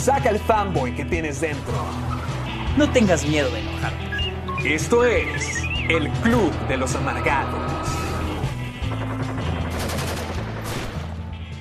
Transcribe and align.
Saca 0.00 0.30
el 0.30 0.38
fanboy 0.38 0.96
que 0.96 1.04
tienes 1.04 1.42
dentro. 1.42 1.74
No 2.78 2.90
tengas 2.90 3.26
miedo 3.26 3.50
de 3.50 3.60
enojarte. 3.60 4.74
Esto 4.74 5.04
es 5.04 5.62
el 5.90 6.08
Club 6.22 6.50
de 6.68 6.78
los 6.78 6.94
Amargados. 6.94 7.60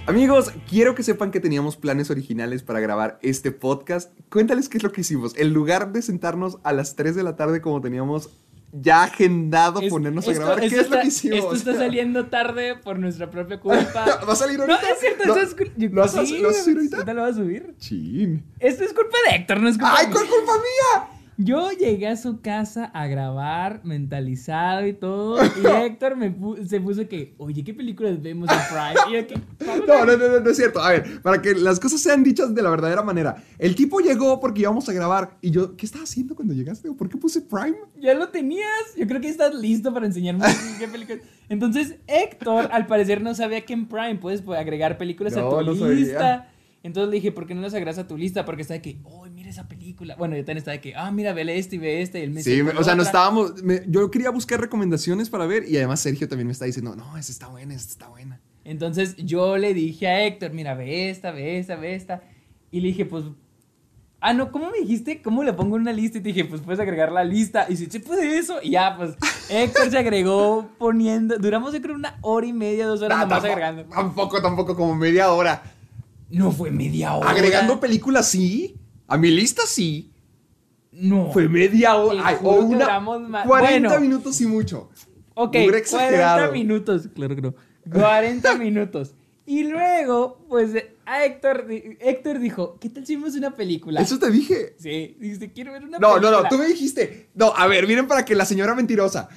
Amigos, 0.07 0.53
quiero 0.69 0.95
que 0.95 1.03
sepan 1.03 1.31
que 1.31 1.41
teníamos 1.41 1.75
planes 1.75 2.09
originales 2.11 2.63
para 2.63 2.79
grabar 2.79 3.19
este 3.21 3.51
podcast. 3.51 4.17
Cuéntales 4.31 4.69
qué 4.69 4.77
es 4.77 4.83
lo 4.83 4.93
que 4.93 5.01
hicimos. 5.01 5.37
En 5.37 5.53
lugar 5.53 5.91
de 5.91 6.01
sentarnos 6.01 6.59
a 6.63 6.71
las 6.71 6.95
3 6.95 7.17
de 7.17 7.23
la 7.23 7.35
tarde 7.35 7.59
como 7.59 7.81
teníamos 7.81 8.29
ya 8.71 9.03
agendado 9.03 9.81
Es- 9.81 9.89
ponernos 9.89 10.27
a 10.27 10.31
esto- 10.31 10.43
grabar, 10.45 10.59
¿qué 10.61 10.65
es 10.67 10.73
lo 10.73 10.81
está- 10.81 11.01
que 11.01 11.07
hicimos? 11.07 11.37
Esto 11.39 11.53
está 11.55 11.75
saliendo 11.77 12.25
tarde 12.27 12.75
por 12.75 12.99
nuestra 12.99 13.29
propia 13.31 13.59
culpa. 13.59 14.05
¿Va 14.27 14.33
a 14.33 14.35
salir 14.35 14.57
No, 14.59 14.63
ahorita? 14.65 14.89
es 14.91 14.99
cierto, 14.99 15.25
¿Lo- 15.25 15.35
eso 15.35 15.43
es 15.63 15.91
¿Lo 15.91 16.01
vas 16.01 16.15
a- 16.15 16.25
sí, 16.25 16.37
lo 16.39 16.47
vas 16.49 16.57
a 16.59 16.63
subir 16.63 16.77
ahorita? 16.77 16.97
ahorita 16.97 17.13
lo 17.13 17.21
vas 17.21 17.31
a 17.31 17.33
subir. 17.35 17.75
Chin. 17.79 18.43
Esto 18.59 18.83
es 18.83 18.93
culpa 18.93 19.17
de 19.29 19.35
Héctor, 19.37 19.59
no 19.61 19.69
es 19.69 19.75
culpa 19.77 19.95
¡Ay, 19.97 20.07
mía. 20.07 20.13
cuál 20.15 20.27
culpa 20.27 20.53
mía! 20.53 21.18
Yo 21.41 21.71
llegué 21.71 22.07
a 22.09 22.17
su 22.17 22.41
casa 22.41 22.83
a 22.93 23.07
grabar, 23.07 23.79
mentalizado 23.85 24.85
y 24.85 24.91
todo. 24.91 25.37
Y 25.63 25.65
Héctor 25.65 26.17
me 26.17 26.35
pu- 26.35 26.65
se 26.67 26.81
puso 26.81 27.07
que, 27.07 27.33
oye, 27.37 27.63
¿qué 27.63 27.73
películas 27.73 28.21
vemos 28.21 28.49
en 28.51 28.57
Prime? 28.67 28.99
Y 29.09 29.31
yo 29.31 29.41
"Vamos 29.65 29.87
No, 29.87 30.05
no, 30.05 30.17
no, 30.17 30.27
no, 30.33 30.39
no 30.41 30.49
es 30.49 30.57
cierto. 30.57 30.81
A 30.81 30.89
ver, 30.91 31.21
para 31.21 31.41
que 31.41 31.55
las 31.55 31.79
cosas 31.79 32.01
sean 32.01 32.23
dichas 32.23 32.53
de 32.53 32.61
la 32.61 32.69
verdadera 32.69 33.03
manera. 33.03 33.41
El 33.57 33.73
tipo 33.75 34.01
llegó 34.01 34.41
porque 34.41 34.61
íbamos 34.61 34.89
a 34.89 34.93
grabar 34.93 35.37
y 35.41 35.51
yo, 35.51 35.77
¿qué 35.77 35.85
estaba 35.85 36.03
haciendo 36.03 36.35
cuando 36.35 36.53
llegaste? 36.53 36.91
¿Por 36.91 37.07
qué 37.07 37.17
puse 37.17 37.39
Prime? 37.41 37.77
Ya 38.01 38.13
lo 38.15 38.27
tenías. 38.27 38.67
Yo 38.97 39.07
creo 39.07 39.21
que 39.21 39.29
estás 39.29 39.55
listo 39.55 39.93
para 39.93 40.07
enseñarme 40.07 40.43
qué 40.79 40.89
películas. 40.89 41.21
Entonces, 41.47 41.95
Héctor, 42.07 42.67
al 42.73 42.85
parecer, 42.85 43.21
no 43.21 43.33
sabía 43.33 43.61
que 43.65 43.71
en 43.71 43.87
Prime 43.87 44.15
puedes 44.15 44.41
pues, 44.41 44.59
agregar 44.59 44.97
películas 44.97 45.37
a 45.37 45.47
tu 45.49 45.61
no 45.61 45.73
sabía. 45.73 45.95
lista. 45.95 46.49
Entonces 46.81 47.09
le 47.09 47.15
dije, 47.15 47.31
¿por 47.33 47.45
qué 47.45 47.53
no 47.55 47.61
las 47.61 47.73
agregas 47.73 47.97
a 47.97 48.07
tu 48.07 48.15
lista? 48.17 48.45
Porque 48.45 48.61
está 48.61 48.73
de 48.73 48.81
que, 48.81 48.99
oh, 49.03 49.27
esa 49.49 49.67
película. 49.67 50.15
Bueno, 50.15 50.35
yo 50.35 50.41
también 50.43 50.57
estaba 50.59 50.73
de 50.73 50.81
que, 50.81 50.95
ah, 50.95 51.11
mira, 51.11 51.33
vele 51.33 51.57
este 51.57 51.75
y 51.75 51.79
ve 51.79 52.01
este. 52.01 52.19
Y 52.19 52.23
él 52.23 52.31
me 52.31 52.41
Sí, 52.43 52.51
decía, 52.51 52.63
me- 52.63 52.71
"Ve 52.73 52.77
o 52.79 52.83
sea, 52.83 52.95
no 52.95 53.01
otra". 53.01 53.09
estábamos. 53.09 53.63
me- 53.63 53.81
yo 53.87 54.09
quería 54.11 54.29
buscar 54.29 54.59
recomendaciones 54.61 55.29
para 55.29 55.45
ver 55.45 55.67
y 55.67 55.77
además 55.77 55.99
Sergio 55.99 56.27
también 56.27 56.47
me 56.47 56.53
está 56.53 56.65
diciendo, 56.65 56.95
no, 56.95 57.17
esa 57.17 57.31
está 57.31 57.47
buena, 57.47 57.73
esa 57.73 57.87
está 57.89 58.07
buena. 58.07 58.39
Entonces 58.65 59.15
yo 59.17 59.57
le 59.57 59.73
dije 59.73 60.07
a 60.07 60.25
Héctor, 60.25 60.51
mira, 60.53 60.73
ve 60.75 61.09
esta, 61.09 61.31
ve 61.31 61.57
esta, 61.59 61.75
ve 61.75 61.95
esta. 61.95 62.21
Y 62.71 62.81
le 62.81 62.87
dije, 62.89 63.05
pues. 63.05 63.25
Ah, 64.21 64.33
no, 64.33 64.51
¿cómo 64.51 64.69
me 64.69 64.79
dijiste? 64.79 65.21
¿Cómo 65.21 65.43
le 65.45 65.53
pongo 65.53 65.77
en 65.77 65.83
una 65.83 65.93
lista? 65.93 66.17
Y 66.17 66.21
te 66.21 66.27
dije, 66.29 66.43
pues 66.43 66.59
puedes 66.61 66.77
agregar 66.81 67.09
la 67.09 67.23
lista. 67.23 67.67
Y 67.69 67.77
si 67.77 67.85
se 67.85 68.01
puede 68.01 68.37
eso. 68.37 68.57
Y 68.61 68.71
ya, 68.71 68.97
pues 68.97 69.11
Héctor 69.49 69.89
se 69.89 69.97
agregó 69.97 70.69
poniendo. 70.77 71.37
Duramos, 71.37 71.71
yo 71.73 71.81
creo, 71.81 71.95
una 71.95 72.17
hora 72.21 72.45
y 72.45 72.51
media, 72.51 72.85
dos 72.85 73.01
horas 73.01 73.17
Ah, 73.17 73.21
nomás 73.21 73.29
tampoco- 73.41 73.53
agregando. 73.53 73.83
Tampoco, 73.85 74.41
tampoco, 74.41 74.75
como 74.75 74.93
media 74.95 75.31
hora. 75.31 75.63
No 76.29 76.51
fue 76.51 76.69
media 76.69 77.13
hora. 77.15 77.29
Agregando 77.29 77.79
películas, 77.79 78.27
sí. 78.27 78.75
A 79.09 79.17
mi 79.17 79.29
lista, 79.31 79.63
sí. 79.65 80.11
No. 80.91 81.31
Fue 81.31 81.47
media 81.49 81.95
hora. 81.95 82.21
Ay, 82.25 82.37
o 82.41 82.55
una. 82.61 82.77
duramos 82.85 83.21
más. 83.29 83.45
40 83.47 83.89
Bueno. 83.89 84.01
minutos 84.01 84.39
y 84.41 84.45
mucho. 84.45 84.89
Ok, 85.33 85.49
Hubiera 85.55 85.65
40 85.71 85.77
exagerado. 85.79 86.51
minutos. 86.53 87.09
Claro 87.13 87.35
que 87.35 87.41
no. 87.41 87.55
40 87.91 88.55
minutos. 88.57 89.13
Y 89.45 89.63
luego, 89.63 90.45
pues, 90.47 90.71
a 91.07 91.25
Héctor, 91.25 91.65
Héctor 91.69 92.39
dijo, 92.39 92.77
¿qué 92.79 92.87
tal 92.89 93.03
si 93.05 93.15
vemos 93.15 93.35
una 93.35 93.55
película? 93.55 93.99
Eso 93.99 94.19
te 94.19 94.29
dije. 94.29 94.75
Sí, 94.77 95.17
dijiste, 95.19 95.51
quiero 95.51 95.71
ver 95.71 95.83
una 95.85 95.97
No, 95.97 96.09
película. 96.13 96.31
no, 96.37 96.43
no, 96.43 96.49
tú 96.49 96.57
me 96.59 96.67
dijiste. 96.67 97.29
No, 97.33 97.51
a 97.55 97.65
ver, 97.65 97.87
miren 97.87 98.05
para 98.07 98.23
que 98.25 98.35
la 98.35 98.45
señora 98.45 98.75
mentirosa. 98.75 99.27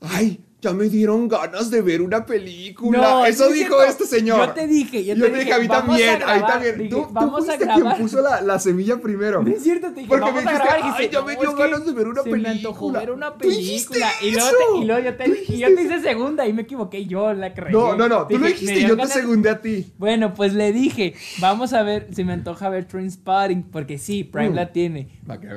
Ay, 0.00 0.40
ya 0.62 0.72
me 0.72 0.88
dieron 0.88 1.28
ganas 1.28 1.70
de 1.70 1.82
ver 1.82 2.00
una 2.02 2.24
película. 2.24 2.98
No, 2.98 3.26
Eso 3.26 3.48
dijo 3.50 3.76
cierto. 3.76 3.82
este 3.84 4.06
señor. 4.06 4.46
Yo 4.48 4.52
te 4.54 4.66
dije, 4.66 5.04
yo 5.04 5.14
te 5.14 5.20
te 5.20 5.26
dije, 5.28 5.40
dije, 5.40 5.52
a 5.52 5.58
mí 5.58 5.66
vamos 5.68 5.84
a 5.84 5.88
también, 5.88 6.08
a 6.10 6.12
mí 6.16 6.20
grabar. 6.40 6.46
también. 6.52 6.78
Dije, 6.78 6.90
tú, 6.90 6.96
tú 7.02 7.08
vamos 7.12 7.48
a 7.48 7.56
grabar. 7.56 7.82
quien 7.82 7.96
puso 8.02 8.20
la, 8.22 8.40
la 8.40 8.58
semilla 8.58 8.96
primero. 8.96 9.42
No 9.42 9.50
es 9.50 9.62
cierto, 9.62 9.88
te 9.88 9.94
dije, 9.96 10.08
Porque 10.08 10.24
vamos 10.24 10.42
me 10.44 10.50
a 10.50 10.52
dijiste, 10.54 10.68
grabar. 10.68 10.80
Y 10.80 10.82
dijiste, 10.92 11.16
"Ay, 11.16 11.22
ya 11.22 11.26
me 11.26 11.34
"No, 11.34 11.40
dio 11.40 11.54
ganas 11.56 11.86
de 11.86 11.92
ver 11.92 12.08
una 12.08 12.22
se 12.22 12.30
me 12.30 12.48
antojó 12.48 12.78
película". 12.92 12.98
ver 13.00 13.10
una 13.10 13.32
Tú 13.32 13.38
película. 13.38 14.08
Y 14.22 14.30
luego, 14.32 14.48
te- 14.50 14.78
y 14.80 14.84
luego 14.84 15.04
yo 15.04 15.16
te, 15.16 15.24
Tú 15.24 15.52
y 15.52 15.58
yo 15.58 15.74
te 15.74 15.82
hice 15.82 16.00
segunda 16.00 16.46
y 16.46 16.52
me 16.52 16.62
equivoqué. 16.62 17.06
Yo 17.06 17.32
la 17.34 17.52
creí. 17.54 17.72
No, 17.72 17.94
no, 17.94 18.08
no, 18.08 18.26
tú 18.26 18.38
lo 18.38 18.46
dijiste 18.46 18.78
y 18.78 18.82
yo 18.82 18.88
te 18.96 19.02
ganas- 19.02 19.12
segundé 19.12 19.50
a 19.50 19.60
ti. 19.60 19.92
Bueno, 19.98 20.32
pues 20.34 20.54
le 20.54 20.72
dije, 20.72 21.14
vamos 21.38 21.74
a 21.74 21.82
ver, 21.82 22.08
se 22.12 22.24
me 22.24 22.32
antoja 22.32 22.68
ver 22.70 22.86
Trainspotting, 22.86 23.64
porque 23.64 23.98
sí, 23.98 24.24
Prime 24.24 24.50
Mm. 24.50 24.54
la 24.54 24.72
tiene. 24.72 25.08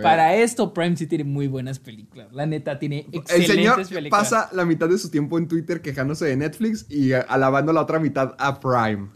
Para 0.04 0.36
esto, 0.36 0.74
Prime 0.74 0.98
sí 0.98 1.08
tiene 1.08 1.24
muy 1.24 1.48
buenas 1.48 1.80
películas. 1.80 2.28
La 2.34 2.46
neta, 2.46 2.78
tiene 2.80 3.06
El 3.12 3.20
excelentes 3.20 3.56
señor 3.56 3.76
películas. 3.88 4.10
pasa 4.10 4.50
la 4.52 4.66
mitad 4.66 4.89
de 4.92 4.98
su 4.98 5.10
tiempo 5.10 5.38
en 5.38 5.48
Twitter 5.48 5.82
quejándose 5.82 6.26
de 6.26 6.38
Netflix 6.38 6.86
y 6.90 7.14
alabando 7.14 7.74
la 7.74 7.82
otra 7.82 8.00
mitad 8.00 8.36
a 8.38 8.60
Prime. 8.60 9.10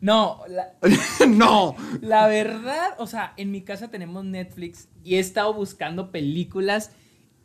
No, 0.00 0.42
la, 0.48 0.74
no. 1.28 1.74
la 2.00 2.26
verdad, 2.26 2.94
o 2.98 3.06
sea, 3.06 3.32
en 3.36 3.50
mi 3.50 3.62
casa 3.62 3.88
tenemos 3.88 4.24
Netflix 4.24 4.88
y 5.02 5.16
he 5.16 5.18
estado 5.18 5.54
buscando 5.54 6.10
películas 6.10 6.90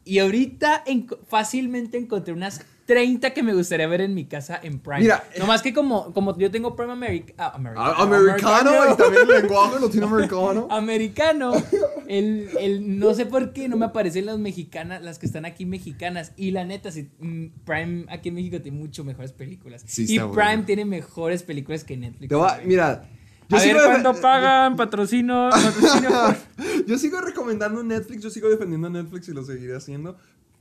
y 0.04 0.20
ahorita 0.20 0.84
fácilmente 1.28 1.98
encontré 1.98 2.34
unas 2.34 2.66
30 2.92 3.30
que 3.34 3.42
me 3.42 3.54
gustaría 3.54 3.88
ver 3.88 4.02
en 4.02 4.14
mi 4.14 4.26
casa 4.26 4.60
en 4.62 4.80
Prime. 4.80 5.00
Mira, 5.02 5.24
no 5.40 5.46
más 5.48 5.62
que 5.62 5.74
como, 5.74 6.12
como 6.14 6.38
yo 6.38 6.52
tengo 6.52 6.76
Prime 6.76 6.92
America, 6.92 7.34
ah, 7.38 7.54
americano, 7.56 7.94
Ah, 7.98 8.04
Americano 8.04 8.72
y 8.94 8.98
también 8.98 9.22
el 9.30 9.42
lenguaje 9.44 9.80
latinoamericano. 9.80 10.68
americano, 10.70 11.54
el, 12.08 12.50
el- 12.60 13.00
no 13.00 13.14
sé 13.14 13.26
por 13.26 13.54
qué 13.54 13.70
no 13.70 13.78
me 13.78 13.86
aparecen 13.86 14.26
las 14.26 14.38
mexicanas, 14.40 15.02
las 15.02 15.20
que 15.20 15.26
están 15.26 15.46
aquí 15.46 15.66
mexicanas. 15.66 16.34
Y 16.36 16.52
la 16.52 16.66
neta, 16.66 16.92
sí, 16.92 17.10
mm, 17.20 17.46
Prime 17.64 18.06
aquí 18.10 18.28
en 18.30 18.36
México 18.36 18.62
tiene 18.62 18.78
mucho 18.78 19.06
mejores 19.06 19.32
películas. 19.32 19.84
Sí, 19.88 20.04
y 20.10 20.18
Prime 20.20 20.28
bueno. 20.34 20.64
tiene 20.66 20.84
mejores 20.84 21.44
películas 21.44 21.86
que 21.86 21.96
Netflix. 21.96 22.28
Te 22.28 22.36
voy 22.36 22.50
a- 22.50 22.60
mira, 22.66 23.10
yo 23.48 23.56
a 23.56 23.60
ver 23.60 23.68
sigo, 23.70 23.80
def- 23.82 23.90
cuánto 24.02 24.22
pagan, 24.22 24.76
patrocino, 24.76 25.50
patrocino. 25.50 26.10
por- 26.58 26.86
yo 26.86 26.98
sigo 26.98 27.22
recomendando 27.22 27.82
Netflix, 27.84 28.22
yo 28.22 28.30
sigo 28.30 28.50
defendiendo 28.50 28.88
a 28.88 28.90
Netflix 28.92 29.30
y 29.30 29.34
lo 29.34 29.44
seguiré 29.46 29.78
haciendo. 29.78 30.18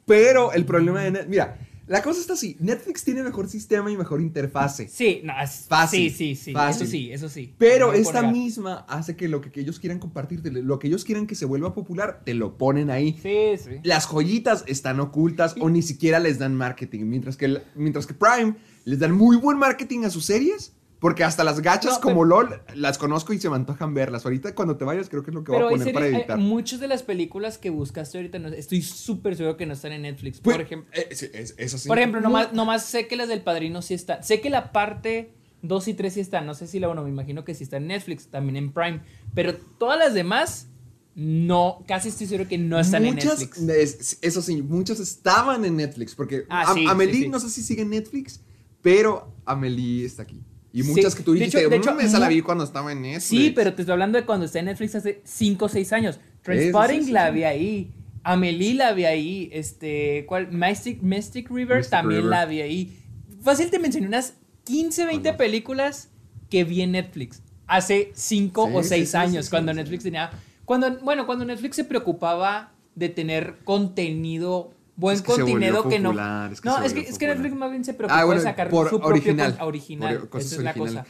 Pero 0.07 0.53
el 0.53 0.65
problema 0.65 1.03
de 1.03 1.11
Netflix, 1.13 1.31
mira, 1.31 1.57
la 1.91 2.03
cosa 2.03 2.21
está 2.21 2.35
así, 2.35 2.57
Netflix 2.61 3.03
tiene 3.03 3.25
mejor 3.25 3.49
sistema 3.49 3.91
y 3.91 3.97
mejor 3.97 4.21
interfase. 4.21 4.87
Sí, 4.87 5.23
no, 5.25 5.33
es 5.43 5.67
Fácil, 5.69 6.09
Sí, 6.13 6.37
sí, 6.37 6.37
sí. 6.37 6.53
fácil. 6.53 6.83
Eso 6.83 6.91
sí, 6.93 7.13
eso 7.13 7.29
sí. 7.29 7.53
Pero 7.59 7.93
esta 7.93 8.23
misma 8.23 8.87
hace 8.89 9.17
que 9.17 9.27
lo 9.27 9.41
que, 9.41 9.51
que 9.51 9.61
ellos 9.61 9.81
quieran 9.81 9.99
compartirte, 9.99 10.53
lo 10.53 10.79
que 10.79 10.87
ellos 10.87 11.05
quieran 11.05 11.27
que 11.27 11.35
se 11.35 11.47
vuelva 11.47 11.75
popular, 11.75 12.23
te 12.25 12.35
lo 12.35 12.57
ponen 12.57 12.91
ahí. 12.93 13.19
Sí, 13.21 13.61
sí. 13.61 13.81
Las 13.83 14.07
joyitas 14.07 14.63
están 14.69 15.01
ocultas 15.01 15.57
o 15.59 15.69
ni 15.69 15.83
siquiera 15.83 16.21
les 16.21 16.39
dan 16.39 16.55
marketing. 16.55 17.07
Mientras 17.07 17.37
que, 17.37 17.61
mientras 17.75 18.07
que 18.07 18.15
Prime 18.15 18.55
les 18.85 19.01
dan 19.01 19.11
muy 19.11 19.37
buen 19.37 19.59
marketing 19.59 20.05
a 20.05 20.11
sus 20.11 20.27
series. 20.27 20.73
Porque 21.01 21.25
hasta 21.25 21.45
las 21.45 21.61
gachas 21.61 21.95
No, 21.95 22.01
como 22.03 22.25
LOL 22.27 22.61
las 22.75 22.99
conozco 22.99 23.33
y 23.33 23.41
se 23.41 23.49
me 23.49 23.57
antojan 23.57 23.95
verlas. 23.95 24.25
Ahorita 24.27 24.55
cuando 24.55 24.77
te 24.77 24.85
vayas 24.85 25.09
creo 25.09 25.23
que 25.23 25.31
es 25.31 25.35
lo 25.35 25.43
que 25.43 25.51
voy 25.53 25.61
a 25.63 25.69
poner 25.71 25.93
para 25.95 26.05
series, 26.07 26.15
hay- 26.15 26.21
editar. 26.21 26.39
muchas 26.39 26.79
de 26.79 26.89
las 26.89 27.03
películas 27.03 27.57
que 27.57 27.71
buscaste 27.71 28.19
ahorita, 28.19 28.39
no- 28.39 28.49
estoy 28.49 28.83
súper 28.83 29.35
seguro 29.35 29.57
que 29.57 29.65
no 29.65 29.73
están 29.73 29.93
en 29.93 30.03
Netflix. 30.03 30.41
Pues, 30.41 30.57
por 30.57 30.65
ejemplo, 30.67 30.91
eh, 30.93 31.09
sí, 31.15 31.29
es- 31.33 31.55
eso 31.57 31.79
sí. 31.79 31.89
por 31.89 31.97
ejemplo 31.99 32.21
No. 32.21 32.29
nomás, 32.29 32.53
nomás 32.53 32.85
sé 32.85 33.07
que 33.09 33.17
las 33.17 33.29
del 33.29 33.41
Padrino 33.41 33.81
sí 33.81 33.95
están. 33.95 34.23
Sé 34.23 34.43
que 34.43 34.51
la 34.51 34.73
parte 34.73 35.33
2 35.63 35.89
y 35.89 35.95
3 35.95 36.13
sí 36.15 36.21
están. 36.21 36.45
No 36.45 36.55
sé 36.55 36.67
si 36.67 36.79
la 36.81 36.91
1, 36.91 37.03
me 37.03 37.09
imagino 37.09 37.45
que 37.47 37.55
sí 37.55 37.65
está 37.65 37.79
en 37.79 37.87
Netflix, 37.87 38.27
también 38.27 38.57
en 38.57 38.71
Prime. 38.73 39.01
Pero 39.35 39.55
todas 39.57 39.99
las 39.99 40.13
demás, 40.13 40.67
no, 41.15 41.83
casi 41.89 42.09
estoy 42.09 42.27
seguro 42.27 42.47
que 42.49 42.59
no 42.59 42.79
están 42.79 43.05
muchas, 43.05 43.41
en 43.41 43.67
Netflix. 43.67 44.01
es- 44.11 44.19
eso 44.21 44.43
sí, 44.43 44.61
muchas 44.63 45.01
estaban 45.01 45.65
en 45.65 45.77
Netflix. 45.77 46.15
Porque 46.15 46.45
Ah, 46.51 46.73
sí, 46.75 46.85
Amelie, 46.87 47.15
sí, 47.15 47.23
sí. 47.23 47.29
no 47.31 47.41
sé 47.41 47.49
si 47.49 47.63
sigue 47.63 47.83
en 47.83 47.91
Netflix, 47.91 48.41
pero 48.83 49.33
Amelie 49.47 50.05
está 50.05 50.23
aquí. 50.25 50.43
Y 50.73 50.83
Sí, 50.83 50.89
muchas 50.91 51.15
que 51.15 51.23
tú 51.23 51.33
de 51.33 51.39
dijiste, 51.41 51.61
hecho- 51.61 51.69
de 51.71 51.77
hecho, 51.77 51.95
"Mm, 51.95 52.01
esa 52.01 52.19
la 52.21 52.29
vi 52.29 52.43
cuando 52.43 52.65
estaba 52.65 52.93
en 52.93 53.03
Netflix. 53.03 53.25
Sí, 53.25 53.51
pero 53.55 53.75
te 53.75 53.83
estoy 53.83 53.93
hablando 53.93 54.19
de 54.19 54.25
cuando 54.25 54.47
está 54.47 54.61
en 54.61 54.67
Netflix 54.67 54.95
hace 54.95 55.21
5 55.25 55.65
o 55.65 55.69
6 55.69 55.93
años. 55.93 56.21
Sí, 56.47 56.71
sí, 57.05 57.11
la 57.13 57.31
vi 57.31 57.45
ahí. 57.45 57.91
Amelie 58.23 58.75
la 58.75 58.93
vi 58.93 59.05
ahí. 59.05 59.51
Este, 59.53 60.25
¿cuál? 60.29 60.53
Mystic, 60.53 61.03
Mystic 61.03 61.51
River 61.51 61.79
Mystic 61.79 61.91
también 61.91 62.21
River. 62.23 62.31
la 62.31 62.47
vi 62.47 62.61
ahí. 62.61 62.97
Fácil 63.43 63.71
te 63.71 63.79
mencioné 63.79 64.07
unas 64.07 64.35
15, 64.65 65.07
20 65.07 65.31
Ajá. 65.31 65.39
películas 65.39 66.09
que 66.49 66.65
vi 66.65 66.83
en 66.83 66.93
Netflix 66.93 67.43
hace 67.67 68.11
5 68.15 68.67
Sí, 68.69 68.73
o 68.77 68.83
sí, 68.83 68.89
6 68.91 69.11
sí, 69.11 69.17
años, 69.17 69.51
cuando. 69.51 69.73
Netflix 69.75 70.03
tenía... 70.05 70.31
Cuando, 70.65 70.99
bueno, 71.01 71.27
cuando 71.27 71.45
Netflix 71.45 71.77
se 71.77 71.85
preocupaba 71.85 72.73
de 72.95 73.09
tener 73.09 73.57
contenido 73.65 74.73
buen 75.01 75.17
Es 75.17 75.23
que 75.23 75.33
contenido 75.33 75.89
que 75.89 75.99
no. 75.99 76.11
es 76.53 76.61
que 76.61 76.69
no, 76.69 76.83
es 76.83 76.93
que, 76.93 77.01
es 77.01 77.19
que 77.19 77.27
Netflix 77.27 77.55
más 77.55 77.71
bien 77.71 77.85
se 77.85 77.95
preocupó 77.95 78.19
Ah, 78.21 78.25
bueno, 78.25 78.41
de 78.41 78.47
sacar 78.47 78.69
por 78.71 78.89
su 78.89 78.99
propio 78.99 79.15
original. 79.17 79.57
con- 79.59 79.67
original. 79.69 80.29
Por 80.29 80.41
Esa 80.41 80.57
es 80.57 80.63
la 80.63 80.75
cosa. 80.75 81.05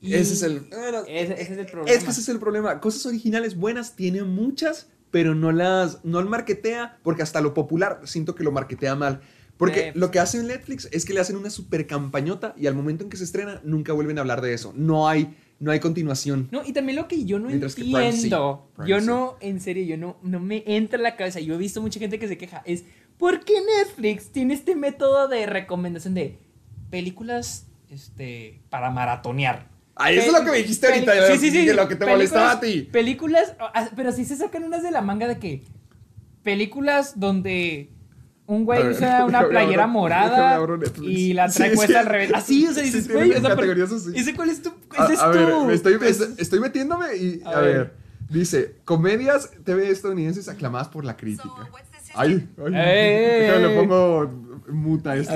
Y 0.00 0.14
Ese 0.14 0.32
es 0.34 0.42
el. 0.42 0.60
bueno, 0.60 0.98
Ese, 1.08 1.34
ese 1.34 1.52
es 1.52 1.58
el 1.58 1.66
problema. 1.66 1.90
Es 1.96 2.04
que 2.04 2.10
ese 2.10 2.20
es 2.20 2.28
el 2.28 2.38
problema. 2.38 2.80
Cosas 2.80 3.04
originales 3.06 3.56
buenas 3.56 3.96
tiene 3.96 4.22
muchas, 4.24 4.88
pero 5.10 5.34
no 5.34 5.50
las 5.52 6.04
no 6.04 6.20
el 6.20 6.26
marketea, 6.26 6.98
porque 7.02 7.22
hasta 7.22 7.40
lo 7.40 7.52
popular 7.54 8.00
siento 8.04 8.34
que 8.34 8.44
lo 8.44 8.52
marketea 8.52 8.94
mal. 8.94 9.20
Porque 9.56 9.90
lo 9.96 10.12
que 10.12 10.20
hace 10.20 10.38
en 10.38 10.46
Netflix 10.46 10.88
es 10.92 11.04
que 11.04 11.12
le 11.12 11.18
hacen 11.20 11.34
una 11.36 11.50
super 11.50 11.84
campañota 11.88 12.54
y 12.56 12.68
al 12.68 12.74
momento 12.76 13.02
en 13.02 13.10
que 13.10 13.16
se 13.16 13.24
estrena 13.24 13.60
nunca 13.64 13.92
vuelven 13.92 14.18
a 14.18 14.20
hablar 14.20 14.40
de 14.40 14.54
eso. 14.54 14.72
No 14.76 15.08
hay, 15.08 15.36
no 15.58 15.72
hay 15.72 15.80
continuación. 15.80 16.46
No, 16.52 16.64
y 16.64 16.72
también 16.72 16.94
lo 16.94 17.08
que 17.08 17.24
yo 17.24 17.40
no 17.40 17.48
Mientras 17.48 17.74
que 17.74 17.82
Prime 17.82 18.12
sí. 18.12 18.16
entiendo, 18.18 18.70
Prime 18.76 18.88
yo 18.88 19.00
sí. 19.00 19.06
no, 19.06 19.36
en 19.40 19.60
serio, 19.60 19.82
yo 19.84 19.96
no, 19.96 20.16
no 20.22 20.38
me 20.38 20.62
entra 20.64 20.96
en 20.98 21.02
la 21.02 21.16
cabeza. 21.16 21.40
Yo 21.40 21.54
he 21.54 21.58
visto 21.58 21.82
mucha 21.82 21.98
gente 21.98 22.20
que 22.20 22.28
se 22.28 22.38
queja. 22.38 22.62
Es, 22.66 22.84
¿por 23.18 23.44
qué 23.44 23.54
Netflix 23.78 24.30
tiene 24.32 24.54
este 24.54 24.74
método 24.76 25.28
de 25.28 25.46
recomendación 25.46 26.14
de 26.14 26.38
películas 26.90 27.66
este, 27.90 28.60
para 28.70 28.90
maratonear? 28.90 29.68
Ah, 29.96 30.12
eso 30.12 30.26
es 30.28 30.32
lo 30.32 30.44
que 30.44 30.50
me 30.52 30.58
dijiste 30.58 30.86
ahorita, 30.86 31.10
Peli- 31.12 31.50
de 31.50 31.50
lo- 31.64 31.66
de 31.66 31.74
lo 31.74 31.88
que 31.88 31.96
te 31.96 32.06
molestaba 32.06 32.52
a 32.52 32.60
ti. 32.60 32.82
Películas, 32.92 33.54
ah, 33.58 33.88
pero 33.96 34.12
sí 34.12 34.24
se 34.24 34.36
sacan 34.36 34.62
unas 34.64 34.82
de 34.82 34.92
la 34.92 35.00
manga 35.02 35.26
de 35.26 35.38
que 35.38 35.64
películas 36.42 37.18
donde 37.18 37.90
un 38.46 38.64
güey 38.64 38.82
ver, 38.82 38.92
usa 38.92 39.24
una 39.26 39.48
playera 39.48 39.84
abro- 39.84 39.92
morada 39.92 40.60
y 41.02 41.32
la 41.32 41.48
trae 41.48 41.70
Sí, 41.70 41.76
puesta 41.76 41.92
sí. 41.94 41.98
al 41.98 42.06
revés. 42.06 42.30
Así, 42.34 42.66
o 42.66 42.72
sea, 42.72 42.82
Sí, 42.82 42.90
dices, 42.90 43.06
tiene 43.06 43.20
güey, 43.26 43.30
o 43.30 43.32
sea, 43.34 43.42
pero- 43.42 43.56
categorías 43.56 43.92
así. 43.92 44.10
¿ese 44.14 44.34
cuál 44.34 44.50
es 44.50 44.62
tu? 44.62 44.70
A, 44.96 45.04
Ese 45.04 45.14
es 45.14 45.20
a 45.20 45.28
ver, 45.28 45.50
tu- 45.50 45.64
me 45.66 45.74
estoy, 45.74 45.98
pues- 45.98 46.20
estoy 46.38 46.60
metiéndome 46.60 47.16
y. 47.16 47.42
A 47.44 47.50
A, 47.50 47.60
ver. 47.60 47.74
ver. 47.76 47.94
Dice: 48.30 48.76
comedias 48.84 49.50
TV 49.64 49.90
estadounidenses 49.90 50.48
aclamadas 50.48 50.88
por 50.88 51.04
la 51.04 51.16
crítica. 51.16 51.68
Ay, 52.18 52.48
ay. 52.58 52.72
Eh, 52.74 53.38
déjame, 53.42 53.64
eh, 53.64 53.68
le 53.68 53.76
pongo 53.80 54.30
muta 54.70 55.16
esto. 55.16 55.34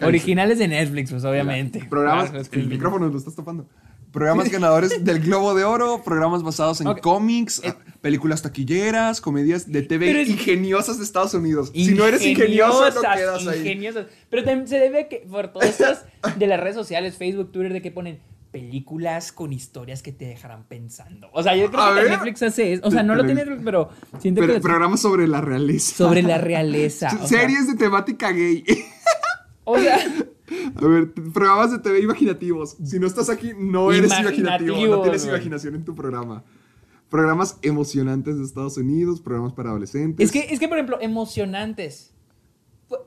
Originales 0.00 0.58
de 0.58 0.68
Netflix, 0.68 1.10
pues 1.10 1.24
obviamente. 1.24 1.84
Programas, 1.88 2.30
Ah, 2.34 2.42
el 2.52 2.68
micrófono 2.68 3.08
lo 3.08 3.18
estás 3.18 3.34
tapando. 3.34 3.66
Programas 4.12 4.50
ganadores 4.50 5.04
del 5.04 5.20
Globo 5.20 5.54
de 5.54 5.64
Oro, 5.64 6.02
programas 6.02 6.42
basados 6.42 6.80
en 6.80 6.92
cómics, 6.94 7.60
películas 8.00 8.40
taquilleras, 8.40 9.20
comedias 9.20 9.70
de 9.70 9.82
TV 9.82 10.22
ingeniosas 10.22 10.96
de 10.98 11.04
Estados 11.04 11.34
Unidos. 11.34 11.70
Si 11.74 11.92
no 11.94 12.06
eres 12.06 12.24
ingenioso, 12.24 12.80
no 12.80 12.86
Ingeniosas, 12.88 13.16
quedas 13.18 13.46
ahí. 13.46 13.58
ingeniosas. 13.60 14.06
Pero 14.30 14.44
también 14.44 14.66
se 14.66 14.78
debe 14.78 15.00
a 15.02 15.08
que 15.08 15.26
por 15.30 15.48
todas 15.52 15.68
estas 15.68 16.06
de 16.38 16.46
las 16.46 16.58
redes 16.58 16.74
sociales, 16.76 17.16
Facebook, 17.18 17.52
Twitter, 17.52 17.72
de 17.72 17.82
que 17.82 17.90
ponen 17.90 18.18
películas 18.50 19.32
con 19.32 19.52
historias 19.52 20.02
que 20.02 20.12
te 20.12 20.24
dejarán 20.26 20.64
pensando. 20.64 21.28
O 21.32 21.42
sea, 21.42 21.56
yo 21.56 21.70
creo 21.70 21.82
A 21.82 21.94
que 21.94 22.00
ver. 22.02 22.10
Netflix 22.10 22.42
hace 22.42 22.72
eso. 22.74 22.82
O 22.86 22.90
sea, 22.90 23.02
no 23.02 23.14
lo 23.14 23.24
tiene, 23.24 23.44
pero 23.64 23.90
siento 24.18 24.40
Pero- 24.40 24.54
que 24.54 24.60
programas 24.60 25.00
sobre 25.00 25.26
la 25.28 25.40
realeza. 25.40 25.96
sobre 25.96 26.22
la 26.22 26.38
realeza. 26.38 27.08
o 27.22 27.26
sea, 27.26 27.40
Series 27.40 27.66
de 27.66 27.74
temática 27.74 28.30
gay. 28.32 28.64
O 29.64 29.78
sea, 29.78 29.98
A 30.76 30.86
ver, 30.86 31.12
programas 31.12 31.70
de 31.72 31.78
TV 31.78 32.00
imaginativos. 32.00 32.76
Si 32.82 32.98
no 32.98 33.06
estás 33.06 33.28
aquí, 33.28 33.52
no 33.58 33.92
eres 33.92 34.18
imaginativo. 34.18 34.86
No 34.96 35.02
tienes 35.02 35.26
imaginación 35.26 35.74
en 35.74 35.84
tu 35.84 35.94
programa. 35.94 36.42
Programas 37.10 37.58
emocionantes 37.62 38.38
de 38.38 38.44
Estados 38.44 38.76
Unidos, 38.76 39.20
programas 39.20 39.52
para 39.52 39.70
adolescentes. 39.70 40.24
es 40.26 40.32
que, 40.32 40.52
es 40.52 40.58
que, 40.58 40.68
por 40.68 40.78
ejemplo, 40.78 40.98
emocionantes. 41.00 42.12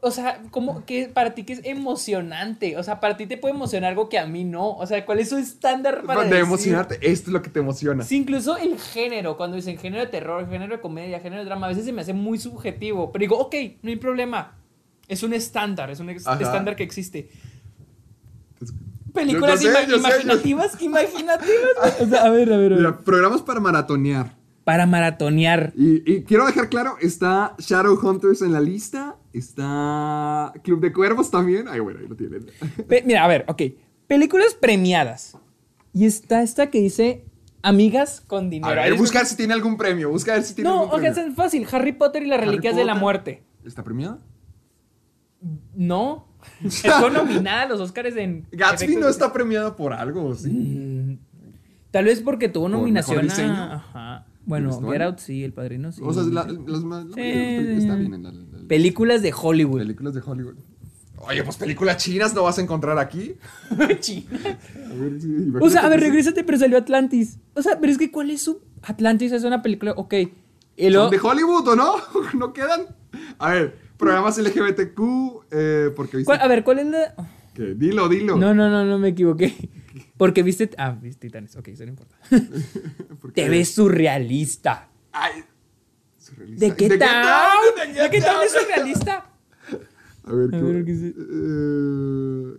O 0.01 0.11
sea, 0.11 0.43
como 0.51 0.85
que 0.85 1.07
para 1.07 1.33
ti 1.33 1.43
que 1.43 1.53
es 1.53 1.61
emocionante. 1.63 2.77
O 2.77 2.83
sea, 2.83 2.99
para 2.99 3.17
ti 3.17 3.25
te 3.25 3.37
puede 3.37 3.55
emocionar 3.55 3.89
algo 3.89 4.09
que 4.09 4.19
a 4.19 4.27
mí 4.27 4.43
no. 4.43 4.69
O 4.77 4.85
sea, 4.85 5.03
¿cuál 5.05 5.17
es 5.19 5.29
su 5.29 5.37
estándar 5.37 6.03
para 6.05 6.21
de 6.21 6.29
decir? 6.29 6.43
emocionarte, 6.43 6.99
esto 7.01 7.29
es 7.29 7.33
lo 7.33 7.41
que 7.41 7.49
te 7.49 7.59
emociona. 7.59 8.03
Sí, 8.03 8.17
incluso 8.17 8.57
el 8.57 8.77
género, 8.79 9.37
cuando 9.37 9.55
dicen 9.55 9.77
género 9.79 10.03
de 10.03 10.09
terror, 10.11 10.47
género 10.47 10.75
de 10.75 10.81
comedia, 10.81 11.19
género 11.19 11.41
de 11.41 11.45
drama, 11.45 11.65
a 11.65 11.69
veces 11.69 11.85
se 11.85 11.93
me 11.93 12.01
hace 12.01 12.13
muy 12.13 12.37
subjetivo. 12.37 13.11
Pero 13.11 13.21
digo, 13.21 13.37
ok, 13.39 13.55
no 13.81 13.89
hay 13.89 13.95
problema. 13.95 14.55
Es 15.07 15.23
un 15.23 15.33
estándar, 15.33 15.89
es 15.89 15.99
un 15.99 16.09
Ajá. 16.11 16.39
estándar 16.39 16.75
que 16.75 16.83
existe. 16.83 17.29
Películas 19.13 19.61
yo 19.61 19.71
sé, 19.71 19.77
ima- 19.77 19.81
yo 19.81 19.85
sé, 19.87 19.91
yo- 19.91 19.97
imaginativas, 19.97 20.81
imaginativas. 20.81 21.71
O 22.01 22.05
sea, 22.07 22.23
a 22.25 22.29
ver, 22.29 22.53
a 22.53 22.57
ver, 22.57 22.73
a 22.73 22.75
ver. 22.75 22.77
Mira, 22.77 22.97
programas 22.99 23.41
para 23.41 23.59
maratonear. 23.59 24.35
Para 24.63 24.85
maratonear. 24.85 25.73
Y, 25.75 26.09
y 26.09 26.23
quiero 26.23 26.45
dejar 26.45 26.69
claro, 26.69 26.95
está 27.01 27.55
Shadowhunters 27.57 28.41
en 28.43 28.53
la 28.53 28.61
lista, 28.61 29.15
está 29.33 30.53
Club 30.63 30.81
de 30.81 30.91
Cuervos 30.93 31.29
también. 31.31 31.67
Ay, 31.67 31.79
bueno, 31.79 31.99
ahí 31.99 32.07
lo 32.07 32.15
tienen. 32.15 32.45
Pe- 32.87 33.03
mira, 33.05 33.23
a 33.23 33.27
ver, 33.27 33.45
ok. 33.47 33.61
Películas 34.07 34.53
premiadas. 34.53 35.37
Y 35.93 36.05
está 36.05 36.41
esta 36.43 36.69
que 36.69 36.79
dice 36.81 37.25
Amigas 37.63 38.21
con 38.25 38.47
A 38.47 38.49
dinero. 38.49 38.69
ver, 38.75 38.79
Ahí 38.79 38.93
es- 38.93 38.97
buscar 38.99 39.25
si 39.25 39.35
tiene 39.35 39.53
algún 39.53 39.77
premio, 39.77 40.09
busca 40.09 40.33
ver 40.33 40.43
si 40.43 40.55
tiene 40.55 40.69
No, 40.69 40.81
algún 40.83 40.95
ok, 40.95 41.01
premio. 41.13 41.23
es 41.29 41.35
fácil. 41.35 41.67
Harry 41.71 41.91
Potter 41.91 42.23
y 42.23 42.27
las 42.27 42.39
reliquias 42.39 42.75
de 42.75 42.85
la 42.85 42.95
muerte. 42.95 43.43
¿Está 43.63 43.83
premiada? 43.83 44.19
No. 45.75 46.27
Estuvo 46.63 47.09
nominada 47.09 47.63
a 47.63 47.67
los 47.67 47.79
Oscars 47.79 48.15
en. 48.15 48.47
Gatsby 48.51 48.95
no 48.95 49.07
está 49.07 49.31
premiada 49.31 49.75
por 49.75 49.93
algo, 49.93 50.33
¿sí? 50.35 51.19
Tal 51.91 52.05
vez 52.05 52.21
porque 52.21 52.47
tuvo 52.49 52.63
¿Por 52.65 52.71
nominación 52.71 53.21
diseño? 53.23 53.53
a. 53.53 53.73
Ajá. 53.75 54.27
Bueno? 54.45 54.81
Get 54.89 55.01
Out 55.01 55.19
sí, 55.19 55.43
El 55.43 55.53
Padrino 55.53 55.91
sí. 55.91 56.01
O 56.03 56.11
sea, 56.13 56.23
la- 56.23 56.45
las 56.65 56.83
más... 56.83 57.05
Sí. 57.13 57.21
está 57.21 57.95
bien 57.95 58.13
en 58.15 58.23
la- 58.23 58.31
Películas 58.67 59.21
de 59.21 59.33
Hollywood. 59.35 59.79
películas 59.79 60.13
de 60.13 60.21
Hollywood. 60.25 60.55
Oye, 61.17 61.43
pues 61.43 61.55
películas 61.57 61.97
chinas 61.97 62.33
no 62.33 62.43
vas 62.43 62.57
a 62.57 62.61
encontrar 62.61 62.97
aquí. 62.97 63.35
China. 63.99 64.27
A 64.89 64.93
ver, 64.95 65.21
sí, 65.21 65.51
o 65.59 65.69
sea, 65.69 65.81
a 65.85 65.89
ver, 65.89 65.99
regrésate, 65.99 66.43
pero 66.43 66.57
salió 66.57 66.77
Atlantis. 66.77 67.37
O 67.53 67.61
sea, 67.61 67.79
pero 67.79 67.91
es 67.91 67.97
que 67.99 68.11
¿cuál 68.11 68.31
es 68.31 68.41
su. 68.41 68.59
Atlantis 68.81 69.31
es 69.31 69.43
una 69.43 69.61
película, 69.61 69.91
ok. 69.95 70.13
Y 70.13 70.83
¿Son 70.85 70.93
luego- 70.93 71.09
de 71.11 71.19
Hollywood 71.21 71.67
o 71.67 71.75
no? 71.75 71.95
¿No 72.37 72.53
quedan? 72.53 72.87
A 73.37 73.51
ver, 73.51 73.77
programas 73.97 74.37
LGBTQ, 74.39 74.99
eh, 75.51 75.89
porque 75.95 76.17
viste... 76.17 76.25
¿cuál- 76.25 76.41
a 76.41 76.47
ver, 76.47 76.63
¿cuál 76.63 76.79
es 76.79 76.85
la.? 76.87 77.13
¿Qué? 77.53 77.75
Dilo, 77.75 78.09
dilo. 78.09 78.37
No, 78.37 78.53
no, 78.55 78.69
no, 78.69 78.83
no 78.85 78.97
me 78.97 79.09
equivoqué. 79.09 79.53
Porque 80.17 80.41
viste. 80.41 80.71
Ah, 80.77 80.91
viste 80.99 81.27
Titanes. 81.27 81.55
Ok, 81.57 81.67
eso 81.67 81.83
no 81.83 81.89
importa. 81.89 82.15
Te 83.35 83.49
ves 83.49 83.73
surrealista. 83.75 84.89
Ay, 85.11 85.43
surrealista. 86.41 86.65
¿De 86.67 86.75
qué 86.75 86.89
¿De 86.89 86.97
tal? 86.97 87.57
¿De 87.95 88.09
qué 88.09 88.21
tal 88.21 88.43
es 88.45 88.51
surrealista? 88.51 89.25
A 90.23 90.33
ver, 90.33 90.47
A 90.47 90.51
¿qué- 90.51 90.63
ver, 90.63 90.85
¿qué 90.85 90.95
sí? 90.95 91.15
eh, 91.17 92.53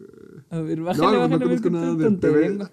A 0.50 0.60
ver, 0.60 0.78
No, 0.78 0.84
bájale, 0.84 1.06
no, 1.06 1.12
no 1.12 1.20
bájale, 1.20 1.44
conozco 1.44 1.70
nada 1.70 1.94
de 1.94 2.10
TV. 2.16 2.40
vengo. 2.48 2.68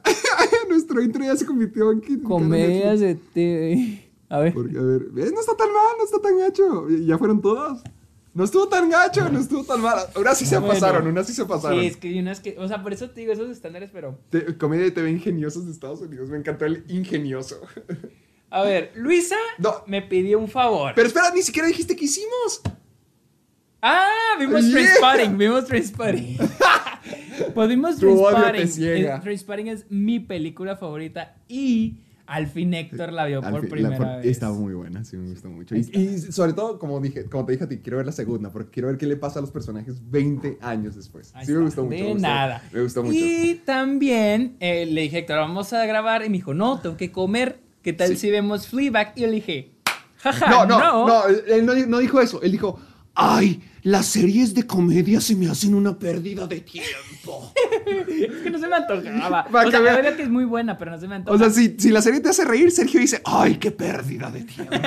Nuestro 0.69 1.01
intro 1.01 1.23
ya 1.23 1.35
se 1.35 1.45
convirtió 1.45 1.91
en... 1.91 2.03
en 2.07 2.19
Comedias 2.21 3.00
de 3.00 3.15
TV. 3.15 4.09
A 4.29 4.39
ver. 4.39 4.53
Porque, 4.53 4.77
a 4.77 4.81
ver, 4.81 5.03
¿ves? 5.11 5.31
no 5.31 5.39
está 5.39 5.56
tan 5.56 5.67
mal, 5.71 5.95
no 5.97 6.03
está 6.06 6.19
tan 6.19 6.38
gacho. 6.38 6.89
Ya 6.89 7.17
fueron 7.17 7.41
todas. 7.41 7.81
No 8.33 8.44
estuvo 8.44 8.67
tan 8.67 8.89
gacho, 8.89 9.27
no 9.29 9.39
estuvo 9.39 9.63
tan 9.63 9.81
mal. 9.81 9.97
Unas 10.15 10.38
sí 10.38 10.45
se 10.45 10.57
Bueno. 10.59 10.73
pasaron, 10.73 11.07
unas 11.07 11.25
sí 11.25 11.33
se 11.33 11.45
pasaron. 11.45 11.80
Sí, 11.80 11.87
es 11.87 11.97
que 11.97 12.09
hay 12.09 12.19
unas 12.19 12.39
que. 12.39 12.56
O 12.59 12.68
sea, 12.68 12.83
por 12.83 12.94
eso 12.94 13.09
te 13.09 13.21
digo 13.21 13.33
esos 13.33 13.49
estándares, 13.49 13.89
pero. 13.92 14.19
Te- 14.30 14.56
comedia 14.57 14.83
de 14.85 14.92
TV 14.92 15.09
ingeniosos 15.09 15.66
de 15.66 15.71
Estados 15.71 16.01
Unidos. 16.01 16.30
Me 16.30 16.37
encantó 16.37 16.66
el 16.66 16.83
ingenioso. 16.89 17.59
A 18.51 18.63
ver, 18.63 18.91
Luisa 18.95 19.35
No. 19.59 19.83
me 19.87 20.01
pidió 20.01 20.39
un 20.39 20.47
favor. 20.47 20.94
Pero 20.95 21.07
espera, 21.07 21.31
ni 21.33 21.41
siquiera 21.41 21.68
dijiste 21.68 21.95
qué 21.95 22.06
hicimos. 22.06 22.61
Ah, 23.81 24.09
vimos 24.39 24.65
Yeah. 24.65 24.73
Trainspotting, 24.73 25.37
vimos 25.37 25.65
Trainspotting. 25.65 26.37
pues 27.53 27.69
vimos 27.69 27.97
Trainspotting. 27.97 29.68
es 29.68 29.85
mi 29.89 30.19
película 30.19 30.75
favorita 30.75 31.35
y 31.47 31.99
al 32.25 32.47
fin 32.47 32.73
Héctor 32.73 33.11
la 33.13 33.25
vio 33.25 33.41
Al 33.44 33.51
por 33.51 33.61
fin, 33.61 33.69
primera 33.69 34.18
vez. 34.18 34.25
Estaba 34.25 34.53
muy 34.53 34.73
buena, 34.73 35.03
sí, 35.06 35.15
me 35.18 35.29
gustó 35.29 35.49
mucho. 35.49 35.75
Y, 35.75 35.79
y 35.97 36.18
sobre 36.19 36.53
todo, 36.53 36.77
como 36.77 36.99
dije, 36.99 37.25
como 37.25 37.45
te 37.45 37.53
dije 37.53 37.63
a 37.63 37.69
ti, 37.69 37.77
quiero 37.79 37.97
ver 37.97 38.06
la 38.06 38.11
segunda, 38.11 38.51
porque 38.51 38.69
quiero 38.69 38.89
ver 38.89 38.97
qué 38.97 39.06
le 39.07 39.15
pasa 39.15 39.39
a 39.39 39.41
los 39.41 39.51
personajes 39.51 39.95
20 40.11 40.57
años 40.61 40.95
después. 40.95 41.31
Ahí 41.33 41.45
sí, 41.45 41.53
me 41.53 41.57
está, 41.68 41.81
gustó 41.81 41.83
mucho. 41.85 41.95
De 41.95 42.03
me 42.03 42.09
gustó- 42.13 42.27
nada. 42.27 42.63
Me 42.71 42.81
gustó 42.83 43.03
mucho. 43.03 43.18
Y 43.18 43.61
también 43.65 44.57
eh, 44.59 44.85
le 44.85 45.01
dije, 45.01 45.19
Héctor, 45.19 45.37
vamos 45.37 45.71
a 45.73 45.85
grabar. 45.85 46.23
Y 46.25 46.29
me 46.29 46.37
dijo, 46.37 46.53
no, 46.53 46.79
tengo 46.81 46.97
que 46.97 47.11
comer. 47.11 47.61
¿Qué 47.81 47.94
tal 47.94 48.09
Sí. 48.09 48.16
si 48.18 48.31
vemos 48.31 48.68
Fleabag? 48.68 49.14
Y 49.16 49.21
yo 49.21 49.28
le 49.28 49.33
dije, 49.33 49.71
jaja, 50.18 50.50
No, 50.50 50.66
no. 50.66 50.80
no, 50.80 51.07
no, 51.07 51.28
él 51.28 51.66
no, 51.66 51.74
no 51.74 51.98
dijo 52.00 52.19
eso. 52.21 52.42
Él 52.42 52.52
dijo, 52.52 52.80
ay, 53.16 53.62
las 53.83 54.06
series 54.07 54.54
de 54.54 54.68
comedia 54.68 55.21
se 55.21 55.36
me 55.36 55.48
hacen 55.50 55.74
una 55.74 55.98
pérdida 55.98 56.48
de 56.48 56.59
tiempo. 56.62 57.54
Es 57.90 58.44
que 58.44 58.50
no 58.52 58.59
se 58.59 58.68
me 58.68 58.76
antojaba. 58.76 59.48
O 59.68 59.71
sea, 59.71 59.80
la 59.80 59.95
verdad 59.95 60.16
que 60.16 60.24
es 60.24 60.30
muy 60.30 60.45
buena, 60.45 60.78
pero 60.78 60.92
no 60.92 61.00
se 61.00 61.07
me 61.07 61.16
antoja. 61.16 61.36
o 61.36 61.40
sea, 61.40 61.50
si, 61.50 61.76
si 61.80 61.90
la 61.90 62.02
serie 62.02 62.19
te 62.19 62.30
hace 62.30 62.45
reír, 62.45 62.69
Sergio 62.71 63.00
dice, 63.00 63.21
ay, 63.26 63.56
qué 63.56 63.71
pérdida 63.71 64.30
de 64.30 64.42
tiempo. 64.44 64.76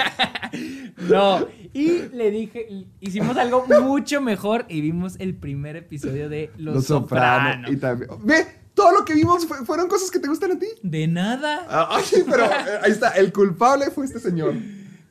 No, 1.09 1.47
y 1.73 2.03
le 2.13 2.31
dije, 2.31 2.67
hicimos 3.01 3.37
algo 3.39 3.67
mucho 3.67 4.21
mejor 4.21 4.67
y 4.69 4.81
vimos 4.83 5.17
el 5.19 5.35
primer 5.35 5.77
episodio 5.77 6.29
de 6.29 6.51
Los, 6.59 6.75
Los 6.75 6.85
Sopranos. 6.87 7.69
Soprano. 7.69 7.73
Y 7.73 7.77
también, 7.77 8.11
ve, 8.23 8.47
todo 8.75 8.93
lo 8.93 9.05
que 9.05 9.15
vimos 9.15 9.47
fue- 9.47 9.65
fueron 9.65 9.89
cosas 9.89 10.11
que 10.11 10.19
te 10.19 10.29
gustan 10.29 10.53
a 10.53 10.59
ti. 10.59 10.67
De 10.83 11.07
nada. 11.07 11.67
Ah, 11.69 11.89
Ay, 11.99 12.25
pero 12.29 12.45
eh, 12.47 12.51
ahí 12.83 12.91
está, 12.93 13.11
el 13.11 13.33
culpable 13.33 13.91
fue 13.91 14.05
este 14.07 14.19
señor. 14.21 14.55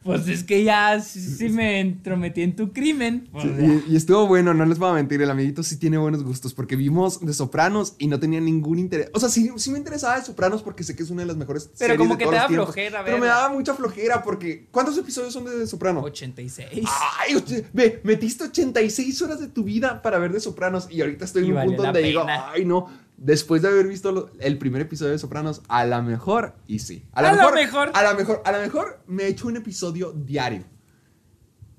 Pues 0.04 0.28
es 0.28 0.44
que 0.44 0.64
ya 0.64 1.00
si 1.00 1.48
me 1.50 1.80
entrometí 1.80 2.42
en 2.42 2.56
tu 2.56 2.74
crimen. 2.74 3.30
Pues 3.32 3.44
sí, 3.44 3.84
y, 3.88 3.94
y, 3.94 3.96
estuvo 3.96 4.26
bueno, 4.26 4.52
no 4.52 4.66
les 4.66 4.80
voy 4.80 4.90
a 4.90 4.94
mentir, 4.94 5.22
el 5.22 5.30
amiguito 5.30 5.62
sí 5.62 5.78
tiene 5.78 6.00
buenos 6.00 6.24
gustos 6.24 6.56
porque 6.56 6.76
vimos 6.76 7.24
de 7.24 7.32
Sopranos 7.36 7.94
y 8.00 8.08
no 8.08 8.20
tenía 8.20 8.42
ningún 8.42 8.80
interés. 8.80 9.12
O 9.14 9.20
sea, 9.20 9.30
sí, 9.30 9.52
sí 9.58 9.70
me 9.70 9.78
interesaba 9.78 10.18
de 10.18 10.26
Sopranos 10.26 10.64
porque 10.64 10.84
sé 10.84 10.96
que 10.96 11.04
es 11.04 11.12
una 11.12 11.22
de 11.22 11.28
las 11.28 11.38
mejores 11.38 11.66
Pero 11.78 11.94
series 11.94 11.98
como 12.00 12.16
de 12.16 12.18
que 12.18 12.26
todos 12.26 12.34
te 12.36 12.42
da 12.42 12.48
los 12.50 12.66
flojera, 12.66 13.04
Pero 13.06 13.20
me 13.20 13.28
daba 13.28 13.50
mucha 13.50 13.76
flojera 13.76 14.24
porque 14.24 14.66
¿cuántos 14.72 14.98
episodios 14.98 15.34
son 15.34 15.46
de, 15.46 15.56
de 15.56 15.68
Sopranos? 15.68 16.04
86. 16.04 16.84
Ay, 17.20 17.66
ve, 17.72 18.00
metiste 18.04 18.46
86 18.46 19.22
horas 19.22 19.40
de 19.40 19.50
tu 19.50 19.64
vida 19.64 20.02
para 20.02 20.18
ver 20.18 20.32
de 20.34 20.40
Sopranos 20.40 20.88
y 20.90 21.02
ahorita 21.02 21.26
estoy 21.26 21.44
Y 21.46 21.52
en 21.52 21.58
un 21.58 21.66
punto 21.66 21.84
donde 21.84 22.02
digo, 22.02 22.26
ay, 22.28 22.66
no. 22.66 22.90
Después 23.24 23.62
de 23.62 23.68
haber 23.68 23.88
visto 23.88 24.12
lo- 24.12 24.32
el 24.40 24.58
primer 24.58 24.82
episodio 24.82 25.12
de 25.12 25.20
Sopranos, 25.20 25.62
a 25.68 25.86
la 25.86 26.02
mejor, 26.02 26.56
y 26.66 26.80
sí. 26.80 27.04
A 27.12 27.22
lo 27.22 27.52
mejor. 27.54 27.92
A 27.94 28.02
la 28.02 28.16
mejor, 28.16 28.42
a 28.46 28.52
la 28.52 28.58
mejor 28.60 29.04
me 29.06 29.28
echo 29.28 29.48
un 29.48 29.58
episodio 29.58 30.12
diario. 30.12 30.64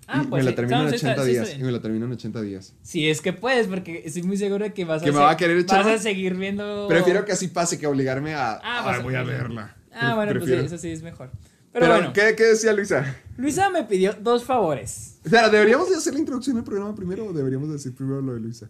Ah, 0.07 0.23
y 0.25 0.27
pues 0.29 0.45
me 0.45 0.51
sí. 0.51 0.51
lo 0.51 0.55
termino 0.57 0.79
No, 0.79 0.85
en 0.85 0.91
sí 0.91 0.97
80 0.97 1.11
está- 1.13 1.25
sí 1.25 1.31
está 1.33 1.45
días. 1.47 1.59
y 1.61 1.65
me 1.65 1.73
lo 1.73 1.81
termino 1.81 2.07
en 2.07 2.13
80 2.13 2.41
días. 2.43 2.75
Si 2.83 3.09
es 3.11 3.21
que 3.21 3.33
puedes, 3.33 3.67
porque 3.67 4.03
estoy 4.05 4.23
muy 4.23 4.37
seguro 4.37 4.65
de 4.65 4.73
que 4.73 4.85
vas 4.85 5.03
a 5.03 5.05
Que 5.05 5.11
me 5.11 5.19
se- 5.19 5.23
va 5.25 5.31
a 5.31 5.37
querer 5.37 5.57
echar 5.59 5.85
Vas 5.85 5.95
a 6.01 6.03
seguir 6.03 6.37
viendo. 6.37 6.87
Prefiero 6.89 7.25
que 7.25 7.33
así 7.33 7.49
pase 7.49 7.77
que 7.79 7.87
obligarme 7.89 8.35
a. 8.35 8.53
Ah, 8.55 8.61
"Ay, 8.63 8.85
vas 8.87 8.99
a- 9.01 9.03
voy 9.03 9.15
a 9.17 9.23
verla. 9.25 9.77
Ah, 9.93 10.15
bueno, 10.15 10.33
pues 10.33 10.45
sí, 10.45 10.53
eso 10.55 10.79
sí 10.79 10.91
es 10.91 11.03
mejor. 11.03 11.31
Pero, 11.73 11.87
Pero, 11.87 11.95
bueno, 11.97 12.13
¿qué, 12.13 12.35
¿qué 12.37 12.45
decía 12.45 12.73
Luisa? 12.73 13.17
Luisa 13.37 13.71
me 13.71 13.83
pidió 13.85 14.13
dos 14.21 14.45
favores. 14.45 15.19
O 15.25 15.29
sea, 15.29 15.49
¿deberíamos 15.49 15.89
de 15.91 15.97
hacer 15.97 16.13
la 16.13 16.21
introducción 16.21 16.57
del 16.57 16.65
programa 16.65 16.95
primero 16.95 17.25
o 17.27 17.33
deberíamos 17.33 17.69
de 17.69 17.75
decir 17.75 17.95
primero 17.95 18.21
lo 18.21 18.35
de 18.35 18.41
Luisa? 18.41 18.69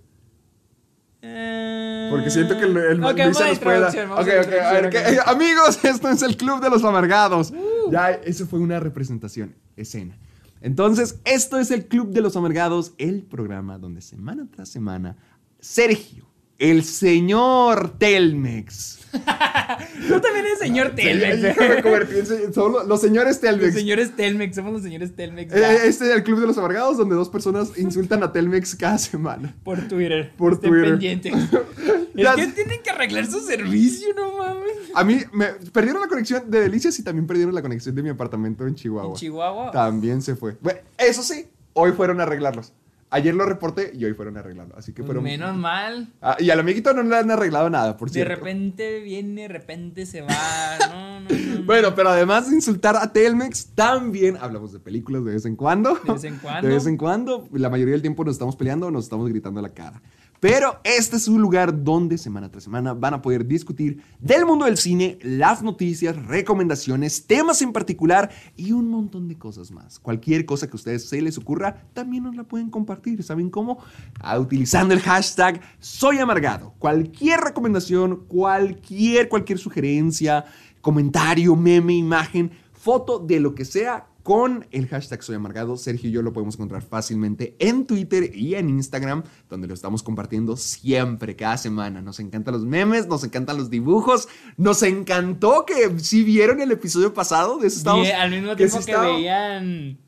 Porque 2.11 2.31
siento 2.31 2.59
que 2.59 2.65
el, 2.65 2.77
el 2.77 3.05
Ok, 3.05 3.17
vamos 3.17 3.25
Luisa 3.27 3.45
a 3.45 3.49
nos 3.49 3.59
puede 3.61 3.81
dar- 3.81 3.95
introducción, 3.95 4.11
vamos 4.11 4.25
Ok, 4.25 4.31
a 4.33 4.35
ver, 4.35 4.85
introducción, 4.85 4.91
¿qué- 5.15 5.21
ok. 5.21 5.27
amigos, 5.29 5.85
esto 5.85 6.09
es 6.09 6.23
el 6.23 6.37
Club 6.37 6.61
de 6.61 6.71
los 6.71 6.85
Amargados. 6.85 7.53
Ya, 7.91 8.11
eso 8.11 8.47
fue 8.47 8.59
una 8.59 8.81
representación, 8.81 9.55
escena. 9.77 10.19
Entonces, 10.61 11.21
esto 11.25 11.59
es 11.59 11.71
el 11.71 11.87
Club 11.87 12.11
de 12.13 12.21
los 12.23 12.37
Amargados, 12.37 12.93
el 12.99 13.23
programa 13.23 13.79
donde 13.79 14.01
semana 14.01 14.47
tras 14.51 14.69
semana, 14.69 15.17
Sergio, 15.61 16.27
el 16.59 16.83
señor 16.85 17.97
Telmex. 17.99 18.99
Tú 19.13 20.21
también 20.21 20.47
eres 20.47 20.59
señor 20.59 20.95
Telmex. 20.95 21.55
Sí, 21.55 21.61
me 21.69 21.83
convertí 21.83 22.15
en 22.19 22.53
solo 22.55 22.85
los 22.85 23.01
señores 23.01 23.33
Los 23.37 23.41
Telmex. 23.41 23.75
señores 23.75 24.17
Telmex, 24.17 24.57
somos 24.57 24.73
los 24.73 24.83
señores 24.83 25.15
Telmex. 25.15 25.53
Eh, 25.55 25.77
Este 25.87 26.05
es 26.11 26.17
el 26.17 26.23
Club 26.23 26.41
de 26.41 26.47
los 26.47 26.59
Amargados, 26.59 26.97
donde 26.97 27.15
dos 27.15 27.29
personas 27.29 27.77
insultan 27.79 28.23
a 28.23 28.33
Telmex 28.33 28.75
cada 28.75 28.99
semana. 28.99 29.55
por 29.65 29.81
Twitter. 29.89 30.33
por 30.37 30.55
Estén 30.55 30.71
Twitter. 30.71 30.91
pendientes. 30.91 31.35
es 32.15 32.29
que 32.37 32.47
tienen 32.49 32.83
que 32.83 32.91
arreglar 32.91 33.27
su 33.27 33.41
servicio, 33.41 34.09
no 34.15 34.37
mames. 34.39 34.73
A 34.95 35.05
mí 35.05 35.21
me 35.33 35.47
perdieron 35.73 36.01
la 36.03 36.09
conexión 36.09 36.51
de 36.51 36.61
Delicias 36.61 36.99
y 36.99 37.03
también 37.03 37.27
perdieron 37.27 37.55
la 37.55 37.63
conexión 37.63 37.95
de 37.95 38.03
mi 38.03 38.09
apartamento 38.11 38.67
en 38.67 38.75
Chihuahua. 38.75 39.11
En 39.11 39.17
Chihuahua. 39.17 39.71
También 39.71 40.21
se 40.23 40.37
fue. 40.37 40.57
Bueno, 40.61 40.81
eso 40.99 41.23
sí, 41.23 41.47
hoy 41.75 41.93
fueron 41.93 42.21
a 42.21 42.25
arreglarlos. 42.25 42.73
Ayer 43.15 43.35
lo 43.35 43.45
reporté 43.45 43.93
y 43.95 44.05
hoy 44.05 44.15
fueron 44.15 44.37
a 44.37 44.41
arreglarlo. 44.41 44.75
Así 44.77 44.93
que 44.93 45.03
Pues 45.03 45.07
fueron. 45.09 45.25
menos 45.25 45.55
mal. 45.57 46.09
Ah, 46.21 46.37
y 46.41 46.49
al 46.51 46.59
amiguito 46.61 46.93
no 46.95 47.03
le 47.03 47.15
han 47.17 47.31
arreglado 47.31 47.69
nada, 47.71 47.97
por 47.97 48.09
De 48.09 48.15
cierto. 48.15 48.35
repente 48.35 49.01
viene, 49.01 49.43
de 49.43 49.49
repente 49.49 50.07
se 50.07 50.23
va. 50.23 50.29
No, 50.93 51.21
no, 51.21 51.29
no. 51.29 51.59
no. 51.59 51.63
Bueno, 51.65 51.95
pero 51.95 52.09
además 52.09 52.49
de 52.49 52.57
insultar 52.57 52.97
a 52.97 53.13
Telmex, 53.13 53.69
también 53.75 54.37
hablamos 54.41 54.73
de 54.73 54.81
películas 54.81 55.25
de 55.25 55.33
vez 55.35 55.45
en 55.45 55.57
cuando. 55.57 55.95
De 56.05 56.13
vez 56.13 56.25
en 56.25 56.39
cuando. 56.39 56.69
De 56.69 56.75
vez 56.75 56.87
en 56.87 56.97
cuando. 56.97 57.49
La 57.53 57.69
mayoría 57.71 57.93
del 57.93 58.03
tiempo 58.03 58.25
nos 58.25 58.33
estamos 58.35 58.57
peleando 58.57 58.87
o 58.87 58.91
nos 58.91 59.05
estamos 59.05 59.29
gritando 59.29 59.61
a 59.61 59.63
la 59.63 59.69
cara. 59.75 60.01
Pero 60.43 60.81
este 60.83 61.15
es 61.15 61.29
un 61.29 61.41
lugar 61.41 61.85
donde 61.85 62.19
semana 62.19 62.51
tras 62.51 62.65
semana 62.65 62.95
van 62.95 63.15
a 63.15 63.23
poder 63.23 63.47
discutir 63.47 64.03
del 64.19 64.45
mundo 64.45 64.65
del 64.65 64.77
cine, 64.77 65.17
las 65.23 65.63
noticias, 65.63 66.17
recomendaciones, 66.27 67.29
temas 67.29 67.63
en 67.63 67.73
particular 67.73 68.29
y 68.57 68.73
un 68.73 68.91
montón 68.91 69.29
de 69.29 69.39
cosas 69.39 69.71
más. 69.71 70.01
Cualquier 70.01 70.45
cosa 70.45 70.67
que 70.67 70.73
a 70.73 70.75
ustedes 70.75 71.09
se 71.09 71.23
les 71.23 71.39
ocurra, 71.39 71.85
también 71.93 72.25
nos 72.25 72.35
la 72.35 72.43
pueden 72.43 72.71
compartir. 72.71 73.23
¿Saben 73.23 73.51
cómo? 73.51 73.79
Ah, 74.19 74.37
utilizando 74.41 74.95
el 74.95 75.01
hashtag 75.01 75.61
Soy 75.79 76.19
Amargado. 76.19 76.75
Cualquier 76.81 77.39
recomendación, 77.39 78.25
cualquier, 78.27 79.29
cualquier 79.29 79.61
sugerencia, 79.61 80.45
comentario, 80.81 81.55
meme, 81.55 81.95
imagen, 81.95 82.51
foto 82.73 83.21
de 83.21 83.39
lo 83.39 83.55
que 83.55 83.65
sea 83.65 84.09
con 84.23 84.67
el 84.71 84.89
hashtag 84.89 85.23
Soy 85.23 85.37
Amargado. 85.37 85.77
Sergio 85.77 86.09
y 86.09 86.13
yo 86.13 86.23
lo 86.23 86.33
podemos 86.33 86.55
encontrar 86.55 86.83
fácilmente 86.83 87.57
en 87.59 87.87
Twitter 87.87 88.35
y 88.35 88.55
en 88.55 88.69
Instagram, 88.69 89.25
donde 89.49 89.67
lo 89.67 89.75
estamos 89.75 90.03
compartiendo 90.03 90.57
siempre, 90.57 91.37
cada 91.37 91.57
semana. 91.57 92.03
Nos 92.03 92.21
encantan 92.21 92.55
los 92.55 92.65
memes, 92.65 93.07
nos 93.09 93.25
encantan 93.25 93.57
los 93.59 93.71
dibujos. 93.71 94.29
Nos 94.57 94.83
encantó 94.83 95.65
que 95.67 95.99
si 96.01 96.23
vieron 96.25 96.61
el 96.61 96.71
episodio 96.73 97.13
pasado 97.13 97.59
de 97.59 97.69
estamos. 97.69 98.07
Y 98.07 98.11
al 98.11 98.31
mismo 98.31 98.57
tiempo 98.57 98.79
que, 98.85 98.97
veían. 98.97 99.99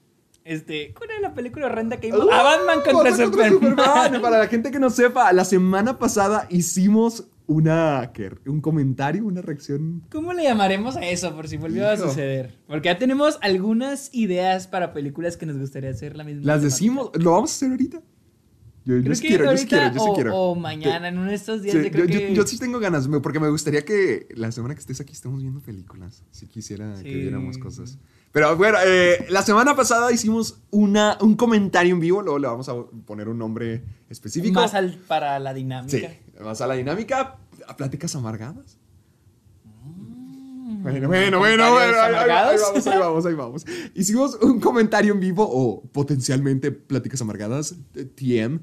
Este, 0.44 0.92
¿cuál 0.92 1.10
era 1.10 1.20
la 1.20 1.34
película 1.34 1.66
horrenda 1.66 1.98
que 1.98 2.08
¡Uh! 2.12 2.16
vimos? 2.16 2.32
a 2.32 2.42
Batman 2.42 2.80
contra, 2.84 3.10
Batman 3.10 3.52
Superman. 3.52 4.20
Para 4.20 4.38
la 4.38 4.46
gente 4.46 4.70
que 4.70 4.78
no 4.78 4.90
sepa, 4.90 5.32
la 5.32 5.44
semana 5.44 5.98
pasada 5.98 6.46
hicimos 6.50 7.24
una, 7.46 8.10
un 8.46 8.60
comentario, 8.60 9.24
una 9.24 9.42
reacción. 9.42 10.02
¿Cómo 10.10 10.32
le 10.32 10.44
llamaremos 10.44 10.96
a 10.96 11.06
eso 11.06 11.34
por 11.34 11.48
si 11.48 11.56
volvió 11.56 11.88
a 11.88 11.96
suceder? 11.96 12.58
Porque 12.66 12.86
ya 12.88 12.98
tenemos 12.98 13.38
algunas 13.42 14.08
ideas 14.14 14.66
para 14.66 14.92
películas 14.92 15.36
que 15.36 15.46
nos 15.46 15.58
gustaría 15.58 15.90
hacer 15.90 16.16
la 16.16 16.24
misma. 16.24 16.42
Las 16.44 16.60
temática. 16.60 16.74
decimos, 16.74 17.10
¿lo 17.14 17.32
vamos 17.32 17.50
a 17.50 17.54
hacer 17.54 17.70
ahorita? 17.70 18.02
Yo, 18.86 18.98
yo 18.98 19.14
sí 19.14 19.22
que 19.22 19.28
quiero, 19.28 19.50
yo 19.50 19.56
sí 19.56 19.66
quiero, 19.66 19.86
yo 19.94 20.00
sí 20.00 20.06
o, 20.10 20.14
quiero. 20.14 20.36
o 20.36 20.54
mañana, 20.54 21.08
en 21.08 21.16
uno 21.16 21.30
de 21.30 21.34
estos 21.36 21.62
días. 21.62 21.74
Sí, 21.74 21.84
yo 21.84 21.90
creo 21.90 22.04
yo, 22.04 22.12
yo- 22.12 22.18
que... 22.28 22.34
yo 22.34 22.46
sí 22.46 22.58
tengo 22.58 22.78
ganas, 22.80 23.08
porque 23.22 23.40
me 23.40 23.48
gustaría 23.48 23.82
que 23.82 24.28
la 24.34 24.52
semana 24.52 24.74
que 24.74 24.80
estés 24.80 25.00
aquí 25.00 25.12
estemos 25.12 25.40
viendo 25.40 25.60
películas. 25.60 26.22
Si 26.30 26.46
quisiera 26.46 26.92
que 27.02 27.10
Sí. 27.10 27.14
viéramos 27.14 27.56
cosas. 27.56 27.98
Pero 28.30 28.56
bueno, 28.56 28.76
eh, 28.84 29.24
la 29.30 29.40
semana 29.42 29.74
pasada 29.76 30.12
hicimos 30.12 30.60
una, 30.70 31.16
un 31.22 31.34
comentario 31.34 31.94
en 31.94 32.00
vivo, 32.00 32.20
luego 32.20 32.38
le 32.38 32.46
vamos 32.48 32.68
a 32.68 32.74
poner 33.06 33.28
un 33.28 33.38
nombre 33.38 33.84
específico. 34.10 34.60
Más 34.60 34.74
al- 34.74 34.98
para 35.06 35.38
la 35.38 35.54
dinámica. 35.54 35.96
Sí, 35.96 36.04
más 36.42 36.60
a 36.60 36.66
la 36.66 36.74
dinámica, 36.74 37.36
a 37.66 37.76
pláticas 37.76 38.14
amargadas. 38.16 38.78
Bueno, 40.82 41.08
bueno, 41.08 41.38
bueno, 41.38 41.38
¿Comentarios 41.38 41.38
bueno, 41.38 41.64
ahí, 41.64 41.78
ahí- 41.80 41.94
ahí 41.94 42.14
amargados? 42.14 42.60
vamos, 42.62 42.86
ahí 42.86 42.98
vamos, 42.98 43.26
ahí 43.26 43.34
vamos. 43.34 43.66
Hicimos 43.94 44.34
un 44.42 44.60
comentario 44.60 45.14
en 45.14 45.20
vivo 45.20 45.46
o 45.48 45.82
potencialmente 45.82 46.72
pláticas 46.72 47.20
amargadas, 47.22 47.74
TM, 48.16 48.60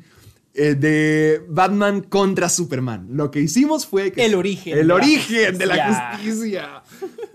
eh, 0.54 0.76
de 0.76 1.44
Batman 1.50 2.02
contra 2.02 2.48
Superman. 2.50 3.08
Lo 3.12 3.32
que 3.32 3.40
hicimos 3.42 3.88
fue 3.88 4.12
que... 4.12 4.24
El 4.26 4.36
origen 4.36 4.74
El 4.74 4.80
de 4.80 4.86
la 4.86 4.96
origen 4.96 5.58
de 5.58 5.66
la 5.66 5.88
justicia. 5.88 6.82
justicia. 6.84 6.84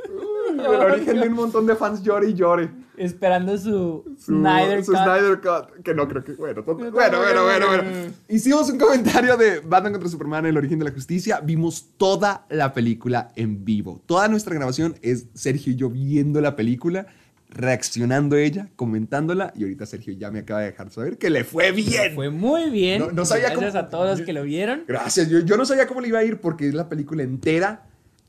Uy, 0.08 0.60
el 0.60 0.66
origen 0.66 1.20
de 1.20 1.28
un 1.28 1.34
montón 1.34 1.66
de 1.66 1.74
fans 1.74 2.02
llore 2.02 2.30
y 2.30 2.34
llore. 2.34 2.70
Esperando 2.98 3.56
su, 3.58 4.04
Su, 4.18 4.32
Snyder 4.38 4.84
su 4.84 4.92
Cut. 4.92 5.00
Snyder 5.02 5.40
Cut, 5.40 5.82
que 5.82 5.94
no 5.94 6.08
creo 6.08 6.24
que. 6.24 6.32
Bueno, 6.32 6.62
bueno, 6.62 7.18
bueno, 7.44 7.66
bueno. 7.68 7.82
Hicimos 8.28 8.70
un 8.70 8.78
comentario 8.78 9.36
de 9.36 9.60
Batman 9.60 9.92
contra 9.92 10.08
Superman, 10.10 10.46
el 10.46 10.56
origen 10.56 10.78
de 10.78 10.84
la 10.86 10.90
justicia. 10.92 11.40
Vimos 11.40 11.90
toda 11.96 12.46
la 12.50 12.72
película 12.74 13.32
en 13.36 13.64
vivo. 13.64 14.02
Toda 14.06 14.28
nuestra 14.28 14.54
grabación 14.54 14.96
es 15.02 15.26
Sergio 15.34 15.72
y 15.72 15.76
yo 15.76 15.90
viendo 15.90 16.40
la 16.40 16.56
película, 16.56 17.06
reaccionando 17.48 18.36
a 18.36 18.40
ella, 18.40 18.68
comentándola. 18.76 19.52
Y 19.56 19.62
ahorita 19.62 19.86
Sergio 19.86 20.12
ya 20.14 20.30
me 20.30 20.40
acaba 20.40 20.60
de 20.60 20.66
dejar 20.66 20.90
saber 20.90 21.18
que 21.18 21.30
le 21.30 21.44
fue 21.44 21.72
bien. 21.72 22.14
Fue 22.14 22.30
muy 22.30 22.70
bien. 22.70 23.00
No- 23.00 23.12
no 23.12 23.24
sabía 23.24 23.50
Gracias 23.50 23.72
cómo- 23.72 23.84
a 23.84 23.88
todos 23.88 24.18
los 24.18 24.26
que 24.26 24.32
lo 24.32 24.42
vieron. 24.42 24.82
Gracias. 24.86 25.28
Yo, 25.28 25.40
yo 25.40 25.56
no 25.56 25.64
sabía 25.64 25.86
cómo 25.86 26.00
le 26.00 26.08
iba 26.08 26.18
a 26.18 26.24
ir 26.24 26.38
porque 26.40 26.68
es 26.68 26.74
la 26.74 26.88
película 26.88 27.22
entera. 27.22 27.86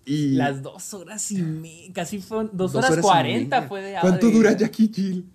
Y. 0.07 0.35
Las 0.35 0.61
dos 0.63 0.93
horas 0.93 1.29
y 1.31 1.41
media, 1.41 1.91
casi 1.93 2.19
fueron 2.19 2.49
dos, 2.53 2.71
dos 2.71 2.85
horas 2.85 3.01
cuarenta 3.01 3.63
fue 3.63 3.81
de 3.81 3.97
¿Cuánto 3.99 4.29
dura 4.31 4.53
Jackie 4.53 4.89
Jill? 4.93 5.25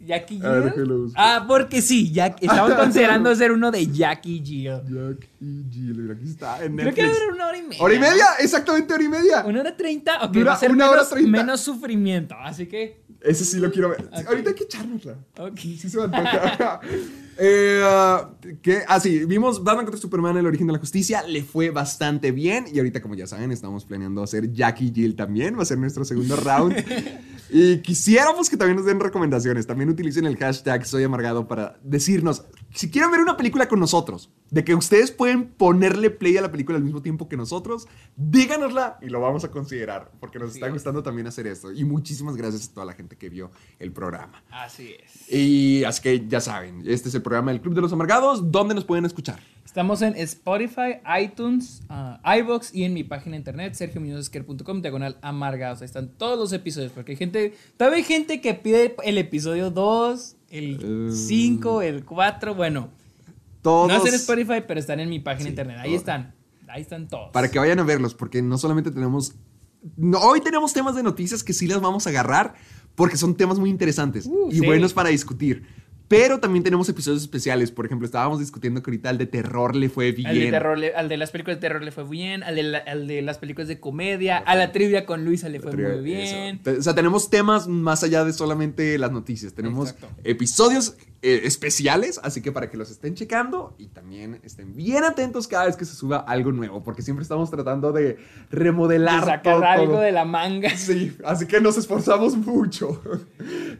Jackie 0.00 0.38
A 0.44 0.50
ver, 0.50 0.74
Jill. 0.74 1.12
Ah, 1.14 1.46
porque 1.48 1.80
sí, 1.80 2.12
Jack, 2.12 2.36
estamos 2.42 2.74
considerando 2.74 3.30
hacer 3.30 3.52
uno 3.52 3.70
de 3.70 3.86
Jackie 3.86 4.42
Jill. 4.44 4.64
Jackie 4.64 5.64
Jill, 5.72 6.10
aquí 6.10 6.28
está 6.30 6.62
en 6.62 6.76
Creo 6.76 6.92
que 6.92 7.02
Netflix. 7.04 7.20
durar 7.20 7.34
una 7.34 7.46
hora 7.46 7.58
y 7.58 7.62
media. 7.62 7.82
¿Hora 7.82 7.94
y 7.94 7.98
media? 7.98 8.26
Exactamente 8.38 8.92
hora 8.92 9.02
y 9.02 9.08
media. 9.08 9.44
Una 9.46 9.60
hora 9.60 9.74
treinta, 9.74 10.24
ok, 10.24 10.32
Dura 10.32 10.50
va 10.50 10.56
a 10.56 10.60
ser 10.60 10.70
una 10.72 10.84
hora 10.90 10.96
menos, 10.96 11.08
treinta. 11.10 11.38
menos 11.38 11.60
sufrimiento, 11.62 12.34
así 12.38 12.66
que... 12.66 13.02
Ese 13.22 13.46
sí 13.46 13.58
lo 13.58 13.72
quiero 13.72 13.88
ver. 13.88 14.06
Ahorita 14.28 14.50
hay 14.50 14.54
que 14.54 14.64
echárnosla. 14.64 15.16
Ok. 15.38 15.58
Sí 15.58 15.88
se 15.88 15.96
me 15.96 16.04
antoja. 16.04 16.80
Eh, 17.38 17.80
ah, 17.84 18.30
¿qué? 18.62 18.82
Ah, 18.86 19.00
sí, 19.00 19.24
vimos 19.24 19.62
Batman 19.62 19.86
contra 19.86 20.00
Superman, 20.00 20.36
el 20.36 20.46
origen 20.46 20.66
de 20.66 20.72
la 20.72 20.78
justicia. 20.78 21.22
Le 21.22 21.42
fue 21.42 21.70
bastante 21.70 22.32
bien. 22.32 22.66
Y 22.72 22.78
ahorita, 22.78 23.00
como 23.00 23.14
ya 23.14 23.26
saben, 23.26 23.52
estamos 23.52 23.84
planeando 23.84 24.22
hacer 24.22 24.52
Jackie 24.52 24.92
Jill 24.94 25.16
también. 25.16 25.56
Va 25.58 25.62
a 25.62 25.66
ser 25.66 25.78
nuestro 25.78 26.04
segundo 26.04 26.36
round. 26.36 26.74
y 27.50 27.78
quisiéramos 27.78 28.48
que 28.48 28.56
también 28.56 28.76
nos 28.76 28.86
den 28.86 29.00
recomendaciones. 29.00 29.66
También 29.66 29.90
utilicen 29.90 30.26
el 30.26 30.36
hashtag 30.36 30.86
Soy 30.86 31.04
Amargado 31.04 31.48
para 31.48 31.78
decirnos 31.82 32.44
si 32.74 32.90
quieren 32.90 33.10
ver 33.10 33.20
una 33.20 33.36
película 33.36 33.68
con 33.68 33.80
nosotros. 33.80 34.30
de 34.50 34.62
que 34.62 34.74
ustedes 34.74 35.10
pueden 35.10 35.46
ponerle 35.48 36.10
play 36.10 36.36
a 36.36 36.42
la 36.42 36.52
película 36.52 36.78
al 36.78 36.84
mismo 36.84 37.02
tiempo 37.02 37.28
que 37.28 37.36
nosotros, 37.36 37.88
díganosla 38.14 38.98
y 39.02 39.06
lo 39.06 39.20
vamos 39.20 39.42
a 39.42 39.50
considerar, 39.50 40.12
porque 40.20 40.38
nos 40.38 40.54
está 40.54 40.68
gustando 40.68 41.02
también 41.02 41.26
hacer 41.26 41.48
esto. 41.48 41.72
Y 41.72 41.82
muchísimas 41.84 42.36
gracias 42.36 42.68
a 42.68 42.74
toda 42.74 42.86
la 42.86 42.92
gente 42.92 43.16
que 43.16 43.28
vio 43.28 43.50
el 43.80 43.90
programa. 43.90 44.44
Así 44.52 44.94
es. 45.04 45.32
Y 45.32 45.82
así 45.82 46.02
que 46.02 46.28
ya 46.28 46.40
saben, 46.40 46.84
este 46.86 47.08
es 47.08 47.14
el 47.16 47.22
programa 47.22 47.50
del 47.50 47.60
Club 47.60 47.74
de 47.74 47.80
los 47.80 47.92
Amargados, 47.92 48.52
¿dónde 48.52 48.76
nos 48.76 48.84
pueden 48.84 49.04
escuchar? 49.04 49.40
Estamos 49.64 50.02
en 50.02 50.14
Spotify, 50.16 51.00
iTunes, 51.20 51.82
uh, 51.90 52.16
iVoox 52.38 52.72
y 52.72 52.84
en 52.84 52.94
mi 52.94 53.02
página 53.02 53.32
de 53.32 53.38
internet, 53.38 53.74
sergiomuñozesquer.com, 53.74 54.82
diagonal 54.82 55.18
amargados. 55.20 55.80
Ahí 55.80 55.86
están 55.86 56.10
todos 56.10 56.38
los 56.38 56.52
episodios, 56.52 56.92
porque 56.92 57.12
hay 57.12 57.16
gente, 57.16 57.54
todavía 57.76 57.96
hay 57.96 58.04
gente 58.04 58.40
que 58.40 58.54
pide 58.54 58.94
el 59.02 59.18
episodio 59.18 59.72
2, 59.72 60.36
el 60.50 61.10
5, 61.12 61.82
el 61.82 62.04
4, 62.04 62.54
bueno. 62.54 62.90
Todos. 63.62 63.88
No 63.88 63.96
es 63.96 64.06
en 64.06 64.14
Spotify, 64.14 64.62
pero 64.66 64.78
están 64.78 65.00
en 65.00 65.08
mi 65.08 65.20
página 65.20 65.44
de 65.44 65.50
internet. 65.50 65.76
Ahí 65.80 65.94
están. 65.94 66.34
Ahí 66.68 66.82
están 66.82 67.08
todos. 67.08 67.30
Para 67.32 67.50
que 67.50 67.58
vayan 67.58 67.78
a 67.78 67.82
verlos, 67.82 68.14
porque 68.14 68.42
no 68.42 68.58
solamente 68.58 68.90
tenemos. 68.90 69.34
No, 69.96 70.18
hoy 70.18 70.40
tenemos 70.40 70.72
temas 70.72 70.94
de 70.96 71.02
noticias 71.02 71.44
que 71.44 71.52
sí 71.52 71.66
las 71.66 71.80
vamos 71.80 72.06
a 72.06 72.10
agarrar, 72.10 72.54
porque 72.94 73.16
son 73.16 73.34
temas 73.36 73.58
muy 73.58 73.70
interesantes 73.70 74.26
Uh, 74.26 74.48
y 74.50 74.60
sí. 74.60 74.66
buenos 74.66 74.92
para 74.92 75.10
discutir. 75.10 75.66
Pero 76.06 76.38
también 76.38 76.62
tenemos 76.62 76.88
episodios 76.88 77.22
especiales. 77.22 77.70
Por 77.70 77.86
ejemplo, 77.86 78.04
estábamos 78.04 78.38
discutiendo 78.38 78.82
que 78.82 78.90
ahorita 78.90 79.08
al 79.08 79.16
de 79.18 79.26
terror 79.26 79.74
le 79.74 79.88
fue 79.88 80.12
bien. 80.12 80.26
Al 80.28 80.38
de, 80.38 80.50
terror, 80.50 80.78
le- 80.78 80.94
al 80.94 81.08
de 81.08 81.16
las 81.16 81.30
películas 81.30 81.56
de 81.56 81.60
terror 81.62 81.82
le 81.82 81.92
fue 81.92 82.04
bien, 82.08 82.42
al 82.42 82.56
de, 82.56 82.62
la- 82.62 82.78
al 82.78 83.06
de 83.06 83.22
las 83.22 83.38
películas 83.38 83.68
de 83.68 83.80
comedia, 83.80 84.36
a 84.38 84.54
la 84.54 84.70
trivia 84.70 85.06
con 85.06 85.24
Luisa 85.24 85.48
le 85.48 85.60
fue 85.60 85.72
muy 85.74 86.04
bien. 86.04 86.60
Eso. 86.64 86.78
O 86.78 86.82
sea, 86.82 86.94
tenemos 86.94 87.30
temas 87.30 87.68
más 87.68 88.02
allá 88.04 88.24
de 88.24 88.32
solamente 88.34 88.98
las 88.98 89.12
noticias. 89.12 89.54
Tenemos 89.54 89.90
Exacto. 89.92 90.14
episodios 90.24 90.94
eh, 91.26 91.46
especiales, 91.46 92.20
así 92.22 92.42
que 92.42 92.52
para 92.52 92.68
que 92.68 92.76
los 92.76 92.90
estén 92.90 93.14
checando 93.14 93.74
y 93.78 93.86
también 93.86 94.40
estén 94.42 94.76
bien 94.76 95.04
atentos 95.04 95.48
cada 95.48 95.64
vez 95.64 95.74
que 95.74 95.86
se 95.86 95.94
suba 95.94 96.18
algo 96.18 96.52
nuevo, 96.52 96.84
porque 96.84 97.00
siempre 97.00 97.22
estamos 97.22 97.50
tratando 97.50 97.92
de 97.92 98.18
remodelar 98.50 99.20
De 99.20 99.30
sacar 99.30 99.54
todo, 99.54 99.64
algo 99.64 99.92
todo. 99.92 100.00
de 100.02 100.12
la 100.12 100.26
manga. 100.26 100.68
Sí, 100.76 101.16
así 101.24 101.46
que 101.46 101.62
nos 101.62 101.78
esforzamos 101.78 102.36
mucho. 102.36 103.00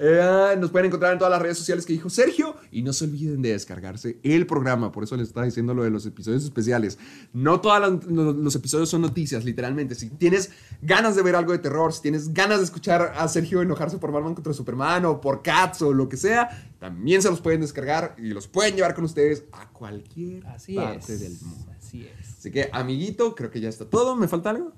Eh, 0.00 0.56
nos 0.58 0.72
pueden 0.72 0.86
encontrar 0.86 1.12
en 1.12 1.18
todas 1.18 1.30
las 1.30 1.40
redes 1.40 1.56
sociales 1.56 1.86
que 1.86 1.92
dijo 1.92 2.10
Sergio. 2.10 2.56
Y 2.72 2.82
no 2.82 2.92
se 2.92 3.04
olviden 3.04 3.42
de 3.42 3.52
descargarse 3.52 4.18
el 4.24 4.44
programa. 4.44 4.90
Por 4.90 5.04
eso 5.04 5.16
les 5.16 5.28
estaba 5.28 5.46
diciendo 5.46 5.72
lo 5.72 5.84
de 5.84 5.90
los 5.90 6.04
episodios 6.04 6.42
especiales. 6.42 6.98
No 7.32 7.60
todos 7.60 8.04
los 8.04 8.56
episodios 8.56 8.88
son 8.88 9.02
noticias, 9.02 9.44
literalmente. 9.44 9.94
Si 9.94 10.10
tienes 10.10 10.50
ganas 10.82 11.14
de 11.14 11.22
ver 11.22 11.36
algo 11.36 11.52
de 11.52 11.58
terror, 11.58 11.92
si 11.92 12.02
tienes 12.02 12.34
ganas 12.34 12.58
de 12.58 12.64
escuchar 12.64 13.12
a 13.16 13.28
Sergio 13.28 13.62
enojarse 13.62 13.98
por 13.98 14.10
Batman 14.10 14.34
contra 14.34 14.52
Superman 14.52 15.04
o 15.04 15.20
por 15.20 15.42
Cats 15.42 15.82
o 15.82 15.92
lo 15.92 16.08
que 16.08 16.16
sea, 16.16 16.48
también 16.80 17.22
se 17.22 17.28
los 17.34 17.40
pueden 17.42 17.60
descargar 17.60 18.14
y 18.18 18.28
los 18.28 18.46
pueden 18.48 18.76
llevar 18.76 18.94
con 18.94 19.04
ustedes 19.04 19.44
a 19.52 19.68
cualquier 19.70 20.46
Así 20.46 20.74
parte 20.74 21.14
es. 21.14 21.20
del 21.20 21.36
mundo. 21.42 21.72
Así 21.76 22.06
es. 22.06 22.38
Así 22.38 22.50
que, 22.50 22.70
amiguito, 22.72 23.34
creo 23.34 23.50
que 23.50 23.60
ya 23.60 23.68
está 23.68 23.84
todo. 23.84 24.16
¿Me 24.16 24.28
falta 24.28 24.50
algo? 24.50 24.72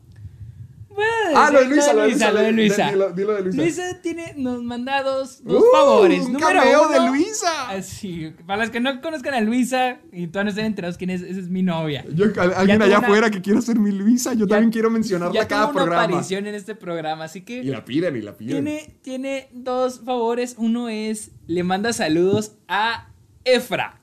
Ah, 1.35 1.51
lo 1.53 1.61
de 1.61 1.67
Luisa, 1.67 1.93
lo 1.93 2.03
de 2.03 2.09
Luisa, 2.09 2.33
lo 2.33 2.41
de 2.41 2.53
Luisa. 2.53 2.91
dilo- 2.91 3.13
dilo 3.13 3.35
de 3.35 3.43
Luisa. 3.53 3.83
tiene, 4.03 4.35
nos 4.37 4.63
manda 4.63 5.03
dos, 5.03 5.43
dos 5.45 5.63
Uh, 5.63 5.67
favores. 5.77 6.21
un 6.25 6.33
Número 6.35 6.49
cameo 6.61 6.83
uno, 6.89 6.91
de 6.93 7.09
Luisa. 7.11 7.71
Así, 7.71 8.33
para 8.47 8.63
los 8.63 8.71
que 8.71 8.81
no 8.81 9.01
conozcan 9.03 9.35
a 9.35 9.41
Luisa 9.41 9.99
y 10.13 10.29
todavía 10.29 10.45
no 10.45 10.51
estén 10.51 10.65
enterados 10.67 10.97
quién 10.97 11.11
es, 11.11 11.21
esa 11.23 11.41
es 11.41 11.49
mi 11.49 11.63
novia. 11.63 12.05
Yo, 12.15 12.27
alguien 12.57 12.81
allá 12.81 12.99
una- 12.99 13.07
afuera 13.07 13.31
que 13.31 13.43
quiera 13.43 13.61
ser 13.61 13.79
mi 13.79 13.91
Luisa, 13.93 14.33
yo 14.35 14.47
Ya- 14.47 14.55
también 14.57 14.71
quiero 14.73 14.91
mencionarla 14.91 15.35
Ya 15.35 15.47
cada 15.49 15.63
tuvo 15.67 15.73
una 15.73 15.83
programa. 15.85 16.05
aparición 16.05 16.47
en 16.47 16.55
este 16.55 16.75
programa, 16.75 17.25
así 17.25 17.43
que 17.43 17.59
Y 17.59 17.65
la 17.67 17.85
piden, 17.85 18.17
y 18.17 18.23
la 18.23 18.37
piden. 18.37 18.65
tiene, 18.65 18.97
tiene 19.03 19.49
dos 19.53 20.01
favores. 20.05 20.55
Uno 20.59 20.89
es, 20.89 21.33
le 21.47 21.63
manda 21.65 21.93
saludos 21.93 22.53
a 22.69 23.09
Efra. 23.45 24.01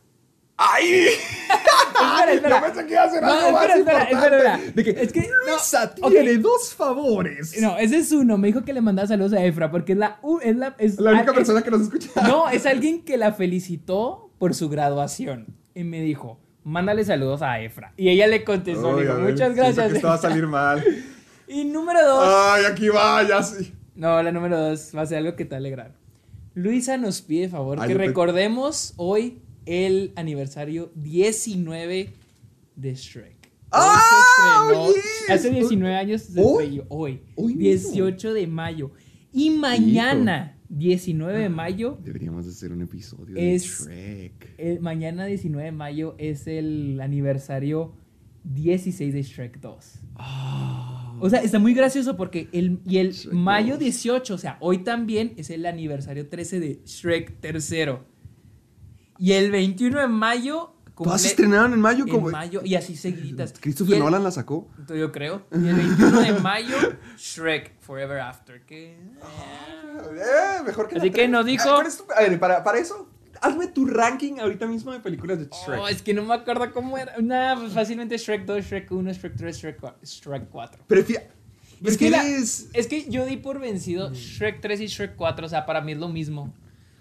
¡Ay! 0.57 1.07
espera, 1.93 2.33
espera. 2.33 2.59
Yo 2.59 2.65
pensé 2.65 2.85
que 2.87 2.93
iba 2.93 3.03
a 3.03 3.09
ser 3.09 3.21
No, 3.23 3.31
algo 3.31 3.51
más 3.51 3.63
espera, 3.69 4.09
importante. 4.11 4.35
espera. 4.35 4.59
De 4.75 4.83
que 4.83 4.89
Es 5.03 5.13
que, 5.13 5.19
no, 5.21 5.51
Luisa 5.51 5.93
ok. 6.01 6.09
tiene 6.11 6.37
dos 6.37 6.73
favores. 6.73 7.61
No, 7.61 7.77
ese 7.77 7.97
es 7.97 8.11
uno. 8.11 8.37
Me 8.37 8.47
dijo 8.47 8.63
que 8.63 8.73
le 8.73 8.81
mandaba 8.81 9.07
saludos 9.07 9.33
a 9.33 9.43
Efra 9.43 9.71
porque 9.71 9.93
es 9.93 9.97
la, 9.97 10.19
u- 10.21 10.39
es 10.41 10.55
la, 10.55 10.75
es 10.77 10.99
La 10.99 11.11
única 11.11 11.31
es- 11.31 11.37
persona 11.37 11.61
que 11.61 11.71
nos 11.71 11.81
escucha. 11.81 12.09
No, 12.27 12.49
es 12.49 12.65
alguien 12.65 13.03
que 13.03 13.17
la 13.17 13.33
felicitó 13.33 14.31
por 14.39 14.53
su 14.55 14.69
graduación. 14.69 15.47
Y 15.75 15.83
me 15.83 16.01
dijo, 16.01 16.39
mándale 16.63 17.03
saludos 17.05 17.41
a 17.41 17.59
Efra. 17.61 17.93
Y 17.97 18.09
ella 18.09 18.27
le 18.27 18.43
contestó, 18.43 18.93
le 18.93 19.01
Ay, 19.01 19.07
dijo, 19.07 19.19
ver, 19.21 19.31
muchas 19.33 19.55
gracias. 19.55 19.89
que 19.89 19.95
esto 19.97 20.07
va 20.07 20.13
a 20.13 20.17
Efra". 20.17 20.29
salir 20.29 20.47
mal. 20.47 20.83
Y 21.45 21.65
número 21.65 21.99
dos. 22.07 22.23
Ay, 22.25 22.63
aquí 22.65 22.87
va, 22.89 23.21
ya 23.27 23.43
sí. 23.43 23.73
No, 23.95 24.23
la 24.23 24.31
número 24.31 24.57
dos 24.57 24.91
va 24.95 25.01
a 25.01 25.05
ser 25.05 25.19
algo 25.19 25.35
que 25.35 25.43
te 25.45 25.51
va 25.51 25.57
a 25.57 25.59
alegrar. 25.59 25.91
Luisa 26.55 26.97
nos 26.97 27.21
pide 27.21 27.49
favor 27.49 27.77
Ay, 27.81 27.89
que 27.89 27.93
recordemos 27.95 28.93
hoy 28.97 29.41
el 29.65 30.11
aniversario 30.15 30.91
19 30.95 32.09
de 32.75 32.95
Shrek. 32.95 33.51
¡Ah, 33.71 34.67
se 34.69 34.93
yes! 34.93 35.29
Hace 35.29 35.49
19 35.51 35.95
años 35.95 36.21
se 36.21 36.39
¿Hoy? 36.41 36.63
estrelló, 36.65 36.85
hoy, 36.89 37.21
Hoy 37.35 37.55
mismo. 37.55 37.91
18 37.91 38.33
de 38.33 38.47
mayo. 38.47 38.91
Y 39.31 39.49
mañana, 39.49 40.57
19 40.69 41.39
de 41.39 41.49
mayo, 41.49 41.97
Deberíamos 42.03 42.45
hacer 42.47 42.71
un 42.71 42.81
episodio 42.83 43.35
Es- 43.37 43.85
de 43.87 44.29
Shrek. 44.29 44.55
el, 44.59 44.79
mañana 44.79 45.25
19 45.25 45.65
de 45.65 45.71
mayo 45.71 46.15
es 46.19 46.45
el 46.47 46.99
aniversario 47.01 47.95
16 48.43 49.13
de 49.13 49.23
Shrek 49.23 49.59
2. 49.59 49.99
O 51.19 51.29
sea, 51.29 51.41
está 51.41 51.57
muy 51.59 51.73
gracioso 51.73 52.15
porque 52.17 52.49
el, 52.51 52.79
y 52.85 52.97
el 52.97 53.07
Ah. 53.09 53.11
Shrek 53.11 53.33
mayo 53.33 53.73
2. 53.75 53.79
18, 53.79 54.33
o 54.33 54.37
sea, 54.37 54.57
hoy 54.59 54.79
también 54.83 55.33
es 55.37 55.49
el 55.49 55.65
aniversario 55.65 56.27
13 56.27 56.59
de 56.59 56.81
Shrek 56.85 57.39
tercero. 57.39 58.05
Y 59.19 59.33
el 59.33 59.51
21 59.51 59.99
de 60.01 60.07
mayo... 60.07 60.69
Todas 60.95 61.23
cumple- 61.23 61.27
estrenaron 61.27 61.73
en 61.73 61.81
mayo 61.81 62.03
en 62.05 62.09
como. 62.11 62.29
mayo, 62.29 62.61
y 62.63 62.75
así 62.75 62.95
seguiditas. 62.95 63.53
Christopher 63.59 63.95
el- 63.95 63.99
Nolan 64.01 64.23
la 64.23 64.29
sacó. 64.31 64.67
Yo 64.95 65.11
creo. 65.11 65.41
Y 65.51 65.67
el 65.67 65.75
21 65.75 66.21
de 66.21 66.33
mayo, 66.39 66.75
Shrek 67.17 67.79
Forever 67.81 68.19
After. 68.19 68.61
Que... 68.63 68.91
Eh, 68.93 70.63
mejor 70.65 70.87
que 70.87 70.95
la 70.95 71.01
Así 71.01 71.09
que 71.09 71.15
tres. 71.15 71.29
nos 71.31 71.45
dijo- 71.45 71.63
Ah, 71.69 71.73
¿cuál 71.75 71.87
es 71.87 71.97
tu- 71.97 72.05
A 72.15 72.21
ver, 72.21 72.39
para, 72.39 72.63
para 72.63 72.77
eso, 72.77 73.09
hazme 73.41 73.67
tu 73.67 73.85
ranking 73.87 74.39
ahorita 74.39 74.67
mismo 74.67 74.91
de 74.91 74.99
películas 74.99 75.39
de 75.39 75.45
Shrek. 75.45 75.79
Oh, 75.81 75.87
es 75.87 76.01
que 76.03 76.13
no 76.13 76.23
me 76.23 76.33
acuerdo 76.35 76.71
cómo 76.71 76.95
era. 76.97 77.15
Nada, 77.21 77.55
pues 77.59 77.73
fácilmente 77.73 78.15
Shrek 78.17 78.45
2, 78.45 78.63
Shrek 78.63 78.91
1, 78.91 79.13
Shrek 79.13 79.35
3, 79.35 79.57
Shrek 79.57 79.79
4. 79.79 79.99
Shrek 80.03 80.49
4. 80.49 80.83
Prefiero. 80.87 81.23
Es 81.83 81.97
que, 81.97 82.09
la- 82.11 82.21
¿Prefieres- 82.23 82.67
es 82.73 82.87
que 82.87 83.09
yo 83.09 83.25
di 83.25 83.37
por 83.37 83.59
vencido 83.59 84.13
Shrek 84.13 84.61
3 84.61 84.79
y 84.81 84.85
Shrek 84.87 85.15
4, 85.15 85.45
o 85.45 85.49
sea, 85.49 85.65
para 85.65 85.81
mí 85.81 85.93
es 85.93 85.97
lo 85.97 86.07
mismo. 86.07 86.53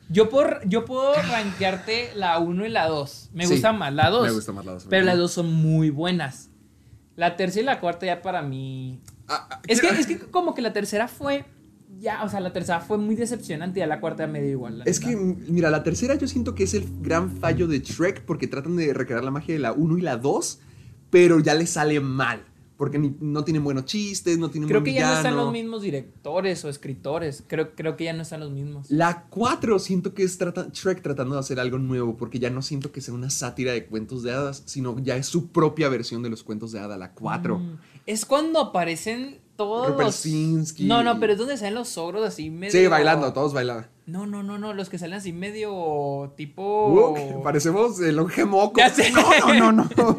Yo, 0.08 0.28
por, 0.28 0.60
yo 0.68 0.84
puedo 0.84 1.14
rankearte 1.14 2.10
la 2.14 2.38
1 2.38 2.66
y 2.66 2.68
la 2.68 2.86
2. 2.86 3.30
Me 3.32 3.46
Sí, 3.46 3.52
gusta 3.54 3.72
más 3.72 3.94
la 3.94 4.10
2. 4.10 4.26
me 4.26 4.32
gusta 4.32 4.52
más 4.52 4.64
la 4.66 4.72
dos, 4.72 4.86
Pero 4.88 5.04
las 5.04 5.14
obviamente. 5.14 5.20
dos 5.22 5.32
son 5.32 5.52
muy 5.54 5.90
buenas. 5.90 6.50
La 7.16 7.36
tercera 7.36 7.62
y 7.62 7.66
la 7.66 7.80
cuarta 7.80 8.06
ya 8.06 8.20
para 8.22 8.42
mí... 8.42 9.00
Ah, 9.28 9.46
ah, 9.50 9.60
Es 9.66 9.80
que, 9.80 9.88
es 9.88 10.06
que 10.06 10.18
como 10.18 10.54
que 10.54 10.62
la 10.62 10.72
tercera 10.72 11.08
fue... 11.08 11.44
Ya, 11.98 12.24
o 12.24 12.28
sea, 12.28 12.40
la 12.40 12.52
tercera 12.52 12.80
fue 12.80 12.98
muy 12.98 13.14
decepcionante 13.14 13.78
y 13.80 13.82
a 13.82 13.86
la 13.86 14.00
cuarta 14.00 14.26
me 14.26 14.40
dio 14.40 14.50
igual. 14.52 14.78
la 14.80 14.84
Es 14.84 14.98
que, 14.98 15.14
mira, 15.14 15.70
la 15.70 15.82
tercera 15.82 16.14
yo 16.16 16.26
siento 16.26 16.54
que 16.54 16.64
es 16.64 16.74
el 16.74 16.84
gran 17.00 17.30
fallo 17.30 17.68
de 17.68 17.78
Shrek 17.80 18.22
porque 18.24 18.48
tratan 18.48 18.76
de 18.76 18.92
recrear 18.92 19.22
la 19.22 19.30
magia 19.30 19.54
de 19.54 19.60
la 19.60 19.72
1 19.72 19.98
y 19.98 20.00
la 20.00 20.16
2, 20.16 20.58
pero 21.10 21.38
ya 21.38 21.54
le 21.54 21.66
sale 21.66 22.00
mal. 22.00 22.42
Porque 22.82 22.98
ni- 22.98 23.14
no 23.20 23.44
tienen 23.44 23.62
buenos 23.62 23.84
chistes, 23.84 24.38
no 24.38 24.50
tienen 24.50 24.66
Creo 24.68 24.80
buen 24.80 24.92
que 24.92 24.98
ya 24.98 25.08
no 25.08 25.16
están 25.18 25.36
los 25.36 25.52
mismos 25.52 25.82
directores 25.82 26.64
o 26.64 26.68
escritores. 26.68 27.44
Creo, 27.46 27.76
creo 27.76 27.96
que 27.96 28.02
ya 28.02 28.12
no 28.12 28.22
están 28.22 28.40
los 28.40 28.50
mismos. 28.50 28.90
La 28.90 29.26
4 29.30 29.78
siento 29.78 30.14
que 30.14 30.24
es 30.24 30.36
trata- 30.36 30.66
Shrek 30.72 31.00
tratando 31.00 31.36
de 31.36 31.40
hacer 31.42 31.60
algo 31.60 31.78
nuevo, 31.78 32.16
porque 32.16 32.40
ya 32.40 32.50
no 32.50 32.60
siento 32.60 32.90
que 32.90 33.00
sea 33.00 33.14
una 33.14 33.30
sátira 33.30 33.70
de 33.70 33.86
cuentos 33.86 34.24
de 34.24 34.32
hadas, 34.32 34.64
sino 34.66 34.98
ya 34.98 35.16
es 35.16 35.26
su 35.28 35.52
propia 35.52 35.88
versión 35.90 36.24
de 36.24 36.30
los 36.30 36.42
cuentos 36.42 36.72
de 36.72 36.80
hadas, 36.80 36.98
la 36.98 37.12
4. 37.12 37.60
Mm. 37.60 37.78
Es 38.06 38.24
cuando 38.26 38.58
aparecen 38.58 39.38
todos 39.54 39.96
los... 39.96 40.26
No, 40.80 41.04
no, 41.04 41.20
pero 41.20 41.34
es 41.34 41.38
donde 41.38 41.56
salen 41.56 41.74
los 41.74 41.96
ogros 41.98 42.26
así 42.26 42.50
medio... 42.50 42.72
Sí, 42.72 42.88
bailando, 42.88 43.32
todos 43.32 43.54
bailaban. 43.54 43.86
No, 44.06 44.26
no, 44.26 44.42
no, 44.42 44.58
no, 44.58 44.74
los 44.74 44.88
que 44.88 44.98
salen 44.98 45.18
así 45.18 45.32
medio 45.32 46.32
tipo... 46.36 47.12
Uk, 47.12 47.44
parecemos 47.44 48.00
el 48.00 48.16
longe 48.16 48.44
moco. 48.44 48.80
Ya 48.80 48.90
sé. 48.90 49.12
No, 49.12 49.22
no, 49.54 49.70
no, 49.70 49.88
no. 49.96 50.16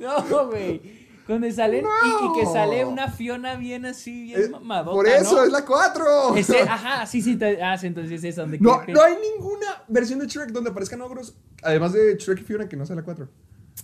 No, 0.00 0.48
güey. 0.48 0.97
Donde 1.28 1.52
salen 1.52 1.84
y, 1.84 2.08
y 2.08 2.40
que 2.40 2.46
sale 2.46 2.84
una 2.86 3.08
Fiona 3.10 3.54
bien 3.56 3.84
así, 3.84 4.22
bien 4.22 4.40
Eh, 4.44 4.48
mamadota, 4.48 4.90
Por 4.96 5.06
eso, 5.06 5.36
¿no? 5.36 5.44
es 5.44 5.52
la 5.52 5.64
4. 5.64 6.34
Ese, 6.36 6.60
ajá, 6.62 7.06
sí, 7.06 7.20
sí, 7.22 7.36
te- 7.36 7.62
ah, 7.62 7.76
sí, 7.76 7.86
entonces 7.86 8.24
es 8.24 8.34
donde... 8.36 8.58
No, 8.58 8.80
que- 8.84 8.92
no 8.94 9.02
hay 9.02 9.14
ninguna 9.36 9.66
versión 9.88 10.18
de 10.20 10.26
Shrek 10.26 10.50
donde 10.52 10.70
aparezcan 10.70 11.02
ogros, 11.02 11.36
además 11.62 11.92
de 11.92 12.16
Shrek 12.16 12.40
y 12.40 12.44
Fiona, 12.44 12.68
que 12.68 12.76
no 12.76 12.86
sea 12.86 12.96
la 12.96 13.02
4. 13.02 13.28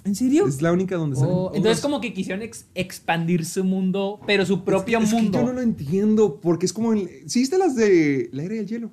¿En 0.04 0.14
serio? 0.14 0.46
Es 0.48 0.61
la 0.62 0.72
única 0.72 0.96
donde 0.96 1.16
salen 1.16 1.30
Oh, 1.35 1.52
entonces 1.54 1.80
como 1.83 2.00
que 2.00 2.12
quisieron 2.14 2.42
ex- 2.42 2.66
expandir 2.74 3.44
su 3.44 3.62
mundo, 3.62 4.20
pero 4.26 4.44
su 4.46 4.64
propio 4.64 4.98
es 4.98 5.09
que, 5.11 5.14
mundo. 5.14 5.38
Es 5.38 5.42
que 5.42 5.46
yo 5.46 5.52
no 5.52 5.61
lo 5.61 5.62
entiendo, 5.62 6.40
porque 6.40 6.66
es 6.66 6.72
como... 6.72 6.94
en- 6.94 7.28
¿Sí 7.28 7.40
viste 7.40 7.59
las 7.59 7.76
de 7.76 8.30
La 8.33 8.42
Era 8.42 8.54
y 8.54 8.59
el 8.59 8.66
Hielo? 8.66 8.90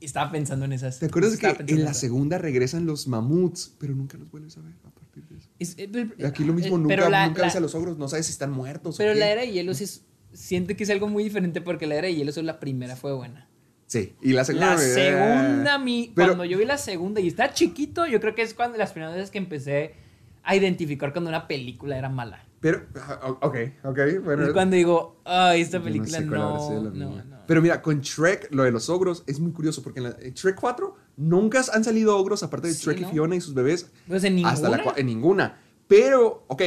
Estaba 0.00 0.32
pensando 0.32 0.64
en 0.64 0.72
esas. 0.72 0.98
¿Te 0.98 1.06
acuerdas 1.06 1.36
que 1.36 1.46
pensando 1.46 1.72
en 1.74 1.84
la 1.84 1.94
segunda 1.94 2.36
regresan 2.38 2.86
los 2.86 3.06
mamuts, 3.06 3.72
pero 3.78 3.94
nunca 3.94 4.18
los 4.18 4.28
vuelves 4.32 4.56
a 4.58 4.60
ver 4.60 4.72
a 4.84 4.90
partir 4.90 5.22
de? 5.28 5.31
Es- 5.62 5.76
eh, 5.78 6.08
Aquí 6.26 6.44
lo 6.44 6.52
mismo, 6.52 6.76
eh, 6.76 6.80
nunca, 6.80 7.08
la- 7.08 7.26
nunca 7.26 7.40
la- 7.40 7.46
ves 7.46 7.56
a 7.56 7.60
los 7.60 7.74
ogros, 7.74 7.98
no 7.98 8.08
sabes 8.08 8.26
si 8.26 8.32
están 8.32 8.50
muertos 8.52 8.96
Pero 8.98 9.12
o 9.12 9.14
qué. 9.14 9.20
la 9.20 9.28
era 9.30 9.40
de 9.42 9.50
hielo 9.52 9.74
sí 9.74 9.84
es, 9.84 10.04
siento 10.32 10.74
que 10.76 10.84
es 10.84 10.90
algo 10.90 11.08
muy 11.08 11.24
diferente 11.24 11.60
porque 11.60 11.86
la 11.86 11.94
era 11.96 12.06
de 12.08 12.14
hielo 12.14 12.32
solo 12.32 12.46
la 12.46 12.60
primera 12.60 12.96
fue 12.96 13.12
buena. 13.14 13.48
Sí, 13.86 14.14
y 14.22 14.32
la 14.32 14.44
segunda... 14.44 14.70
La 14.74 14.78
segunda, 14.78 15.78
mi, 15.78 16.12
Pero- 16.14 16.28
cuando 16.28 16.44
yo 16.44 16.58
vi 16.58 16.64
la 16.64 16.78
segunda 16.78 17.20
y 17.20 17.28
está 17.28 17.52
chiquito, 17.52 18.06
yo 18.06 18.20
creo 18.20 18.34
que 18.34 18.42
es 18.42 18.54
cuando 18.54 18.78
las 18.78 18.92
primeras 18.92 19.14
veces 19.14 19.30
que 19.30 19.38
empecé 19.38 19.94
a 20.42 20.56
identificar 20.56 21.12
cuando 21.12 21.28
una 21.28 21.46
película 21.46 21.96
era 21.98 22.08
mala. 22.08 22.44
Pero, 22.60 22.82
ah, 22.96 23.36
ok, 23.42 23.56
ok, 23.84 23.98
bueno. 24.24 24.46
Es 24.46 24.52
cuando 24.52 24.76
digo, 24.76 25.20
ay, 25.24 25.60
esta 25.60 25.82
película 25.82 26.18
sé 26.18 26.24
no, 26.24 26.58
la 26.84 26.90
no, 26.90 26.90
mía. 27.10 27.24
no. 27.28 27.36
Pero 27.46 27.60
mira, 27.60 27.82
con 27.82 28.00
Shrek, 28.00 28.48
lo 28.52 28.62
de 28.62 28.70
los 28.70 28.88
ogros 28.88 29.24
es 29.26 29.40
muy 29.40 29.52
curioso 29.52 29.82
porque 29.82 29.98
en, 30.00 30.04
la, 30.04 30.16
en 30.20 30.32
Shrek 30.32 30.54
4 30.58 30.96
nunca 31.16 31.62
han 31.72 31.84
salido 31.84 32.16
ogros 32.16 32.42
aparte 32.42 32.68
de 32.68 32.74
Sí, 32.74 32.84
Shrek 32.84 33.00
¿no? 33.00 33.08
y 33.08 33.10
Fiona 33.12 33.36
y 33.36 33.40
sus 33.40 33.54
bebés. 33.54 33.90
Pues 34.08 34.24
en 34.24 34.44
Hasta 34.44 34.68
la, 34.68 34.76
ninguna. 34.78 34.94
en 34.98 35.06
ninguna. 35.06 35.58
Pero, 35.88 36.44
ok, 36.48 36.62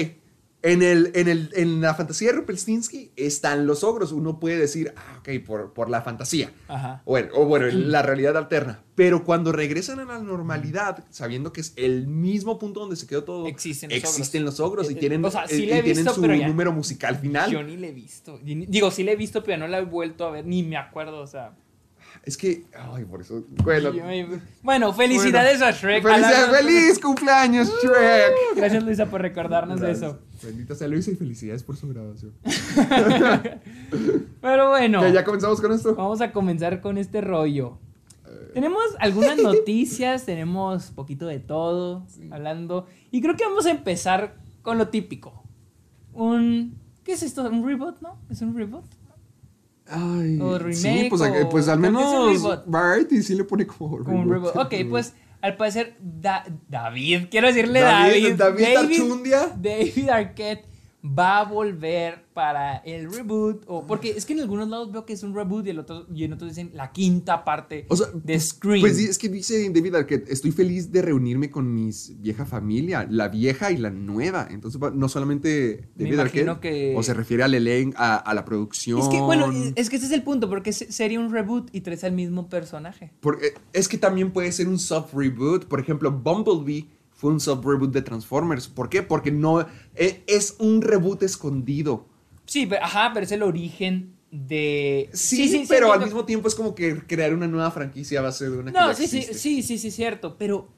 en, 0.61 0.81
el, 0.81 1.11
en, 1.13 1.27
el, 1.27 1.49
en 1.53 1.79
la 1.81 1.93
fantasía 1.93 2.29
de 2.29 2.37
Rumpelstiltskin 2.37 3.11
están 3.15 3.67
los 3.67 3.83
ogros. 3.83 4.11
Uno 4.11 4.39
puede 4.39 4.57
decir, 4.57 4.93
ah, 4.97 5.19
ok, 5.19 5.43
por, 5.45 5.73
por 5.73 5.89
la 5.89 6.01
fantasía. 6.01 6.51
Ajá. 6.67 7.03
Bueno, 7.05 7.29
o 7.35 7.45
bueno, 7.45 7.67
la 7.67 8.01
realidad 8.01 8.35
alterna. 8.35 8.81
Pero 8.95 9.23
cuando 9.23 9.51
regresan 9.51 9.99
a 9.99 10.05
la 10.05 10.19
normalidad, 10.19 11.03
sabiendo 11.11 11.51
que 11.53 11.61
es 11.61 11.73
el 11.75 12.07
mismo 12.07 12.57
punto 12.57 12.79
donde 12.79 12.95
se 12.95 13.05
quedó 13.07 13.23
todo, 13.23 13.45
Existen 13.47 13.89
los 13.89 13.97
existen 13.99 14.41
ogros. 14.43 14.59
los 14.59 14.67
ogros 14.67 14.89
y 14.89 14.93
Eh, 14.93 14.97
eh, 14.97 14.99
tienen, 14.99 15.25
o 15.25 15.29
sea, 15.31 15.47
sí 15.47 15.63
eh, 15.63 15.67
la 15.67 15.75
he 15.75 15.79
y 15.79 15.83
tienen 15.83 16.09
su 16.13 16.21
pero 16.21 16.33
ya- 16.35 16.47
número 16.47 16.71
musical 16.71 17.15
final. 17.17 17.51
Yo 17.51 17.61
ni 17.61 17.77
la 17.77 17.87
he 17.87 17.91
visto. 17.91 18.39
Digo, 18.43 18.89
sí 18.91 19.03
la 19.03 19.11
he 19.11 19.15
visto, 19.15 19.43
pero 19.43 19.57
no 19.59 19.67
la 19.67 19.79
he 19.79 19.85
vuelto 19.85 20.25
a 20.25 20.31
ver, 20.31 20.45
ni 20.45 20.63
me 20.63 20.77
acuerdo, 20.77 21.19
o 21.19 21.27
sea. 21.27 21.53
Es 22.25 22.37
que, 22.37 22.65
ay, 22.75 23.05
por 23.05 23.21
eso. 23.21 23.45
Bueno, 23.63 23.91
Bueno, 24.63 24.93
felicidades 24.93 25.59
bueno. 25.59 25.65
a 25.67 25.71
Shrek. 25.71 26.03
Felicidades, 26.03 26.57
¡Feliz 26.57 26.99
cumpleaños, 26.99 27.67
Shrek! 27.83 28.55
Gracias, 28.55 28.83
Luisa, 28.83 29.05
por 29.05 29.21
recordarnos 29.21 29.79
de 29.79 29.91
eso. 29.91 30.19
Bendita 30.41 30.73
sea 30.73 30.87
Luisa 30.87 31.11
y 31.11 31.15
felicidades 31.15 31.61
por 31.63 31.77
su 31.77 31.87
graduación. 31.87 32.33
Pero 34.41 34.69
bueno, 34.69 35.01
Ya, 35.01 35.09
ya 35.09 35.23
comenzamos 35.23 35.61
con 35.61 35.71
esto. 35.71 35.95
vamos 35.95 36.21
a 36.21 36.31
comenzar 36.31 36.81
con 36.81 36.97
este 36.97 37.21
rollo. 37.21 37.77
Tenemos 38.53 38.83
algunas 38.99 39.37
noticias, 39.37 40.25
tenemos 40.25 40.91
poquito 40.91 41.27
de 41.27 41.39
todo, 41.39 42.05
hablando. 42.31 42.87
Y 43.11 43.21
creo 43.21 43.35
que 43.35 43.43
vamos 43.43 43.65
a 43.65 43.71
empezar 43.71 44.35
con 44.61 44.77
lo 44.77 44.87
típico. 44.87 45.43
Un. 46.13 46.77
¿Qué 47.03 47.13
es 47.13 47.21
esto? 47.23 47.43
¿Un 47.47 47.65
reboot, 47.67 48.01
no? 48.01 48.17
¿Es 48.29 48.41
un 48.41 48.55
reboot? 48.55 48.85
Ay, 49.87 50.39
O 50.41 50.57
sí, 50.71 50.87
remake, 50.87 51.09
pues, 51.09 51.21
o- 51.21 51.49
pues 51.49 51.67
al 51.67 51.79
menos 51.79 52.33
reboot. 52.33 52.63
Variety 52.65 53.21
sí 53.21 53.35
le 53.35 53.43
pone 53.43 53.67
como 53.67 53.97
Como 54.03 54.21
un 54.21 54.29
reboot. 54.29 54.53
reboot. 54.55 54.65
Ok, 54.65 54.89
pues 54.89 55.13
al 55.41 55.57
parecer 55.57 55.95
Da- 56.01 56.43
David, 56.67 57.25
quiero 57.29 57.47
decirle 57.47 57.81
David- 57.81 58.35
David. 58.35 58.63
David 58.65 58.75
Archundia. 59.01 59.51
David 59.55 60.09
Arquette 60.09 60.65
va 61.05 61.39
a 61.39 61.45
volver 61.45 62.25
para 62.33 62.77
el 62.77 63.11
reboot. 63.13 63.63
O, 63.67 63.85
porque 63.87 64.11
es 64.11 64.25
que 64.25 64.33
en 64.33 64.39
algunos 64.41 64.67
lados 64.67 64.91
veo 64.91 65.05
que 65.05 65.13
es 65.13 65.23
un 65.23 65.33
reboot 65.35 65.65
y, 65.67 65.69
el 65.69 65.79
otro, 65.79 66.05
y 66.13 66.23
en 66.23 66.33
otros 66.33 66.49
dicen 66.51 66.71
la 66.73 66.91
quinta 66.91 67.43
parte 67.45 67.85
O 67.89 67.95
sea, 67.95 68.07
de 68.13 68.39
Scream. 68.39 68.81
Pues 68.81 68.97
sí, 68.97 69.05
es 69.05 69.17
que 69.17 69.29
dice 69.29 69.69
David 69.69 69.95
Arquette, 69.95 70.29
estoy 70.29 70.51
feliz 70.51 70.91
de 70.91 71.01
reunirme 71.01 71.49
con 71.49 71.73
mis 71.73 72.19
vieja 72.21 72.45
familia, 72.45 73.07
la 73.09 73.27
vieja 73.29 73.71
y 73.71 73.77
la 73.77 73.89
nueva. 73.89 74.47
Entonces, 74.49 74.81
no 74.93 75.07
solamente 75.09 75.89
Me 75.95 76.05
David 76.05 76.19
Arquette, 76.19 76.59
que- 76.59 76.93
o 76.97 77.03
se 77.03 77.13
refiere 77.13 77.43
al 77.43 77.53
elenco, 77.53 77.95
a, 77.99 78.15
a 78.17 78.33
la 78.33 78.43
producción. 78.45 78.99
Es 78.99 79.07
que, 79.07 79.21
bueno, 79.21 79.51
es 79.75 79.89
que 79.89 79.95
ese 79.97 80.07
es 80.07 80.11
el 80.11 80.23
punto, 80.23 80.49
porque 80.49 80.73
se- 80.73 80.91
sería 80.91 81.19
un 81.19 81.31
reboot 81.31 81.69
y 81.73 81.81
traes 81.81 82.03
al 82.03 82.13
mismo 82.13 82.49
personaje. 82.49 83.11
Porque 83.21 83.53
es 83.73 83.87
que 83.87 83.97
también 83.97 84.31
puede 84.31 84.51
ser 84.51 84.67
un 84.67 84.79
soft 84.79 85.13
reboot. 85.13 85.65
Por 85.65 85.79
ejemplo, 85.79 86.11
Bumblebee 86.11 86.87
fue 87.15 87.31
un 87.31 87.39
soft 87.39 87.65
reboot 87.65 87.91
de 87.91 88.01
Transformers. 88.01 88.67
¿Por 88.67 88.89
qué? 88.89 89.01
Porque 89.01 89.31
no 89.31 89.61
e- 89.95 90.23
es 90.27 90.55
un 90.59 90.81
reboot 90.81 91.23
escondido. 91.23 92.07
Sí, 92.45 92.67
pero, 92.67 92.83
ajá, 92.85 93.11
pero 93.13 93.25
es 93.25 93.31
el 93.31 93.41
origen 93.41 94.13
de... 94.31 95.09
Sí, 95.13 95.65
pero 95.67 95.91
al 95.93 96.01
mismo 96.03 96.25
tiempo 96.25 96.47
es 96.47 96.55
como 96.55 96.75
que 96.75 96.97
crear 97.07 97.33
una 97.33 97.47
nueva 97.47 97.71
franquicia 97.71 98.19
a 98.19 98.23
base 98.23 98.49
de 98.49 98.57
una 98.57 98.71
que 98.71 98.77
No, 98.77 98.87
ya 98.89 98.93
sí, 98.93 99.07
sí, 99.07 99.21
sí, 99.33 99.63
sí, 99.63 99.77
sí, 99.77 99.91
cierto, 99.91 100.37
pero... 100.37 100.69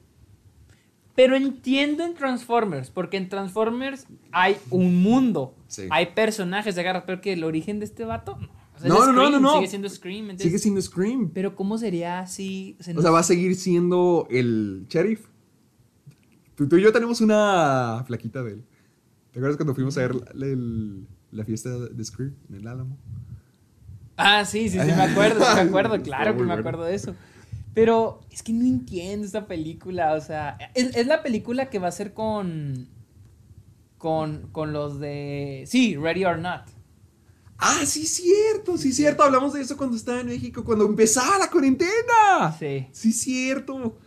Pero 1.14 1.34
entiendo 1.34 2.04
en 2.04 2.14
Transformers, 2.14 2.90
porque 2.90 3.16
en 3.16 3.28
Transformers 3.28 4.06
hay 4.30 4.56
un 4.70 5.02
mundo, 5.02 5.56
Sí. 5.66 5.88
hay 5.90 6.06
personajes 6.14 6.76
de 6.76 6.82
garras, 6.84 7.02
pero 7.04 7.20
que 7.20 7.32
el 7.32 7.42
origen 7.42 7.80
de 7.80 7.86
este 7.86 8.04
vato... 8.04 8.38
No, 8.38 8.48
O 8.76 8.78
sea, 8.80 8.88
No, 9.12 9.28
no, 9.28 9.40
no. 9.40 9.54
Sigue 9.56 9.66
siendo 9.66 9.88
Scream, 9.88 10.22
entonces- 10.30 10.44
Sigue 10.46 10.58
siendo 10.60 10.80
Scream. 10.80 11.30
Pero 11.34 11.56
¿cómo 11.56 11.76
sería 11.78 12.20
así? 12.20 12.76
O 12.78 12.84
sea, 12.84 12.94
O 12.96 13.02
sea, 13.02 13.10
va 13.10 13.18
a 13.18 13.24
seguir 13.24 13.56
siendo 13.56 14.28
el 14.30 14.86
sheriff. 14.88 15.26
Tú, 16.58 16.68
tú 16.68 16.76
y 16.76 16.82
yo 16.82 16.92
tenemos 16.92 17.22
una 17.22 18.04
flaquita 18.06 18.42
de 18.42 18.54
él. 18.54 18.64
¿Te 19.32 19.38
acuerdas 19.38 19.56
cuando 19.58 19.74
fuimos 19.76 19.96
a 19.98 20.02
ver 20.02 20.16
la, 20.34 20.46
el- 20.46 21.06
la 21.30 21.44
fiesta 21.44 21.70
de 21.78 22.04
Scream 22.04 22.34
en 22.50 22.56
el 22.56 22.66
Álamo? 22.68 22.98
Ah, 24.16 24.44
sí, 24.44 24.68
sí, 24.68 24.80
sí, 24.80 24.86
me 24.86 25.02
acuerdo, 25.04 25.40
sí 25.40 25.54
me 25.54 25.60
acuerdo, 25.60 26.02
claro 26.02 26.36
que 26.36 26.42
me 26.42 26.54
acuerdo 26.54 26.84
de 26.84 26.96
eso. 26.96 27.14
Pero 27.74 28.20
es 28.30 28.42
que 28.42 28.52
no 28.52 28.64
entiendo 28.64 29.26
esta 29.26 29.46
película, 29.46 30.14
o 30.14 30.20
sea, 30.20 30.58
es, 30.74 30.96
es 30.96 31.06
la 31.06 31.22
película 31.22 31.70
que 31.70 31.78
va 31.78 31.88
a 31.88 31.92
ser 31.92 32.12
con, 32.14 32.88
con, 33.98 34.48
con 34.52 34.72
los 34.72 34.98
de, 35.00 35.64
sí, 35.66 35.96
Ready 35.96 36.24
or 36.24 36.38
Not. 36.38 36.62
Ah, 37.58 37.84
sí, 37.84 38.06
cierto, 38.06 38.78
sí, 38.78 38.92
cierto. 38.92 39.22
Hablamos 39.24 39.52
de 39.52 39.60
eso 39.62 39.76
cuando 39.76 39.96
estaba 39.96 40.20
en 40.20 40.28
México, 40.28 40.64
cuando 40.64 40.86
empezaba 40.86 41.38
la 41.38 41.50
cuarentena. 41.50 42.56
Sí. 42.58 42.86
Sí, 42.92 43.12
cierto. 43.12 43.98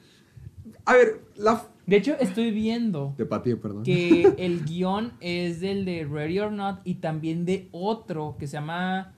A 0.86 0.94
ver, 0.94 1.22
la... 1.36 1.68
De 1.88 1.98
hecho, 1.98 2.16
estoy 2.20 2.52
viendo 2.52 3.14
Te 3.18 3.26
pateé, 3.26 3.56
perdón. 3.56 3.84
que 3.84 4.34
el 4.38 4.64
guion 4.66 5.14
es 5.20 5.60
del 5.62 5.84
de 5.86 6.06
Ready 6.06 6.40
or 6.40 6.52
Not 6.52 6.80
y 6.84 6.96
también 6.96 7.44
de 7.46 7.68
otro 7.72 8.36
que 8.40 8.48
se 8.48 8.54
llama 8.54 9.14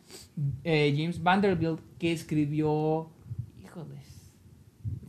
eh, 0.63 0.93
James 0.97 1.21
Vanderbilt, 1.21 1.80
que 1.99 2.12
escribió, 2.13 3.10
híjoles. 3.63 3.99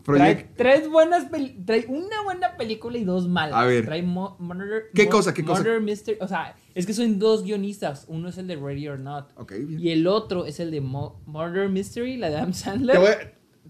Trae 0.04 0.50
tres 0.56 0.90
buenas 0.90 1.24
peli- 1.30 1.56
trae 1.64 1.86
una 1.88 2.22
buena 2.24 2.56
película 2.58 2.98
y 2.98 3.04
dos 3.04 3.26
malas. 3.26 3.56
A 3.56 3.64
ver. 3.64 3.86
Trae 3.86 4.02
mo- 4.02 4.36
murder, 4.38 4.84
¿Qué 4.92 5.04
mo- 5.04 5.10
cosa, 5.10 5.32
qué 5.32 5.42
cosa? 5.42 5.60
Murder 5.62 5.80
Mystery. 5.80 6.18
O 6.20 6.28
sea, 6.28 6.56
es 6.74 6.84
que 6.84 6.92
son 6.92 7.18
dos 7.18 7.42
guionistas. 7.44 8.04
Uno 8.08 8.28
es 8.28 8.36
el 8.36 8.46
de 8.46 8.56
Ready 8.56 8.88
or 8.88 8.98
Not. 9.00 9.30
Ok, 9.36 9.52
bien. 9.66 9.80
Y 9.80 9.90
el 9.90 10.06
otro 10.06 10.44
es 10.44 10.60
el 10.60 10.70
de 10.70 10.82
Mo- 10.82 11.22
Murder 11.24 11.70
Mystery, 11.70 12.18
la 12.18 12.28
de 12.28 12.36
Adam 12.36 12.50
Te 12.52 12.58
Sandler. 12.58 12.98
voy, 12.98 13.08
a- 13.08 13.18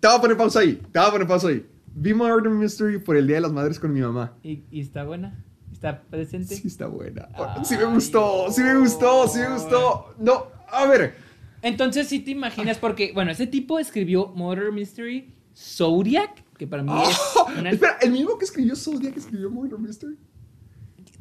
te 0.00 0.08
voy 0.08 0.16
a 0.16 0.20
poner 0.20 0.36
pausa 0.36 0.58
ahí. 0.60 0.74
Te 0.90 0.98
voy 0.98 1.08
a 1.08 1.12
poner 1.12 1.28
pausa 1.28 1.48
ahí. 1.48 1.66
Vi 1.94 2.12
Murder 2.14 2.50
Mystery 2.50 2.98
por 2.98 3.16
el 3.16 3.26
Día 3.26 3.36
de 3.36 3.42
las 3.42 3.52
Madres 3.52 3.78
con 3.78 3.92
mi 3.92 4.00
mamá. 4.00 4.34
Y, 4.42 4.64
y 4.70 4.80
está 4.80 5.04
buena. 5.04 5.42
Está 5.72 6.02
presente. 6.02 6.54
Sí 6.56 6.68
está 6.68 6.86
buena. 6.86 7.28
Ay, 7.34 7.64
Sí 7.64 7.76
me 7.76 7.84
gustó, 7.84 8.50
sí 8.50 8.62
me 8.62 8.76
gustó, 8.78 9.28
sí 9.28 9.38
me 9.40 9.50
gustó. 9.54 10.14
No, 10.18 10.46
a 10.70 10.86
ver. 10.86 11.14
Entonces 11.62 12.06
sí 12.08 12.20
te 12.20 12.30
imaginas, 12.30 12.78
porque, 12.78 13.12
bueno, 13.14 13.30
ese 13.30 13.46
tipo 13.46 13.78
escribió 13.78 14.28
Murder 14.28 14.70
Mystery 14.72 15.32
Zodiac, 15.56 16.42
que 16.58 16.66
para 16.66 16.82
mí 16.82 16.90
Oh, 16.92 17.08
es 17.08 17.18
una- 17.58 17.70
Espera, 17.70 17.96
el 18.02 18.10
mismo 18.12 18.36
que 18.38 18.44
escribió 18.44 18.76
Zodiac 18.76 19.16
escribió 19.16 19.50
Murder 19.50 19.78
Mystery. 19.78 20.18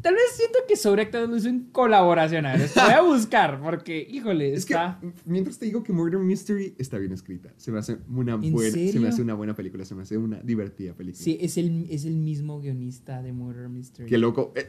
Tal 0.04 0.14
vez 0.14 0.24
siento 0.36 0.60
que 0.68 0.74
hizo 0.74 0.94
en 1.50 1.62
colaboración. 1.72 2.46
A 2.46 2.56
ver, 2.58 2.70
voy 2.76 2.94
a 2.94 3.02
buscar, 3.16 3.60
porque, 3.62 4.06
híjole, 4.12 4.54
Es 4.54 4.66
que 4.66 4.74
está... 4.74 5.00
mientras 5.26 5.58
te 5.58 5.66
digo 5.66 5.82
que 5.82 5.94
Murder 5.94 6.20
Mystery 6.20 6.76
está 6.78 6.98
bien 7.00 7.14
escrita. 7.14 7.54
Se 7.58 7.72
me 7.72 7.80
hace 7.80 7.98
una 8.10 8.34
¿En 8.34 8.52
buena, 8.52 8.72
se 8.72 9.00
me 9.00 9.08
hace 9.08 9.22
una 9.22 9.34
buena 9.34 9.56
película, 9.56 9.86
se 9.86 9.96
me 9.96 10.04
hace 10.04 10.18
una 10.18 10.40
divertida 10.42 10.94
película. 10.94 11.24
Sí, 11.24 11.38
es 11.42 11.58
el, 11.58 11.88
es 11.90 12.06
el 12.06 12.16
mismo 12.18 12.60
guionista 12.60 13.22
de 13.24 13.32
Murder 13.34 13.70
Mystery. 13.70 14.10
Qué 14.10 14.18
loco. 14.18 14.52
Eh, 14.56 14.68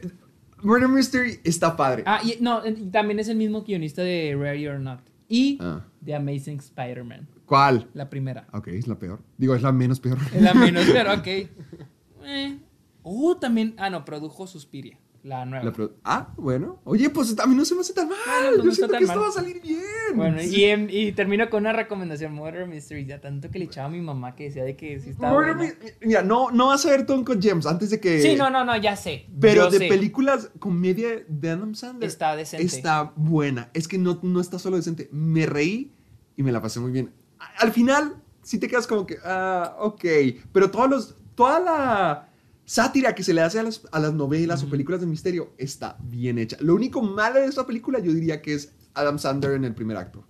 Murder 0.63 0.87
Mystery 0.87 1.39
está 1.43 1.75
padre. 1.75 2.03
Ah, 2.05 2.21
y, 2.23 2.41
no, 2.41 2.65
y 2.65 2.71
también 2.89 3.19
es 3.19 3.27
el 3.27 3.35
mismo 3.37 3.63
guionista 3.63 4.01
de 4.01 4.35
Ready 4.39 4.67
or 4.67 4.79
Not. 4.79 5.01
Y 5.27 5.57
Ah. 5.59 5.85
de 6.01 6.15
Amazing 6.15 6.59
Spider-Man, 6.59 7.27
¿Cuál? 7.45 7.89
la 7.93 8.09
primera. 8.09 8.47
Ok, 8.53 8.67
es 8.69 8.87
la 8.87 8.97
peor. 8.97 9.19
Digo, 9.37 9.53
es 9.55 9.61
la 9.63 9.71
menos 9.71 9.99
peor. 9.99 10.17
Es 10.33 10.41
la 10.41 10.53
menos, 10.53 10.85
pero 10.93 11.13
ok. 11.13 11.27
Eh. 11.27 12.57
Oh, 13.03 13.35
también. 13.37 13.73
Ah, 13.77 13.89
no, 13.89 14.05
produjo 14.05 14.47
Suspiria, 14.47 14.97
la 15.25 15.43
nueva. 15.43 15.65
La 15.65 15.73
pro- 15.73 15.95
ah, 16.03 16.29
bueno. 16.37 16.79
Oye, 16.83 17.09
pues 17.09 17.35
a 17.39 17.47
mí 17.47 17.55
no 17.55 17.65
se 17.65 17.73
me 17.73 17.81
hace 17.81 17.93
tan 17.93 18.07
mal. 18.07 18.57
No 18.57 18.63
Yo 18.65 18.71
siento 18.71 18.93
que 18.93 19.05
mal. 19.05 19.09
esto 19.15 19.19
va 19.21 19.27
a 19.29 19.31
salir 19.31 19.59
bien. 19.61 19.81
Bueno, 20.15 20.37
Sí. 20.39 20.63
y, 20.63 20.97
y 21.07 21.11
termino 21.13 21.49
con 21.49 21.63
una 21.63 21.73
recomendación, 21.73 22.31
Murder 22.33 22.67
Mystery, 22.67 23.05
ya 23.07 23.19
tanto 23.19 23.49
que 23.49 23.57
le 23.57 23.65
echaba 23.65 23.87
a 23.87 23.89
mi 23.91 24.01
mamá 24.01 24.35
que 24.35 24.43
decía 24.45 24.63
de 24.63 24.75
que 24.77 24.99
sí 24.99 25.09
estaba 25.09 25.33
Murder 25.33 25.55
buena. 25.55 25.73
Mira, 26.01 26.21
no, 26.21 26.51
no 26.51 26.67
vas 26.67 26.85
a 26.85 26.91
ver 26.91 27.05
Tonko 27.07 27.33
Gems 27.41 27.65
antes 27.65 27.89
de 27.89 27.99
que. 27.99 28.21
Sí, 28.21 28.35
no, 28.35 28.49
no, 28.51 28.63
no, 28.63 28.77
ya 28.77 28.95
sé. 28.95 29.25
Pero 29.41 29.63
yo 29.65 29.71
de 29.71 29.77
sé. 29.79 29.87
películas, 29.87 30.51
comedia 30.59 31.23
de 31.27 31.49
Adam 31.49 31.73
Sandler. 31.73 32.07
Está 32.07 32.35
decente. 32.35 32.63
Está 32.65 33.11
buena. 33.15 33.71
Es 33.73 33.87
que 33.87 33.97
no, 33.97 34.19
no 34.21 34.39
está 34.39 34.59
solo 34.59 34.77
decente. 34.77 35.09
Me 35.11 35.45
reí 35.47 35.91
y 36.37 36.43
me 36.43 36.51
la 36.51 36.61
pasé 36.61 36.79
muy 36.79 36.91
bien. 36.91 37.11
Al 37.57 37.71
final, 37.71 38.15
sí 38.43 38.59
te 38.59 38.67
quedas 38.67 38.85
como 38.85 39.07
que, 39.07 39.17
ah, 39.23 39.75
ok. 39.79 40.03
Pero 40.51 40.69
todos 40.69 40.89
los, 40.89 41.15
toda 41.33 41.59
la 41.59 42.24
sátira 42.65 43.15
que 43.15 43.23
se 43.23 43.33
le 43.33 43.41
hace 43.41 43.59
a 43.59 43.63
las, 43.63 43.81
a 43.91 43.99
las 43.99 44.13
novelas 44.13 44.63
o 44.63 44.67
películas 44.69 45.01
de 45.01 45.07
misterio 45.07 45.53
está 45.57 45.97
bien 46.03 46.37
hecha. 46.39 46.57
Lo 46.59 46.75
único 46.75 47.01
malo 47.01 47.39
de 47.39 47.45
esta 47.47 47.65
película, 47.65 47.99
yo 47.99 48.11
diría 48.13 48.41
que 48.41 48.53
es 48.55 48.73
Adam 48.93 49.19
Sandler 49.19 49.51
en 49.53 49.65
el 49.65 49.73
primer 49.75 49.97
acto. 49.97 50.23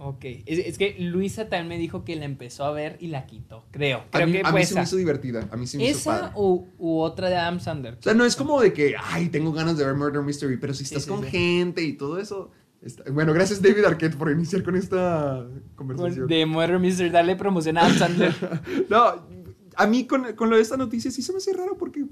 Ok, 0.00 0.24
es, 0.46 0.60
es 0.60 0.78
que 0.78 0.94
Luisa 1.00 1.48
también 1.48 1.68
me 1.68 1.76
dijo 1.78 2.04
que 2.04 2.14
la 2.14 2.24
empezó 2.24 2.64
a 2.64 2.70
ver 2.70 2.96
y 3.00 3.08
la 3.08 3.26
quitó, 3.26 3.64
creo. 3.72 3.98
A 3.98 4.10
Creo 4.12 4.26
mí, 4.28 4.32
que 4.34 4.40
a 4.44 4.52
mí 4.52 4.64
se 4.64 4.74
me 4.74 4.80
esa. 4.80 4.82
hizo 4.84 4.96
divertida. 4.96 5.48
A 5.50 5.56
mí 5.56 5.66
se 5.66 5.76
me 5.76 5.84
hizo 5.90 5.98
¿Esa 5.98 6.20
padre. 6.20 6.32
u, 6.36 6.66
u 6.78 6.98
otra 7.00 7.28
de 7.28 7.34
Adam 7.36 7.58
Sandler? 7.58 7.94
O 7.94 8.02
sea, 8.02 8.14
no 8.14 8.24
es 8.24 8.36
como 8.36 8.60
de 8.60 8.72
que, 8.72 8.94
ay, 8.96 9.28
tengo 9.28 9.52
ganas 9.52 9.76
de 9.76 9.84
ver 9.84 9.94
Murder 9.96 10.22
Mystery, 10.22 10.56
pero 10.56 10.72
si 10.72 10.84
Sí, 10.84 10.94
estás 10.94 11.02
sí, 11.02 11.10
con 11.10 11.24
sí. 11.24 11.30
gente 11.30 11.82
y 11.82 11.94
todo 11.94 12.18
eso. 12.20 12.52
está- 12.80 13.10
Bueno, 13.10 13.32
gracias 13.32 13.60
David 13.60 13.84
Arquette 13.86 14.14
por 14.16 14.30
iniciar 14.30 14.62
con 14.62 14.76
esta 14.76 15.44
conversación. 15.74 16.28
De 16.28 16.46
Murder 16.46 16.78
Mystery, 16.78 17.10
darle 17.10 17.34
promoción 17.34 17.76
a 17.78 17.80
Adam 17.86 17.98
Sandler. 17.98 18.34
No, 18.88 19.26
a 19.78 19.86
mí 19.86 20.06
con, 20.06 20.34
con 20.34 20.50
lo 20.50 20.56
de 20.56 20.62
esta 20.62 20.76
noticia 20.76 21.10
sí 21.10 21.22
se 21.22 21.32
me 21.32 21.38
hace 21.38 21.52
raro 21.54 21.76
porque 21.78 22.04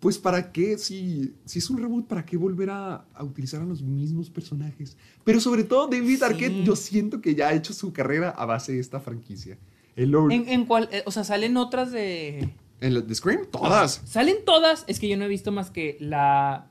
Pues 0.00 0.18
para 0.18 0.50
qué, 0.50 0.78
si, 0.78 1.32
si 1.44 1.60
es 1.60 1.70
un 1.70 1.78
reboot, 1.78 2.06
¿para 2.08 2.24
qué 2.24 2.36
volver 2.36 2.70
a, 2.70 3.04
a 3.14 3.22
utilizar 3.24 3.62
a 3.62 3.64
los 3.64 3.82
mismos 3.82 4.30
personajes? 4.30 4.96
Pero 5.24 5.38
sobre 5.40 5.62
todo 5.64 5.86
David 5.86 6.18
Sí. 6.18 6.24
Arquette, 6.24 6.64
yo 6.64 6.74
siento 6.74 7.20
que 7.20 7.34
ya 7.36 7.48
ha 7.48 7.54
hecho 7.54 7.72
su 7.72 7.92
carrera 7.92 8.30
a 8.30 8.44
base 8.44 8.72
de 8.72 8.80
esta 8.80 8.98
franquicia. 8.98 9.58
El 9.94 10.10
Lord, 10.10 10.32
¿En, 10.32 10.48
en 10.48 10.66
cuál? 10.66 10.88
eh, 10.90 11.02
o 11.06 11.10
sea, 11.12 11.22
salen 11.22 11.56
otras 11.56 11.92
de. 11.92 12.50
¿En 12.80 12.94
la- 12.94 13.00
de 13.00 13.14
Scream? 13.14 13.46
Todas. 13.50 14.02
Salen 14.04 14.38
todas. 14.44 14.84
Es 14.88 14.98
que 14.98 15.06
yo 15.08 15.16
no 15.16 15.24
he 15.24 15.28
visto 15.28 15.52
más 15.52 15.70
que 15.70 15.96
la. 16.00 16.66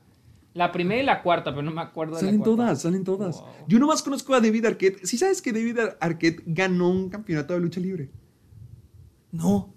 La 0.54 0.70
primera 0.70 1.00
y 1.02 1.06
la 1.06 1.22
cuarta, 1.22 1.52
pero 1.52 1.62
no 1.62 1.70
me 1.70 1.80
acuerdo 1.80 2.16
de 2.16 2.20
Salen 2.20 2.40
la 2.40 2.44
cuarta. 2.44 2.62
todas, 2.64 2.82
salen 2.82 3.04
todas. 3.04 3.36
Wow. 3.40 3.48
Yo 3.68 3.78
nomás 3.78 4.02
conozco 4.02 4.34
a 4.34 4.40
David 4.42 4.66
Arquette. 4.66 5.06
¿Sí 5.06 5.16
sabes 5.16 5.40
que 5.40 5.50
David 5.54 5.78
Ar- 5.78 5.96
Arquette 5.98 6.42
ganó 6.44 6.90
un 6.90 7.08
campeonato 7.08 7.54
de 7.54 7.60
lucha 7.60 7.80
libre? 7.80 8.10
No. 9.30 9.72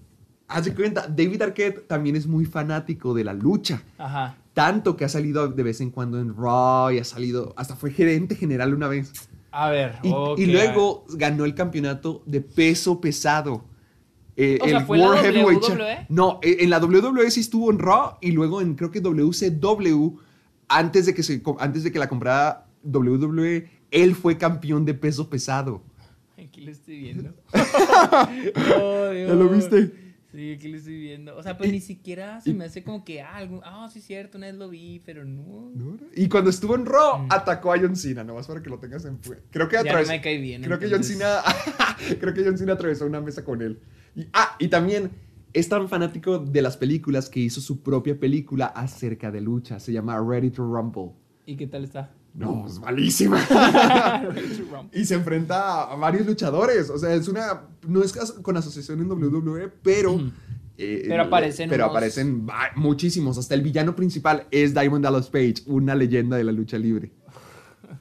Haz 0.48 0.66
de 0.66 0.76
cuenta, 0.76 1.08
David 1.08 1.42
Arquette 1.42 1.88
también 1.88 2.16
es 2.16 2.28
muy 2.28 2.46
fanático 2.46 3.14
de 3.14 3.24
la 3.24 3.34
lucha. 3.34 3.82
Ajá. 3.98 4.38
Tanto 4.54 4.96
que 4.96 5.04
ha 5.04 5.10
salido 5.10 5.48
de 5.48 5.64
vez 5.64 5.82
en 5.82 5.90
cuando 5.90 6.20
en 6.20 6.36
Raw 6.36 6.92
y 6.92 7.00
ha 7.00 7.04
salido, 7.04 7.54
hasta 7.58 7.76
fue 7.76 7.92
gerente 7.92 8.36
general 8.36 8.74
una 8.74 8.88
vez. 8.88 9.12
A 9.52 9.70
ver. 9.70 9.96
Y, 10.04 10.46
luego 10.46 11.06
ganó 11.10 11.46
el 11.46 11.56
campeonato 11.56 12.22
de 12.26 12.42
peso 12.42 13.02
pesado. 13.02 13.64
Eh, 14.38 14.60
O 14.62 14.68
sea, 14.68 14.86
¿fue 14.86 14.98
la 14.98 15.08
WWE? 15.12 16.06
No, 16.10 16.40
eh, 16.44 16.58
en 16.60 16.70
la 16.70 16.80
WWE 16.80 17.32
sí 17.32 17.40
estuvo 17.40 17.72
en 17.72 17.80
Raw 17.80 18.18
y 18.22 18.32
luego 18.32 18.62
en 18.62 18.76
creo 18.76 18.92
que 18.92 19.00
WCW, 19.02 20.18
antes 20.68 21.06
de 21.06 21.14
que, 21.14 21.24
se, 21.24 21.42
antes 21.60 21.84
de 21.84 21.92
que 21.92 22.00
la 22.00 22.08
comprara 22.10 22.68
WWE, 22.84 23.70
él 23.92 24.16
fue 24.16 24.38
campeón 24.38 24.86
de 24.86 24.94
peso 24.94 25.30
pesado. 25.30 25.82
Aquí 26.38 26.62
lo 26.62 26.72
estoy 26.72 27.00
viendo. 27.00 27.34
Oh, 28.78 29.12
¿Ya 29.14 29.34
lo 29.34 29.48
Dios. 29.50 29.52
viste? 29.52 30.05
Sí, 30.36 30.52
aquí 30.52 30.68
lo 30.68 30.78
estoy 30.78 31.00
viendo. 31.00 31.36
O 31.38 31.42
sea, 31.42 31.58
pues 31.58 31.70
Y- 31.70 31.74
ni 31.74 31.80
siquiera 31.82 32.42
se 32.42 32.50
y- 32.52 32.54
me 32.54 32.66
hace 32.66 32.84
como 32.84 33.04
que 33.06 33.22
ah, 33.22 33.36
algún- 33.38 33.62
ah, 33.64 33.90
sí 33.92 34.00
es 34.00 34.06
cierto, 34.06 34.38
una 34.38 34.48
vez 34.48 34.56
lo 34.56 34.70
vi, 34.70 35.02
pero 35.06 35.24
no. 35.24 35.72
¿No? 35.74 35.98
Y 36.16 36.28
cuando 36.28 36.50
estuvo 36.50 36.76
en 36.76 36.86
Raw, 36.86 37.26
atacó 37.30 37.72
a 37.74 37.80
John 37.80 37.96
Cena, 37.96 38.24
nomás 38.24 38.46
para 38.48 38.62
que 38.62 38.70
lo 38.70 38.78
tengas 38.80 39.06
en 39.06 39.18
Creo 39.50 39.70
que 39.70 39.78
Mm. 39.78 39.84
No 39.84 39.90
atravesó. 39.90 40.12
me 40.12 40.22
cae 40.22 40.38
bien, 40.40 40.62
Creo 40.64 40.78
que. 40.78 40.90
John 40.90 41.04
Cena. 41.04 41.42
creo 42.20 42.34
que 42.34 42.44
John 42.44 42.58
Cena 42.58 42.74
atravesó 42.74 43.06
una 43.06 43.22
mesa 43.22 43.44
con 43.44 43.62
él. 43.62 43.80
Y, 44.16 44.28
ah, 44.34 44.56
y 44.60 44.68
también 44.68 45.12
es 45.54 45.70
tan 45.70 45.88
fanático 45.88 46.38
de 46.40 46.62
las 46.62 46.76
películas 46.76 47.30
que 47.30 47.40
hizo 47.40 47.62
su 47.62 47.82
propia 47.82 48.20
película 48.20 48.66
acerca 48.66 49.32
de 49.32 49.40
lucha. 49.42 49.80
Se 49.80 49.94
llama 49.94 50.20
Ready 50.22 50.50
to 50.52 50.64
Rumble. 50.64 51.12
¿Y 51.46 51.56
qué 51.56 51.68
tal 51.68 51.84
está? 51.86 52.12
No, 52.36 52.68
es 52.68 52.80
malísima. 52.80 53.40
y 54.94 55.06
se 55.06 55.16
enfrenta 55.16 55.84
a 55.84 55.96
varios 55.96 56.26
luchadores. 56.28 56.90
O 56.90 56.98
sea, 56.98 57.14
es 57.14 57.28
una. 57.28 57.62
No 57.88 58.02
es 58.04 58.12
con 58.42 58.58
asociación 58.58 59.00
en 59.00 59.10
WWE, 59.10 59.70
pero. 59.82 60.20
eh, 60.78 61.06
Pero 61.08 61.24
aparecen 61.24 61.70
Pero 61.70 61.86
unos- 61.86 61.96
aparecen 61.96 62.46
muchísimos. 62.76 63.38
Hasta 63.38 63.56
el 63.56 63.62
villano 63.62 63.96
principal 63.96 64.48
es 64.52 64.74
Diamond 64.74 65.04
Dallas 65.06 65.30
Page, 65.30 65.56
una 65.68 65.96
leyenda 65.96 66.36
de 66.38 66.44
la 66.44 66.52
lucha 66.52 66.78
libre. 66.78 67.12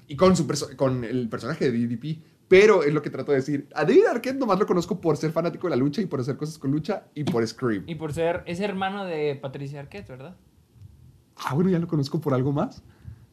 Y 0.09 0.17
con, 0.17 0.37
su 0.37 0.47
con 0.77 1.05
el 1.05 1.29
personaje 1.29 1.71
de 1.71 1.79
DDP. 1.87 2.19
Pero 2.47 2.83
es 2.83 2.93
lo 2.93 3.01
que 3.01 3.09
trato 3.11 3.33
de 3.33 3.39
decir. 3.39 3.69
A 3.75 3.85
David 3.85 4.05
Arquette 4.11 4.37
nomás 4.39 4.59
lo 4.59 4.67
conozco 4.67 5.01
por 5.01 5.17
ser 5.17 5.33
fanático 5.33 5.67
de 5.67 5.71
la 5.71 5.77
lucha 5.77 6.03
y 6.03 6.07
por 6.07 6.21
hacer 6.21 6.37
cosas 6.37 6.59
con 6.59 6.71
lucha 6.73 7.05
y 7.15 7.25
por 7.25 7.47
Scream. 7.47 7.85
Y 7.87 7.95
por 7.95 8.13
ser, 8.13 8.43
es 8.47 8.61
hermano 8.61 9.05
de 9.07 9.35
Patricia 9.41 9.81
Arquette, 9.81 10.09
¿verdad? 10.09 10.37
Ah, 11.37 11.55
bueno, 11.55 11.71
ya 11.71 11.79
lo 11.79 11.87
conozco 11.89 12.21
por 12.21 12.35
algo 12.35 12.53
más. 12.53 12.83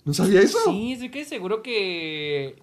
¿No 0.05 0.13
sabía 0.13 0.41
eso? 0.41 0.57
Sí, 0.65 0.93
estoy 0.93 1.09
que 1.09 1.25
seguro 1.25 1.61
que 1.61 2.55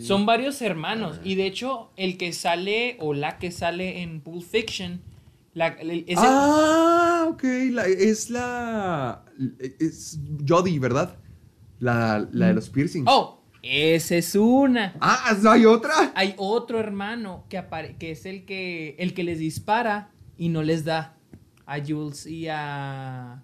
son 0.00 0.24
varios 0.26 0.62
hermanos. 0.62 1.20
Y 1.24 1.34
de 1.34 1.46
hecho, 1.46 1.90
el 1.96 2.16
que 2.16 2.32
sale 2.32 2.96
o 3.00 3.12
la 3.14 3.38
que 3.38 3.50
sale 3.50 4.02
en 4.02 4.20
Pulp 4.20 4.42
Fiction, 4.42 5.00
la, 5.52 5.68
el- 5.68 6.04
es 6.06 6.18
el- 6.18 6.24
ah, 6.26 7.26
ok. 7.28 7.42
la- 7.70 7.86
es 7.86 8.30
la. 8.30 9.24
Es 9.78 10.18
Jodie, 10.48 10.78
¿verdad? 10.78 11.16
La, 11.80 12.26
la 12.32 12.48
de 12.48 12.54
los 12.54 12.70
piercings. 12.70 13.04
Oh, 13.08 13.42
esa 13.62 14.16
es 14.16 14.34
una. 14.34 14.94
Ah, 15.00 15.36
¿no 15.42 15.50
hay 15.50 15.66
otra? 15.66 16.12
Hay 16.14 16.34
otro 16.38 16.80
hermano 16.80 17.44
que, 17.48 17.58
apare- 17.58 17.96
que 17.98 18.12
es 18.12 18.24
el 18.26 18.44
que, 18.46 18.96
el 18.98 19.12
que 19.12 19.24
les 19.24 19.38
dispara 19.38 20.10
y 20.38 20.48
no 20.48 20.62
les 20.62 20.84
da 20.84 21.16
a 21.66 21.78
Jules 21.80 22.26
y 22.26 22.46
a... 22.48 23.42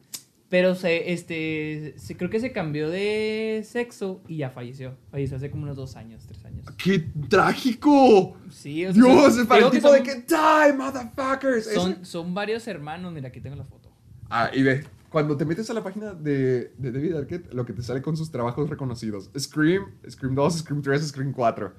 Pero 0.50 0.74
se, 0.74 1.12
este, 1.12 1.94
se, 1.96 2.16
creo 2.16 2.28
que 2.28 2.40
se 2.40 2.50
cambió 2.50 2.90
de 2.90 3.62
sexo 3.64 4.20
y 4.26 4.38
ya 4.38 4.50
falleció. 4.50 4.96
Falleció 5.12 5.36
hace 5.36 5.48
como 5.48 5.62
unos 5.62 5.76
dos 5.76 5.94
años, 5.94 6.24
tres 6.26 6.44
años. 6.44 6.66
¡Qué 6.76 6.98
trágico! 7.28 8.36
Sí, 8.50 8.84
o 8.84 8.92
sea, 8.92 9.00
Dios, 9.00 9.32
son- 9.32 9.40
es 9.42 9.46
para 9.46 9.66
el 9.66 9.70
tipo 9.70 9.92
de 9.92 10.02
que 10.02 10.16
die, 10.16 10.72
motherfuckers. 10.76 11.72
Son, 11.72 12.04
son 12.04 12.34
varios 12.34 12.66
hermanos, 12.66 13.12
mira, 13.12 13.28
aquí 13.28 13.40
tengo 13.40 13.54
la 13.54 13.64
foto. 13.64 13.92
Ah, 14.28 14.50
y 14.52 14.64
ve, 14.64 14.84
cuando 15.08 15.36
te 15.36 15.44
metes 15.44 15.70
a 15.70 15.74
la 15.74 15.84
página 15.84 16.14
de, 16.14 16.72
de 16.76 16.92
David 16.92 17.14
Arquette, 17.14 17.54
lo 17.54 17.64
que 17.64 17.72
te 17.72 17.82
sale 17.82 18.02
con 18.02 18.16
sus 18.16 18.32
trabajos 18.32 18.68
reconocidos. 18.68 19.30
Scream, 19.38 19.84
Scream 20.08 20.34
2, 20.34 20.58
Scream 20.58 20.82
3, 20.82 21.08
Scream 21.08 21.32
4. 21.32 21.72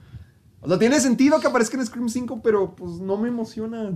O 0.62 0.68
sea, 0.70 0.80
tiene 0.80 0.98
sentido 1.02 1.42
que 1.42 1.48
aparezca 1.48 1.76
en 1.76 1.86
Scream 1.86 2.08
5, 2.08 2.42
pero 2.42 2.74
pues 2.74 3.02
no 3.02 3.18
me 3.18 3.28
emociona. 3.28 3.92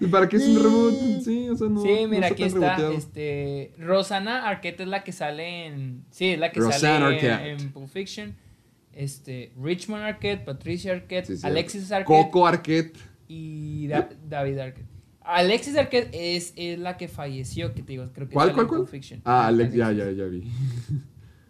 ¿Y 0.00 0.06
para 0.06 0.28
qué 0.28 0.36
es 0.36 0.46
un 0.46 0.62
reboot? 0.62 1.22
Sí, 1.22 1.48
o 1.48 1.56
sea, 1.56 1.68
no. 1.68 1.82
sí, 1.82 2.02
no 2.02 2.08
mira, 2.08 2.26
aquí 2.28 2.42
está. 2.42 2.58
reboteado. 2.76 2.92
Este, 2.92 3.72
Rosana 3.78 4.48
Arquette 4.48 4.80
es 4.80 4.88
la 4.88 5.04
que 5.04 5.12
sale 5.12 5.66
en. 5.66 6.04
Sí, 6.10 6.26
es 6.30 6.38
la 6.38 6.50
que 6.50 6.60
Rosanna 6.60 7.06
sale 7.06 7.32
Arquette. 7.32 7.60
en 7.62 7.72
Pulp 7.72 7.88
Fiction. 7.88 8.34
Este, 8.92 9.52
Richmond 9.62 10.02
Arquette, 10.04 10.44
Patricia 10.44 10.92
Arquette, 10.92 11.26
Sí, 11.26 11.36
sí. 11.38 11.46
Alexis 11.46 11.90
Arquette 11.92 12.06
Coco 12.06 12.46
Arquette. 12.46 12.98
y 13.28 13.86
Da- 13.86 14.08
David 14.28 14.58
Arquette. 14.58 14.86
Alexis 15.22 15.76
Arquette 15.76 16.10
es, 16.12 16.52
es 16.56 16.78
la 16.78 16.96
que 16.96 17.06
falleció, 17.08 17.72
que 17.74 17.82
te 17.82 17.92
digo, 17.92 18.10
creo 18.12 18.26
que 18.28 18.34
¿Cuál, 18.34 18.48
sale 18.48 18.54
cuál, 18.54 18.64
en 18.64 18.68
cuál? 18.68 18.80
Pulp 18.80 18.90
Fiction. 18.90 19.20
Ah, 19.24 19.46
Alex, 19.46 19.72
ya, 19.72 19.86
Alexis. 19.86 20.16
ya, 20.18 20.24
ya 20.24 20.28
vi. 20.30 20.50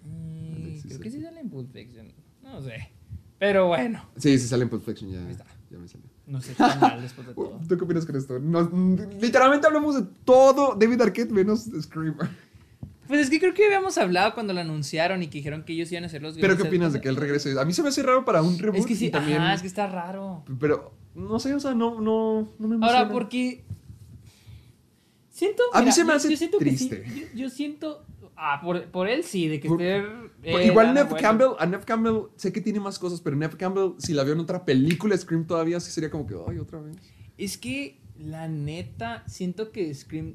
Mm, 0.04 0.56
Alexis 0.56 0.84
creo 0.86 1.00
que 1.00 1.10
sí 1.10 1.20
sale 1.22 1.40
en 1.40 1.48
Pulp 1.50 1.72
Fiction. 1.72 2.12
No 2.42 2.60
sé. 2.62 2.90
Pero 3.38 3.66
bueno, 3.68 4.04
Sí, 4.18 4.38
sí 4.38 4.46
sale 4.46 4.64
en 4.64 4.68
Pulp 4.68 4.84
Fiction, 4.84 5.10
ya, 5.10 5.28
está. 5.30 5.46
ya 5.70 5.78
me 5.78 5.88
salió. 5.88 6.06
No 6.32 6.40
sé 6.40 6.54
tan 6.54 6.80
mal 6.80 7.00
después 7.02 7.26
de 7.26 7.34
todo. 7.34 7.60
¿Tú 7.68 7.76
qué 7.76 7.84
opinas 7.84 8.06
con 8.06 8.16
esto? 8.16 8.38
Nos- 8.38 8.72
literalmente 9.20 9.66
hablamos 9.66 9.94
de 9.94 10.02
todo 10.24 10.74
David 10.74 11.00
Arquette 11.02 11.30
menos 11.30 11.66
Scream. 11.82 12.16
Pues 13.06 13.20
es 13.20 13.30
que 13.30 13.38
creo 13.38 13.52
que 13.52 13.66
habíamos 13.66 13.98
hablado 13.98 14.32
cuando 14.32 14.54
lo 14.54 14.60
anunciaron 14.60 15.22
y 15.22 15.26
que 15.26 15.38
dijeron 15.38 15.64
que 15.64 15.74
ellos 15.74 15.92
iban 15.92 16.04
a 16.04 16.06
hacer 16.06 16.22
los 16.22 16.34
¿Pero 16.38 16.56
qué 16.56 16.62
opinas 16.62 16.94
de 16.94 17.00
que 17.02 17.10
él 17.10 17.16
regrese? 17.16 17.58
A 17.60 17.64
mí 17.66 17.74
se 17.74 17.82
me 17.82 17.90
hace 17.90 18.02
raro 18.02 18.24
para 18.24 18.40
un 18.40 18.58
reboot. 18.58 18.80
Es 18.80 18.86
que 18.86 18.96
sí, 18.96 19.10
también... 19.10 19.42
ajá, 19.42 19.54
es 19.54 19.60
que 19.60 19.66
está 19.66 19.86
raro. 19.86 20.42
Pero, 20.58 20.94
no 21.14 21.38
sé, 21.38 21.52
o 21.54 21.60
sea, 21.60 21.74
no, 21.74 22.00
no, 22.00 22.48
no 22.58 22.68
me 22.68 22.76
emociona. 22.76 23.00
Ahora, 23.00 23.12
porque. 23.12 23.62
Siento. 25.30 25.62
A 25.74 25.82
mí 25.82 25.92
se 25.92 26.04
me 26.04 26.10
yo- 26.10 26.16
hace 26.16 26.30
yo 26.30 26.36
siento 26.36 26.58
que 26.58 26.76
sí, 26.76 26.88
triste. 26.88 27.28
yo, 27.34 27.42
yo 27.42 27.50
siento. 27.50 28.04
Ah, 28.44 28.60
por, 28.60 28.90
por 28.90 29.08
él 29.08 29.22
sí, 29.22 29.46
de 29.46 29.60
que 29.60 29.68
Por- 29.68 29.80
esté. 29.80 30.04
Eh, 30.42 30.66
igual 30.66 30.94
Nev 30.94 31.08
vueltas. 31.10 31.22
Campbell, 31.22 31.50
a 31.60 31.66
Nev 31.66 31.84
Campbell 31.84 32.22
sé 32.34 32.52
que 32.52 32.60
tiene 32.60 32.80
más 32.80 32.98
cosas, 32.98 33.20
pero 33.20 33.36
Nev 33.36 33.56
Campbell, 33.56 33.92
si 33.98 34.12
la 34.14 34.24
veo 34.24 34.34
en 34.34 34.40
otra 34.40 34.64
película 34.64 35.16
Scream 35.16 35.46
todavía, 35.46 35.78
sí 35.78 35.92
sería 35.92 36.10
como 36.10 36.26
que, 36.26 36.34
ay, 36.48 36.58
otra 36.58 36.80
vez. 36.80 36.96
Es 37.38 37.56
que, 37.56 38.00
la 38.18 38.48
neta, 38.48 39.22
siento 39.28 39.70
que 39.70 39.94
Scream. 39.94 40.34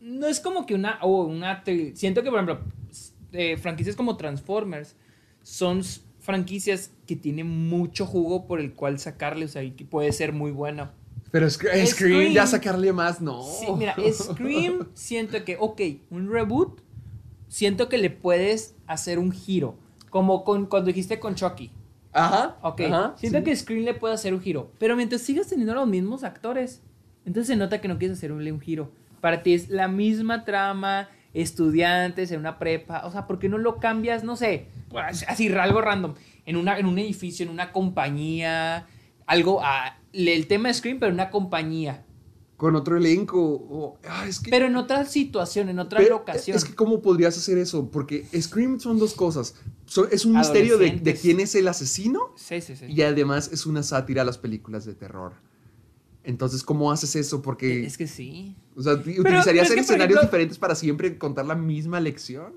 No 0.00 0.26
es 0.26 0.40
como 0.40 0.66
que 0.66 0.74
una. 0.74 0.98
O 1.02 1.24
una. 1.26 1.62
siento 1.94 2.24
que, 2.24 2.30
por 2.30 2.40
ejemplo, 2.40 2.60
eh, 3.32 3.56
franquicias 3.56 3.94
como 3.94 4.16
Transformers 4.16 4.96
son 5.42 5.82
franquicias 6.18 6.90
que 7.06 7.14
tienen 7.14 7.46
mucho 7.68 8.04
jugo 8.04 8.48
por 8.48 8.58
el 8.58 8.72
cual 8.74 8.98
sacarle, 8.98 9.44
o 9.44 9.48
sea, 9.48 9.62
y 9.62 9.70
que 9.72 9.84
puede 9.84 10.10
ser 10.12 10.32
muy 10.32 10.50
bueno. 10.50 10.90
Pero 11.30 11.46
Scre- 11.46 11.86
Scream, 11.86 11.86
Scream. 11.86 12.32
ya 12.32 12.46
sacarle 12.48 12.92
más, 12.92 13.20
no. 13.20 13.42
Sí, 13.44 13.66
mira, 13.76 13.94
Scream, 14.12 14.88
siento 14.94 15.44
que, 15.44 15.56
ok, 15.58 15.80
un 16.10 16.30
reboot, 16.30 16.80
siento 17.48 17.88
que 17.88 17.98
le 17.98 18.10
puedes 18.10 18.74
hacer 18.86 19.18
un 19.18 19.32
giro. 19.32 19.76
Como 20.10 20.44
con, 20.44 20.66
cuando 20.66 20.88
dijiste 20.88 21.18
con 21.18 21.34
Chucky. 21.34 21.70
Ajá. 22.12 22.56
Ok, 22.62 22.80
ajá, 22.82 23.14
siento 23.16 23.38
sí. 23.38 23.44
que 23.44 23.56
Scream 23.56 23.84
le 23.84 23.94
puede 23.94 24.14
hacer 24.14 24.32
un 24.32 24.40
giro. 24.40 24.70
Pero 24.78 24.96
mientras 24.96 25.20
sigas 25.20 25.48
teniendo 25.48 25.74
los 25.74 25.86
mismos 25.86 26.24
actores, 26.24 26.82
entonces 27.26 27.48
se 27.48 27.56
nota 27.56 27.80
que 27.80 27.88
no 27.88 27.98
quieres 27.98 28.16
hacerle 28.16 28.52
un 28.52 28.60
giro. 28.60 28.90
Para 29.20 29.42
ti 29.42 29.52
es 29.52 29.68
la 29.68 29.88
misma 29.88 30.44
trama, 30.44 31.10
estudiantes 31.34 32.30
en 32.30 32.40
una 32.40 32.58
prepa. 32.58 33.02
O 33.04 33.10
sea, 33.10 33.26
¿por 33.26 33.38
qué 33.38 33.48
no 33.48 33.58
lo 33.58 33.76
cambias, 33.76 34.24
no 34.24 34.36
sé, 34.36 34.68
pues, 34.88 35.26
así 35.28 35.48
algo 35.48 35.82
random? 35.82 36.14
En, 36.46 36.56
una, 36.56 36.78
en 36.78 36.86
un 36.86 36.98
edificio, 36.98 37.44
en 37.44 37.50
una 37.50 37.72
compañía, 37.72 38.86
algo, 39.26 39.60
ah, 39.62 39.98
el 40.12 40.46
tema 40.46 40.68
de 40.68 40.74
Scream, 40.74 40.98
pero 40.98 41.08
en 41.08 41.14
una 41.14 41.30
compañía. 41.30 42.05
Con 42.56 42.74
otro 42.74 42.96
elenco. 42.96 43.38
o- 43.42 43.98
ah, 44.08 44.26
es 44.26 44.40
que... 44.40 44.50
Pero 44.50 44.66
en 44.66 44.76
otra 44.76 45.04
situación, 45.04 45.68
en 45.68 45.78
otra 45.78 46.00
locación. 46.00 46.56
Es 46.56 46.64
que, 46.64 46.74
¿cómo 46.74 47.02
podrías 47.02 47.36
hacer 47.36 47.58
eso? 47.58 47.90
Porque 47.90 48.24
Scream 48.40 48.80
son 48.80 48.98
dos 48.98 49.12
cosas. 49.14 49.54
So- 49.84 50.08
es 50.10 50.24
un 50.24 50.36
misterio 50.38 50.78
de, 50.78 51.14
quién 51.20 51.40
es 51.40 51.54
el 51.54 51.68
asesino 51.68 52.32
Sí, 52.36 52.60
sí, 52.62 52.74
sí. 52.76 52.86
y 52.88 53.02
además 53.02 53.50
es 53.52 53.66
una 53.66 53.82
sátira 53.82 54.22
a 54.22 54.24
las 54.24 54.38
películas 54.38 54.84
de 54.86 54.94
terror. 54.94 55.34
Entonces, 56.24 56.62
¿cómo 56.62 56.90
haces 56.90 57.14
eso? 57.14 57.40
Porque, 57.42 57.84
Es 57.84 57.96
que 57.98 58.06
sí. 58.08 58.56
o 58.74 58.82
sea, 58.82 59.00
pero 59.04 59.20
¿utilizarías 59.20 59.66
es 59.66 59.70
que, 59.70 59.76
por 59.76 59.84
escenarios 59.84 60.18
ejemplo- 60.18 60.22
diferentes 60.22 60.58
para 60.58 60.74
siempre 60.74 61.18
contar 61.18 61.44
la 61.46 61.54
misma 61.54 62.00
lección? 62.00 62.52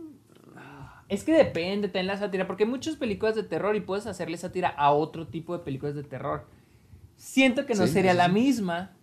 Es 1.10 1.24
que 1.24 1.34
depende, 1.34 1.88
ten 1.90 2.06
la 2.08 2.18
sátira, 2.18 2.46
porque 2.48 2.64
hay 2.66 2.70
muchas 2.70 2.96
películas 2.96 3.36
de 3.36 3.42
terror 3.44 3.76
y 3.76 3.82
puedes 3.82 4.06
hacerle 4.06 4.38
sátira 4.38 4.70
a 4.70 4.92
otro 4.92 5.28
tipo 5.28 5.58
de 5.58 5.64
películas 5.64 5.96
de 5.96 6.04
terror. 6.04 6.46
Siento 7.18 7.66
que 7.66 7.74
no 7.76 7.86
sería 7.88 8.14
la 8.14 8.28
misma, 8.28 8.96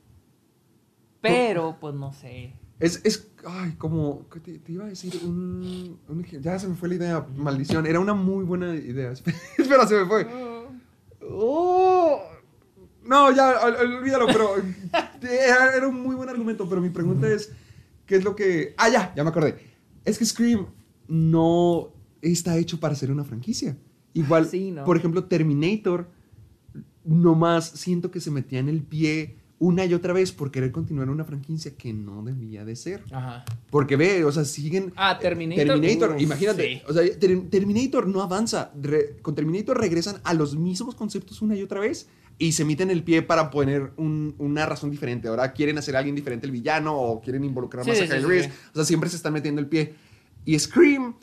Pero, 1.29 1.77
pues 1.81 1.95
no 1.95 2.12
sé. 2.12 2.55
Es, 2.79 3.01
es, 3.05 3.29
ay, 3.47 3.73
como, 3.79 4.29
¿qué 4.29 4.41
te, 4.41 4.59
te 4.59 4.73
iba 4.73 4.85
a 4.85 4.89
decir? 4.89 5.19
Un, 5.25 5.99
ya 6.43 6.59
se 6.59 6.69
me 6.69 6.75
fue 6.75 6.89
la 6.91 6.95
idea, 6.97 7.27
maldición. 7.37 7.87
Era 7.87 8.01
una 8.01 8.12
muy 8.15 8.45
buena 8.45 8.75
idea. 8.75 9.12
Espera, 9.59 9.87
se 9.87 9.95
me 10.01 10.07
fue. 10.07 10.27
Oh. 11.31 12.21
No, 13.05 13.31
ya, 13.35 13.61
ol- 13.65 13.77
ol- 13.81 13.97
olvídalo, 13.99 14.27
pero 14.27 14.57
era, 15.23 15.77
era 15.77 15.87
un 15.89 16.01
muy 16.03 16.17
buen 16.17 16.29
argumento, 16.29 16.69
pero 16.69 16.81
mi 16.81 16.91
pregunta 16.91 17.29
es, 17.29 17.53
¿qué 18.05 18.17
es 18.17 18.25
lo 18.25 18.35
que... 18.35 18.75
Ah, 18.77 18.89
ya, 18.89 19.12
ya 19.15 19.23
me 19.23 19.31
acordé. 19.31 19.57
Es 20.05 20.19
que 20.19 20.25
Scream 20.27 20.67
no 21.09 21.93
está 22.21 22.57
hecho 22.59 22.81
para 22.81 22.95
ser 22.97 23.11
una 23.12 23.25
franquicia. 23.25 23.77
Igual, 24.12 24.47
Sí, 24.49 24.71
¿no? 24.73 24.85
por 24.85 24.97
ejemplo, 24.97 25.25
Terminator, 25.25 26.09
nomás 27.05 27.69
siento 27.71 28.11
que 28.11 28.21
se 28.21 28.31
metía 28.31 28.59
en 28.59 28.69
el 28.69 28.83
pie 28.83 29.37
una 29.59 29.87
y 29.87 29.95
otra 29.95 30.12
vez 30.12 30.33
por 30.33 30.51
querer 30.51 30.71
continuar 30.71 31.09
una 31.09 31.25
franquicia 31.25 31.75
que 31.77 31.92
no 31.92 32.23
debía 32.23 32.64
de 32.64 32.77
ser. 32.77 33.03
Ajá. 33.11 33.45
Porque 33.71 33.97
ve, 33.97 34.25
o 34.25 34.31
sea, 34.33 34.45
siguen. 34.45 34.92
Ah, 34.97 35.19
Terminator. 35.19 35.66
Terminator, 35.66 36.11
Uf, 36.16 36.21
imagínate. 36.23 36.62
sí. 36.77 36.83
O 36.88 36.92
sea, 36.92 37.03
Ter- 37.19 37.49
Terminator 37.49 38.07
no 38.07 38.21
avanza. 38.23 38.71
Re- 38.81 39.16
con 39.23 39.35
Terminator 39.35 39.81
regresan 39.81 40.16
a 40.25 40.35
los 40.35 40.57
mismos 40.57 40.95
conceptos 40.95 41.40
una 41.40 41.55
y 41.57 41.62
otra 41.62 41.81
vez 41.81 42.07
y 42.38 42.53
se 42.53 42.66
meten 42.66 42.90
el 42.90 43.03
pie 43.03 43.23
para 43.23 43.51
poner 43.51 43.92
un- 43.97 44.35
una 44.37 44.66
razón 44.66 44.90
diferente. 44.90 45.29
Ahora 45.29 45.53
quieren 45.55 45.79
hacer 45.79 45.97
a 45.97 46.01
alguien 46.01 46.14
diferente 46.14 46.45
el 46.45 46.53
villano 46.53 46.95
o 46.95 47.23
quieren 47.23 47.42
involucrar 47.42 47.83
Sí, 47.85 47.90
más 47.92 48.01
a 48.01 48.03
sí, 48.03 48.09
Kyle 48.11 48.29
Reese. 48.29 48.51
O 48.73 48.75
sea, 48.75 48.85
siempre 48.85 49.09
se 49.09 49.16
están 49.16 49.33
metiendo 49.33 49.61
el 49.62 49.69
pie. 49.69 49.95
Y 50.45 50.59
Scream 50.59 51.14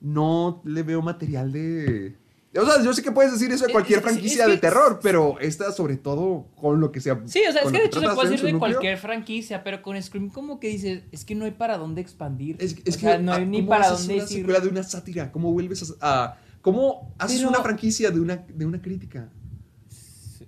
no 0.00 0.62
le 0.64 0.82
veo 0.84 1.02
material 1.02 1.50
de. 1.50 2.16
O 2.56 2.64
sea, 2.64 2.82
yo 2.84 2.92
sé 2.92 3.02
que 3.02 3.10
puedes 3.10 3.32
decir 3.32 3.50
eso 3.50 3.64
de 3.64 3.68
Es- 3.68 3.72
cualquier 3.72 3.98
es- 3.98 4.04
es 4.04 4.10
franquicia 4.12 4.46
de 4.46 4.56
terror, 4.58 5.00
pero 5.02 5.38
esta 5.40 5.72
sobre 5.72 5.96
todo 5.96 6.46
con 6.54 6.80
lo 6.80 6.92
que 6.92 7.00
sea. 7.00 7.20
Sí, 7.26 7.42
o 7.48 7.52
sea, 7.52 7.62
es 7.62 7.72
que 7.72 7.78
de 7.78 7.84
hecho 7.86 8.00
se 8.00 8.06
puede 8.10 8.28
en 8.28 8.32
decir 8.32 8.52
de 8.52 8.58
cualquier 8.58 8.96
franquicia, 8.98 9.64
pero 9.64 9.82
con 9.82 10.00
Scream 10.00 10.30
como 10.30 10.60
que 10.60 10.68
dices, 10.68 11.02
es 11.10 11.24
que 11.24 11.34
no 11.34 11.44
hay 11.46 11.50
para 11.50 11.78
dónde 11.78 12.00
expandir. 12.00 12.56
Es, 12.60 12.74
que 12.74 13.18
no 13.18 13.32
hay 13.32 13.46
ni 13.46 13.58
¿cómo 13.58 13.68
para 13.70 13.90
dónde 13.90 14.14
una 14.14 14.22
decir. 14.22 14.38
secuela 14.38 14.60
de 14.60 14.68
una 14.68 14.82
sátira? 14.84 15.32
¿Cómo 15.32 15.52
vuelves 15.52 15.94
a, 16.00 16.24
a- 16.24 16.38
cómo 16.62 17.12
haces 17.18 17.38
Pero- 17.38 17.48
una 17.50 17.60
franquicia 17.62 18.10
de 18.10 18.20
una 18.20 18.36
de 18.36 18.64
una 18.66 18.80
crítica? 18.80 19.28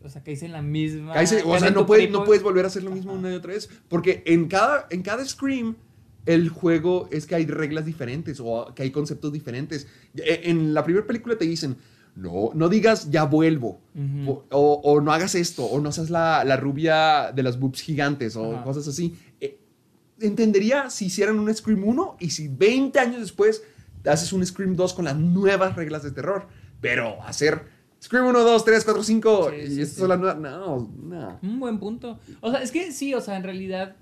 O 0.04 0.08
sea, 0.08 0.22
que 0.22 0.30
dicen 0.30 0.52
la 0.52 0.62
misma. 0.62 1.12
O 1.20 1.26
sea, 1.26 1.68
en 1.68 1.74
no 1.74 1.84
puedes, 1.86 2.08
no 2.10 2.24
puedes 2.24 2.42
volver 2.42 2.64
a 2.64 2.68
hacer 2.68 2.84
lo 2.84 2.92
mismo 2.92 3.12
una 3.14 3.32
y 3.32 3.34
otra 3.34 3.52
vez, 3.52 3.68
porque 3.88 4.22
en 4.26 4.46
cada 4.46 4.86
en 4.90 5.02
cada 5.02 5.24
Scream 5.24 5.76
el 6.26 6.48
juego 6.48 7.08
es 7.10 7.26
que 7.26 7.34
hay 7.34 7.46
reglas 7.46 7.84
diferentes 7.84 8.38
o 8.40 8.72
que 8.74 8.84
hay 8.84 8.90
conceptos 8.92 9.32
diferentes. 9.32 9.88
E- 10.16 10.42
En 10.44 10.74
la 10.74 10.84
primera 10.84 11.06
película 11.06 11.36
te 11.36 11.44
dicen, 11.44 11.76
no, 12.16 12.50
no 12.54 12.68
digas 12.68 13.10
ya 13.10 13.24
vuelvo, 13.24 13.80
o, 14.26 14.44
o- 14.50 14.80
o 14.84 15.00
no 15.00 15.12
hagas 15.12 15.34
esto, 15.34 15.64
o 15.64 15.80
no 15.80 15.92
seas 15.92 16.10
la, 16.10 16.42
la 16.44 16.56
rubia 16.56 17.30
de 17.32 17.42
las 17.42 17.58
boobs 17.60 17.80
gigantes, 17.82 18.34
o 18.36 18.54
Ajá. 18.56 18.64
cosas 18.64 18.88
así. 18.88 19.14
Eh, 19.40 19.58
entendería 20.20 20.88
si 20.90 21.06
hicieran 21.06 21.38
un 21.38 21.54
Scream 21.54 21.84
1 21.84 22.16
y 22.20 22.30
si 22.30 22.48
20 22.48 22.98
años 22.98 23.20
después 23.20 23.62
haces 24.06 24.32
un 24.32 24.44
Scream 24.46 24.74
2 24.76 24.94
con 24.94 25.04
las 25.04 25.16
nuevas 25.16 25.76
reglas 25.76 26.02
de 26.02 26.10
terror. 26.10 26.46
Pero 26.80 27.22
hacer 27.22 27.64
Scream 28.02 28.26
1, 28.26 28.40
2, 28.40 28.64
3, 28.64 28.84
4, 28.84 29.02
5 29.02 29.50
Sí, 29.50 29.56
y 29.56 29.66
sí, 29.76 29.80
estas 29.82 30.02
sí. 30.02 30.08
las 30.08 30.18
nuevas. 30.18 30.38
No, 30.38 30.90
no. 31.02 31.38
Un 31.42 31.60
buen 31.60 31.78
punto. 31.78 32.18
O 32.40 32.50
sea, 32.50 32.62
es 32.62 32.70
que 32.70 32.92
sí, 32.92 33.14
o 33.14 33.20
sea, 33.20 33.36
en 33.36 33.42
realidad, 33.42 33.96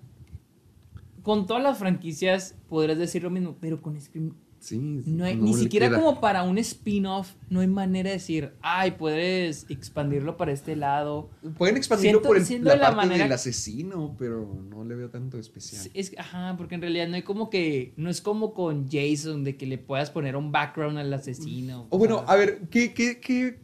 con 1.23 1.47
todas 1.47 1.63
las 1.63 1.79
franquicias 1.79 2.55
podrías 2.69 2.99
decir 2.99 3.23
lo 3.23 3.31
mismo, 3.31 3.57
pero 3.61 3.81
con 3.81 3.99
Scream 4.01 4.35
Sí, 4.65 4.79
no 4.79 5.27
hay 5.27 5.37
no 5.37 5.45
ni 5.45 5.53
siquiera 5.53 5.89
queda. 5.91 5.99
como 6.01 6.23
para 6.23 6.43
un 6.43 6.57
spin-off, 6.57 7.35
no 7.51 7.61
hay 7.61 7.67
manera 7.67 8.09
de 8.09 8.17
decir, 8.17 8.53
ay, 8.63 8.93
puedes 8.93 9.67
expandirlo 9.69 10.39
para 10.39 10.53
este 10.53 10.75
lado. 10.75 11.29
Pueden 11.59 11.77
expandirlo 11.77 12.21
Siento- 12.21 12.29
por 12.29 12.39
el, 12.39 12.65
la 12.65 12.73
de 12.73 12.79
la 12.79 12.85
parte 12.87 12.97
manera- 12.97 13.25
del 13.25 13.33
asesino, 13.35 14.17
pero 14.19 14.49
no 14.71 14.83
le 14.85 14.95
veo 14.95 15.11
tanto 15.11 15.39
especial. 15.39 15.87
Es, 15.93 16.13
ajá, 16.17 16.55
porque 16.57 16.77
en 16.77 16.81
realidad 16.81 17.09
no 17.09 17.17
hay 17.17 17.23
como 17.23 17.51
que, 17.51 17.93
no 17.99 18.09
es 18.09 18.23
como 18.23 18.55
con 18.55 18.89
Jason, 18.91 19.45
de 19.45 19.57
que 19.59 19.67
le 19.67 19.77
puedas 19.77 20.11
poner 20.11 20.35
un 20.35 20.51
background 20.51 20.97
al 20.97 21.13
asesino. 21.13 21.87
O 21.91 21.99
bueno, 21.99 22.21
sea, 22.21 22.29
a 22.29 22.37
ver, 22.37 22.63
¿qué, 22.71 22.95
qué, 22.95 23.21
qué 23.21 23.59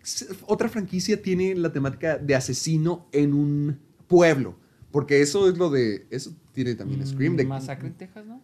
otra 0.46 0.68
franquicia 0.68 1.22
tiene 1.22 1.54
la 1.54 1.72
temática 1.72 2.18
de 2.18 2.34
asesino 2.34 3.06
en 3.12 3.32
un 3.32 3.78
pueblo? 4.06 4.56
Porque 4.90 5.22
eso 5.22 5.48
es 5.48 5.56
lo 5.56 5.70
de. 5.70 6.06
Eso 6.10 6.32
tiene 6.52 6.74
también 6.74 7.06
Scream. 7.06 7.36
De, 7.36 7.44
Mm, 7.44 7.48
Masacre 7.48 7.88
en 7.88 7.94
Texas, 7.94 8.26
¿no? 8.26 8.42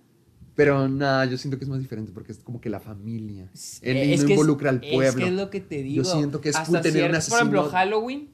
Pero 0.57 0.89
nada, 0.89 1.27
yo 1.27 1.37
siento 1.39 1.59
que 1.59 1.65
es 1.65 1.69
más 1.69 1.79
diferente 1.81 2.11
porque 2.13 2.33
es 2.33 2.39
como 2.39 2.61
que 2.61 2.71
la 2.71 2.81
familia. 2.81 3.49
Es 3.53 3.81
no 3.83 3.91
que 3.93 4.15
es- 4.15 4.21
involucra 4.31 4.71
al 4.71 4.81
pueblo. 4.81 5.03
Es 5.09 5.15
que 5.15 5.27
es 5.27 5.33
lo 5.33 5.51
que 5.51 5.61
te 5.61 5.83
digo. 5.83 6.03
Yo 6.03 6.05
siento 6.05 6.41
que 6.41 6.49
es 6.49 6.57
Hasta 6.57 6.67
cool 6.71 6.81
tener 6.81 7.05
un 7.05 7.11
cierto- 7.21 7.29
Por 7.31 7.39
ejemplo, 7.39 7.61
asesino- 7.61 7.73
Halloween. 7.73 8.31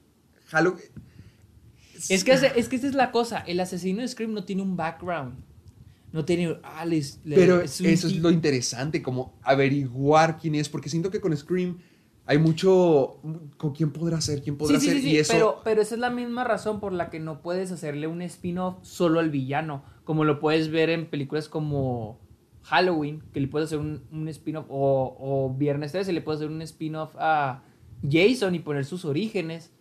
Halloween. 0.47 0.85
Es 2.09 2.23
que, 2.23 2.33
ese- 2.33 2.51
es 2.55 2.67
que 2.69 2.75
esa 2.77 2.87
es 2.87 2.95
la 2.95 3.11
cosa. 3.11 3.39
El 3.39 3.59
asesino 3.59 4.01
de 4.01 4.07
Scream 4.07 4.33
no 4.33 4.43
tiene 4.45 4.61
un 4.61 4.75
background. 4.75 5.35
No 6.11 6.23
tiene. 6.25 6.57
Ah, 6.63 6.85
les- 6.85 7.19
le- 7.25 7.35
Pero 7.35 7.61
eso 7.61 7.83
es 7.87 8.15
lo 8.17 8.29
interesante, 8.29 9.01
como 9.01 9.37
averiguar 9.41 10.37
quién 10.37 10.55
es, 10.55 10.69
porque 10.69 10.89
siento 10.89 11.09
que 11.11 11.19
con 11.19 11.35
Scream 11.35 11.77
hay 12.25 12.37
mucho 12.37 13.19
con 13.57 13.73
quién 13.73 13.91
podrá 13.91 14.21
ser, 14.21 14.41
quién 14.41 14.57
podrá 14.57 14.79
Sí, 14.79 14.87
ser, 14.87 15.01
sí, 15.01 15.09
y 15.11 15.17
eso 15.17 15.33
pero, 15.33 15.61
pero 15.63 15.81
esa 15.81 15.95
es 15.95 15.99
la 16.01 16.09
misma 16.09 16.43
razón 16.43 16.79
por 16.79 16.93
la 16.93 17.09
que 17.09 17.19
no 17.19 17.41
puedes 17.41 17.71
hacerle 17.71 18.07
un 18.07 18.21
spin-off 18.21 18.77
solo 18.81 19.19
al 19.19 19.29
villano. 19.29 19.83
Como 20.05 20.23
lo 20.23 20.39
puedes 20.39 20.69
ver 20.71 20.89
en 20.89 21.09
películas 21.09 21.49
como 21.49 22.19
Halloween, 22.63 23.21
que 23.33 23.39
le 23.41 23.47
puedes 23.47 23.67
hacer 23.67 23.79
un, 23.79 24.03
un 24.11 24.27
spin-off, 24.29 24.65
o, 24.69 25.15
o 25.19 25.53
Viernes 25.57 25.91
13, 25.91 26.13
le 26.13 26.21
puedes 26.21 26.39
hacer 26.41 26.51
un 26.51 26.61
spin-off 26.61 27.13
a 27.19 27.63
Jason 28.09 28.55
y 28.55 28.59
poner 28.59 28.85
sus 28.85 29.03
orígenes. 29.05 29.73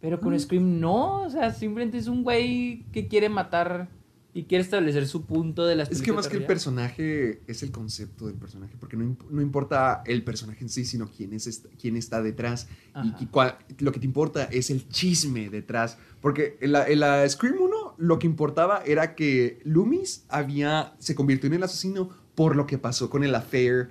Pero 0.00 0.18
Mm. 0.18 0.20
con 0.20 0.38
Scream 0.40 0.80
no, 0.80 1.22
o 1.22 1.30
sea, 1.30 1.50
simplemente 1.52 1.98
es 1.98 2.08
un 2.08 2.22
güey 2.24 2.84
que 2.92 3.08
quiere 3.08 3.28
matar 3.28 3.88
y 4.36 4.44
quiere 4.44 4.64
establecer 4.64 5.06
su 5.06 5.24
punto 5.24 5.64
de 5.64 5.76
las 5.76 5.90
es 5.92 6.02
que 6.02 6.12
más 6.12 6.26
que 6.26 6.36
el 6.36 6.44
personaje 6.44 7.40
es 7.46 7.62
el 7.62 7.70
concepto 7.70 8.26
del 8.26 8.34
personaje, 8.34 8.74
porque 8.80 8.96
no, 8.96 9.16
no 9.30 9.40
importa 9.40 10.02
el 10.06 10.24
personaje 10.24 10.58
en 10.64 10.68
sí, 10.68 10.84
sino 10.84 11.08
quién 11.08 11.32
es 11.32 11.62
quién 11.80 11.96
está 11.96 12.20
detrás 12.20 12.66
y, 12.96 12.98
Ajá. 12.98 13.16
y 13.20 13.26
cuál- 13.26 13.58
lo 13.78 13.92
que 13.92 14.00
te 14.00 14.06
importa 14.06 14.44
es 14.44 14.70
el 14.70 14.88
chisme 14.88 15.50
detrás, 15.50 15.98
porque 16.20 16.58
en 16.60 16.72
la, 16.72 16.88
en 16.88 16.98
la 17.00 17.28
Scream 17.28 17.56
1 17.60 17.94
lo 17.96 18.18
que 18.18 18.26
importaba 18.26 18.82
era 18.84 19.14
que 19.14 19.60
Loomis 19.64 20.24
había 20.28 20.94
se 20.98 21.14
convirtió 21.14 21.46
en 21.46 21.54
el 21.54 21.62
asesino 21.62 22.08
por 22.34 22.56
lo 22.56 22.66
que 22.66 22.76
pasó 22.76 23.08
con 23.08 23.22
el 23.22 23.34
affair. 23.36 23.90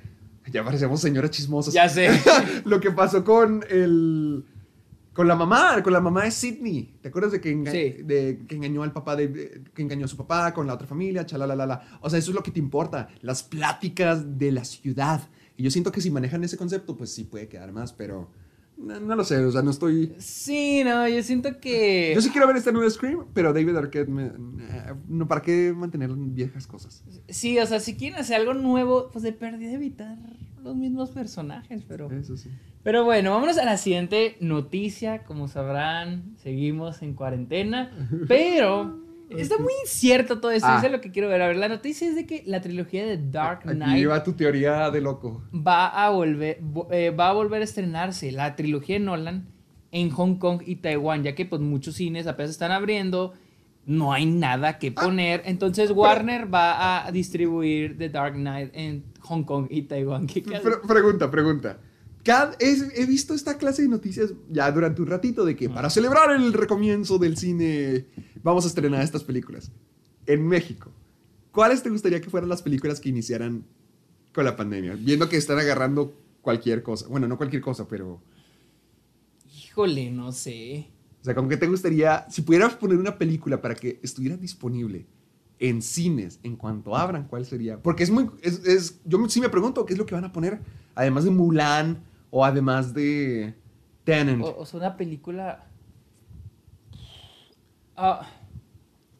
Ya 0.51 0.61
parecemos 0.65 0.99
señoras 0.99 1.31
chismosas. 1.31 1.73
Ya 1.73 1.87
sé. 1.87 2.09
lo 2.65 2.81
que 2.81 2.91
pasó 2.91 3.23
con 3.23 3.63
el 3.69 4.43
con 5.13 5.27
la 5.27 5.35
mamá, 5.35 5.81
con 5.83 5.93
la 5.93 6.01
mamá 6.01 6.23
de 6.23 6.31
Sidney. 6.31 6.97
¿Te 7.01 7.09
acuerdas 7.09 7.31
de 7.31 7.39
que, 7.41 7.55
enga- 7.55 7.71
Sí. 7.71 8.01
de 8.03 8.43
que 8.47 8.55
engañó 8.55 8.83
al 8.83 8.91
papá 8.91 9.15
de, 9.15 9.27
de- 9.27 9.63
que 9.73 9.81
engañó 9.81 10.05
a 10.05 10.07
su 10.07 10.17
papá 10.17 10.53
con 10.53 10.65
la 10.67 10.73
otra 10.73 10.87
familia, 10.87 11.25
chalalala? 11.25 11.99
O 12.01 12.09
sea, 12.09 12.17
eso 12.19 12.31
es 12.31 12.35
lo 12.35 12.41
que 12.43 12.51
te 12.51 12.59
importa, 12.59 13.07
las 13.21 13.43
pláticas 13.43 14.37
de 14.39 14.51
la 14.51 14.65
ciudad. 14.65 15.21
Y 15.55 15.63
yo 15.63 15.69
siento 15.71 15.91
que 15.91 16.01
si 16.01 16.09
manejan 16.09 16.43
ese 16.43 16.57
concepto, 16.57 16.97
pues 16.97 17.11
sí 17.11 17.25
puede 17.25 17.47
quedar 17.47 17.71
más, 17.71 17.93
pero 17.93 18.31
no, 18.75 18.99
no 18.99 19.15
lo 19.15 19.23
sé, 19.23 19.37
o 19.37 19.51
sea, 19.51 19.61
no 19.61 19.69
estoy 19.69 20.15
Sí, 20.17 20.81
no, 20.83 21.07
yo 21.07 21.21
siento 21.21 21.59
que... 21.59 22.11
Yo 22.15 22.21
sí 22.21 22.31
quiero 22.31 22.47
ver 22.47 22.57
este 22.57 22.71
nuevo 22.71 22.89
Scream, 22.89 23.25
pero 23.35 23.53
David 23.53 23.75
Arquette 23.75 24.09
me, 24.09 24.31
no 25.07 25.27
para 25.27 25.43
qué 25.43 25.71
mantener 25.77 26.09
viejas 26.11 26.65
cosas. 26.65 27.03
Sí, 27.29 27.59
o 27.59 27.67
sea, 27.67 27.79
si 27.79 27.95
quieren 27.95 28.17
hacer 28.19 28.37
algo 28.37 28.55
nuevo, 28.55 29.11
pues 29.11 29.21
de 29.21 29.31
pérdida 29.31 29.71
evitar 29.73 30.17
los 30.63 30.75
mismos 30.75 31.11
personajes, 31.11 31.83
pero... 31.87 32.09
Eso 32.11 32.35
sí. 32.35 32.49
Pero 32.83 33.05
bueno, 33.05 33.31
vámonos 33.31 33.57
a 33.57 33.65
la 33.65 33.77
siguiente 33.77 34.35
noticia. 34.39 35.23
Como 35.23 35.47
sabrán, 35.47 36.35
seguimos 36.37 37.01
en 37.01 37.13
cuarentena, 37.13 37.91
pero 38.27 38.99
está 39.29 39.57
muy 39.57 39.71
incierto 39.83 40.39
todo 40.41 40.51
esto. 40.51 40.67
Ah. 40.69 40.77
Eso 40.77 40.87
es 40.87 40.91
lo 40.91 41.01
que 41.01 41.11
quiero 41.11 41.29
ver. 41.29 41.41
A 41.41 41.47
ver, 41.47 41.55
la 41.55 41.69
noticia 41.69 42.07
es 42.07 42.15
de 42.15 42.25
que 42.25 42.43
la 42.45 42.61
trilogía 42.61 43.05
de 43.05 43.17
Dark 43.17 43.61
Aquí 43.65 43.75
Knight 43.75 44.09
va 44.09 44.23
tu 44.23 44.33
teoría 44.33 44.91
de 44.91 45.01
loco. 45.01 45.43
va 45.55 45.87
a 45.87 46.09
volver, 46.09 46.59
vo- 46.61 46.87
eh, 46.91 47.09
va 47.11 47.29
a 47.29 47.33
volver 47.33 47.61
a 47.61 47.63
estrenarse 47.63 48.31
la 48.31 48.55
trilogía 48.55 48.95
de 48.99 49.05
Nolan 49.05 49.47
en 49.91 50.09
Hong 50.09 50.35
Kong 50.35 50.61
y 50.65 50.77
Taiwán, 50.77 51.23
ya 51.23 51.35
que 51.35 51.45
pues 51.45 51.61
muchos 51.61 51.95
cines 51.95 52.25
apenas 52.27 52.49
están 52.51 52.71
abriendo, 52.71 53.33
no 53.85 54.11
hay 54.11 54.25
nada 54.25 54.79
que 54.79 54.91
poner, 54.91 55.43
entonces 55.45 55.91
Warner 55.91 56.51
va 56.51 57.05
a 57.05 57.11
distribuir 57.11 57.97
The 57.97 58.09
Dark 58.09 58.33
Knight 58.33 58.71
en 58.73 59.03
Hong 59.21 59.43
Kong 59.43 59.67
y 59.69 59.83
Taiwán. 59.83 60.25
Pregunta, 60.87 61.29
pregunta. 61.29 61.77
Cada- 62.23 62.55
es- 62.59 62.87
he 62.95 63.05
visto 63.05 63.33
esta 63.33 63.57
clase 63.57 63.81
de 63.81 63.89
noticias 63.89 64.33
ya 64.49 64.71
durante 64.71 65.01
un 65.01 65.07
ratito 65.07 65.43
de 65.45 65.55
que 65.55 65.69
para 65.69 65.89
celebrar 65.89 66.31
el 66.31 66.53
recomienzo 66.53 67.17
del 67.17 67.35
cine 67.37 68.05
vamos 68.41 68.63
a 68.63 68.67
estrenar 68.69 69.01
estas 69.01 69.23
películas. 69.23 69.71
En 70.25 70.47
México, 70.47 70.91
¿cuáles 71.51 71.83
te 71.83 71.89
gustaría 71.89 72.21
que 72.21 72.29
fueran 72.29 72.49
las 72.49 72.61
películas 72.61 72.99
que 73.01 73.09
iniciaran 73.09 73.65
con 74.33 74.45
la 74.45 74.55
pandemia? 74.55 74.95
Viendo 74.95 75.27
que 75.27 75.35
están 75.37 75.59
agarrando 75.59 76.13
cualquier 76.41 76.81
cosa. 76.81 77.07
Bueno, 77.09 77.27
no 77.27 77.35
cualquier 77.37 77.61
cosa, 77.61 77.87
pero... 77.87 78.21
Híjole, 79.65 80.11
no 80.11 80.31
sé. 80.31 80.87
O 81.21 81.23
sea, 81.25 81.35
¿con 81.35 81.47
qué 81.49 81.57
te 81.57 81.67
gustaría, 81.67 82.25
si 82.29 82.41
pudieras 82.41 82.73
poner 82.75 82.97
una 82.97 83.17
película 83.17 83.61
para 83.61 83.75
que 83.75 83.99
estuviera 84.03 84.35
disponible 84.37 85.05
en 85.59 85.81
cines 85.81 86.39
en 86.43 86.55
cuanto 86.57 86.95
abran, 86.95 87.27
cuál 87.27 87.45
sería? 87.45 87.81
Porque 87.81 88.03
es 88.03 88.11
muy, 88.11 88.29
es, 88.41 88.65
es- 88.65 88.99
yo 89.05 89.27
sí 89.29 89.39
me 89.39 89.49
pregunto 89.49 89.85
qué 89.85 89.93
es 89.93 89.99
lo 89.99 90.05
que 90.05 90.15
van 90.15 90.25
a 90.25 90.33
poner, 90.33 90.59
además 90.95 91.23
de 91.23 91.31
Mulan 91.31 92.03
o 92.35 92.43
además 92.43 92.95
de 92.95 93.53
Tenant. 94.03 94.43
O, 94.43 94.57
o 94.57 94.65
sea, 94.65 94.79
una 94.79 94.97
película... 94.97 95.67
Ah, 97.95 98.27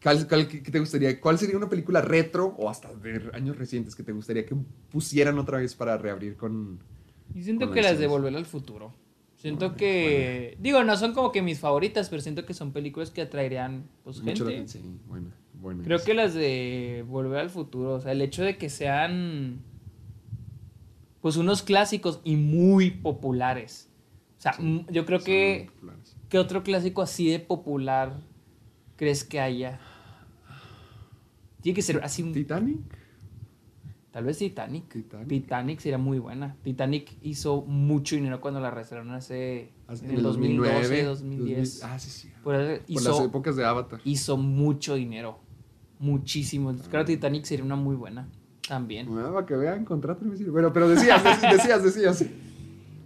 ¿Cuál, 0.01 0.27
cuál- 0.27 0.47
qué 0.47 0.59
te 0.59 0.79
gustaría? 0.79 1.21
¿Cuál 1.21 1.37
sería 1.37 1.55
una 1.55 1.69
película 1.69 2.01
retro 2.01 2.55
o 2.57 2.71
hasta 2.71 2.91
de 2.91 3.29
años 3.33 3.55
recientes 3.55 3.95
que 3.95 4.01
te 4.01 4.11
gustaría 4.11 4.47
que 4.47 4.55
pusieran 4.89 5.37
otra 5.37 5.59
vez 5.59 5.75
para 5.75 5.95
reabrir 5.95 6.35
con... 6.35 6.79
Y 7.35 7.43
siento 7.43 7.67
Con 7.67 7.75
que 7.75 7.83
las 7.83 7.99
de. 7.99 8.07
Volver 8.07 8.35
al 8.35 8.45
Futuro. 8.45 8.95
Siento 9.37 9.75
que. 9.75 10.57
Digo, 10.59 10.83
no 10.83 10.97
son 10.97 11.13
como 11.13 11.31
que 11.31 11.41
mis 11.41 11.59
favoritas, 11.59 12.09
pero 12.09 12.21
siento 12.21 12.45
que 12.45 12.53
son 12.53 12.71
películas 12.73 13.11
que 13.11 13.21
atraerían 13.21 13.89
pues, 14.03 14.21
mucho 14.21 14.47
gente. 14.47 14.71
Sí, 14.71 14.99
buena. 15.07 15.83
Creo 15.83 16.03
que 16.03 16.13
las 16.13 16.33
de 16.33 17.05
Volver 17.07 17.39
al 17.39 17.49
Futuro, 17.49 17.93
o 17.93 17.99
sea, 18.01 18.11
el 18.11 18.21
hecho 18.21 18.43
de 18.43 18.57
que 18.57 18.69
sean. 18.69 19.61
Pues 21.23 21.37
unos 21.37 21.63
clásicos 21.63 22.19
y 22.25 22.35
muy 22.35 22.91
populares. 22.91 23.89
O 24.37 24.41
sea, 24.41 24.57
yo 24.91 25.05
creo 25.05 25.21
que. 25.21 25.69
¿Qué 26.27 26.37
otro 26.37 26.63
clásico 26.63 27.01
así 27.01 27.29
de 27.29 27.39
popular 27.39 28.19
crees 28.97 29.23
que 29.23 29.39
haya? 29.39 29.79
Tiene 31.61 31.77
que 31.77 31.81
ser 31.81 32.03
así 32.03 32.23
un 32.23 32.33
¿Titanic? 32.33 32.77
Tal 34.11 34.25
vez 34.25 34.37
Titanic. 34.37 34.91
Titanic. 34.91 35.27
Titanic. 35.29 35.79
sería 35.79 35.97
muy 35.97 36.19
buena. 36.19 36.57
Titanic 36.61 37.15
hizo 37.21 37.61
mucho 37.61 38.17
dinero 38.17 38.41
cuando 38.41 38.59
la 38.59 38.69
restauraron 38.69 39.13
hace 39.13 39.71
Hasta 39.87 40.05
en 40.05 40.15
el 40.15 40.23
2012, 40.23 41.03
2010. 41.03 41.79
2000 41.79 41.89
Ah, 41.89 41.99
sí, 41.99 42.09
sí. 42.09 42.33
Por 42.43 42.55
las 42.55 43.19
épocas 43.21 43.55
de 43.55 43.63
Avatar. 43.63 44.01
hizo 44.03 44.35
mucho 44.35 44.95
dinero. 44.95 45.39
Muchísimo. 45.99 46.71
Ah. 46.71 46.87
Creo 46.89 47.05
que 47.05 47.13
Titanic 47.13 47.45
sería 47.45 47.63
una 47.63 47.77
muy 47.77 47.95
buena 47.95 48.27
también. 48.67 49.07
Bueno, 49.07 49.33
para 49.33 49.45
que 49.45 49.55
vean, 49.55 49.85
contrátenme. 49.85 50.35
sí. 50.37 50.43
Bueno, 50.45 50.71
pero 50.73 50.87
decías, 50.89 51.23
dec- 51.23 51.51
decías, 51.51 51.83
decías. 51.83 52.23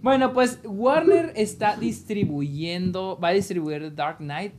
Bueno, 0.02 0.32
pues 0.32 0.60
Warner 0.64 1.32
está 1.34 1.76
distribuyendo, 1.76 3.18
va 3.22 3.28
a 3.28 3.32
distribuir 3.32 3.94
Dark 3.94 4.18
Knight. 4.18 4.52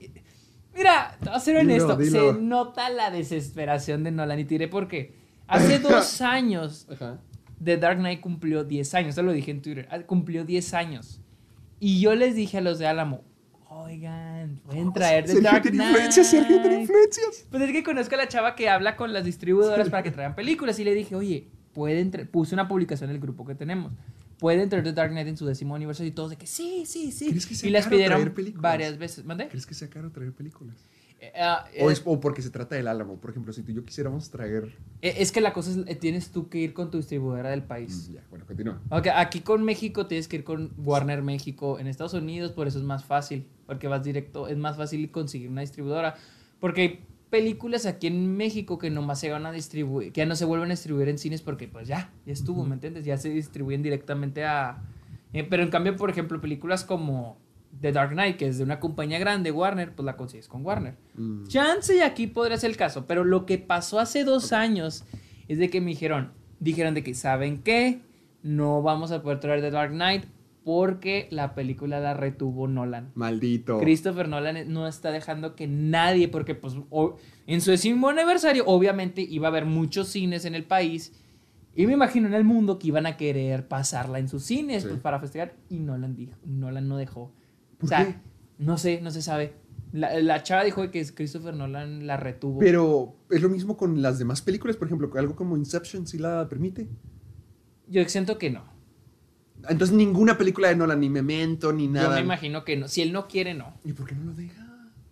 Mira, 0.75 1.17
te 1.19 1.27
voy 1.29 1.35
a 1.35 1.39
ser 1.39 1.57
honesto, 1.57 1.95
dilo. 1.95 2.33
se 2.33 2.39
nota 2.41 2.89
la 2.89 3.09
desesperación 3.11 4.03
de 4.03 4.11
Nolan 4.11 4.39
y 4.39 4.45
tiré 4.45 4.67
porque 4.67 5.13
hace 5.47 5.79
dos 5.79 6.21
años 6.21 6.87
Ajá. 6.91 7.19
The 7.63 7.77
Dark 7.77 7.97
Knight 7.99 8.21
cumplió 8.21 8.63
10 8.63 8.93
años, 8.95 9.09
eso 9.09 9.23
lo 9.23 9.33
dije 9.33 9.51
en 9.51 9.61
Twitter, 9.61 9.87
cumplió 10.05 10.45
10 10.45 10.73
años. 10.73 11.19
Y 11.81 11.99
yo 11.99 12.15
les 12.15 12.35
dije 12.35 12.57
a 12.59 12.61
los 12.61 12.79
de 12.79 12.87
Álamo, 12.87 13.21
oigan, 13.89 14.59
pueden 14.65 14.93
traer 14.93 15.25
The 15.25 15.31
Sergio 15.33 15.49
Dark 15.51 15.61
tiene 15.63 15.77
Knight. 15.77 15.89
influencias, 15.91 16.27
Sergio 16.27 16.61
tiene 16.61 16.81
influencias. 16.81 17.45
Pues 17.49 17.63
es 17.63 17.71
que 17.71 17.83
conozco 17.83 18.15
a 18.15 18.17
la 18.17 18.27
chava 18.27 18.55
que 18.55 18.69
habla 18.69 18.95
con 18.95 19.13
las 19.13 19.23
distribuidoras 19.25 19.89
para 19.89 20.03
que 20.03 20.11
traigan 20.11 20.35
películas 20.35 20.79
y 20.79 20.83
le 20.83 20.93
dije, 20.93 21.15
oye, 21.15 21.47
pueden 21.73 22.11
puse 22.31 22.53
una 22.55 22.67
publicación 22.67 23.09
en 23.09 23.15
el 23.15 23.21
grupo 23.21 23.45
que 23.45 23.55
tenemos. 23.55 23.93
Pueden 24.39 24.69
traer 24.69 24.85
The 24.85 24.93
Dark 24.93 25.11
Knight 25.11 25.27
en 25.27 25.35
su 25.37 25.45
décimo 25.45 25.75
aniversario 25.75 26.09
y 26.09 26.13
todos 26.13 26.29
de 26.29 26.37
que 26.37 26.47
sí, 26.47 26.85
sí, 26.85 27.11
sí. 27.11 27.27
¿Crees 27.29 27.45
que 27.45 27.55
sea 27.55 27.67
y 27.69 27.71
las 27.73 27.87
pidieron 27.87 28.29
películas? 28.29 28.61
varias 28.63 28.97
veces. 28.97 29.25
¿Mande? 29.25 29.49
¿Crees 29.49 29.65
que 29.65 29.73
sea 29.73 29.89
caro 29.89 30.11
traer 30.11 30.31
películas? 30.31 30.77
Eh, 31.21 31.33
ah, 31.37 31.65
O, 31.81 31.89
eh, 31.89 31.93
es, 31.93 32.01
o 32.05 32.17
porque 32.21 32.41
se 32.41 32.49
trata 32.49 32.75
del 32.75 32.87
Álamo. 32.87 33.17
Por 33.19 33.31
ejemplo, 33.31 33.51
si 33.51 33.63
tú 33.63 33.71
y 33.71 33.75
yo 33.75 33.83
quisiéramos 33.83 34.29
traer. 34.29 34.77
eh, 35.01 35.15
es 35.17 35.33
que 35.33 35.41
la 35.41 35.51
cosa 35.51 35.71
es, 35.71 35.77
eh, 35.87 35.95
tienes 35.95 36.29
tú 36.31 36.47
que 36.47 36.59
ir 36.59 36.73
con 36.73 36.89
tu 36.89 36.97
distribuidora 36.97 37.49
del 37.49 37.63
país. 37.63 38.07
Mm, 38.09 38.13
Ya, 38.13 38.23
bueno, 38.29 38.45
continúa. 38.45 38.81
Ok, 38.91 39.07
aquí 39.13 39.41
con 39.41 39.63
México 39.63 40.07
tienes 40.07 40.29
que 40.29 40.37
ir 40.37 40.43
con 40.45 40.71
Warner 40.77 41.21
México. 41.21 41.77
En 41.77 41.87
Estados 41.87 42.13
Unidos, 42.13 42.53
por 42.53 42.67
eso 42.69 42.77
es 42.77 42.85
más 42.85 43.03
fácil. 43.03 43.45
Porque 43.69 43.87
vas 43.87 44.03
directo, 44.03 44.47
es 44.47 44.57
más 44.57 44.77
fácil 44.77 45.11
conseguir 45.11 45.49
una 45.49 45.61
distribuidora. 45.61 46.15
Porque 46.59 46.81
hay 46.81 47.05
películas 47.29 47.85
aquí 47.85 48.07
en 48.07 48.35
México 48.35 48.79
que 48.79 48.89
nomás 48.89 49.19
se 49.19 49.29
van 49.29 49.45
a 49.45 49.51
distribuir, 49.51 50.11
que 50.11 50.21
ya 50.21 50.25
no 50.25 50.35
se 50.35 50.45
vuelven 50.45 50.69
a 50.69 50.73
distribuir 50.73 51.09
en 51.09 51.19
cines 51.19 51.43
porque 51.43 51.67
pues 51.67 51.87
ya, 51.87 52.11
ya 52.25 52.33
estuvo, 52.33 52.65
¿me 52.65 52.73
entiendes? 52.73 53.05
Ya 53.05 53.17
se 53.17 53.29
distribuyen 53.29 53.83
directamente 53.83 54.43
a... 54.43 54.81
eh, 55.33 55.43
pero 55.43 55.61
en 55.61 55.69
cambio, 55.69 55.95
por 55.95 56.09
ejemplo, 56.09 56.41
películas 56.41 56.83
como 56.83 57.37
The 57.79 57.91
Dark 57.91 58.13
Knight, 58.13 58.37
que 58.37 58.47
es 58.47 58.57
de 58.57 58.63
una 58.63 58.79
compañía 58.79 59.19
grande, 59.19 59.51
Warner, 59.51 59.93
pues 59.93 60.03
la 60.03 60.17
consigues 60.17 60.47
con 60.47 60.65
Warner. 60.65 60.95
Mm. 61.13 61.45
Chance 61.45 61.97
y 61.97 62.01
aquí 62.01 62.25
podría 62.25 62.57
ser 62.57 62.71
el 62.71 62.77
caso, 62.77 63.05
pero 63.05 63.23
lo 63.23 63.45
que 63.45 63.59
pasó 63.59 63.99
hace 63.99 64.23
dos 64.23 64.51
años 64.51 65.05
es 65.47 65.59
de 65.59 65.69
que 65.69 65.81
me 65.81 65.91
dijeron, 65.91 66.31
dijeron 66.59 66.95
de 66.95 67.03
que, 67.03 67.13
¿saben 67.13 67.61
qué? 67.61 67.99
No 68.41 68.81
vamos 68.81 69.11
a 69.11 69.21
poder 69.21 69.39
traer 69.39 69.61
The 69.61 69.69
Dark 69.69 69.91
Knight 69.91 70.25
porque 70.69 71.27
la 71.31 71.55
película 71.55 71.99
la 71.99 72.13
retuvo 72.13 72.67
Nolan. 72.67 73.09
Maldito. 73.15 73.79
Christopher 73.79 74.27
Nolan 74.29 74.71
no 74.71 74.87
está 74.87 75.09
dejando 75.09 75.55
que 75.55 75.65
nadie, 75.65 76.27
porque 76.27 76.53
pues 76.53 76.75
en 77.47 77.61
su 77.61 77.71
décimo 77.71 78.09
aniversario 78.09 78.65
obviamente 78.67 79.23
iba 79.23 79.47
a 79.47 79.49
haber 79.49 79.65
muchos 79.65 80.09
cines 80.09 80.45
en 80.45 80.53
el 80.53 80.63
país 80.63 81.11
y 81.75 81.87
me 81.87 81.93
imagino 81.93 82.27
en 82.27 82.35
el 82.35 82.43
mundo 82.43 82.77
que 82.77 82.85
iban 82.85 83.07
a 83.07 83.17
querer 83.17 83.67
pasarla 83.67 84.19
en 84.19 84.29
sus 84.29 84.43
cines 84.43 84.83
Sí. 84.83 84.89
pues, 84.89 85.01
para 85.01 85.19
festejar 85.19 85.55
y 85.71 85.79
Nolan 85.79 86.15
dijo, 86.15 86.33
Nolan 86.45 86.87
no 86.87 86.97
dejó. 86.97 87.31
¿Por 87.79 87.85
o 87.85 87.87
sea, 87.87 88.05
qué? 88.05 88.15
no 88.59 88.77
sé, 88.77 89.01
no 89.01 89.09
se 89.09 89.23
sabe. 89.23 89.53
La, 89.91 90.19
la 90.19 90.43
chava 90.43 90.63
dijo 90.63 90.91
que 90.91 91.03
Christopher 91.03 91.55
Nolan 91.55 92.05
la 92.05 92.15
retuvo. 92.17 92.59
Pero 92.59 93.15
es 93.31 93.41
lo 93.41 93.49
mismo 93.49 93.75
con 93.75 94.03
las 94.03 94.19
demás 94.19 94.43
películas. 94.43 94.77
Por 94.77 94.87
ejemplo, 94.87 95.09
algo 95.15 95.35
como 95.35 95.57
Inception 95.57 96.05
sí 96.05 96.19
la 96.19 96.47
permite. 96.47 96.87
Yo 97.87 98.07
siento 98.07 98.37
que 98.37 98.51
no. 98.51 98.77
Entonces, 99.67 99.95
ninguna 99.95 100.37
película 100.37 100.69
de 100.69 100.75
Nolan, 100.75 100.99
ni 100.99 101.09
Memento, 101.09 101.73
ni 101.73 101.85
Yo 101.85 101.91
nada. 101.91 102.15
me 102.15 102.21
imagino 102.21 102.63
que 102.63 102.77
no. 102.77 102.87
Si 102.87 103.01
él 103.01 103.11
no 103.11 103.27
quiere, 103.27 103.53
no. 103.53 103.73
¿Y 103.83 103.93
por 103.93 104.07
qué 104.07 104.15
no 104.15 104.25
lo 104.25 104.33
deja? 104.33 104.65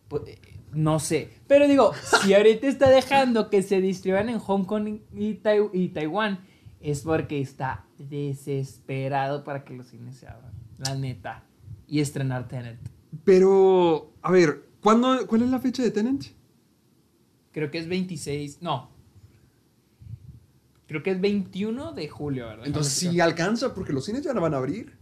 Pues, 0.07 0.23
eh, 0.27 0.39
no 0.73 0.99
sé. 0.99 1.29
Pero 1.47 1.67
digo, 1.67 1.91
si 2.23 2.33
ahorita 2.33 2.67
está 2.67 2.89
dejando 2.89 3.49
que 3.49 3.61
se 3.61 3.81
distribuyan 3.81 4.29
en 4.29 4.39
Hong 4.39 4.63
Kong 4.65 4.99
y, 5.15 5.33
Tai- 5.35 5.69
y 5.73 5.89
Taiwán, 5.89 6.39
es 6.79 7.01
porque 7.01 7.41
está 7.41 7.85
desesperado 7.97 9.43
para 9.43 9.63
que 9.63 9.73
los 9.73 9.87
cines 9.87 10.15
se 10.17 10.27
abran. 10.27 10.51
La 10.77 10.95
neta. 10.95 11.43
Y 11.87 11.99
estrenar 12.01 12.47
Tenet. 12.47 12.77
Pero, 13.23 14.13
a 14.21 14.31
ver, 14.31 14.65
¿cuándo, 14.81 15.25
¿cuál 15.27 15.41
es 15.43 15.49
la 15.49 15.59
fecha 15.59 15.83
de 15.83 15.91
Tenant? 15.91 16.23
Creo 17.51 17.71
que 17.71 17.79
es 17.79 17.87
26. 17.87 18.61
No. 18.61 18.91
Creo 20.87 21.03
que 21.03 21.11
es 21.11 21.19
21 21.21 21.91
de 21.93 22.07
julio, 22.07 22.47
¿verdad? 22.47 22.65
Entonces 22.65 22.93
sí 22.93 23.19
alcanza, 23.19 23.73
porque 23.73 23.91
los 23.93 24.05
cines 24.05 24.23
ya 24.23 24.33
no 24.33 24.41
van 24.41 24.53
a 24.53 24.57
abrir. 24.57 24.95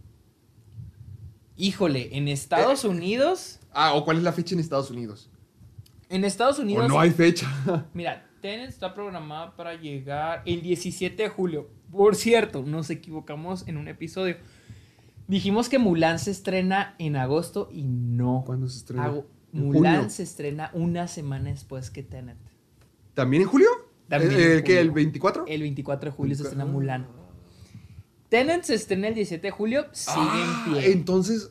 Híjole, 1.56 2.16
en 2.16 2.28
Estados 2.28 2.84
Eh. 2.84 2.88
Unidos. 2.88 3.60
Ah, 3.72 3.94
¿o 3.94 4.04
cuál 4.04 4.18
es 4.18 4.22
la 4.22 4.32
fecha 4.32 4.54
en 4.54 4.60
Estados 4.60 4.90
Unidos? 4.90 5.30
En 6.08 6.24
Estados 6.24 6.58
Unidos. 6.58 6.84
O 6.84 6.88
no 6.88 7.00
hay 7.00 7.10
fecha. 7.10 7.46
Mira, 7.94 8.28
Tenet 8.42 8.68
está 8.68 8.94
programada 8.94 9.56
para 9.56 9.74
llegar 9.74 10.42
el 10.44 10.62
17 10.62 11.22
de 11.22 11.28
julio. 11.28 11.70
Por 11.90 12.14
cierto, 12.14 12.62
nos 12.62 12.90
equivocamos 12.90 13.66
en 13.66 13.76
un 13.76 13.88
episodio. 13.88 14.36
Dijimos 15.28 15.68
que 15.68 15.78
Mulan 15.78 16.18
se 16.18 16.30
estrena 16.30 16.94
en 16.98 17.16
agosto 17.16 17.68
y 17.72 17.82
no. 17.84 18.42
¿Cuándo 18.46 18.68
se 18.68 18.78
estrena? 18.78 19.06
Hago- 19.06 19.26
¿En 19.52 19.66
Mulan 19.66 20.10
se 20.10 20.22
estrena 20.22 20.70
una 20.74 21.08
semana 21.08 21.50
después 21.50 21.90
que 21.90 22.02
Tenet. 22.02 22.36
¿También 23.14 23.42
en 23.42 23.48
julio? 23.48 23.68
¿El, 24.10 24.22
el 24.32 24.62
qué, 24.62 24.80
el 24.80 24.90
24? 24.90 25.44
El 25.48 25.62
24 25.62 26.10
de 26.10 26.16
julio 26.16 26.36
se 26.36 26.42
estrena 26.44 26.64
24. 26.64 26.72
Mulan. 27.04 27.06
Tenet 28.28 28.64
se 28.64 28.74
estrena 28.74 29.08
el 29.08 29.14
17 29.14 29.46
de 29.46 29.50
julio, 29.50 29.86
sigue 29.92 30.16
Ah, 30.18 30.64
en 30.66 30.72
pie. 30.74 30.92
Entonces, 30.92 31.50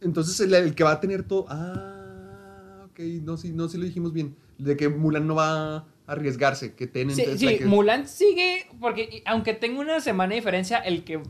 entonces 0.00 0.38
el, 0.40 0.54
el 0.54 0.74
que 0.74 0.84
va 0.84 0.92
a 0.92 1.00
tener 1.00 1.24
todo. 1.24 1.46
Ah, 1.48 2.86
ok, 2.90 2.98
no, 3.22 3.36
sí, 3.36 3.52
no, 3.52 3.68
sí 3.68 3.76
lo 3.78 3.84
dijimos 3.84 4.12
bien. 4.12 4.36
De 4.58 4.76
que 4.76 4.88
Mulan 4.88 5.26
no 5.26 5.34
va 5.34 5.76
a 5.78 5.86
arriesgarse, 6.06 6.74
que 6.74 6.86
Tenant 6.86 7.16
Sí, 7.16 7.22
es 7.22 7.40
sí, 7.40 7.46
la 7.46 7.58
que- 7.58 7.66
Mulan 7.66 8.06
sigue, 8.08 8.66
porque 8.80 9.22
aunque 9.26 9.52
tenga 9.54 9.80
una 9.80 10.00
semana 10.00 10.30
de 10.30 10.36
diferencia, 10.36 10.78
el 10.78 11.04
que 11.04 11.20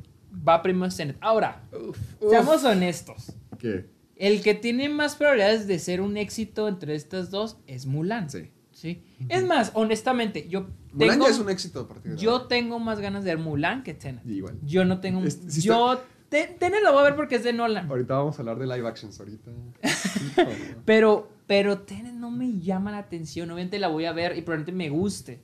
va 0.47 0.63
primero 0.63 0.87
es 0.87 0.97
Tenet. 0.97 1.17
Ahora, 1.21 1.63
Uf, 1.73 1.99
seamos 2.31 2.63
honestos. 2.65 3.33
¿Qué? 3.59 3.87
El 4.17 4.43
que 4.43 4.55
tiene 4.55 4.89
más 4.89 5.17
probabilidades 5.17 5.67
de 5.67 5.79
ser 5.79 6.01
un 6.01 6.17
éxito 6.17 6.69
entre 6.69 6.95
estas 6.95 7.31
dos 7.31 7.57
es 7.67 7.87
Mulan. 7.87 8.31
Sí. 8.31 8.51
Sí. 8.77 9.03
Es 9.31 9.43
más, 9.47 9.71
honestamente, 9.73 10.49
yo 10.51 10.67
Mulan 10.93 11.09
tengo, 11.15 11.25
ya 11.25 11.31
es 11.31 11.39
un 11.39 11.49
éxito 11.49 11.89
yo 12.19 12.43
tengo 12.43 12.79
más 12.79 13.01
ganas 13.01 13.25
de 13.25 13.35
ver 13.35 13.43
Mulan 13.43 13.83
que 13.83 13.95
Tenet. 13.95 14.25
Igual. 14.27 14.59
Yo 14.63 14.85
no 14.85 15.01
tengo... 15.01 15.23
Es- 15.25 15.63
yo... 15.63 15.99
Te- 16.29 16.49
Tenet 16.59 16.83
lo 16.83 16.93
voy 16.93 17.01
a 17.01 17.05
ver 17.05 17.17
porque 17.17 17.37
es 17.37 17.45
de 17.45 17.55
Nolan. 17.55 17.89
Ahorita 17.89 18.19
vamos 18.19 18.37
a 18.39 18.43
hablar 18.43 18.59
de 18.59 18.67
live 18.67 18.87
actions, 18.87 19.19
ahorita. 19.19 19.51
Pero, 20.85 21.31
pero 21.47 21.79
Tenet 21.79 22.13
no 22.15 22.31
me 22.31 22.59
llama 22.59 22.91
la 22.91 22.99
atención. 22.99 23.51
Obviamente 23.51 23.79
la 23.79 23.89
voy 23.89 24.05
a 24.05 24.13
ver 24.13 24.37
y 24.37 24.43
probablemente 24.43 24.73
me 24.73 24.91
guste. 24.91 25.41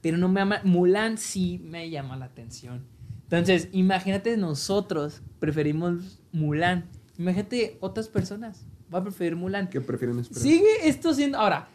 Pero 0.00 0.16
no 0.16 0.28
me 0.28 0.40
llama... 0.40 0.60
Mulan 0.64 1.18
sí 1.18 1.60
me 1.64 1.90
llama 1.90 2.16
la 2.16 2.26
atención. 2.26 2.86
Entonces, 3.24 3.68
imagínate 3.72 4.36
nosotros 4.38 5.20
preferimos 5.40 6.20
Mulan. 6.32 6.86
Imagínate 7.18 7.76
otras 7.80 8.08
personas. 8.08 8.64
Va 8.94 9.00
a 9.00 9.02
preferir 9.02 9.36
Mulan. 9.36 9.68
¿Qué 9.68 9.80
prefieren 9.80 10.18
esperar? 10.20 10.42
Sigue 10.42 10.88
esto 10.88 11.12
siendo. 11.14 11.38
Ahora, 11.38 11.68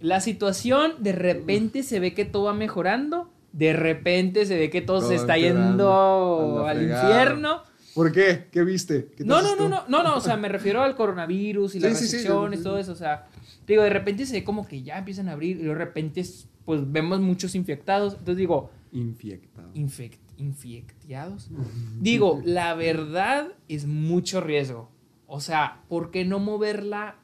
la 0.00 0.20
situación 0.20 0.92
de 0.98 1.12
repente 1.12 1.82
se 1.82 2.00
ve 2.00 2.14
que 2.14 2.24
todo 2.24 2.44
va 2.44 2.54
mejorando. 2.54 3.30
De 3.52 3.72
repente 3.72 4.46
se 4.46 4.56
ve 4.56 4.70
que 4.70 4.80
todo, 4.80 5.00
Todo 5.00 5.08
se 5.08 5.16
está 5.16 5.36
yendo 5.36 6.64
al 6.66 6.82
infierno. 6.82 7.62
¿Por 7.94 8.12
qué? 8.12 8.46
¿Qué 8.52 8.62
viste? 8.62 9.08
¿Qué 9.16 9.24
te 9.24 9.24
No, 9.24 9.42
no, 9.42 9.56
no, 9.56 9.68
no, 9.68 9.82
no, 9.88 10.02
no, 10.02 10.16
o 10.16 10.20
sea, 10.20 10.36
me 10.36 10.48
refiero 10.48 10.82
al 10.82 10.94
coronavirus 10.94 11.74
y 11.74 11.78
Sí, 11.80 11.86
las 11.86 11.98
sí, 11.98 12.04
restricciones, 12.04 12.60
sí, 12.60 12.64
todo 12.64 12.78
eso, 12.78 12.92
o 12.92 12.96
sea, 12.96 13.26
digo, 13.66 13.82
de 13.82 13.90
repente 13.90 14.26
se 14.26 14.34
ve 14.34 14.44
como 14.44 14.66
que 14.66 14.82
ya 14.82 14.98
empiezan 14.98 15.28
a 15.28 15.32
abrir 15.32 15.58
y 15.60 15.64
de 15.64 15.74
repente, 15.74 16.24
pues, 16.64 16.90
vemos 16.92 17.20
muchos 17.20 17.54
infectados, 17.56 18.12
entonces 18.12 18.36
digo, 18.36 18.70
Infectado. 18.92 19.70
infect, 19.74 20.20
infectados. 20.38 21.50
Digo, 21.98 22.40
la 22.44 22.74
verdad 22.74 23.48
es 23.68 23.86
mucho 23.86 24.40
riesgo. 24.40 24.88
O 25.26 25.40
sea, 25.40 25.82
¿por 25.88 26.10
qué 26.10 26.24
no 26.24 26.38
moverla? 26.38 27.16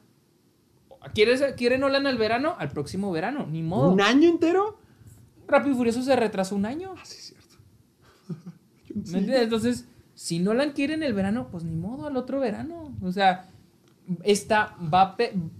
¿Quieres, 1.13 1.43
¿Quiere 1.55 1.77
Nolan 1.77 2.07
al 2.07 2.17
verano? 2.17 2.55
Al 2.57 2.69
próximo 2.69 3.11
verano, 3.11 3.47
ni 3.49 3.63
modo. 3.63 3.91
¿Un 3.91 4.01
año 4.01 4.29
entero? 4.29 4.79
Rápido 5.47 5.73
y 5.75 5.77
Furioso 5.77 6.01
se 6.01 6.15
retrasó 6.15 6.55
un 6.55 6.65
año. 6.65 6.93
Ah, 6.97 7.01
sí, 7.05 7.15
es 7.17 7.25
cierto. 7.27 7.55
¿Me 9.11 9.19
entiendes? 9.19 9.41
Entonces, 9.43 9.87
si 10.13 10.39
Nolan 10.39 10.71
quiere 10.71 10.93
en 10.95 11.03
el 11.03 11.13
verano, 11.13 11.47
pues 11.51 11.63
ni 11.63 11.75
modo, 11.75 12.07
al 12.07 12.17
otro 12.17 12.39
verano. 12.39 12.93
O 13.01 13.11
sea, 13.11 13.49
esta 14.23 14.75
va 14.93 15.15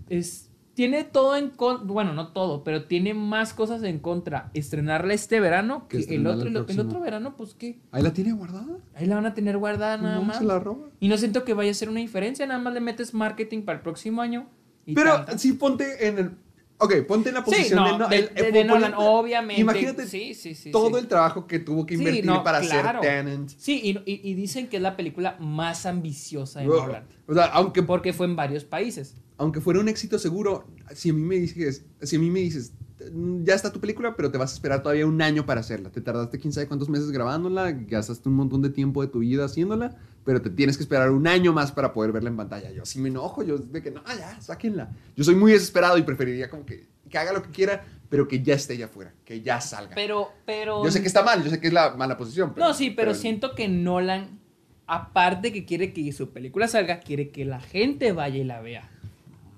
es, 0.09 0.49
tiene 0.73 1.03
todo 1.03 1.35
en 1.35 1.49
contra, 1.49 1.85
bueno, 1.91 2.13
no 2.13 2.29
todo, 2.33 2.63
pero 2.63 2.85
tiene 2.85 3.13
más 3.13 3.53
cosas 3.53 3.81
en 3.83 3.99
contra 3.99 4.51
estrenarla 4.53 5.13
este 5.13 5.39
verano 5.39 5.87
Que 5.87 6.05
que, 6.05 6.15
el 6.15 6.27
otro. 6.27 6.47
el 6.49 6.79
otro 6.79 6.99
verano, 6.99 7.35
pues 7.35 7.53
qué. 7.55 7.79
¿Ahí 7.91 8.03
la 8.03 8.13
tiene 8.13 8.31
guardada? 8.33 8.77
Ahí 8.95 9.05
la 9.07 9.15
van 9.15 9.25
a 9.25 9.33
tener 9.33 9.57
guardada 9.57 9.97
nada 9.97 10.15
No 10.15 10.23
más. 10.23 10.37
se 10.37 10.43
la 10.45 10.59
roba. 10.59 10.87
Y 10.99 11.07
no 11.07 11.17
siento 11.17 11.43
que 11.45 11.53
vaya 11.53 11.71
a 11.71 11.73
ser 11.73 11.89
una 11.89 11.99
diferencia, 11.99 12.45
nada 12.45 12.59
más 12.59 12.73
le 12.73 12.79
metes 12.79 13.13
marketing 13.13 13.63
para 13.63 13.77
el 13.77 13.83
próximo 13.83 14.21
año. 14.21 14.47
Pero 14.95 15.11
tan, 15.17 15.25
tan. 15.25 15.39
sí 15.39 15.53
ponte 15.53 16.07
en 16.07 16.17
el. 16.19 16.31
Ok, 16.79 16.93
ponte 17.07 17.29
en 17.29 17.35
la 17.35 17.41
Sí, 17.43 17.45
posición 17.45 17.97
no, 17.97 18.07
de, 18.07 18.15
de, 18.21 18.31
el- 18.35 18.53
de- 18.53 18.63
Nolan, 18.63 18.93
obviamente. 18.95 19.59
Imagínate 19.61 20.05
sí, 20.05 20.35
sí, 20.35 20.53
sí, 20.53 20.69
todo 20.71 20.99
el 20.99 21.07
trabajo 21.07 21.47
que 21.47 21.57
tuvo 21.57 21.87
que 21.87 21.95
invertir 21.95 22.25
no, 22.25 22.43
para 22.43 22.61
claro. 22.61 22.99
hacer 22.99 23.25
Tenant. 23.25 23.49
Sí, 23.57 23.81
y, 23.83 24.11
y- 24.11 24.21
y 24.23 24.33
dicen 24.35 24.67
que 24.67 24.77
es 24.77 24.83
la 24.83 24.95
película 24.95 25.37
más 25.39 25.87
ambiciosa 25.87 26.59
de. 26.59 26.67
Nolan. 26.67 27.05
O 27.25 27.33
sea, 27.33 27.45
aunque, 27.45 27.81
Porque 27.81 28.13
fue 28.13 28.27
en 28.27 28.35
varios 28.35 28.63
países. 28.63 29.15
aunque 29.37 29.59
fuera 29.59 29.79
un 29.79 29.87
éxito 29.89 30.19
seguro, 30.19 30.67
si 30.93 31.09
a 31.09 31.13
mí 31.13 31.21
me 31.21 31.35
dices, 31.35 31.83
si 32.03 32.15
a 32.15 32.19
mí 32.19 32.29
me 32.29 32.41
dices, 32.41 32.73
"Mm, 33.11 33.43
ya 33.43 33.55
está 33.55 33.73
tu 33.73 33.79
película, 33.79 34.15
pero 34.15 34.29
te 34.29 34.37
vas 34.37 34.51
a 34.51 34.53
esperar 34.53 34.83
todavía 34.83 35.07
un 35.07 35.19
año 35.21 35.47
para 35.47 35.61
hacerla. 35.61 35.89
Te 35.91 36.01
tardaste 36.01 36.37
quién 36.37 36.53
sabe 36.53 36.67
cuántos 36.67 36.89
meses 36.89 37.09
grabándola, 37.11 37.71
gastaste 37.71 38.29
un 38.29 38.35
montón 38.35 38.61
de 38.61 38.69
tiempo 38.69 39.01
de 39.01 39.07
tu 39.07 39.19
vida 39.19 39.45
haciéndola, 39.45 39.95
pero 40.27 40.41
te 40.41 40.49
tienes 40.49 40.75
que 40.75 40.83
esperar 40.83 41.09
un 41.09 41.25
año 41.25 41.53
más 41.53 41.71
para 41.71 41.93
poder 41.93 42.11
verla 42.11 42.27
en 42.27 42.35
pantalla. 42.35 42.69
Yo 42.71 42.85
sí 42.85 42.99
me 42.99 43.07
enojo, 43.07 43.43
yo 43.43 43.59
de 43.59 43.81
que 43.81 43.91
no, 43.91 44.03
ya, 44.05 44.41
sáquenla. 44.41 44.91
Yo 45.15 45.23
soy 45.23 45.35
muy 45.35 45.53
desesperado 45.53 45.97
y 45.97 46.01
preferiría 46.01 46.49
como 46.49 46.65
que, 46.65 46.85
que 47.09 47.17
haga 47.17 47.31
lo 47.31 47.41
que 47.41 47.49
quiera, 47.49 47.85
pero 48.09 48.27
que 48.27 48.43
ya 48.43 48.55
esté 48.55 48.73
allá 48.73 48.87
afuera, 48.87 49.13
que 49.23 49.41
ya 49.41 49.61
salga. 49.61 49.95
Pero, 49.95 50.33
pero. 50.45 50.83
yo 50.83 50.91
sé 50.91 50.99
que 50.99 51.07
está 51.07 51.23
mal, 51.23 51.45
yo 51.45 51.49
sé 51.49 51.61
que 51.61 51.67
es 51.67 51.73
la 51.73 51.95
mala 51.95 52.17
posición. 52.17 52.53
No, 52.57 52.73
sí, 52.73 52.89
pero 52.89 53.15
siento 53.15 53.55
que 53.55 53.69
Nolan, 53.69 54.41
aparte 54.85 55.53
que 55.53 55.63
quiere 55.63 55.93
que 55.93 56.11
su 56.11 56.31
película 56.31 56.67
salga, 56.67 56.99
quiere 56.99 57.29
que 57.29 57.45
la 57.45 57.61
gente 57.61 58.11
vaya 58.11 58.35
y 58.35 58.43
la 58.43 58.59
vea. 58.59 58.91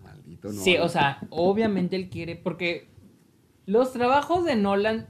Maldito 0.03 0.53
no. 0.53 0.61
Sí, 0.61 0.77
o 0.77 0.87
sea, 0.87 1.19
obviamente 1.31 1.95
él 1.95 2.09
quiere, 2.09 2.35
porque 2.35 2.89
los 3.65 3.91
trabajos 3.91 4.45
de 4.45 4.55
Nolan 4.55 5.07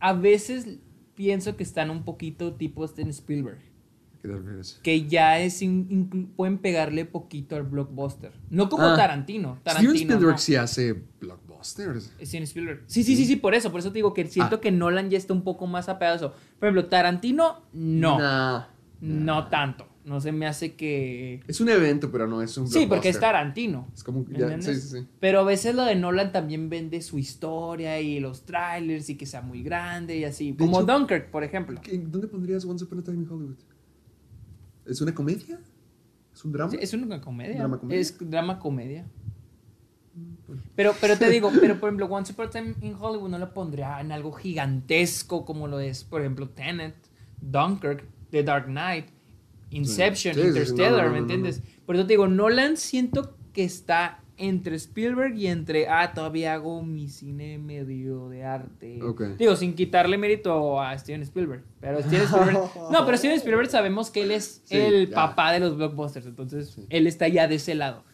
a 0.00 0.12
veces 0.12 0.66
pienso 1.14 1.56
que 1.56 1.62
están 1.62 1.88
un 1.88 2.04
poquito 2.04 2.52
tipo 2.56 2.86
Steven 2.86 3.08
Spielberg. 3.08 3.71
Que 4.82 5.06
ya 5.06 5.38
es 5.40 5.60
in- 5.62 6.32
pueden 6.36 6.58
pegarle 6.58 7.04
poquito 7.04 7.56
al 7.56 7.64
blockbuster. 7.64 8.32
No 8.50 8.68
como 8.68 8.84
Ah. 8.86 8.96
Tarantino. 8.96 9.56
Steven 9.56 9.62
Tarantino. 9.64 9.92
Spielberg 9.94 10.32
no. 10.32 10.38
sí 10.38 10.54
hace 10.56 11.02
blockbusters. 11.20 12.12
Steven 12.22 12.44
Spielberg. 12.44 12.82
Sí, 12.86 13.02
sí, 13.02 13.16
sí, 13.16 13.24
sí, 13.26 13.36
por 13.36 13.54
eso. 13.54 13.70
Por 13.70 13.80
eso 13.80 13.90
te 13.90 13.94
digo 13.98 14.14
que 14.14 14.26
siento 14.26 14.56
Ah. 14.56 14.60
que 14.60 14.70
Nolan 14.70 15.10
ya 15.10 15.18
está 15.18 15.32
un 15.32 15.42
poco 15.42 15.66
más 15.66 15.88
apegado 15.88 16.14
a 16.14 16.16
eso. 16.16 16.30
Por 16.58 16.68
ejemplo, 16.68 16.86
Tarantino, 16.86 17.62
no. 17.72 18.18
Nah. 18.18 18.66
No 19.00 19.48
tanto. 19.48 19.88
No 20.04 20.20
se 20.20 20.32
me 20.32 20.46
hace 20.46 20.74
que. 20.74 21.42
Es 21.46 21.60
un 21.60 21.68
evento, 21.68 22.10
pero 22.10 22.26
no 22.26 22.42
es 22.42 22.56
un 22.58 22.66
Sí, 22.68 22.86
porque 22.88 23.08
es. 23.10 23.20
Tarantino. 23.20 23.88
Es 23.94 24.02
como 24.02 24.24
¿me 24.28 24.36
ya, 24.36 24.60
sí, 24.60 24.74
sí, 24.74 24.80
sí. 24.98 25.06
Pero 25.20 25.40
a 25.40 25.44
veces 25.44 25.76
lo 25.76 25.84
de 25.84 25.94
Nolan 25.94 26.32
también 26.32 26.68
vende 26.68 27.00
su 27.02 27.18
historia 27.20 28.00
y 28.00 28.18
los 28.18 28.44
trailers 28.44 29.08
y 29.10 29.16
que 29.16 29.26
sea 29.26 29.42
muy 29.42 29.62
grande 29.62 30.18
y 30.18 30.24
así. 30.24 30.52
De 30.52 30.58
Como 30.58 30.80
hecho- 30.80 30.92
Dunkirk, 30.92 31.30
por 31.30 31.44
ejemplo. 31.44 31.80
¿Qué- 31.80 31.98
¿Dónde 31.98 32.26
pondrías 32.26 32.64
Once 32.64 32.84
Upon 32.84 32.98
a 32.98 33.02
Time 33.04 33.18
in 33.18 33.28
Hollywood? 33.30 33.56
¿Es 34.86 35.00
una 35.00 35.14
comedia? 35.14 35.60
¿Es 36.32 36.44
un 36.44 36.52
drama? 36.52 36.70
Sí, 36.70 36.78
Es 36.80 36.92
una 36.94 37.20
comedia. 37.20 37.56
¿Drama 37.56 37.78
comedia? 37.78 38.00
Es 38.00 38.16
drama 38.18 38.58
comedia. 38.58 39.06
Pero, 40.74 40.94
pero 41.00 41.16
te 41.16 41.30
digo, 41.30 41.50
pero 41.60 41.78
por 41.78 41.88
ejemplo, 41.88 42.06
Once 42.06 42.32
Upon 42.32 42.46
a 42.46 42.50
Time 42.50 42.74
in 42.80 42.94
Hollywood 42.98 43.30
no 43.30 43.38
lo 43.38 43.52
pondría 43.52 44.00
en 44.00 44.12
algo 44.12 44.32
gigantesco 44.32 45.44
como 45.44 45.68
lo 45.68 45.80
es, 45.80 46.04
por 46.04 46.20
ejemplo, 46.20 46.48
Tenet, 46.48 46.94
Dunkirk, 47.40 48.04
The 48.30 48.42
Dark 48.42 48.66
Knight, 48.66 49.06
Inception, 49.70 50.34
Sí, 50.34 50.40
sí, 50.40 50.42
sí, 50.42 50.48
Interstellar, 50.48 50.92
no, 50.92 50.98
no, 50.98 51.06
no, 51.06 51.12
¿me 51.12 51.18
entiendes? 51.18 51.62
Por 51.86 51.96
eso 51.96 52.06
te 52.06 52.12
digo, 52.12 52.28
Nolan 52.28 52.76
siento 52.76 53.36
que 53.52 53.64
está 53.64 54.21
entre 54.42 54.76
Spielberg 54.76 55.36
y 55.36 55.46
entre, 55.46 55.88
ah, 55.88 56.12
todavía 56.14 56.54
hago 56.54 56.82
mi 56.82 57.08
cine 57.08 57.58
medio 57.58 58.28
de 58.28 58.44
arte. 58.44 59.00
Digo, 59.38 59.56
sin 59.56 59.74
quitarle 59.74 60.18
mérito 60.18 60.80
a 60.80 60.96
Steven 60.98 61.22
Spielberg. 61.22 61.62
Pero 61.80 62.00
Steven 62.02 62.22
Spielberg. 62.24 62.58
no, 62.92 63.04
pero 63.06 63.16
Steven 63.16 63.36
Spielberg 63.36 63.70
sabemos 63.70 64.10
que 64.10 64.22
él 64.22 64.30
es 64.32 64.62
Sí, 64.64 64.76
el 64.76 65.08
ya. 65.10 65.14
papá 65.14 65.52
de 65.52 65.60
los 65.60 65.76
blockbusters. 65.76 66.26
Entonces, 66.26 66.76
él 66.90 67.06
está 67.06 67.28
ya 67.28 67.48
de 67.48 67.54
ese 67.56 67.74
lado. 67.74 68.04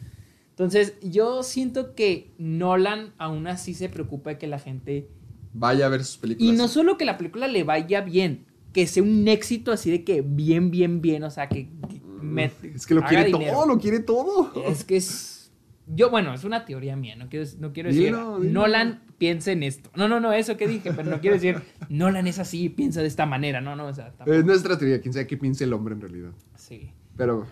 Entonces, 0.51 0.95
yo 1.03 1.43
siento 1.43 1.95
que 1.95 2.33
Nolan 2.39 3.13
aún 3.19 3.47
así 3.47 3.75
se 3.75 3.89
preocupa 3.89 4.31
de 4.31 4.39
que 4.39 4.47
la 4.47 4.59
gente. 4.59 5.09
Vaya 5.55 5.87
a 5.87 5.89
ver 5.89 6.05
sus 6.05 6.19
películas. 6.19 6.53
Y 6.53 6.57
no 6.57 6.69
solo 6.69 6.99
que 6.99 7.05
la 7.05 7.17
película 7.17 7.47
le 7.49 7.63
vaya 7.65 8.01
bien, 8.01 8.45
que 8.73 8.87
sea 8.87 9.03
un 9.03 9.27
éxito 9.29 9.73
así 9.73 9.91
de 9.91 10.05
que 10.05 10.21
bien, 10.23 10.71
bien, 10.71 11.01
bien. 11.01 11.23
O 11.23 11.31
sea, 11.31 11.49
que. 11.49 11.69
que 11.89 12.01
me- 12.21 12.51
Es 12.75 12.87
que 12.87 12.95
lo 12.95 13.03
quiere 13.05 13.25
dinero. 13.27 13.53
todo, 13.53 13.67
lo 13.67 13.79
quiere 13.79 14.01
todo. 14.01 14.53
Es 14.67 14.83
que 14.85 14.97
es. 14.97 15.37
Yo, 15.95 16.11
bueno, 16.11 16.35
es 16.35 16.45
una 16.45 16.65
teoría 16.65 16.97
mía, 16.97 17.17
no 17.17 17.29
quiero, 17.29 17.47
no 17.59 17.73
quiero 17.73 17.89
decir. 17.89 18.07
Dilo, 18.07 18.41
dilo. 18.41 18.53
Nolan 18.61 19.03
piensa 19.19 19.53
en 19.53 19.63
esto. 19.63 19.91
No, 19.97 20.07
no, 20.09 20.21
no, 20.21 20.33
eso 20.33 20.57
que 20.57 20.69
dije, 20.69 20.93
pero 20.93 21.09
no 21.11 21.21
quiero 21.21 21.35
decir. 21.37 21.63
Nolan 21.89 22.27
es 22.27 22.39
así, 22.39 22.69
piensa 22.69 23.01
de 23.01 23.07
esta 23.09 23.25
manera. 23.27 23.61
No, 23.61 23.75
no, 23.75 23.87
o 23.87 23.93
sea, 23.95 24.11
tampoco. 24.13 24.33
Es 24.35 24.45
nuestra 24.45 24.77
teoría, 24.79 25.01
quién 25.01 25.13
sabe 25.13 25.27
qué 25.27 25.37
piensa 25.37 25.65
el 25.65 25.73
hombre 25.73 25.95
en 25.95 26.01
realidad. 26.01 26.31
Sí. 26.57 26.91
Pero 27.17 27.47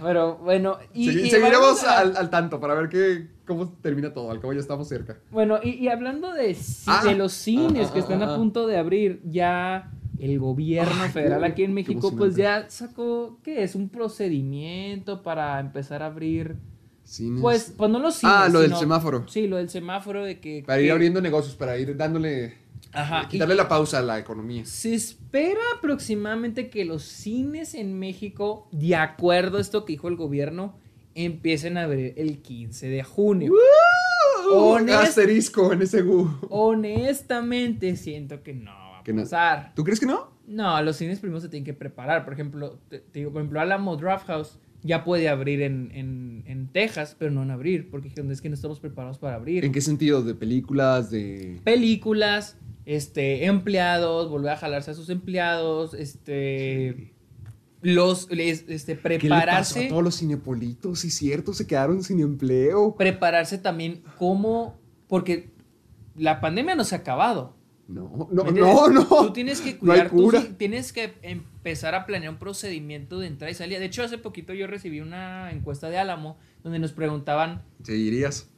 Pero 0.00 0.36
bueno, 0.36 0.78
y. 0.94 1.08
segui- 1.08 1.26
y 1.26 1.30
seguiremos 1.30 1.82
a- 1.82 1.98
al, 1.98 2.16
al 2.16 2.30
tanto 2.30 2.60
para 2.60 2.74
ver 2.74 2.88
qué, 2.88 3.26
cómo 3.46 3.68
termina 3.80 4.12
todo. 4.12 4.30
Al 4.30 4.38
cabo 4.40 4.52
ya 4.52 4.60
estamos 4.60 4.86
cerca. 4.88 5.16
Bueno, 5.32 5.58
y, 5.62 5.70
y 5.70 5.88
hablando 5.88 6.32
de, 6.32 6.56
Ah. 6.86 7.02
de 7.04 7.16
los 7.16 7.32
cines 7.32 7.88
Ah, 7.88 7.92
que 7.92 7.98
ah, 7.98 8.02
están 8.02 8.22
ah, 8.22 8.26
a 8.26 8.34
ah. 8.34 8.36
punto 8.36 8.66
de 8.68 8.76
abrir, 8.76 9.20
ya 9.24 9.90
el 10.20 10.38
gobierno 10.38 11.02
federal 11.12 11.40
qué- 11.40 11.46
aquí 11.46 11.64
en 11.64 11.74
México, 11.74 12.14
pues 12.16 12.36
ya 12.36 12.66
sacó, 12.70 13.40
¿qué 13.42 13.64
es? 13.64 13.74
Un 13.74 13.88
procedimiento 13.88 15.22
para 15.22 15.58
empezar 15.58 16.02
a 16.02 16.06
abrir. 16.06 16.56
Cines. 17.08 17.40
Pues, 17.40 17.72
pues 17.76 17.90
no 17.90 17.98
los 17.98 18.16
cines. 18.16 18.34
Ah, 18.36 18.48
lo 18.50 18.60
del 18.60 18.74
semáforo. 18.76 19.24
Sí, 19.28 19.46
lo 19.46 19.56
del 19.56 19.70
semáforo 19.70 20.24
de 20.24 20.40
que. 20.40 20.62
Para 20.66 20.80
ir 20.82 20.92
abriendo 20.92 21.20
negocios, 21.22 21.54
para 21.56 21.78
ir 21.78 21.96
dándole. 21.96 22.58
Ajá. 22.92 23.22
y 23.24 23.28
Quitarle 23.28 23.54
la 23.54 23.66
pausa 23.68 23.98
a 23.98 24.02
la 24.02 24.18
economía. 24.18 24.64
Se 24.66 24.94
espera 24.94 25.60
aproximadamente 25.76 26.68
que 26.70 26.84
los 26.84 27.02
cines 27.02 27.74
en 27.74 27.98
México, 27.98 28.68
de 28.72 28.94
acuerdo 28.96 29.56
a 29.58 29.60
esto 29.60 29.84
que 29.86 29.94
dijo 29.94 30.08
el 30.08 30.16
gobierno, 30.16 30.76
empiecen 31.14 31.78
a 31.78 31.84
abrir 31.84 32.12
el 32.18 32.42
15 32.42 32.88
de 32.88 33.02
junio. 33.02 33.52
Honest- 34.52 34.94
Asterisco 35.02 35.72
en 35.72 35.82
ese 35.82 36.02
gu. 36.02 36.28
Honestamente, 36.50 37.96
siento 37.96 38.42
que 38.42 38.54
no 38.54 38.70
va 38.70 39.00
a 39.00 39.04
Que 39.04 39.12
no. 39.12 39.22
pasar. 39.22 39.72
¿Tú 39.74 39.84
crees 39.84 40.00
que 40.00 40.06
no? 40.06 40.30
No, 40.46 40.80
los 40.82 40.96
cines 40.96 41.18
primero 41.20 41.40
se 41.40 41.48
tienen 41.48 41.64
que 41.64 41.74
preparar. 41.74 42.24
Por 42.24 42.32
ejemplo, 42.32 42.78
te, 42.88 43.00
te 43.00 43.18
digo, 43.20 43.32
por 43.32 43.42
ejemplo, 43.42 43.60
Alamo 43.60 43.96
Draft 43.96 44.26
House 44.26 44.58
ya 44.82 45.04
puede 45.04 45.28
abrir 45.28 45.62
en, 45.62 45.90
en, 45.92 46.44
en 46.46 46.68
Texas, 46.68 47.16
pero 47.18 47.30
no 47.30 47.42
a 47.42 47.54
abrir, 47.54 47.90
porque 47.90 48.08
es 48.08 48.40
que 48.40 48.48
no 48.48 48.54
estamos 48.54 48.80
preparados 48.80 49.18
para 49.18 49.36
abrir. 49.36 49.64
¿En 49.64 49.72
qué 49.72 49.80
sentido? 49.80 50.22
¿De 50.22 50.34
películas? 50.34 51.10
¿De.? 51.10 51.60
Películas, 51.64 52.56
este, 52.84 53.46
empleados, 53.46 54.30
volver 54.30 54.52
a 54.52 54.56
jalarse 54.56 54.92
a 54.92 54.94
sus 54.94 55.10
empleados, 55.10 55.94
este, 55.94 57.12
los, 57.82 58.28
este, 58.30 58.76
¿Qué 58.76 58.78
le 58.78 58.86
pasó 58.86 59.18
prepararse, 59.18 59.86
a 59.86 59.88
todos 59.88 60.04
los 60.04 60.16
cinepolitos? 60.16 61.00
Sí, 61.00 61.10
cierto, 61.10 61.52
se 61.52 61.66
quedaron 61.66 62.02
sin 62.02 62.20
empleo. 62.20 62.94
prepararse 62.96 63.58
también 63.58 64.02
como, 64.16 64.78
porque 65.08 65.50
la 66.16 66.40
pandemia 66.40 66.74
no 66.76 66.84
se 66.84 66.94
ha 66.94 66.98
acabado. 66.98 67.57
No, 67.88 68.28
no, 68.30 68.44
no, 68.44 68.88
no. 68.90 69.04
Tú 69.06 69.32
tienes 69.32 69.62
que 69.62 69.78
cuidar, 69.78 70.10
cura. 70.10 70.44
tienes 70.58 70.92
que 70.92 71.14
empezar 71.22 71.94
a 71.94 72.04
planear 72.04 72.30
un 72.34 72.38
procedimiento 72.38 73.18
de 73.18 73.28
entrada 73.28 73.50
y 73.50 73.54
salida. 73.54 73.78
De 73.78 73.86
hecho, 73.86 74.02
hace 74.02 74.18
poquito 74.18 74.52
yo 74.52 74.66
recibí 74.66 75.00
una 75.00 75.50
encuesta 75.52 75.88
de 75.88 75.96
Álamo 75.96 76.36
donde 76.62 76.78
nos 76.78 76.92
preguntaban 76.92 77.62
Seguirías. 77.82 78.50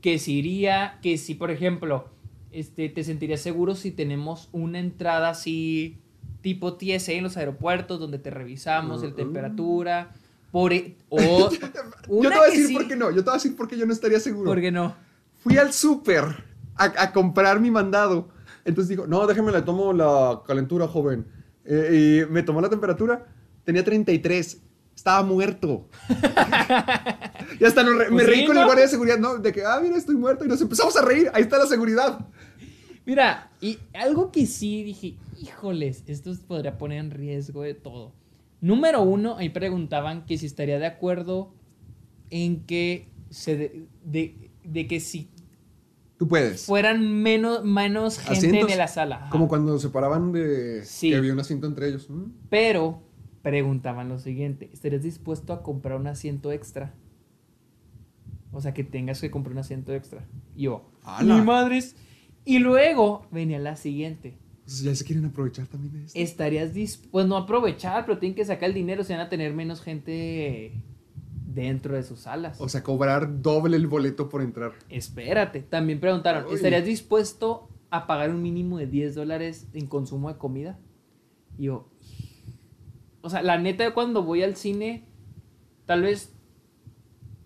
que 0.00 0.18
si 0.18 0.38
iría, 0.38 0.98
que 1.02 1.18
si, 1.18 1.34
por 1.34 1.52
ejemplo, 1.52 2.08
este, 2.50 2.88
te 2.88 3.04
sentirías 3.04 3.40
seguro 3.40 3.76
si 3.76 3.92
tenemos 3.92 4.48
una 4.50 4.80
entrada 4.80 5.28
así 5.30 5.98
tipo 6.40 6.74
TSA 6.78 7.12
en 7.12 7.22
los 7.22 7.36
aeropuertos 7.36 8.00
donde 8.00 8.18
te 8.18 8.30
revisamos 8.30 9.04
el 9.04 9.14
temperatura. 9.14 10.10
Por, 10.50 10.72
e- 10.72 10.96
o 11.10 11.18
yo 11.48 11.48
te 11.50 11.68
voy 12.08 12.32
a 12.34 12.50
decir 12.50 12.66
sí, 12.66 12.72
por 12.74 12.88
qué 12.88 12.96
no. 12.96 13.10
Yo 13.10 13.18
te 13.18 13.22
voy 13.22 13.30
a 13.30 13.34
decir 13.34 13.54
por 13.54 13.68
qué 13.68 13.78
yo 13.78 13.86
no 13.86 13.92
estaría 13.92 14.18
seguro. 14.18 14.50
¿Por 14.50 14.60
qué 14.60 14.72
no? 14.72 14.96
Fui 15.44 15.56
al 15.58 15.72
súper 15.72 16.49
a, 16.84 17.02
a 17.04 17.12
comprar 17.12 17.60
mi 17.60 17.70
mandado. 17.70 18.28
Entonces 18.64 18.88
dijo, 18.88 19.06
no, 19.06 19.26
déjeme 19.26 19.52
le 19.52 19.62
tomo 19.62 19.92
la 19.92 20.42
calentura, 20.46 20.86
joven. 20.88 21.26
Eh, 21.64 22.24
y 22.28 22.32
me 22.32 22.42
tomó 22.42 22.60
la 22.60 22.68
temperatura. 22.68 23.26
Tenía 23.64 23.84
33. 23.84 24.62
Estaba 24.94 25.22
muerto. 25.22 25.88
y 27.60 27.64
hasta 27.64 27.82
re- 27.82 27.96
Pues 27.96 28.10
me 28.10 28.22
reí 28.24 28.44
con 28.44 28.56
el 28.58 28.64
guardia 28.64 28.84
de 28.84 28.90
seguridad, 28.90 29.18
¿no? 29.18 29.38
De 29.38 29.52
que, 29.52 29.64
ah, 29.64 29.78
mira, 29.82 29.96
estoy 29.96 30.16
muerto. 30.16 30.44
Y 30.44 30.48
nos 30.48 30.60
empezamos 30.60 30.96
a 30.96 31.02
reír. 31.04 31.30
Ahí 31.32 31.42
está 31.42 31.58
la 31.58 31.66
seguridad. 31.66 32.26
Mira, 33.06 33.50
y 33.60 33.78
algo 33.94 34.30
que 34.30 34.46
sí 34.46 34.82
dije, 34.84 35.16
híjoles, 35.40 36.04
esto 36.06 36.32
podría 36.46 36.76
poner 36.78 36.98
en 36.98 37.10
riesgo 37.10 37.62
de 37.62 37.74
todo. 37.74 38.12
Número 38.60 39.00
uno, 39.02 39.36
ahí 39.38 39.48
preguntaban 39.48 40.26
que 40.26 40.36
si 40.36 40.46
estaría 40.46 40.78
de 40.78 40.86
acuerdo 40.86 41.54
en 42.28 42.66
que 42.66 43.08
se 43.30 43.56
de, 43.56 43.86
de- 44.04 44.50
de 44.64 44.86
que 44.86 45.00
si 45.00 45.30
Tú 46.20 46.28
puedes. 46.28 46.66
fueran 46.66 47.22
menos, 47.22 47.64
menos 47.64 48.18
gente 48.18 48.34
Asientos, 48.48 48.70
en 48.72 48.76
la 48.78 48.88
sala. 48.88 49.16
ajá. 49.16 49.30
Como 49.30 49.48
cuando 49.48 49.78
se 49.78 49.88
paraban 49.88 50.32
de 50.32 50.84
Sí. 50.84 51.08
que 51.08 51.16
había 51.16 51.32
un 51.32 51.40
asiento 51.40 51.66
entre 51.66 51.88
ellos. 51.88 52.10
Mm. 52.10 52.24
Pero 52.50 53.02
preguntaban 53.40 54.10
lo 54.10 54.18
siguiente, 54.18 54.68
¿estarías 54.70 55.02
dispuesto 55.02 55.54
a 55.54 55.62
comprar 55.62 55.98
un 55.98 56.06
asiento 56.06 56.52
extra? 56.52 56.92
O 58.52 58.60
sea, 58.60 58.74
que 58.74 58.84
tengas 58.84 59.18
que 59.18 59.30
comprar 59.30 59.52
un 59.54 59.60
asiento 59.60 59.94
extra. 59.94 60.26
Y 60.54 60.64
yo, 60.64 60.90
mi 61.22 61.40
madres. 61.40 61.96
Y 62.44 62.58
luego 62.58 63.26
venía 63.30 63.58
la 63.58 63.76
siguiente. 63.76 64.36
Pues 64.64 64.82
ya 64.82 64.94
se 64.94 65.06
quieren 65.06 65.24
aprovechar 65.24 65.68
también 65.68 65.94
de 65.94 66.04
esto. 66.04 66.18
estarías 66.18 66.74
dispuesto, 66.74 67.08
pues 67.12 67.26
no 67.26 67.38
aprovechar, 67.38 68.04
pero 68.04 68.18
tienen 68.18 68.36
que 68.36 68.44
sacar 68.44 68.68
el 68.68 68.74
dinero, 68.74 69.04
se 69.04 69.14
van 69.14 69.22
a 69.22 69.30
tener 69.30 69.54
menos 69.54 69.80
gente 69.80 70.82
dentro 71.62 71.94
de 71.94 72.02
sus 72.02 72.20
salas. 72.20 72.60
O 72.60 72.68
sea, 72.68 72.82
cobrar 72.82 73.42
doble 73.42 73.76
el 73.76 73.86
boleto 73.86 74.28
por 74.28 74.42
entrar. 74.42 74.72
Espérate, 74.88 75.60
también 75.60 76.00
preguntaron, 76.00 76.46
Uy. 76.46 76.54
¿estarías 76.54 76.84
dispuesto 76.84 77.68
a 77.90 78.06
pagar 78.06 78.30
un 78.30 78.42
mínimo 78.42 78.78
de 78.78 78.86
10 78.86 79.14
dólares 79.14 79.66
en 79.72 79.86
consumo 79.86 80.28
de 80.32 80.38
comida? 80.38 80.78
Y 81.58 81.64
yo, 81.64 81.88
o 83.22 83.28
sea, 83.30 83.42
la 83.42 83.58
neta, 83.58 83.92
cuando 83.92 84.22
voy 84.22 84.42
al 84.42 84.56
cine, 84.56 85.04
tal 85.86 86.02
vez 86.02 86.32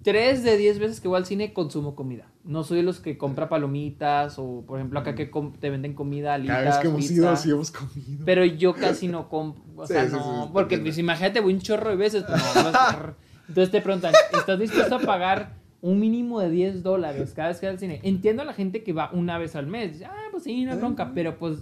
3 0.03 0.43
de 0.45 0.57
10 0.59 0.79
veces 0.79 1.01
que 1.01 1.09
voy 1.09 1.17
al 1.17 1.27
cine 1.27 1.53
consumo 1.53 1.95
comida. 1.95 2.29
No 2.45 2.63
soy 2.63 2.77
de 2.79 2.83
los 2.83 3.01
que 3.01 3.17
compra 3.17 3.49
palomitas 3.49 4.39
o, 4.39 4.65
por 4.67 4.79
ejemplo, 4.79 5.01
acá 5.01 5.15
que 5.15 5.31
com- 5.31 5.55
te 5.55 5.71
venden 5.71 5.95
comida, 5.95 6.35
alitas, 6.35 6.57
Cada 6.59 6.71
vez 6.71 6.79
que 6.83 6.89
hemos 6.89 7.01
pizza. 7.01 7.15
ido, 7.15 7.37
sí 7.37 7.51
hemos 7.51 7.71
comido. 7.71 8.25
Pero 8.27 8.45
yo 8.45 8.75
casi 8.75 9.09
no 9.09 9.31
compro, 9.31 9.65
o 9.77 9.87
Sí, 9.87 9.95
sea, 9.95 10.05
sí, 10.05 10.11
sí, 10.11 10.17
no, 10.17 10.45
sí, 10.45 10.51
porque 10.53 10.77
pues 10.79 10.99
imagínate, 10.99 11.41
voy 11.41 11.55
un 11.55 11.61
chorro 11.61 11.89
de 11.89 11.97
veces, 11.97 12.23
pues, 12.29 12.39
no, 12.55 12.71
no 12.71 13.15
Entonces 13.49 13.71
te 13.71 13.81
preguntan, 13.81 14.13
¿estás 14.39 14.59
dispuesto 14.59 14.97
a 14.97 15.01
pagar 15.01 15.55
un 15.81 16.01
mínimo 16.01 16.41
de 16.41 16.51
10 16.51 16.83
dólares 16.83 17.33
cada 17.35 17.49
vez 17.49 17.59
que 17.61 17.67
vas 17.67 17.75
al 17.75 17.79
cine? 17.79 18.01
Entiendo 18.03 18.43
a 18.43 18.45
la 18.45 18.55
gente 18.55 18.83
que 18.83 18.93
va 18.93 19.11
una 19.13 19.39
vez 19.39 19.55
al 19.57 19.67
mes, 19.67 20.03
ah, 20.07 20.29
pues 20.31 20.45
sí, 20.45 20.65
no 20.65 20.73
hay 20.73 20.79
bronca, 20.79 21.13
pero 21.15 21.39
pues 21.39 21.59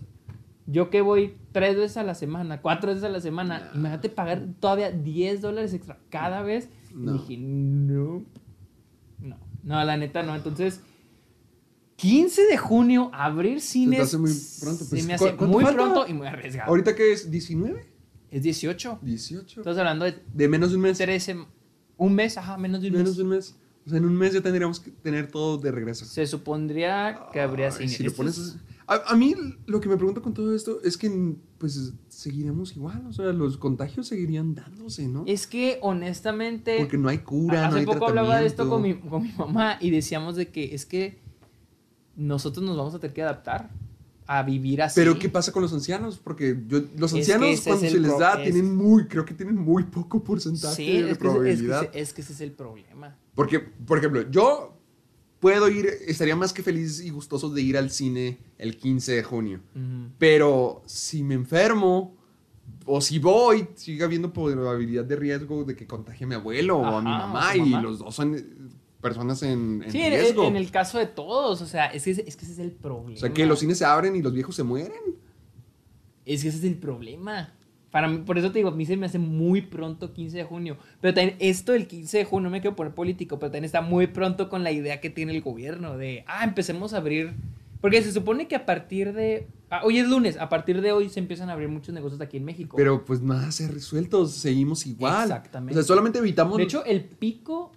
yo 0.66 0.90
que 0.90 1.00
voy 1.00 1.36
tres 1.50 1.74
veces 1.76 1.96
a 1.96 2.04
la 2.04 2.14
semana, 2.14 2.60
cuatro 2.62 2.90
veces 2.90 3.02
a 3.04 3.08
la 3.08 3.20
semana, 3.20 3.70
imagínate 3.74 4.08
pagar 4.08 4.46
todavía 4.60 4.92
10 4.92 5.40
dólares 5.40 5.74
extra 5.74 5.98
cada 6.08 6.42
vez. 6.42 6.68
Y 6.92 6.94
No. 6.94 7.12
dije, 7.14 7.36
no, 7.38 8.22
no, 9.18 9.36
no, 9.64 9.84
la 9.84 9.96
neta 9.96 10.22
no, 10.22 10.34
entonces... 10.36 10.80
15 11.96 12.46
de 12.46 12.56
junio, 12.58 13.10
abrir 13.12 13.60
cines. 13.60 14.00
hace 14.00 14.18
muy 14.18 14.32
pronto, 14.60 14.84
pues, 14.88 15.02
se 15.02 15.06
me 15.08 15.16
¿cu- 15.18 15.24
hace 15.26 15.46
muy 15.46 15.62
falta? 15.64 15.78
pronto 15.82 16.08
y 16.08 16.14
muy 16.14 16.26
arriesgado. 16.26 16.68
¿Ahorita 16.70 16.96
qué 16.96 17.12
es? 17.12 17.30
¿19? 17.30 17.76
Es 18.30 18.42
18. 18.42 18.98
18. 19.02 19.60
Estás 19.60 19.78
hablando 19.78 20.04
de 20.06 20.16
De 20.34 20.48
menos 20.48 20.70
de 20.70 20.76
un 20.76 20.82
mes. 20.82 20.98
13. 20.98 21.36
Un 22.02 22.14
mes, 22.14 22.36
ajá, 22.36 22.56
menos 22.56 22.80
de 22.82 22.88
un 22.88 22.94
Menos 22.94 23.08
mes. 23.10 23.16
de 23.16 23.22
un 23.22 23.28
mes. 23.28 23.56
O 23.86 23.88
sea, 23.90 23.98
en 23.98 24.04
un 24.04 24.16
mes 24.16 24.32
ya 24.32 24.40
tendríamos 24.40 24.80
que 24.80 24.90
tener 24.90 25.28
todo 25.28 25.58
de 25.58 25.70
regreso. 25.72 26.04
Se 26.04 26.26
supondría 26.26 27.26
que 27.32 27.40
habría 27.40 27.70
Ay, 27.78 27.88
si 27.88 28.02
lo 28.02 28.12
pones 28.12 28.56
a, 28.86 29.12
a 29.12 29.16
mí 29.16 29.34
lo 29.66 29.80
que 29.80 29.88
me 29.88 29.96
pregunto 29.96 30.22
con 30.22 30.34
todo 30.34 30.54
esto 30.54 30.80
es 30.82 30.96
que 30.96 31.34
pues 31.58 31.92
seguiremos 32.08 32.76
igual, 32.76 33.04
o 33.08 33.12
sea, 33.12 33.26
los 33.26 33.56
contagios 33.56 34.08
seguirían 34.08 34.54
dándose, 34.54 35.06
¿no? 35.06 35.24
Es 35.26 35.46
que 35.46 35.78
honestamente. 35.80 36.78
Porque 36.78 36.98
no 36.98 37.08
hay 37.08 37.18
cura, 37.18 37.62
no 37.62 37.68
hace 37.68 37.78
hay 37.80 37.86
poco 37.86 38.08
hablaba 38.08 38.40
de 38.40 38.46
esto 38.46 38.68
con 38.68 38.82
mi, 38.82 38.94
con 38.94 39.22
mi 39.22 39.32
mamá 39.32 39.78
y 39.80 39.90
decíamos 39.90 40.36
de 40.36 40.48
que 40.48 40.74
es 40.74 40.84
que 40.84 41.20
nosotros 42.16 42.64
nos 42.64 42.76
vamos 42.76 42.94
a 42.94 42.98
tener 42.98 43.14
que 43.14 43.22
adaptar 43.22 43.70
a 44.26 44.42
vivir 44.42 44.82
así. 44.82 44.98
Pero 45.00 45.18
¿qué 45.18 45.28
pasa 45.28 45.52
con 45.52 45.62
los 45.62 45.72
ancianos? 45.72 46.18
Porque 46.22 46.56
yo, 46.68 46.80
los 46.96 47.12
Es 47.12 47.26
que 47.26 47.32
ancianos 47.34 47.60
cuando 47.62 47.88
se 47.88 48.00
les 48.00 48.18
da 48.18 48.34
es- 48.42 48.52
tienen 48.52 48.74
muy, 48.76 49.06
creo 49.06 49.24
que 49.24 49.34
tienen 49.34 49.56
muy 49.56 49.84
poco 49.84 50.22
porcentaje 50.22 50.74
Sí, 50.76 50.86
de 50.86 50.98
es 50.98 51.04
que, 51.04 51.10
es, 51.10 51.18
que, 51.18 51.20
probabilidad. 51.20 51.82
ese- 51.84 52.00
es 52.00 52.12
que 52.14 52.20
ese 52.22 52.32
es 52.32 52.40
el 52.40 52.52
problema. 52.52 53.16
Porque, 53.34 53.58
por 53.60 53.98
ejemplo, 53.98 54.30
yo 54.30 54.76
puedo 55.40 55.68
ir, 55.68 55.86
estaría 56.06 56.36
más 56.36 56.52
que 56.52 56.62
feliz 56.62 57.00
y 57.00 57.10
gustoso 57.10 57.50
de 57.50 57.62
ir 57.62 57.76
al 57.76 57.90
cine 57.90 58.38
el 58.58 58.76
15 58.76 59.12
de 59.12 59.22
junio. 59.24 59.60
Pero 60.18 60.82
si 60.86 61.22
me 61.24 61.34
enfermo 61.34 62.16
o 62.86 63.00
si 63.00 63.18
voy, 63.18 63.66
sigue 63.74 64.04
habiendo 64.04 64.32
probabilidad 64.32 65.04
de 65.04 65.16
riesgo 65.16 65.64
de 65.64 65.74
que 65.74 65.86
contagie 65.86 66.24
a 66.24 66.28
mi 66.28 66.34
abuelo 66.36 66.78
o 66.78 66.84
a 66.84 67.00
mi 67.02 67.10
mamá 67.10 67.56
y 67.56 67.70
los 67.70 67.98
dos 67.98 68.14
son 68.14 68.36
personas 69.02 69.42
en, 69.42 69.82
en 69.84 69.90
Sí, 69.92 70.00
en, 70.00 70.12
riesgo. 70.12 70.46
en 70.46 70.56
el 70.56 70.70
caso 70.70 70.96
de 70.98 71.06
todos, 71.06 71.60
o 71.60 71.66
sea, 71.66 71.86
es 71.86 72.04
que, 72.04 72.12
ese- 72.12 72.24
es 72.26 72.36
que 72.36 72.44
ese 72.44 72.52
es 72.54 72.58
el 72.60 72.70
problema. 72.70 73.16
o 73.16 73.20
sea, 73.20 73.32
que 73.34 73.44
los 73.44 73.58
cines 73.58 73.76
se 73.76 73.84
abren 73.84 74.16
y 74.16 74.22
los 74.22 74.32
viejos 74.32 74.54
se 74.56 74.62
mueren. 74.62 74.92
Es 76.24 76.42
que 76.42 76.48
ese 76.48 76.58
es 76.58 76.64
el 76.64 76.76
problema. 76.76 77.52
Para 77.90 78.08
mí, 78.08 78.18
por 78.24 78.38
eso 78.38 78.50
te 78.52 78.58
digo, 78.60 78.70
a 78.70 78.74
mí 78.74 78.86
se 78.86 78.96
me 78.96 79.04
hace 79.06 79.18
muy 79.18 79.60
pronto 79.60 80.14
15 80.14 80.38
de 80.38 80.44
junio. 80.44 80.78
Pero 81.00 81.12
también 81.12 81.36
esto 81.40 81.72
del 81.72 81.86
15 81.86 82.18
de 82.18 82.24
junio, 82.24 82.44
no 82.44 82.50
me 82.50 82.60
quiero 82.62 82.74
poner 82.76 82.94
político, 82.94 83.38
pero 83.38 83.50
también 83.50 83.64
está 83.64 83.82
muy 83.82 84.06
pronto 84.06 84.48
con 84.48 84.62
la 84.62 84.70
idea 84.72 85.00
que 85.00 85.10
tiene 85.10 85.34
el 85.34 85.42
gobierno 85.42 85.98
de, 85.98 86.24
ah, 86.26 86.44
empecemos 86.44 86.94
a 86.94 86.98
abrir. 86.98 87.34
Porque 87.82 88.00
se 88.00 88.12
supone 88.12 88.46
que 88.46 88.54
a 88.54 88.64
partir 88.64 89.12
de... 89.12 89.48
ah, 89.68 89.80
hoy 89.84 89.98
es 89.98 90.08
lunes, 90.08 90.38
a 90.38 90.48
partir 90.48 90.80
de 90.80 90.92
hoy 90.92 91.08
se 91.10 91.18
empiezan 91.18 91.50
a 91.50 91.54
abrir 91.54 91.68
muchos 91.68 91.92
negocios 91.92 92.20
aquí 92.20 92.36
en 92.38 92.44
México. 92.44 92.76
Pero 92.76 93.04
pues 93.04 93.20
nada 93.20 93.50
se 93.50 93.64
ha 93.66 93.68
resuelto, 93.68 94.24
seguimos 94.26 94.86
igual. 94.86 95.24
Exactamente. 95.24 95.78
O 95.78 95.82
sea, 95.82 95.86
solamente 95.86 96.20
evitamos... 96.20 96.56
de 96.56 96.62
hecho, 96.62 96.84
el 96.84 97.02
pico, 97.04 97.72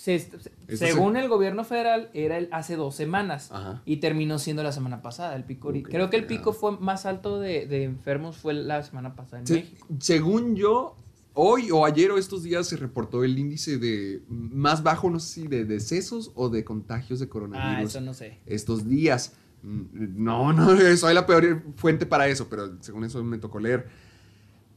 se- 0.00 0.18
se- 0.18 0.50
Eso 0.66 0.86
según 0.86 1.16
el 1.16 1.28
gobierno 1.28 1.62
federal, 1.64 2.08
era 2.14 2.38
el, 2.38 2.48
hace 2.52 2.76
dos 2.76 2.94
semanas. 2.94 3.50
Ajá. 3.52 3.82
Y 3.84 3.98
terminó 3.98 4.38
siendo 4.38 4.62
la 4.62 4.72
semana 4.72 5.02
pasada. 5.02 5.36
El 5.36 5.44
pico, 5.44 5.72
Creo 5.84 6.08
que 6.08 6.16
el 6.16 6.26
pico 6.26 6.52
fue 6.54 6.78
más 6.78 7.04
alto 7.06 7.38
de, 7.38 7.66
de 7.66 7.84
enfermos 7.84 8.36
fue 8.38 8.54
la 8.54 8.82
semana 8.82 9.14
pasada 9.14 9.40
en 9.40 9.46
Se- 9.46 9.54
México. 9.56 9.86
según 9.98 10.56
yo, 10.56 10.96
hoy 11.34 11.70
o 11.70 11.84
ayer 11.84 12.10
o 12.12 12.16
estos 12.18 12.42
días 12.42 12.66
se 12.66 12.76
reportó 12.76 13.24
el 13.24 13.38
índice 13.38 13.76
de 13.78 14.22
más 14.28 14.82
bajo, 14.82 15.10
no 15.10 15.20
sé 15.20 15.42
si 15.42 15.48
de 15.48 15.64
decesos 15.66 16.32
o 16.34 16.48
de 16.48 16.64
contagios 16.64 17.20
de 17.20 17.28
coronavirus. 17.28 17.76
Ah, 17.78 17.82
eso 17.82 18.00
no 18.00 18.14
sé. 18.14 18.38
Estos 18.46 18.88
días. 18.88 19.34
Mm, 19.62 20.24
No, 20.24 20.52
no, 20.54 20.68
soy 20.96 21.12
la 21.14 21.26
peor 21.26 21.62
fuente 21.76 22.06
para 22.06 22.26
eso, 22.26 22.48
pero 22.48 22.76
según 22.80 23.04
eso 23.04 23.22
me 23.22 23.36
tocó 23.36 23.60
leer. 23.60 23.86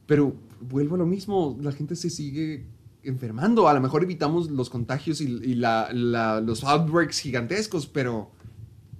Pero 0.06 0.34
vuelvo 0.60 0.96
a 0.96 0.98
lo 0.98 1.06
mismo, 1.06 1.56
la 1.62 1.72
gente 1.72 1.96
se 1.96 2.10
sigue 2.10 2.66
enfermando. 3.04 3.68
A 3.68 3.74
lo 3.74 3.80
mejor 3.80 4.02
evitamos 4.02 4.50
los 4.50 4.70
contagios 4.70 5.20
y, 5.20 5.24
y 5.24 5.54
la- 5.54 5.88
la- 5.92 6.40
los 6.40 6.64
outbreaks 6.64 7.20
gigantescos, 7.20 7.86
pero 7.86 8.30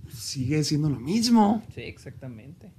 sigue 0.09 0.63
siendo 0.65 0.89
lo 0.91 1.01
mismo. 1.01 1.63
Sí, 1.75 1.83
exactamente. 1.83 2.71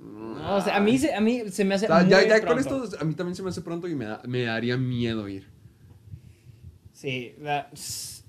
No, 0.00 0.56
o 0.56 0.60
sea, 0.60 0.76
a 0.76 0.80
mí 0.80 0.96
se, 0.98 1.14
a 1.14 1.20
mí 1.20 1.42
se 1.50 1.64
me 1.64 1.74
hace. 1.74 1.86
O 1.86 1.88
sea, 1.88 2.08
ya, 2.08 2.18
muy 2.20 2.28
ya 2.28 2.40
con 2.40 2.54
pronto. 2.58 2.84
esto 2.84 2.98
a 3.00 3.04
mí 3.04 3.14
también 3.14 3.34
se 3.34 3.42
me 3.42 3.48
hace 3.50 3.60
pronto 3.60 3.88
y 3.88 3.94
me, 3.94 4.04
da- 4.04 4.22
me 4.26 4.42
daría 4.42 4.76
miedo 4.76 5.28
ir. 5.28 5.46
Sí, 6.92 7.34
la- 7.42 7.68
sí, 7.74 8.26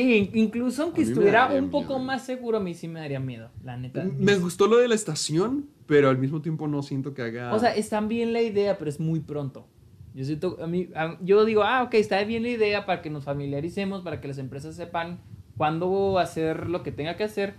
in- 0.00 0.30
incluso 0.34 0.82
aunque 0.84 1.02
estuviera 1.02 1.46
un 1.52 1.70
poco 1.70 1.98
más 1.98 2.24
seguro, 2.26 2.58
a 2.58 2.60
mí 2.60 2.74
sí 2.74 2.88
me 2.88 3.00
daría 3.00 3.20
miedo, 3.20 3.50
la 3.64 3.76
neta. 3.76 4.04
Me 4.04 4.36
gustó 4.36 4.66
lo 4.66 4.76
de 4.78 4.88
la 4.88 4.94
estación, 4.94 5.66
pero 5.86 6.08
al 6.10 6.18
mismo 6.18 6.42
tiempo 6.42 6.68
no 6.68 6.82
siento 6.82 7.14
que 7.14 7.22
haga... 7.22 7.54
O 7.54 7.58
sea, 7.58 7.74
está 7.74 8.00
bien 8.00 8.32
la 8.32 8.42
idea, 8.42 8.76
pero 8.78 8.90
es 8.90 9.00
muy 9.00 9.20
pronto. 9.20 9.66
Yo 10.14 10.24
siento, 10.24 10.58
a 10.62 10.66
mí, 10.66 10.88
a- 10.94 11.16
yo 11.22 11.44
digo, 11.44 11.62
ah, 11.62 11.82
ok, 11.84 11.94
está 11.94 12.22
bien 12.24 12.42
la 12.42 12.48
idea 12.48 12.86
para 12.86 13.00
que 13.02 13.10
nos 13.10 13.24
familiaricemos, 13.24 14.02
para 14.02 14.20
que 14.20 14.28
las 14.28 14.38
empresas 14.38 14.74
sepan 14.74 15.20
cuándo 15.56 16.18
hacer 16.18 16.68
lo 16.68 16.82
que 16.82 16.90
tenga 16.90 17.16
que 17.16 17.24
hacer, 17.24 17.54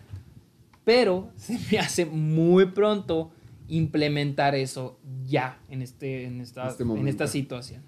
pero 0.84 1.30
se 1.36 1.58
me 1.72 1.80
hace 1.80 2.06
muy 2.06 2.66
pronto 2.66 3.32
implementar 3.68 4.56
eso 4.56 5.00
ya 5.26 5.60
en, 5.70 5.82
este, 5.82 6.26
en, 6.26 6.42
esta, 6.42 6.68
Este 6.68 6.84
en 6.84 7.08
esta 7.08 7.28
situación. 7.28 7.82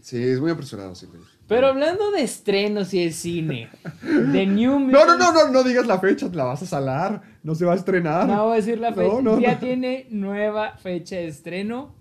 Sí, 0.00 0.16
es 0.22 0.40
muy 0.40 0.50
apresurado, 0.50 0.94
sí. 0.94 1.06
Pero 1.46 1.66
hablando 1.66 2.10
de 2.10 2.22
estrenos 2.22 2.94
y 2.94 3.04
de 3.04 3.12
cine, 3.12 3.68
de 4.02 4.46
New 4.46 4.78
No, 4.80 5.04
no, 5.04 5.18
no, 5.18 5.32
no, 5.32 5.48
no 5.50 5.62
digas 5.62 5.86
la 5.86 5.98
fecha, 5.98 6.28
la 6.32 6.44
vas 6.44 6.62
a 6.62 6.66
salar. 6.66 7.22
No 7.42 7.54
se 7.54 7.64
va 7.64 7.72
a 7.72 7.76
estrenar. 7.76 8.26
No 8.26 8.44
voy 8.44 8.52
a 8.52 8.56
decir 8.56 8.78
la 8.78 8.92
fecha. 8.92 9.20
no, 9.22 9.40
ya 9.40 9.54
no. 9.54 9.58
tiene 9.58 10.06
nueva 10.10 10.76
fecha 10.76 11.16
de 11.16 11.26
estreno 11.28 11.94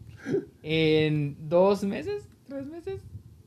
en 0.64 1.38
dos 1.50 1.84
meses, 1.84 2.28
tres 2.48 2.66
meses, 2.68 3.02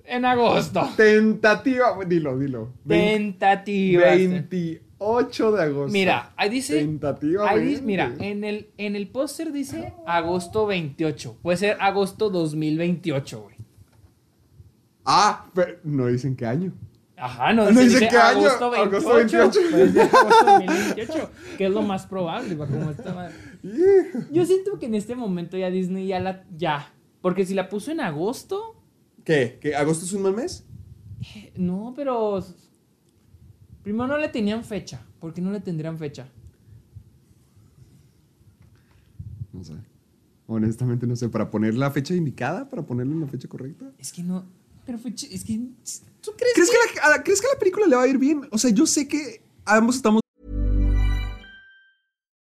en 0.04 0.24
agosto. 0.24 0.88
Tentativa, 0.96 1.96
dilo, 2.06 2.38
dilo. 2.38 2.72
Tentativa. 2.86 4.02
28 4.10 5.52
de 5.52 5.62
agosto. 5.62 5.92
Mira, 5.92 6.32
ahí 6.36 6.50
dice. 6.50 6.78
Tentativa. 6.78 7.48
ahí 7.48 7.64
dice- 7.66 7.82
mira, 7.82 8.12
en 8.18 8.44
el, 8.44 8.68
en 8.78 8.96
el 8.96 9.08
póster 9.08 9.52
dice 9.52 9.92
agosto 10.06 10.66
28. 10.66 11.36
Puede 11.42 11.56
ser 11.58 11.76
agosto 11.80 12.30
2028, 12.30 13.40
güey. 13.42 13.56
Ah, 15.04 15.46
pero 15.54 15.78
no 15.84 16.06
dicen 16.06 16.36
qué 16.36 16.46
año. 16.46 16.72
Ajá, 17.16 17.52
no, 17.52 17.64
No 17.64 17.80
dice, 17.80 17.84
dice 18.00 18.08
qué 18.08 18.16
año, 18.16 18.40
agosto 18.48 18.70
28. 18.70 18.96
agosto 18.96 19.14
28. 19.14 19.60
Puede 19.70 19.92
ser 19.92 20.00
agosto 20.02 20.44
2028, 20.46 21.30
que 21.58 21.64
es 21.66 21.70
lo 21.70 21.82
más 21.82 22.06
probable, 22.06 22.56
como 22.56 22.90
está. 22.90 23.30
Yo 24.32 24.44
siento 24.44 24.78
que 24.78 24.86
en 24.86 24.94
este 24.94 25.14
momento 25.14 25.56
ya 25.56 25.70
Disney 25.70 26.06
ya 26.06 26.20
la. 26.20 26.44
Ya. 26.56 26.92
Porque 27.20 27.46
si 27.46 27.54
la 27.54 27.68
puso 27.68 27.90
en 27.92 28.00
agosto. 28.00 28.76
¿Qué? 29.24 29.58
¿Que 29.60 29.76
agosto 29.76 30.04
es 30.04 30.12
un 30.12 30.22
mal 30.22 30.34
mes? 30.34 30.64
No, 31.56 31.92
pero. 31.94 32.44
Primero 33.82 34.06
no 34.08 34.18
le 34.18 34.28
tenían 34.28 34.64
fecha. 34.64 35.04
¿Por 35.20 35.32
qué 35.32 35.40
no 35.40 35.52
le 35.52 35.60
tendrían 35.60 35.96
fecha? 35.98 36.28
No 39.52 39.62
sé. 39.64 39.74
Honestamente 40.46 41.06
no 41.06 41.14
sé. 41.16 41.28
¿Para 41.28 41.50
poner 41.50 41.74
la 41.74 41.90
fecha 41.90 42.14
indicada? 42.14 42.68
¿Para 42.68 42.82
ponerle 42.84 43.14
la 43.16 43.26
fecha 43.26 43.48
correcta? 43.48 43.92
Es 43.98 44.12
que 44.12 44.22
no. 44.22 44.44
Pero 44.84 44.98
fue 44.98 45.14
chi- 45.14 45.28
Es 45.32 45.44
que. 45.44 45.54
¿Tú 46.20 46.32
crees, 46.36 46.54
¿Crees 46.54 46.70
que, 46.70 46.76
la, 47.00 47.14
a- 47.14 47.22
¿Crees 47.22 47.40
que 47.40 47.46
a 47.46 47.52
la 47.54 47.58
película 47.58 47.86
le 47.86 47.96
va 47.96 48.02
a 48.02 48.08
ir 48.08 48.18
bien? 48.18 48.42
O 48.50 48.58
sea, 48.58 48.70
yo 48.70 48.86
sé 48.86 49.06
que 49.06 49.42
ambos 49.64 49.96
estamos 49.96 50.21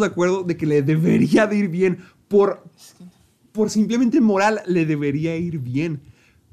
De 0.00 0.06
acuerdo 0.06 0.42
de 0.42 0.56
que 0.56 0.66
le 0.66 0.82
debería 0.82 1.46
de 1.46 1.56
ir 1.56 1.68
bien. 1.68 1.98
Por, 2.28 2.64
por 3.52 3.70
simplemente 3.70 4.20
moral, 4.20 4.62
le 4.66 4.86
debería 4.86 5.36
ir 5.36 5.58
bien. 5.58 6.00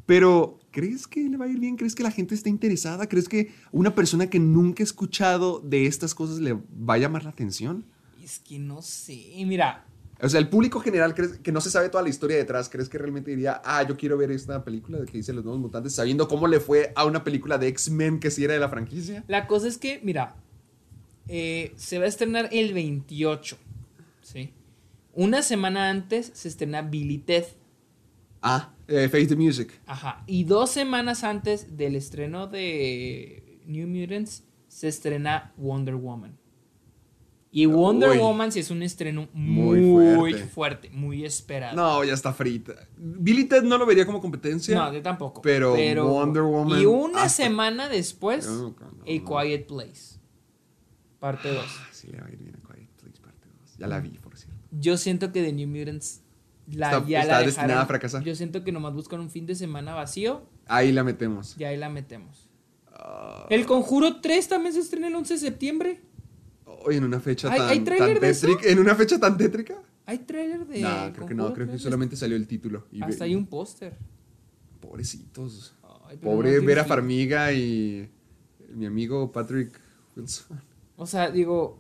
Pero, 0.06 0.60
¿crees 0.72 1.06
que 1.06 1.22
le 1.28 1.38
va 1.38 1.46
a 1.46 1.48
ir 1.50 1.60
bien? 1.60 1.76
¿Crees 1.76 1.94
que 1.94 2.02
la 2.02 2.12
gente 2.12 2.34
está 2.34 2.50
interesada? 2.50 3.08
¿Crees 3.08 3.28
que 3.28 3.52
una 3.72 3.94
persona 3.94 4.30
que 4.30 4.40
nunca 4.40 4.82
ha 4.82 4.86
escuchado 4.86 5.60
de 5.60 5.86
estas 5.86 6.16
cosas 6.16 6.40
le 6.40 6.54
va 6.54 6.94
a 6.94 6.98
llamar 6.98 7.24
la 7.26 7.30
atención? 7.30 7.86
Es 8.24 8.40
que 8.40 8.58
no 8.58 8.82
sé. 8.82 9.34
Mira, 9.46 9.86
O 10.22 10.30
sea, 10.30 10.40
el 10.40 10.50
público 10.50 10.80
general 10.80 11.14
¿crees 11.14 11.38
que 11.40 11.52
no 11.52 11.62
se 11.62 11.70
sabe 11.70 11.90
toda 11.90 12.04
la 12.04 12.10
historia 12.10 12.38
detrás, 12.38 12.70
¿crees 12.70 12.90
que 12.90 12.98
realmente 12.98 13.32
diría, 13.32 13.62
ah, 13.64 13.84
yo 13.88 13.98
quiero 13.98 14.18
ver 14.18 14.32
esta 14.32 14.64
película 14.64 14.98
de 14.98 15.06
que 15.06 15.18
dice 15.18 15.34
Los 15.34 15.44
Nuevos 15.44 15.62
Mutantes, 15.62 15.94
sabiendo 15.94 16.28
cómo 16.28 16.48
le 16.48 16.60
fue 16.60 16.92
a 16.96 17.06
una 17.06 17.24
película 17.24 17.58
de 17.58 17.68
X-Men 17.68 18.20
que 18.20 18.32
sí 18.32 18.44
era 18.44 18.54
de 18.54 18.60
la 18.60 18.70
franquicia? 18.70 19.24
La 19.28 19.46
cosa 19.46 19.68
es 19.68 19.78
que, 19.78 20.00
mira, 20.04 20.36
eh, 21.28 21.74
se 21.76 22.00
va 22.00 22.06
a 22.06 22.08
estrenar 22.08 22.50
el 22.52 22.74
28, 22.74 23.58
¿sí? 24.22 24.54
Una 25.14 25.42
semana 25.42 25.90
antes 25.90 26.32
se 26.34 26.48
estrena 26.48 26.82
Billy 26.82 27.18
Ted, 27.18 27.46
Ah, 28.42 28.74
eh, 28.88 29.10
Face 29.10 29.28
the 29.28 29.36
Music. 29.36 29.72
ajá. 29.88 30.24
Y 30.28 30.44
dos 30.44 30.70
semanas 30.70 31.24
antes 31.24 31.76
del 31.76 31.96
estreno 31.96 32.48
de 32.48 33.60
New 33.66 33.88
Mutants 33.88 34.44
se 34.68 34.88
estrena 34.88 35.54
Wonder 35.58 35.96
Woman. 35.96 36.38
Y 37.50 37.66
Wonder 37.66 38.10
Uy. 38.12 38.18
Woman 38.20 38.52
sí 38.52 38.60
es 38.60 38.70
un 38.70 38.84
estreno 38.84 39.28
muy, 39.34 39.80
Muy 39.80 40.16
fuerte. 40.16 40.44
fuerte. 40.46 40.90
muy 40.92 41.26
esperado. 41.26 41.76
No, 41.76 42.04
ya 42.04 42.14
está 42.14 42.32
frita. 42.34 42.74
Billy 42.98 43.46
Ted 43.46 43.64
no 43.64 43.78
lo 43.80 43.86
vería 43.88 44.06
como 44.06 44.22
competencia. 44.22 44.78
No, 44.78 44.94
yo 44.94 45.02
tampoco. 45.02 45.42
Pero 45.42 45.74
Wonder 46.06 46.44
Woman 46.44 46.80
Y 46.82 46.86
una 46.86 47.24
hasta- 47.24 47.44
semana 47.46 47.90
después, 47.90 48.46
No, 48.46 48.76
no, 48.80 48.92
no. 48.98 49.04
A 49.04 49.44
Quiet 49.44 49.66
Place. 49.66 50.17
Parte 51.20 51.50
2. 51.54 51.66
Ah, 51.66 51.88
sí, 51.92 52.08
le 52.12 52.20
va 52.22 52.28
a 52.28 52.32
ir 52.32 52.38
bien 52.38 52.56
a 52.56 52.60
Quiet 52.74 52.90
Place 53.02 53.20
parte 53.22 53.48
2. 53.62 53.78
Ya 53.78 53.88
la 53.88 54.00
vi, 54.00 54.10
por 54.10 54.38
cierto. 54.38 54.56
Yo 54.72 54.98
siento 54.98 55.32
que 55.32 55.44
The 55.44 55.52
New 55.54 55.68
Mutants 55.68 56.22
la, 56.72 56.92
Está- 56.92 57.08
ya 57.08 57.22
está 57.22 57.40
la 57.40 57.46
destinada 57.46 57.82
a 57.82 57.86
fracasar. 57.86 58.24
Yo 58.24 58.36
siento 58.36 58.64
que 58.64 58.72
nomás 58.72 58.94
buscan 58.94 59.20
un 59.22 59.30
fin 59.30 59.46
de 59.46 59.56
semana 59.56 59.94
vacío 59.96 60.44
Ahí 60.68 60.92
la 60.92 61.04
metemos. 61.04 61.56
y 61.58 61.64
ahí 61.64 61.78
la 61.78 61.90
metemos. 61.90 62.50
Ah. 62.92 63.48
El 63.50 63.66
Conjuro 63.66 64.20
3 64.22 64.48
también 64.50 64.74
se 64.74 64.82
estrena 64.82 65.08
el 65.08 65.16
11 65.16 65.36
de 65.36 65.40
septiembre. 65.40 66.02
Hoy 66.66 66.98
en 66.98 67.04
una 67.06 67.20
fecha 67.20 67.50
¿Hay- 67.52 67.58
tan, 67.60 67.70
hay 67.70 67.80
tráiler 67.82 68.14
tan 68.16 68.22
de 68.22 68.30
eso? 68.30 68.48
tétrica. 68.48 68.70
¿En 68.72 68.80
una 68.80 68.96
fecha 68.96 69.20
tan 69.20 69.38
tétrica? 69.38 69.76
Hay 70.06 70.20
trailer 70.20 70.66
de. 70.68 70.82
no, 70.82 71.14
creo 71.14 71.28
que 71.28 71.34
no. 71.36 71.54
Creo 71.54 71.66
que 71.68 71.72
3. 71.74 71.82
solamente 71.82 72.16
salió 72.16 72.36
el 72.38 72.48
título. 72.48 72.88
Y 72.92 73.02
Hasta 73.02 73.20
ve- 73.20 73.26
hay 73.32 73.36
un 73.36 73.46
póster. 73.48 73.98
Pobrecitos. 74.82 75.74
Ay, 76.08 76.18
Pobre 76.18 76.60
no 76.60 76.66
Vera. 76.66 76.86
Farmiga 76.86 77.52
y 77.54 78.10
mi 78.74 78.86
amigo 78.86 79.32
Patrick 79.32 79.80
Wilson. 80.16 80.62
O 80.98 81.06
sea, 81.06 81.30
digo, 81.32 81.80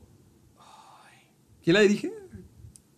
¿Quién 1.64 1.74
la 1.74 1.82
dirige? 1.82 2.14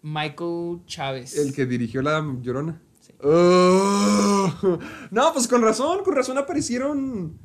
Michael 0.03 0.81
Chávez. 0.85 1.35
El 1.37 1.53
que 1.53 1.65
dirigió 1.65 2.01
La 2.01 2.23
Llorona. 2.41 2.79
Sí. 3.01 3.13
Oh. 3.23 4.77
No, 5.11 5.33
pues 5.33 5.47
con 5.47 5.61
razón, 5.61 6.03
con 6.03 6.15
razón 6.15 6.37
aparecieron. 6.37 7.37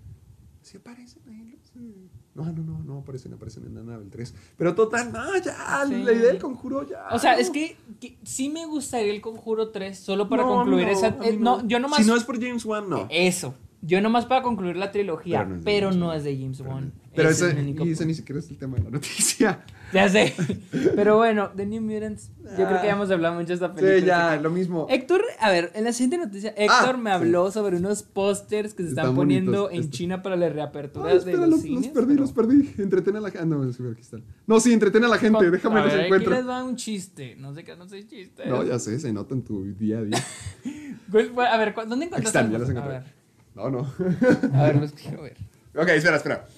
¿Sí 0.63 0.77
aparecen 0.77 1.23
ahí? 1.29 1.59
No, 2.35 2.45
no, 2.47 2.63
no, 2.65 2.83
no 2.83 2.99
aparecen, 2.99 3.33
aparecen 3.33 3.65
en 3.67 3.79
Annabelle 3.79 4.11
3. 4.11 4.35
Pero 4.57 4.75
total, 4.75 5.13
no, 5.13 5.37
ya, 5.39 5.85
Sí. 5.87 6.03
la 6.03 6.13
idea 6.13 6.33
del 6.33 6.41
conjuro 6.41 6.87
ya. 6.87 7.07
O 7.13 7.19
sea, 7.19 7.35
no. 7.35 7.39
es 7.39 7.51
que, 7.51 7.77
que 8.01 8.19
sí 8.25 8.49
me 8.51 8.67
gustaría 8.67 9.13
el 9.13 9.21
Conjuro 9.21 9.71
3, 9.71 9.97
solo 9.97 10.29
para 10.29 10.43
No, 10.43 10.49
concluir 10.57 10.87
no, 10.87 10.93
esa. 10.93 11.17
eh, 11.23 11.37
no, 11.39 11.65
yo 11.67 11.79
nomás. 11.79 12.01
Si 12.01 12.07
no 12.07 12.17
es 12.17 12.25
por 12.25 12.41
James 12.41 12.65
Wan, 12.65 12.91
no. 12.91 13.07
Eso. 13.09 13.55
Yo 13.83 14.01
nomás 14.01 14.27
para 14.27 14.43
concluir 14.43 14.77
la 14.77 14.91
trilogía, 14.91 15.49
Pero 15.65 15.93
no 15.93 16.13
es 16.13 16.25
de 16.25 16.37
James 16.37 16.61
Wan. 16.61 16.93
Pero 17.15 17.29
Ese 17.31 17.47
ese, 17.51 17.59
es 17.59 18.07
ni 18.07 18.15
siquiera 18.15 18.39
es 18.41 18.51
el 18.51 18.57
tema 18.59 18.77
de 18.77 18.85
la 18.85 18.91
noticia. 18.91 19.65
Ya 19.93 20.09
sé. 20.09 20.35
Pero 20.97 21.19
bueno, 21.19 21.53
The 21.55 21.67
New 21.67 21.81
Mutants. 21.81 22.33
Yo 22.59 22.67
creo 22.67 22.81
que 22.81 22.87
ya 22.89 22.95
hemos 22.95 23.09
hablado 23.13 23.35
mucho 23.37 23.49
de 23.49 23.55
esta 23.55 23.73
película. 23.73 23.95
Ah. 23.97 24.31
Sí, 24.33 24.37
ya, 24.37 24.43
lo 24.43 24.51
mismo. 24.51 24.89
Héctor, 24.91 25.23
a 25.39 25.51
ver, 25.53 25.71
en 25.77 25.85
la 25.85 25.93
siguiente 25.93 26.19
noticia, 26.19 26.51
Héctor 26.57 26.95
Ah, 26.95 26.97
me 26.97 27.11
sí. 27.11 27.15
habló 27.15 27.53
sobre 27.53 27.77
unos 27.77 28.03
pósters 28.03 28.75
que 28.75 28.83
se 28.83 28.89
están, 28.89 29.05
Están 29.05 29.15
poniendo 29.15 29.71
en 29.71 29.83
este- 29.83 29.91
China 29.99 30.21
para 30.21 30.35
las 30.35 30.49
Ay, 30.49 30.55
reaperturas 30.55 31.13
de 31.13 31.19
espera, 31.19 31.39
los, 31.47 31.51
los, 31.51 31.61
cines. 31.63 31.85
los 31.87 31.95
perdí, 31.95 32.07
pero- 32.09 32.21
los 32.23 32.33
perdí. 32.33 32.75
Entreten 32.83 33.17
a 33.17 33.21
la 33.21 33.31
gente. 33.31 33.43
Ah, 33.45 33.47
no, 33.47 33.73
sí, 33.73 33.83
aquí 33.93 34.01
están. 34.01 34.25
No, 34.49 34.59
sí, 34.59 34.73
entreten 34.73 35.05
a 35.05 35.09
la 35.09 35.19
gente. 35.19 35.49
Déjame 35.49 35.79
a 35.79 35.83
los 35.85 35.93
ver, 35.93 36.01
Aquí 36.01 36.07
encuentro. 36.07 36.33
les 36.35 36.49
va 36.49 36.65
un 36.65 36.75
chiste. 36.75 37.37
No 37.39 37.55
sé 37.55 37.63
qué, 37.63 37.77
no 37.77 37.87
sé 37.89 38.05
chiste. 38.05 38.47
No, 38.47 38.65
ya 38.65 38.81
sé, 38.81 38.99
se 38.99 39.13
nota 39.13 39.33
en 39.35 39.43
tu 39.43 39.63
día 39.75 39.99
a 39.99 40.03
día. 40.03 40.19
A 41.53 41.57
ver, 41.59 41.73
¿cu- 41.75 41.83
¿dónde 41.87 42.07
Aquí 42.07 42.15
encontraste? 42.17 42.27
están, 42.39 42.51
ya 42.51 42.59
los 42.59 42.69
encontré. 42.69 43.01
No, 43.55 43.71
no. 43.71 43.93
a 44.59 44.63
ver, 44.65 44.77
los 44.77 44.93
quiero 44.93 45.23
ver. 45.23 45.37
ok, 45.77 45.89
espera, 45.91 46.17
espera. 46.17 46.49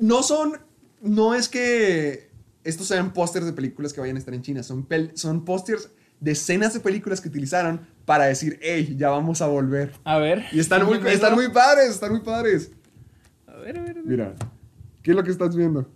No 0.00 0.22
son. 0.22 0.58
No 1.00 1.34
es 1.34 1.48
que 1.48 2.30
estos 2.64 2.88
sean 2.88 3.12
pósters 3.12 3.46
de 3.46 3.52
películas 3.52 3.92
que 3.92 4.00
vayan 4.00 4.16
a 4.16 4.18
estar 4.18 4.34
en 4.34 4.42
China. 4.42 4.62
Son, 4.62 4.86
son 5.14 5.44
pósters 5.44 5.90
de 6.18 6.32
escenas 6.32 6.74
de 6.74 6.80
películas 6.80 7.20
que 7.20 7.28
utilizaron 7.28 7.80
para 8.04 8.24
decir, 8.26 8.58
hey, 8.62 8.96
ya 8.98 9.08
vamos 9.10 9.40
a 9.40 9.46
volver. 9.46 9.92
A 10.04 10.18
ver. 10.18 10.44
Y 10.52 10.60
están 10.60 10.84
muy, 10.84 10.98
están 11.06 11.34
muy 11.34 11.48
padres, 11.50 11.90
están 11.90 12.10
muy 12.12 12.20
padres. 12.20 12.72
A 13.46 13.56
ver, 13.56 13.78
a 13.78 13.82
ver, 13.82 13.90
a 13.90 13.94
ver. 13.94 14.04
Mira, 14.04 14.34
¿qué 15.02 15.12
es 15.12 15.16
lo 15.16 15.22
que 15.22 15.30
estás 15.30 15.54
viendo? 15.56 15.88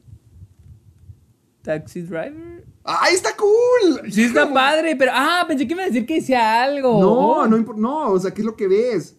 Taxi 1.63 2.03
Driver. 2.03 2.65
¡Ay, 2.85 3.15
está 3.15 3.31
cool! 3.37 4.13
Sí, 4.13 4.25
está 4.25 4.53
padre, 4.53 4.95
pero. 4.97 5.11
Ah, 5.15 5.45
pensé 5.49 5.67
que 5.67 5.73
iba 5.73 5.83
a 5.83 5.87
decir 5.87 6.05
que 6.05 6.17
decía 6.17 6.63
algo. 6.63 7.01
No, 7.01 7.47
no, 7.47 7.57
impor- 7.57 7.77
no, 7.77 8.11
o 8.11 8.19
sea, 8.21 8.31
¿qué 8.33 8.43
es 8.43 8.47
lo 8.47 8.55
que 8.57 8.69
ves? 8.69 9.17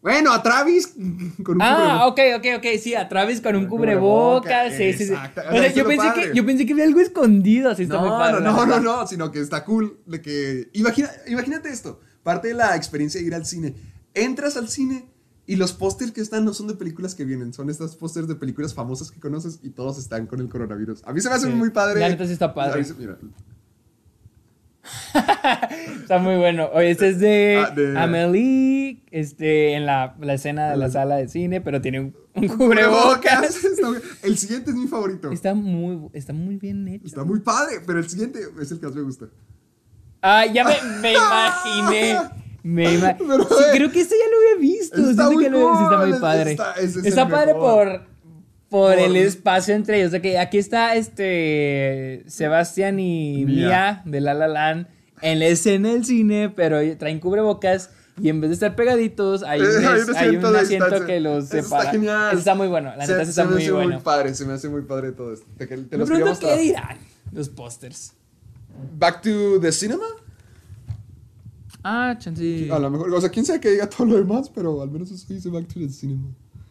Bueno, 0.00 0.32
a 0.32 0.42
Travis 0.42 0.86
con 1.42 1.56
un 1.56 1.62
Ah, 1.62 2.06
cubrebocas. 2.06 2.06
ok, 2.06 2.20
ok, 2.38 2.58
ok, 2.58 2.80
sí, 2.80 2.94
a 2.94 3.08
Travis 3.08 3.40
con 3.40 3.56
un 3.56 3.66
Cubrebocas, 3.66 4.72
sí, 4.74 4.92
sí, 4.92 5.06
sí. 5.06 5.12
exacto. 5.12 5.40
O 5.48 5.52
sea, 5.52 5.72
yo 5.72 5.86
pensé, 5.86 6.06
padre. 6.06 6.30
que, 6.30 6.36
yo 6.36 6.46
pensé 6.46 6.66
que 6.66 6.72
había 6.72 6.84
algo 6.84 7.00
escondido, 7.00 7.70
así 7.70 7.82
está 7.82 7.98
muy 7.98 8.08
No, 8.08 8.18
padre. 8.18 8.40
no, 8.44 8.52
no, 8.52 8.66
no, 8.66 8.80
no, 8.80 9.06
sino 9.06 9.30
que 9.32 9.40
está 9.40 9.64
cool 9.64 9.98
de 10.06 10.22
que... 10.22 10.70
Imagina, 10.74 11.10
imagínate 11.26 11.68
esto, 11.70 12.00
parte 12.22 12.48
de 12.48 12.54
la 12.54 12.76
experiencia 12.76 13.20
de 13.20 13.26
ir 13.26 13.34
al 13.34 13.44
cine. 13.44 13.74
Entras 14.14 14.56
al 14.56 14.68
cine 14.68 15.08
y 15.46 15.56
los 15.56 15.72
pósters 15.72 16.12
que 16.12 16.20
están 16.20 16.44
no 16.44 16.54
son 16.54 16.68
de 16.68 16.74
películas 16.74 17.14
que 17.14 17.24
vienen, 17.24 17.52
son 17.52 17.68
estos 17.70 17.96
pósters 17.96 18.28
de 18.28 18.34
películas 18.36 18.74
famosas 18.74 19.10
que 19.10 19.18
conoces 19.18 19.58
y 19.62 19.70
todos 19.70 19.98
están 19.98 20.26
con 20.26 20.40
el 20.40 20.48
coronavirus. 20.48 21.02
A 21.06 21.12
mí 21.12 21.20
se 21.20 21.28
me 21.28 21.34
hace 21.34 21.46
Sí. 21.48 21.52
muy 21.52 21.70
padre. 21.70 22.00
La 22.00 22.08
neta 22.08 22.24
sí 22.26 22.32
está 22.34 22.54
padre. 22.54 22.82
Mí 22.82 22.88
mira, 22.98 23.18
Está 26.02 26.18
muy 26.18 26.36
bueno. 26.36 26.68
Oye, 26.72 26.90
este 26.90 27.08
es 27.10 27.18
de, 27.20 27.64
Ah, 27.66 27.70
de- 27.70 27.98
Amelie, 27.98 29.02
este, 29.10 29.74
en 29.74 29.86
la, 29.86 30.14
la 30.20 30.34
escena 30.34 30.70
de 30.70 30.76
la 30.76 30.86
La- 30.86 30.92
sala 30.92 31.16
de 31.16 31.28
cine, 31.28 31.60
pero 31.60 31.80
tiene 31.80 32.00
un, 32.00 32.16
un 32.34 32.48
cubrebocas. 32.48 33.58
El 34.22 34.38
siguiente 34.38 34.70
es 34.70 34.76
mi 34.76 34.86
favorito. 34.86 35.30
Está 35.30 35.54
muy, 35.54 36.08
está 36.12 36.32
muy 36.32 36.56
bien 36.56 36.86
hecho. 36.88 37.06
Está 37.06 37.24
muy 37.24 37.40
padre, 37.40 37.80
pero 37.86 37.98
el 37.98 38.08
siguiente 38.08 38.40
es 38.60 38.70
el 38.72 38.80
que 38.80 38.86
más 38.86 38.94
me 38.94 39.02
gusta. 39.02 39.26
Ah, 40.22 40.46
ya 40.46 40.64
me, 40.64 40.74
me 41.00 41.12
imaginé. 41.14 42.18
Me 42.62 42.92
ima- 42.98 43.16
Pero, 43.16 43.44
Sí, 43.44 43.54
eh, 43.54 43.70
creo 43.72 43.90
que 43.90 44.00
esto 44.00 44.14
ya 44.18 44.30
lo 44.30 44.36
había 44.56 44.70
visto. 44.70 45.10
está 45.10 45.30
muy 45.30 45.44
que 45.44 45.50
lo- 45.50 45.58
sí, 45.76 45.82
está 45.84 45.96
cool, 45.98 46.08
muy 46.10 46.18
padre. 46.18 46.52
está- 46.52 47.28
padre 47.28 47.54
mejor. 47.54 47.60
por, 47.88 48.06
por 48.68 48.94
Por- 48.96 48.98
el 49.04 49.16
espacio 49.16 49.74
entre 49.74 49.96
ellos. 49.98 50.08
O 50.08 50.10
sea, 50.12 50.22
que 50.22 50.38
aquí 50.38 50.58
está 50.58 50.94
este 50.96 52.24
Sebastián 52.26 52.98
y 53.00 53.44
Mia. 53.46 53.54
Mia 53.68 54.02
de 54.04 54.20
La 54.20 54.34
La 54.34 54.48
Land 54.48 54.86
en 55.22 55.38
la 55.38 55.46
escena 55.46 55.90
del 55.92 56.04
cine, 56.04 56.50
pero 56.50 56.78
traen 56.98 57.18
cubrebocas. 57.20 57.90
Y 58.20 58.30
en 58.30 58.40
vez 58.40 58.50
de 58.50 58.54
estar 58.54 58.74
pegaditos, 58.74 59.44
hay 59.44 59.60
un, 59.60 59.66
Eh, 59.66 59.70
es- 59.96 60.16
hay 60.16 60.36
un 60.36 60.44
asiento 60.56 61.06
que 61.06 61.20
los 61.20 61.44
Eso 61.44 61.62
separa. 61.62 61.82
Está 61.84 61.92
genial. 61.92 62.28
Eso 62.30 62.38
está 62.40 62.54
muy 62.56 62.66
bueno. 62.66 62.92
La 62.96 63.06
Se- 63.06 63.12
neta, 63.12 63.24
se 63.24 63.30
está 63.30 63.44
me 63.44 63.52
muy 63.52 63.62
hace 63.62 63.70
bueno. 63.72 63.90
muy 63.94 64.02
padre, 64.02 64.34
se 64.34 64.44
me 64.44 64.52
hace 64.54 64.68
muy 64.68 64.82
padre 64.82 65.12
todo 65.12 65.32
esto. 65.32 65.46
Te, 65.56 65.66
te 65.68 65.96
los 65.96 66.10
qué 66.40 66.56
dirán 66.58 66.98
los 67.32 67.48
pósters. 67.48 68.12
Back 68.98 69.22
to 69.22 69.60
the 69.60 69.70
cinema. 69.72 70.04
Ah, 71.84 72.16
chance. 72.18 72.68
A 72.72 72.78
lo 72.78 72.90
mejor, 72.90 73.12
o 73.14 73.20
sea, 73.20 73.30
quién 73.30 73.44
sabe 73.46 73.60
que 73.60 73.70
diga 73.70 73.88
todo 73.88 74.06
lo 74.06 74.16
demás, 74.16 74.50
pero 74.52 74.82
al 74.82 74.90
menos 74.90 75.10
eso 75.10 75.24
dice 75.32 75.48
Back 75.48 75.68
to 75.68 75.78
the 75.80 75.88
cinema. 75.88 76.28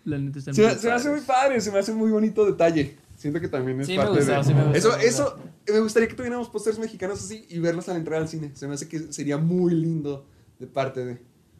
La 0.07 0.17
neta 0.17 0.39
está 0.39 0.53
Se, 0.53 0.61
muy 0.63 0.71
me- 0.73 0.79
se 0.79 0.87
me 0.87 0.93
hace 0.93 1.09
muy 1.09 1.21
padre, 1.21 1.59
se 1.61 1.71
me 1.71 1.79
hace 1.79 1.91
muy 1.93 2.09
bonito 2.11 2.45
detalle. 2.45 2.97
Siento 3.17 3.39
que 3.41 3.47
también 3.47 3.81
es 3.81 3.87
Sí, 3.87 3.93
me 3.97 4.03
parte 4.03 4.19
gustó, 4.19 4.31
de... 4.37 4.43
sí 4.43 4.53
me 4.53 4.63
gustó, 4.63 4.77
eso, 4.77 4.89
verdad. 4.89 5.05
eso, 5.05 5.39
me 5.73 5.79
gustaría 5.79 6.07
que 6.07 6.13
tuviéramos 6.15 6.49
pósters 6.49 6.77
mexicanos 6.79 7.19
así 7.21 7.45
y 7.49 7.59
verlos 7.59 7.89
al 7.89 7.97
entrar 7.97 8.21
al 8.21 8.29
cine. 8.29 8.51
Se 8.53 8.67
me 8.67 8.75
hace 8.75 8.87
que 8.87 9.11
sería 9.11 9.37
muy 9.37 9.73
lindo 9.73 10.25
De 10.59 10.67
parte 10.67 11.03
de. 11.05 11.17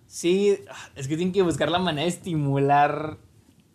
Sí, 0.08 0.58
es 0.96 1.08
que 1.08 1.18
tienen 1.18 1.34
que 1.34 1.42
buscar 1.42 1.70
la 1.70 1.80
manera 1.80 2.04
de 2.04 2.08
estimular 2.10 3.18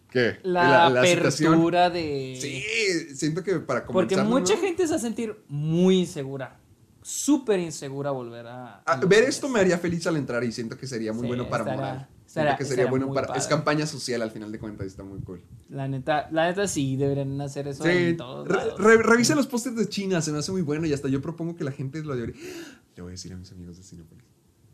¿Qué? 0.08 0.38
la, 0.42 0.86
apertura 0.86 1.90
de... 1.90 2.38
Sí, 2.40 3.14
siento 3.14 3.42
que 3.44 3.58
para 3.60 3.84
Porque 3.86 4.14
comenzar. 4.14 4.26
mucha 4.26 4.54
¿no? 4.54 4.60
gente 4.60 4.84
se 4.86 4.90
va 4.92 4.96
a 4.96 5.00
sentir 5.00 5.36
muy 5.48 5.98
insegura. 6.00 6.58
Súper 7.02 7.60
insegura 7.60 8.10
volver 8.12 8.46
a... 8.46 8.82
Ah, 8.86 9.00
ver 9.06 9.24
esto 9.24 9.48
me 9.48 9.60
haría 9.60 9.76
feliz 9.76 10.06
al 10.06 10.16
entrar 10.16 10.42
y 10.44 10.52
siento 10.52 10.78
que 10.78 10.86
sería 10.86 11.12
muy 11.12 11.22
Sí, 11.22 11.28
bueno 11.28 11.48
para 11.50 11.64
estará- 11.64 11.76
moral. 11.76 12.08
Estará- 12.40 12.56
que 12.56 12.64
sería 12.64 12.86
bueno 12.86 13.12
para. 13.12 13.26
Es 13.28 13.32
padre. 13.44 13.48
campaña 13.48 13.86
social 13.86 14.22
al 14.22 14.30
final 14.30 14.50
de 14.52 14.58
cuentas 14.58 14.84
y 14.84 14.88
está 14.88 15.02
muy 15.02 15.20
cool. 15.20 15.40
La 15.68 15.86
neta, 15.88 16.28
la 16.32 16.46
neta 16.48 16.66
sí, 16.66 16.96
deberían 16.96 17.40
hacer 17.40 17.68
eso 17.68 17.82
Sí, 17.84 17.90
en 17.90 18.16
todos 18.16 18.48
re- 18.48 18.54
lados. 18.56 18.78
re- 18.80 19.02
revisa 19.02 19.34
los 19.34 19.46
pósters 19.46 19.76
de 19.76 19.88
China, 19.88 20.20
se 20.22 20.32
me 20.32 20.38
hace 20.38 20.50
muy 20.52 20.62
bueno 20.62 20.86
y 20.86 20.92
hasta 20.92 21.08
yo 21.08 21.20
propongo 21.20 21.54
que 21.56 21.64
la 21.64 21.72
gente 21.72 22.02
lo 22.02 22.14
debería. 22.16 22.36
Le 22.96 23.02
voy 23.02 23.10
a 23.10 23.12
decir 23.12 23.32
a 23.32 23.36
mis 23.36 23.50
amigos 23.52 23.76
de 23.76 23.82
Cinepolis. 23.82 24.24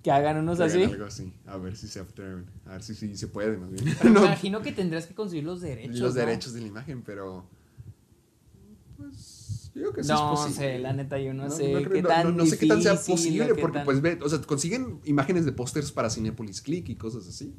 Que 0.02 0.12
hagan 0.12 0.36
unos 0.36 0.58
que 0.58 0.64
hagan 0.64 0.76
así. 0.82 0.92
Algo 0.92 1.04
así, 1.06 1.32
a 1.46 1.56
ver 1.56 1.76
si 1.76 1.88
se 1.88 1.98
atreven, 2.00 2.46
a 2.66 2.72
ver 2.72 2.82
si, 2.84 2.94
si 2.94 3.16
se 3.16 3.26
puede 3.26 3.56
más 3.56 3.70
bien. 3.70 3.96
Pero 4.00 4.10
No, 4.14 4.20
Me 4.20 4.26
imagino 4.26 4.62
que 4.62 4.70
tendrás 4.72 5.06
que 5.06 5.14
conseguir 5.14 5.44
los 5.44 5.60
derechos. 5.60 5.98
los 5.98 6.14
¿no? 6.14 6.20
derechos 6.20 6.52
de 6.54 6.60
la 6.60 6.66
imagen, 6.68 7.02
pero. 7.02 7.44
Pues. 9.78 9.86
Yo 9.86 9.92
creo 9.92 9.92
que 9.94 10.02
sí 10.04 10.08
No 10.10 10.46
es 10.46 10.54
sé, 10.54 10.78
la 10.78 10.92
neta, 10.92 11.18
yo 11.18 11.32
no, 11.34 11.48
sé 11.50 11.72
creo- 11.72 11.90
qué 11.90 12.02
no- 12.02 12.08
tan 12.08 12.26
no- 12.26 12.32
no 12.32 12.46
sé 12.46 12.58
qué 12.58 12.66
tan 12.66 12.82
sea 12.82 12.92
difícil, 12.92 13.14
posible, 13.38 13.54
porque 13.60 13.78
tan- 13.78 13.84
pues 13.84 14.00
ve, 14.00 14.18
o 14.22 14.28
sea, 14.28 14.40
consiguen 14.42 15.00
imágenes 15.04 15.44
de 15.44 15.52
pósters 15.52 15.92
para 15.92 16.10
Cinepolis 16.10 16.60
Click 16.62 16.88
y 16.88 16.96
cosas 16.96 17.26
así. 17.28 17.54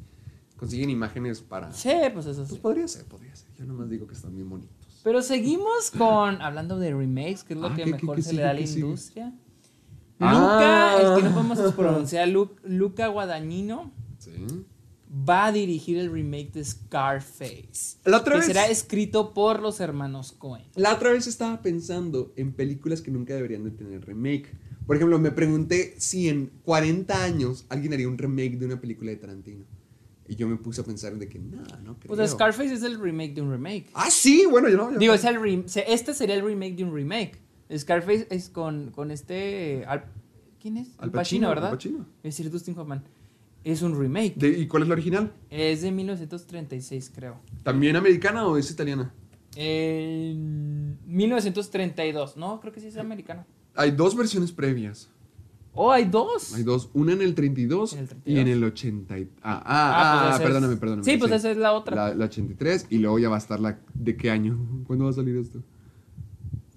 Consiguen 0.58 0.90
imágenes 0.90 1.42
para. 1.42 1.72
Sí, 1.72 1.90
pues 2.14 2.26
eso 2.26 2.42
Pues 2.42 2.50
sí. 2.50 2.60
podría 2.62 2.88
ser, 2.88 3.06
podría 3.06 3.36
ser. 3.36 3.48
Yo 3.58 3.66
nomás 3.66 3.90
digo 3.90 4.08
que 4.08 4.14
están 4.16 4.36
bien 4.36 4.50
bonitos. 4.50 4.76
Pero 5.04 5.22
seguimos 5.22 5.92
con, 5.98 6.42
hablando 6.42 6.78
de 6.78 6.94
remakes, 6.94 7.44
que 7.46 7.54
es 7.54 7.60
lo 7.60 7.68
Ah, 7.68 7.76
que 7.76 7.84
¿qué- 7.84 7.92
qué- 7.94 7.98
mejor 8.02 8.18
se 8.18 8.24
sigue, 8.32 8.36
le 8.38 8.42
da 8.44 8.50
a 8.50 8.54
la 8.54 8.68
sigue? 8.68 8.80
industria. 8.82 9.34
Ah. 10.20 10.34
Luca, 10.34 11.02
el 11.16 11.16
que 11.24 11.30
no 11.30 11.34
podemos 11.36 11.74
pronunciar, 11.74 12.28
Lu- 12.28 12.56
Luca 12.64 13.08
Guadagnino, 13.08 13.94
Sí. 14.18 14.32
Va 15.12 15.48
a 15.48 15.52
dirigir 15.52 15.98
el 15.98 16.12
remake 16.12 16.52
de 16.54 16.64
Scarface. 16.64 17.98
La 18.06 18.18
otra 18.18 18.34
que 18.34 18.38
vez- 18.40 18.48
será 18.48 18.68
escrito 18.68 19.34
por 19.34 19.62
los 19.62 19.80
hermanos 19.80 20.32
Cohen. 20.34 20.66
La 20.76 20.94
otra 20.94 21.12
vez 21.12 21.26
estaba 21.28 21.62
pensando 21.62 22.32
en 22.36 22.54
películas 22.54 23.02
que 23.02 23.12
nunca 23.12 23.34
deberían 23.34 23.64
de 23.64 23.72
tener 23.72 24.06
remake. 24.06 24.52
Por 24.86 24.96
ejemplo, 24.96 25.20
me 25.20 25.32
pregunté 25.32 25.96
si 25.98 26.30
en 26.30 26.52
40 26.64 27.24
años 27.24 27.66
alguien 27.70 27.94
haría 27.94 28.08
un 28.08 28.18
remake 28.18 28.58
de 28.58 28.66
una 28.66 28.80
película 28.82 29.12
de 29.12 29.18
Tarantino. 29.18 29.66
Y 30.28 30.36
yo 30.36 30.48
me 30.48 30.58
puse 30.58 30.82
a 30.82 30.84
pensar 30.84 31.18
de 31.18 31.28
que, 31.28 31.40
no, 31.40 31.58
no 31.84 31.98
creo. 31.98 32.16
Pues 32.16 32.30
Scarface 32.32 32.74
es 32.74 32.84
el 32.84 33.00
remake 33.00 33.34
de 33.34 33.42
un 33.42 33.52
remake. 33.52 33.88
Ah, 33.96 34.12
sí, 34.12 34.46
bueno, 34.50 34.70
yo 34.70 34.78
no. 34.78 34.92
yo 34.94 35.00
Digo, 35.00 35.14
es 35.16 35.24
el 35.24 35.68
se- 35.68 35.92
este 35.92 36.14
sería 36.14 36.36
el 36.36 36.44
remake 36.44 36.76
de 36.76 36.84
un 36.84 36.94
remake. 36.94 37.40
Scarface 37.76 38.28
es 38.30 38.50
con, 38.50 38.92
con 38.92 39.10
este... 39.12 39.86
Al- 39.88 40.06
¿Quién 40.62 40.78
es? 40.78 40.90
Al 41.00 41.10
Pacino, 41.12 41.48
Al 41.50 41.56
¿verdad? 41.56 41.72
Pacino. 41.72 42.06
Es 42.24 42.36
decir, 42.36 42.52
Dustin 42.52 42.78
Hoffman. 42.78 43.04
Es 43.64 43.82
un 43.82 43.98
remake. 44.00 44.36
De- 44.36 44.58
¿Y 44.60 44.68
cuál 44.68 44.84
es 44.84 44.90
la 44.90 44.94
original? 44.94 45.34
Es 45.50 45.82
de 45.82 45.92
1936, 45.92 47.12
creo. 47.14 47.36
¿También 47.64 47.96
americana 47.96 48.46
o 48.48 48.58
es 48.58 48.72
italiana? 48.72 49.12
En 49.56 50.98
1932, 51.08 52.38
¿no? 52.38 52.60
Creo 52.62 52.72
que 52.74 52.80
sí 52.80 52.88
es 52.88 52.98
americano. 52.98 53.46
Hay 53.76 53.92
dos 53.92 54.16
versiones 54.16 54.52
previas. 54.52 55.10
Oh, 55.74 55.92
hay 55.92 56.06
dos. 56.06 56.54
Hay 56.56 56.64
dos. 56.64 56.90
Una 56.94 57.14
en 57.14 57.22
el 57.22 57.36
32, 57.36 57.94
En 57.94 58.00
el 58.00 58.06
y 58.06 58.08
32. 58.08 58.42
en 58.42 58.48
el 58.48 58.64
80. 58.64 59.20
y- 59.20 59.30
Ah, 59.42 59.62
ah, 59.64 59.64
Ah, 59.66 59.94
ah, 60.24 60.28
pues 60.30 60.36
es- 60.42 60.48
perdóname, 60.48 60.76
perdóname. 60.78 61.04
Sí, 61.04 61.18
pues 61.18 61.32
esa 61.32 61.52
es 61.52 61.58
la 61.58 61.74
otra. 61.74 61.96
La, 61.96 62.16
la 62.16 62.26
83 62.26 62.88
y 62.90 62.98
luego 62.98 63.20
ya 63.20 63.30
va 63.30 63.36
a 63.36 63.40
estar 63.40 63.60
la... 63.60 63.80
¿De 63.94 64.16
qué 64.18 64.32
año? 64.32 64.58
¿Cuándo 64.88 65.06
va 65.06 65.12
a 65.12 65.14
salir 65.14 65.36
esto? 65.38 65.62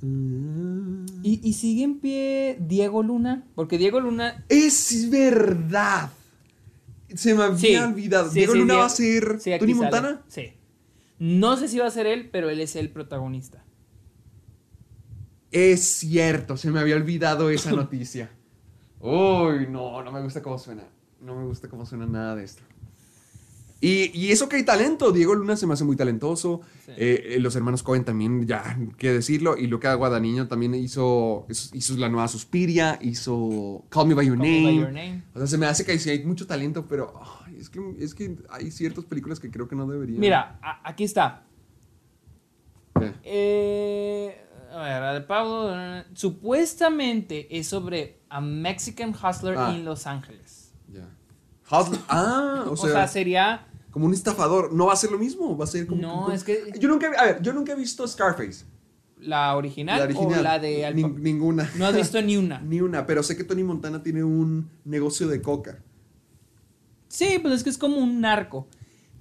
Ah. 0.04 1.06
¿Y, 1.22 1.40
y 1.48 1.52
sigue 1.54 1.84
en 1.84 1.98
pie 2.00 2.58
Diego 2.60 3.02
Luna, 3.02 3.44
porque 3.54 3.78
Diego 3.78 4.00
Luna... 4.00 4.44
Es 4.48 5.08
verdad. 5.10 6.10
Se 7.16 7.34
me 7.34 7.42
había 7.44 7.58
Sí, 7.58 7.76
olvidado. 7.76 8.28
sí, 8.28 8.34
Diego 8.38 8.52
sí, 8.52 8.58
Luna 8.58 8.74
va 8.74 8.84
a 8.86 8.88
ser 8.88 9.38
Tony. 9.58 9.74
Montana. 9.74 10.22
Sí. 10.28 10.52
No 11.18 11.56
sé 11.56 11.68
si 11.68 11.78
va 11.78 11.86
a 11.86 11.90
ser 11.90 12.06
él, 12.06 12.28
pero 12.30 12.50
él 12.50 12.60
es 12.60 12.74
el 12.76 12.90
protagonista. 12.90 13.64
Es 15.50 15.84
cierto, 15.84 16.56
se 16.56 16.70
me 16.70 16.80
había 16.80 16.96
olvidado 16.96 17.50
esa 17.50 17.70
noticia. 17.72 18.30
Uy, 19.00 19.66
no, 19.68 20.02
no 20.02 20.12
me 20.12 20.22
gusta 20.22 20.42
cómo 20.42 20.58
suena. 20.58 20.84
No 21.20 21.36
me 21.36 21.44
gusta 21.46 21.68
cómo 21.68 21.84
suena 21.86 22.06
nada 22.06 22.36
de 22.36 22.44
esto. 22.44 22.62
Y, 23.84 24.16
y 24.16 24.30
eso 24.30 24.48
que 24.48 24.54
hay 24.56 24.62
talento. 24.64 25.10
Diego 25.10 25.34
Luna 25.34 25.56
se 25.56 25.66
me 25.66 25.74
hace 25.74 25.82
muy 25.82 25.96
talentoso. 25.96 26.60
Sí. 26.86 26.92
Eh, 26.96 27.22
eh, 27.34 27.40
los 27.40 27.56
hermanos 27.56 27.82
Cohen 27.82 28.04
también, 28.04 28.46
ya, 28.46 28.78
qué 28.96 29.12
decirlo. 29.12 29.56
Y 29.58 29.66
Luca 29.66 29.92
Guadagnino 29.94 30.46
también 30.46 30.72
hizo, 30.76 31.46
hizo 31.72 31.96
la 31.96 32.08
nueva 32.08 32.28
Suspiria, 32.28 32.96
hizo 33.02 33.84
Call 33.88 34.06
Me 34.06 34.14
By 34.14 34.26
Your, 34.28 34.36
Call 34.38 34.46
Me 34.46 34.52
name. 34.60 34.66
By 34.70 34.76
Your 34.76 34.92
Name. 34.92 35.24
O 35.34 35.38
sea, 35.38 35.46
se 35.48 35.58
me 35.58 35.66
hace 35.66 35.84
que 35.84 35.92
hay 36.10 36.24
mucho 36.24 36.46
talento, 36.46 36.86
pero 36.86 37.12
es, 37.58 37.68
que, 37.68 37.80
es 37.98 38.14
que 38.14 38.36
hay 38.50 38.70
ciertas 38.70 39.04
películas 39.04 39.40
que 39.40 39.50
creo 39.50 39.66
que 39.66 39.74
no 39.74 39.84
deberían. 39.88 40.20
Mira, 40.20 40.60
a- 40.62 40.88
aquí 40.88 41.02
está. 41.02 41.42
¿Qué? 43.00 43.12
Eh, 43.24 44.36
a 44.72 44.78
ver, 44.80 45.02
a 45.02 45.14
de 45.14 45.20
Pablo. 45.22 46.04
Supuestamente 46.14 47.58
es 47.58 47.66
sobre 47.66 48.20
a 48.28 48.40
Mexican 48.40 49.10
hustler 49.10 49.56
Ah. 49.58 49.74
en 49.74 49.84
Los 49.84 50.06
Ángeles. 50.06 50.72
Ya. 50.86 51.08
Hustler- 51.68 52.00
Ah, 52.08 52.64
o 52.68 52.72
O 52.72 52.76
sea, 52.76 53.08
sería. 53.08 53.66
Como 53.92 54.06
un 54.06 54.14
estafador. 54.14 54.72
No 54.72 54.86
va 54.86 54.94
a 54.94 54.96
ser 54.96 55.12
lo 55.12 55.18
mismo, 55.18 55.56
va 55.56 55.64
a 55.64 55.68
ser 55.68 55.86
como. 55.86 56.02
No, 56.02 56.12
como- 56.24 56.32
es 56.32 56.42
que- 56.42 56.72
Yo 56.80 56.88
nunca, 56.88 57.12
a 57.16 57.24
ver, 57.26 57.42
yo 57.42 57.52
nunca 57.52 57.72
he 57.72 57.76
visto 57.76 58.06
Scarface. 58.08 58.64
¿La 59.18 59.56
original, 59.56 59.98
La 59.98 60.04
original. 60.06 60.40
o 60.40 60.42
la 60.42 60.58
de 60.58 60.84
Al 60.84 60.96
Nin- 60.96 61.12
Pa- 61.14 61.20
ninguna. 61.20 61.70
No 61.76 61.86
has 61.86 61.94
visto 61.94 62.20
ni 62.20 62.36
una. 62.36 62.60
Ni 62.68 62.80
una, 62.80 63.06
pero 63.06 63.22
sé 63.22 63.36
que 63.36 63.44
Tony 63.44 63.62
Montana 63.62 64.02
tiene 64.02 64.24
un 64.24 64.68
negocio 64.84 65.28
de 65.28 65.40
coca. 65.40 65.78
Sí, 67.06 67.38
pues 67.40 67.54
es 67.54 67.62
que 67.62 67.70
es 67.70 67.78
como 67.78 67.98
un 67.98 68.20
narco. 68.20 68.66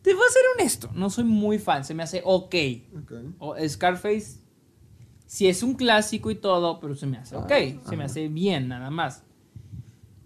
Te 0.01 0.13
voy 0.15 0.23
a 0.27 0.31
ser 0.31 0.41
honesto, 0.57 0.89
no 0.95 1.11
soy 1.11 1.25
muy 1.25 1.59
fan, 1.59 1.83
se 1.85 1.93
me 1.93 2.01
hace 2.01 2.21
ok. 2.25 2.55
Ok. 3.03 3.11
O 3.37 3.55
Scarface, 3.69 4.39
sí 5.27 5.47
es 5.47 5.61
un 5.61 5.75
clásico 5.75 6.31
y 6.31 6.35
todo, 6.35 6.79
pero 6.79 6.95
se 6.95 7.05
me 7.05 7.17
hace 7.17 7.35
ok, 7.35 7.51
se 7.87 7.95
me 7.95 8.05
hace 8.05 8.27
bien, 8.27 8.69
nada 8.69 8.89
más. 8.89 9.23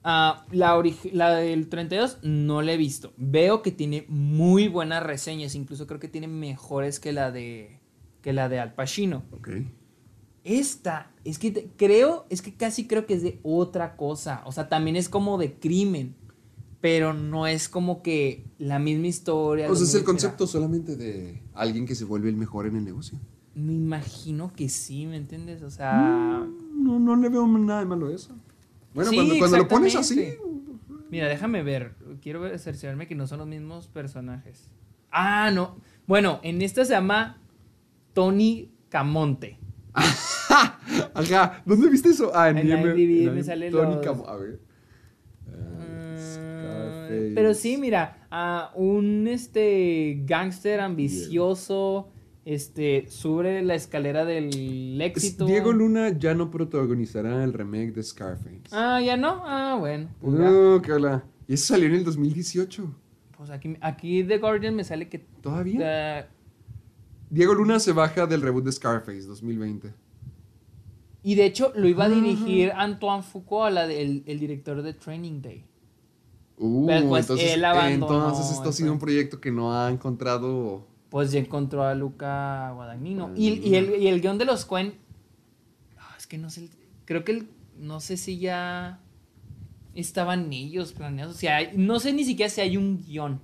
Ah, 0.08 0.46
la, 0.52 0.80
del 1.40 1.68
32 1.68 2.20
no 2.22 2.62
la 2.62 2.74
he 2.74 2.78
visto. 2.78 3.12
Veo 3.18 3.64
que 3.64 3.72
tiene 3.72 4.06
muy 4.08 4.68
buenas 4.68 5.02
reseñas, 5.02 5.56
incluso 5.56 5.88
creo 5.88 6.00
que 6.00 6.08
tiene 6.08 6.28
mejores 6.28 7.00
que 7.00 7.12
la 7.12 7.32
de 7.32 7.80
que 8.22 8.32
la 8.32 8.48
de 8.48 8.60
Al 8.60 8.76
Pacino. 8.76 9.24
Ok. 9.32 9.50
Esta, 10.44 11.12
es 11.24 11.40
que 11.40 11.50
te- 11.50 11.72
creo, 11.76 12.28
es 12.30 12.44
que 12.44 12.54
casi 12.54 12.86
creo 12.86 13.08
que 13.08 13.16
es 13.16 13.24
de 13.24 13.40
otra 13.42 13.96
cosa. 13.98 14.44
O 14.46 14.52
sea, 14.52 14.70
también 14.70 14.96
es 14.96 15.10
como 15.10 15.40
de 15.40 15.56
crimen. 15.56 16.16
Pero 16.82 17.16
no 17.16 17.48
es 17.48 17.68
como 17.68 18.04
que 18.04 18.46
la 18.60 18.78
misma 18.78 19.08
historia. 19.08 19.72
O 19.72 19.76
sea, 19.76 19.86
es 19.88 19.96
el 19.96 20.04
concepto 20.04 20.46
solamente 20.46 20.96
de 20.96 21.42
alguien 21.56 21.88
que 21.88 21.96
se 21.96 22.06
vuelve 22.06 22.30
el 22.30 22.36
mejor 22.36 22.68
en 22.68 22.76
el 22.76 22.86
negocio. 22.86 23.18
Me 23.56 23.74
imagino 23.74 24.54
que 24.54 24.70
sí, 24.70 25.08
¿me 25.08 25.18
entiendes? 25.18 25.64
O 25.64 25.72
sea. 25.72 26.46
No, 26.76 27.00
no 27.00 27.16
le 27.16 27.30
veo 27.30 27.48
nada 27.48 27.80
de 27.80 27.86
malo 27.88 28.10
a 28.10 28.14
eso. 28.14 28.36
Bueno, 28.96 29.10
Sí, 29.12 29.16
cuando, 29.18 29.38
cuando 29.38 29.58
lo 29.58 29.68
pones 29.68 29.96
así. 29.96 30.34
Mira, 31.12 31.28
déjame 31.28 31.62
ver. 31.62 31.94
Quiero 32.22 32.42
ver, 32.42 32.58
cerciorarme 32.58 33.08
que 33.08 33.14
no 33.14 33.28
son 33.28 33.38
los 33.40 33.48
mismos 33.48 33.88
personajes. 33.88 34.72
Ah, 35.12 35.52
no. 35.54 35.80
Bueno, 36.08 36.40
en 36.42 36.62
esta 36.64 36.84
se 36.86 36.94
llama 36.94 37.38
Tony 38.14 38.72
Camonte. 38.90 39.60
Ajá. 39.94 41.62
¿Dónde 41.66 41.90
viste 41.90 42.10
eso? 42.10 42.32
Ah, 42.34 42.50
en, 42.50 42.58
En 42.58 42.68
IMDb, 42.70 43.32
me 43.32 43.44
sale 43.44 43.70
Tony 43.70 43.96
los- 43.96 44.06
Camo- 44.06 44.28
A 44.28 44.36
ver. 44.38 44.60
Scarface. 46.18 47.32
Pero 47.36 47.54
sí, 47.54 47.78
mira, 47.78 48.28
a 48.32 48.72
un 48.76 49.28
este 49.28 50.22
gángster 50.26 50.80
ambicioso, 50.80 52.12
este, 52.46 53.08
sube 53.10 53.62
la 53.64 53.76
escalera 53.76 54.24
del 54.24 55.02
éxito. 55.02 55.46
Diego 55.46 55.74
Luna 55.74 56.10
ya 56.18 56.34
no 56.34 56.52
protagonizará 56.52 57.44
el 57.44 57.52
remake 57.54 57.92
de 57.92 58.04
Scarface. 58.04 58.62
Ah, 58.72 59.02
ya 59.02 59.18
no. 59.18 59.42
Ah, 59.46 59.76
bueno. 59.80 60.10
Pues. 60.22 60.34
No, 60.34 60.82
qué 60.82 60.94
hola. 60.94 61.26
Y 61.48 61.56
eso 61.56 61.74
salió 61.74 61.88
en 61.88 61.96
el 61.96 62.04
2018. 62.06 62.96
Pues 63.38 63.50
aquí, 63.50 63.76
aquí 63.82 64.24
The 64.24 64.38
Guardian 64.38 64.76
me 64.76 64.84
sale 64.84 65.10
que. 65.10 65.20
¿Todavía? 65.20 66.20
ah, 66.20 66.28
Diego 67.30 67.54
Luna 67.54 67.80
se 67.80 67.92
baja 67.92 68.28
del 68.28 68.42
reboot 68.42 68.64
de 68.64 68.72
Scarface 68.72 69.24
2020. 69.24 69.92
y 71.24 71.36
de 71.36 71.46
hecho 71.46 71.74
lo 71.76 71.88
iba 71.88 72.06
a 72.06 72.10
dirigir 72.10 72.72
Antoine 72.76 73.24
Foucault, 73.24 73.74
la 73.74 73.92
el 73.92 74.40
director 74.40 74.82
de 74.84 74.94
Training 74.94 75.42
Day. 75.42 75.66
Uh, 76.58 76.86
Pero, 76.86 77.10
pues, 77.10 77.26
entonces, 77.26 77.54
él 77.54 77.66
abandonó 77.66 78.30
entonces 78.30 78.56
esto 78.56 78.70
ha 78.70 78.72
sido 78.72 78.94
un 78.94 79.00
proyecto 79.00 79.42
que 79.42 79.52
no 79.52 79.74
ha 79.74 79.92
encontrado. 79.92 80.88
Pues 81.10 81.32
ya 81.32 81.40
encontró 81.40 81.84
a 81.84 81.94
Luca 81.96 82.72
Guadagnino. 82.74 83.32
Y, 83.36 83.60
y 83.68 83.76
el, 83.76 83.96
y 84.02 84.08
el 84.08 84.22
guion 84.22 84.38
de 84.38 84.46
los 84.46 84.66
Coen. 84.66 84.96
ah, 85.98 86.16
es 86.18 86.28
que 86.28 86.38
no 86.38 86.50
sé. 86.50 86.70
Creo 87.06 87.24
que 87.24 87.32
el- 87.34 87.50
no 87.78 88.00
sé 88.00 88.18
si 88.18 88.40
ya 88.40 89.00
estaban 89.94 90.52
ellos 90.52 90.92
planeados. 90.94 91.36
O 91.36 91.38
sea, 91.38 91.58
hay- 91.58 91.72
no 91.76 92.00
sé 92.00 92.12
ni 92.14 92.24
siquiera 92.24 92.50
si 92.50 92.62
hay 92.62 92.76
un 92.78 92.98
guion. 93.06 93.40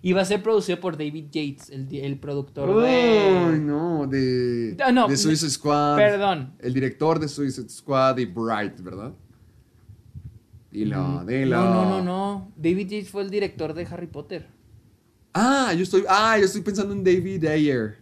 Y 0.00 0.12
va 0.12 0.20
a 0.22 0.24
ser 0.24 0.42
producido 0.44 0.78
por 0.78 0.96
David 0.96 1.24
Yates, 1.32 1.70
el, 1.70 1.92
el 1.92 2.18
productor 2.20 2.84
Ay, 2.84 3.52
de. 3.52 3.58
no, 3.58 4.06
de, 4.06 4.76
Ah, 4.84 4.92
no, 4.92 5.08
de 5.08 5.16
Suicide 5.16 5.50
Squad. 5.50 5.96
Perdón. 5.96 6.52
El 6.60 6.72
director 6.72 7.18
de 7.18 7.26
Suicide 7.26 7.68
Squad 7.68 8.16
y 8.18 8.26
Bright, 8.26 8.80
¿verdad? 8.80 9.12
Dilo, 10.70 11.02
Mm, 11.02 11.26
dilo. 11.26 11.56
No, 11.56 11.74
no, 11.74 11.84
no, 11.90 12.04
no. 12.04 12.52
David 12.56 12.88
Yates 12.90 13.10
fue 13.10 13.22
el 13.22 13.30
director 13.30 13.74
de 13.74 13.86
Harry 13.90 14.06
Potter. 14.06 14.46
Ah, 15.34 15.72
yo 15.74 15.82
estoy, 15.82 16.04
ah, 16.08 16.36
yo 16.38 16.44
estoy 16.46 16.62
pensando 16.62 16.92
en 16.92 17.04
David 17.04 17.44
Ayer. 17.46 17.98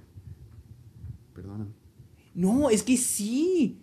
Perdóname. 1.35 1.71
No, 2.35 2.71
es 2.71 2.83
que 2.83 2.97
sí. 2.97 3.79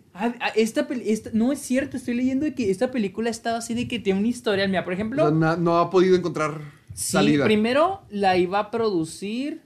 Esta, 0.54 0.86
esta- 1.04 1.30
no 1.32 1.52
es 1.52 1.58
cierto, 1.58 1.96
estoy 1.96 2.14
leyendo 2.14 2.44
de 2.44 2.54
que 2.54 2.70
esta 2.70 2.90
película 2.90 3.30
estaba 3.30 3.58
así 3.58 3.74
de 3.74 3.88
que 3.88 3.98
tiene 3.98 4.20
una 4.20 4.28
historia. 4.28 4.66
Mira, 4.68 4.84
por 4.84 4.92
O 4.92 4.94
ejemplo, 4.94 5.28
sea, 5.40 5.56
no 5.56 5.78
ha 5.78 5.90
podido 5.90 6.14
encontrar 6.16 6.60
sí, 6.94 7.12
salida. 7.12 7.44
primero 7.44 8.02
la 8.10 8.36
iba 8.36 8.60
a 8.60 8.70
producir 8.70 9.62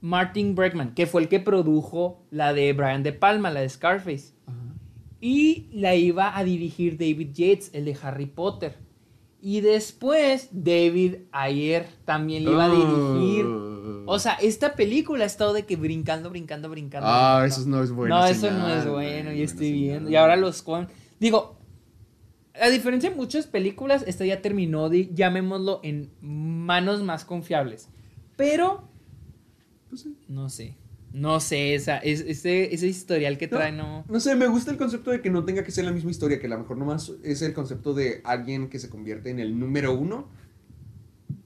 Martin 0.00 0.54
Bregman, 0.54 0.94
que 0.94 1.06
fue 1.06 1.22
el 1.22 1.28
que 1.28 1.40
produjo 1.40 2.22
la 2.30 2.52
de 2.52 2.72
Brian 2.74 3.02
De 3.02 3.12
Palma, 3.12 3.50
la 3.50 3.60
de 3.60 3.68
Scarface. 3.68 4.34
Y 5.20 5.66
la 5.72 5.96
iba 5.96 6.36
a 6.36 6.44
dirigir 6.44 6.96
David 6.98 7.30
Yates, 7.32 7.70
el 7.72 7.86
de 7.86 7.96
Harry 8.02 8.26
Potter. 8.26 8.76
Y 9.48 9.60
después 9.60 10.48
David 10.50 11.18
Ayer 11.30 11.86
también 12.04 12.44
le 12.44 12.50
iba 12.50 12.64
a 12.64 12.68
dirigir. 12.68 13.46
Oh. 13.46 14.02
O 14.06 14.18
sea, 14.18 14.32
esta 14.42 14.74
película 14.74 15.22
ha 15.22 15.26
estado 15.28 15.52
de 15.52 15.64
que 15.64 15.76
brincando, 15.76 16.30
brincando, 16.30 16.68
brincando. 16.68 17.06
Ah, 17.08 17.42
brincando. 17.42 17.62
eso 17.62 17.70
no 17.70 17.80
es 17.84 17.92
bueno. 17.92 18.18
No, 18.18 18.26
eso 18.26 18.50
no 18.50 18.68
es 18.68 18.88
bueno, 18.88 19.32
y 19.32 19.42
estoy 19.42 19.70
viendo. 19.70 20.10
Y 20.10 20.16
ahora 20.16 20.34
los 20.34 20.62
con. 20.62 20.88
Digo, 21.20 21.60
a 22.60 22.68
diferencia 22.70 23.10
de 23.10 23.14
muchas 23.14 23.46
películas, 23.46 24.02
esta 24.08 24.24
ya 24.24 24.42
terminó, 24.42 24.88
de, 24.88 25.14
llamémoslo, 25.14 25.78
en 25.84 26.10
manos 26.20 27.04
más 27.04 27.24
confiables. 27.24 27.88
Pero, 28.34 28.88
Pues 29.88 30.08
no 30.26 30.48
sé. 30.48 30.76
No 31.18 31.40
sé, 31.40 31.74
esa, 31.74 31.96
es, 31.96 32.20
ese, 32.20 32.74
ese 32.74 32.86
historial 32.88 33.38
que 33.38 33.48
trae, 33.48 33.72
no. 33.72 34.04
No 34.06 34.20
sé, 34.20 34.36
me 34.36 34.48
gusta 34.48 34.70
el 34.70 34.76
concepto 34.76 35.10
de 35.10 35.22
que 35.22 35.30
no 35.30 35.46
tenga 35.46 35.64
que 35.64 35.70
ser 35.70 35.86
la 35.86 35.92
misma 35.92 36.10
historia, 36.10 36.38
que 36.38 36.46
a 36.46 36.50
lo 36.50 36.58
mejor 36.58 36.76
nomás 36.76 37.10
es 37.24 37.40
el 37.40 37.54
concepto 37.54 37.94
de 37.94 38.20
alguien 38.22 38.68
que 38.68 38.78
se 38.78 38.90
convierte 38.90 39.30
en 39.30 39.38
el 39.38 39.58
número 39.58 39.94
uno. 39.94 40.28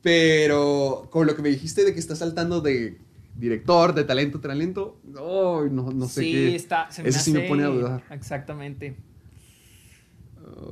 Pero 0.03 1.07
con 1.11 1.27
lo 1.29 1.37
que 1.37 1.43
me 1.43 1.51
dijiste 1.51 1.85
de 1.85 1.93
que 1.95 2.01
está 2.01 2.17
saltando 2.17 2.61
de 2.61 2.99
director, 3.37 3.95
de 3.95 4.03
talento, 4.03 4.41
talento, 4.41 4.99
no, 5.05 5.65
no, 5.67 5.93
no 5.93 6.09
sé 6.09 6.23
sí, 6.23 6.33
qué. 6.33 6.57
está. 6.57 6.91
Se 6.91 7.05
me 7.05 7.11
Ese 7.11 7.21
sí 7.21 7.33
me 7.33 7.43
pone 7.43 7.63
a 7.63 7.69
dudar. 7.69 8.03
Exactamente. 8.11 8.97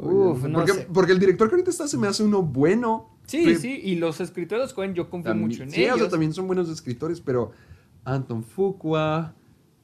Uf, 0.00 0.42
no 0.44 0.58
porque, 0.58 0.72
sé. 0.72 0.88
porque 0.92 1.12
el 1.12 1.18
director 1.20 1.48
que 1.48 1.54
ahorita 1.54 1.70
está 1.70 1.86
se 1.86 1.96
me 1.98 2.08
hace 2.08 2.24
uno 2.24 2.42
bueno. 2.42 3.16
Sí, 3.26 3.54
sí, 3.56 3.80
y 3.84 3.96
los 3.96 4.20
escritores 4.20 4.72
Cohen, 4.72 4.94
yo 4.94 5.08
confío 5.10 5.30
también- 5.30 5.48
mucho 5.50 5.62
en 5.62 5.70
sí, 5.70 5.82
o 5.82 5.84
ellos. 5.84 5.98
sea, 6.00 6.08
también 6.08 6.32
son 6.32 6.46
buenos 6.46 6.68
escritores, 6.70 7.20
pero 7.20 7.52
Anton 8.14 8.42
Fuqua, 8.44 9.34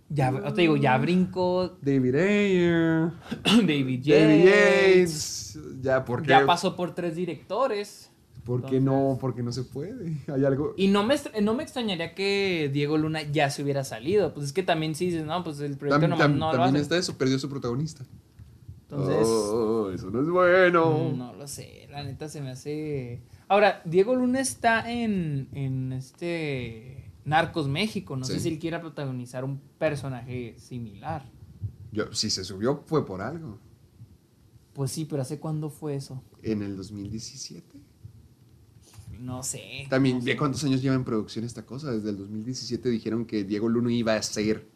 Ya, 0.09 0.31
te 0.55 0.61
digo, 0.63 0.77
ya 0.77 0.97
brincó 0.99 1.77
David 1.83 2.15
Ayer, 2.15 3.11
David 3.45 4.01
Yates. 4.03 4.29
David 4.29 4.45
Yates, 4.45 6.27
ya, 6.27 6.47
pasó 6.47 6.77
por 6.77 6.95
tres 6.95 7.17
directores. 7.17 8.11
¿Por 8.45 8.63
qué 8.67 8.79
no? 8.79 9.17
Porque 9.21 9.43
no 9.43 9.53
se 9.53 9.63
puede. 9.63 10.19
Hay 10.33 10.45
algo. 10.45 10.75
Y 10.77 10.89
no 10.89 11.03
me, 11.03 11.15
no 11.43 11.55
me 11.55 11.63
extrañaría 11.63 12.15
que 12.15 12.71
Diego 12.73 12.99
Luna 12.99 13.23
ya 13.23 13.49
se 13.49 13.63
hubiera 13.63 13.85
salido. 13.85 14.35
Pues 14.35 14.47
es 14.47 14.53
que 14.53 14.63
también 14.63 14.95
sí 14.95 15.07
dices, 15.07 15.25
no, 15.25 15.43
pues 15.43 15.61
el 15.61 15.79
proyecto 15.79 16.05
Tam- 16.07 16.11
nomás 16.11 16.29
tam- 16.29 16.35
no 16.37 16.47
lo 16.47 16.53
también 16.53 16.75
hace. 16.77 16.83
está 16.83 16.99
eso, 16.99 17.17
perdió 17.17 17.39
su 17.39 17.49
protagonista. 17.49 18.05
Entonces, 18.83 19.27
Oh, 19.27 19.91
eso 19.93 20.11
no 20.11 20.21
es 20.21 20.29
bueno. 20.29 20.91
mm, 21.15 21.19
no 21.19 21.33
lo 21.33 21.49
sé, 21.49 21.89
la 21.91 22.05
neta 22.05 22.29
se 22.29 22.43
me 22.43 22.51
hace... 22.51 23.23
Ahora, 23.49 23.81
Diego 23.87 24.15
Luna 24.15 24.41
está 24.41 24.91
en, 24.93 25.49
en 25.53 25.93
este 25.95 27.04
Narcos 27.25 27.69
México. 27.69 28.17
No 28.17 28.25
sé 28.25 28.39
si 28.41 28.49
él 28.49 28.59
quiera 28.59 28.81
protagonizar 28.81 29.45
un 29.45 29.59
personaje 29.79 30.55
similar. 30.59 31.25
Yo, 31.93 32.13
si 32.13 32.29
se 32.31 32.45
subió 32.45 32.83
fue 32.87 33.07
por 33.07 33.23
algo. 33.23 33.59
Pues 34.75 34.91
sí, 34.91 35.05
pero 35.05 35.23
¿hace 35.23 35.39
cuándo 35.39 35.71
fue 35.71 35.95
eso? 35.95 36.23
En 36.43 36.63
el 36.63 36.77
2017. 36.77 37.79
No 39.21 39.43
sé. 39.43 39.87
También, 39.89 40.19
no 40.19 40.25
¿ya 40.25 40.33
sé. 40.33 40.37
cuántos 40.37 40.65
años 40.65 40.83
lleva 40.83 40.97
en 40.97 41.05
producción 41.05 41.45
esta 41.45 41.65
cosa? 41.65 41.93
Desde 41.93 42.11
el 42.11 42.19
2017 42.19 42.89
dijeron 42.91 43.25
que 43.25 43.45
Diego 43.45 43.69
Luna 43.69 43.93
iba 43.93 44.15
a 44.17 44.23
ser. 44.23 44.67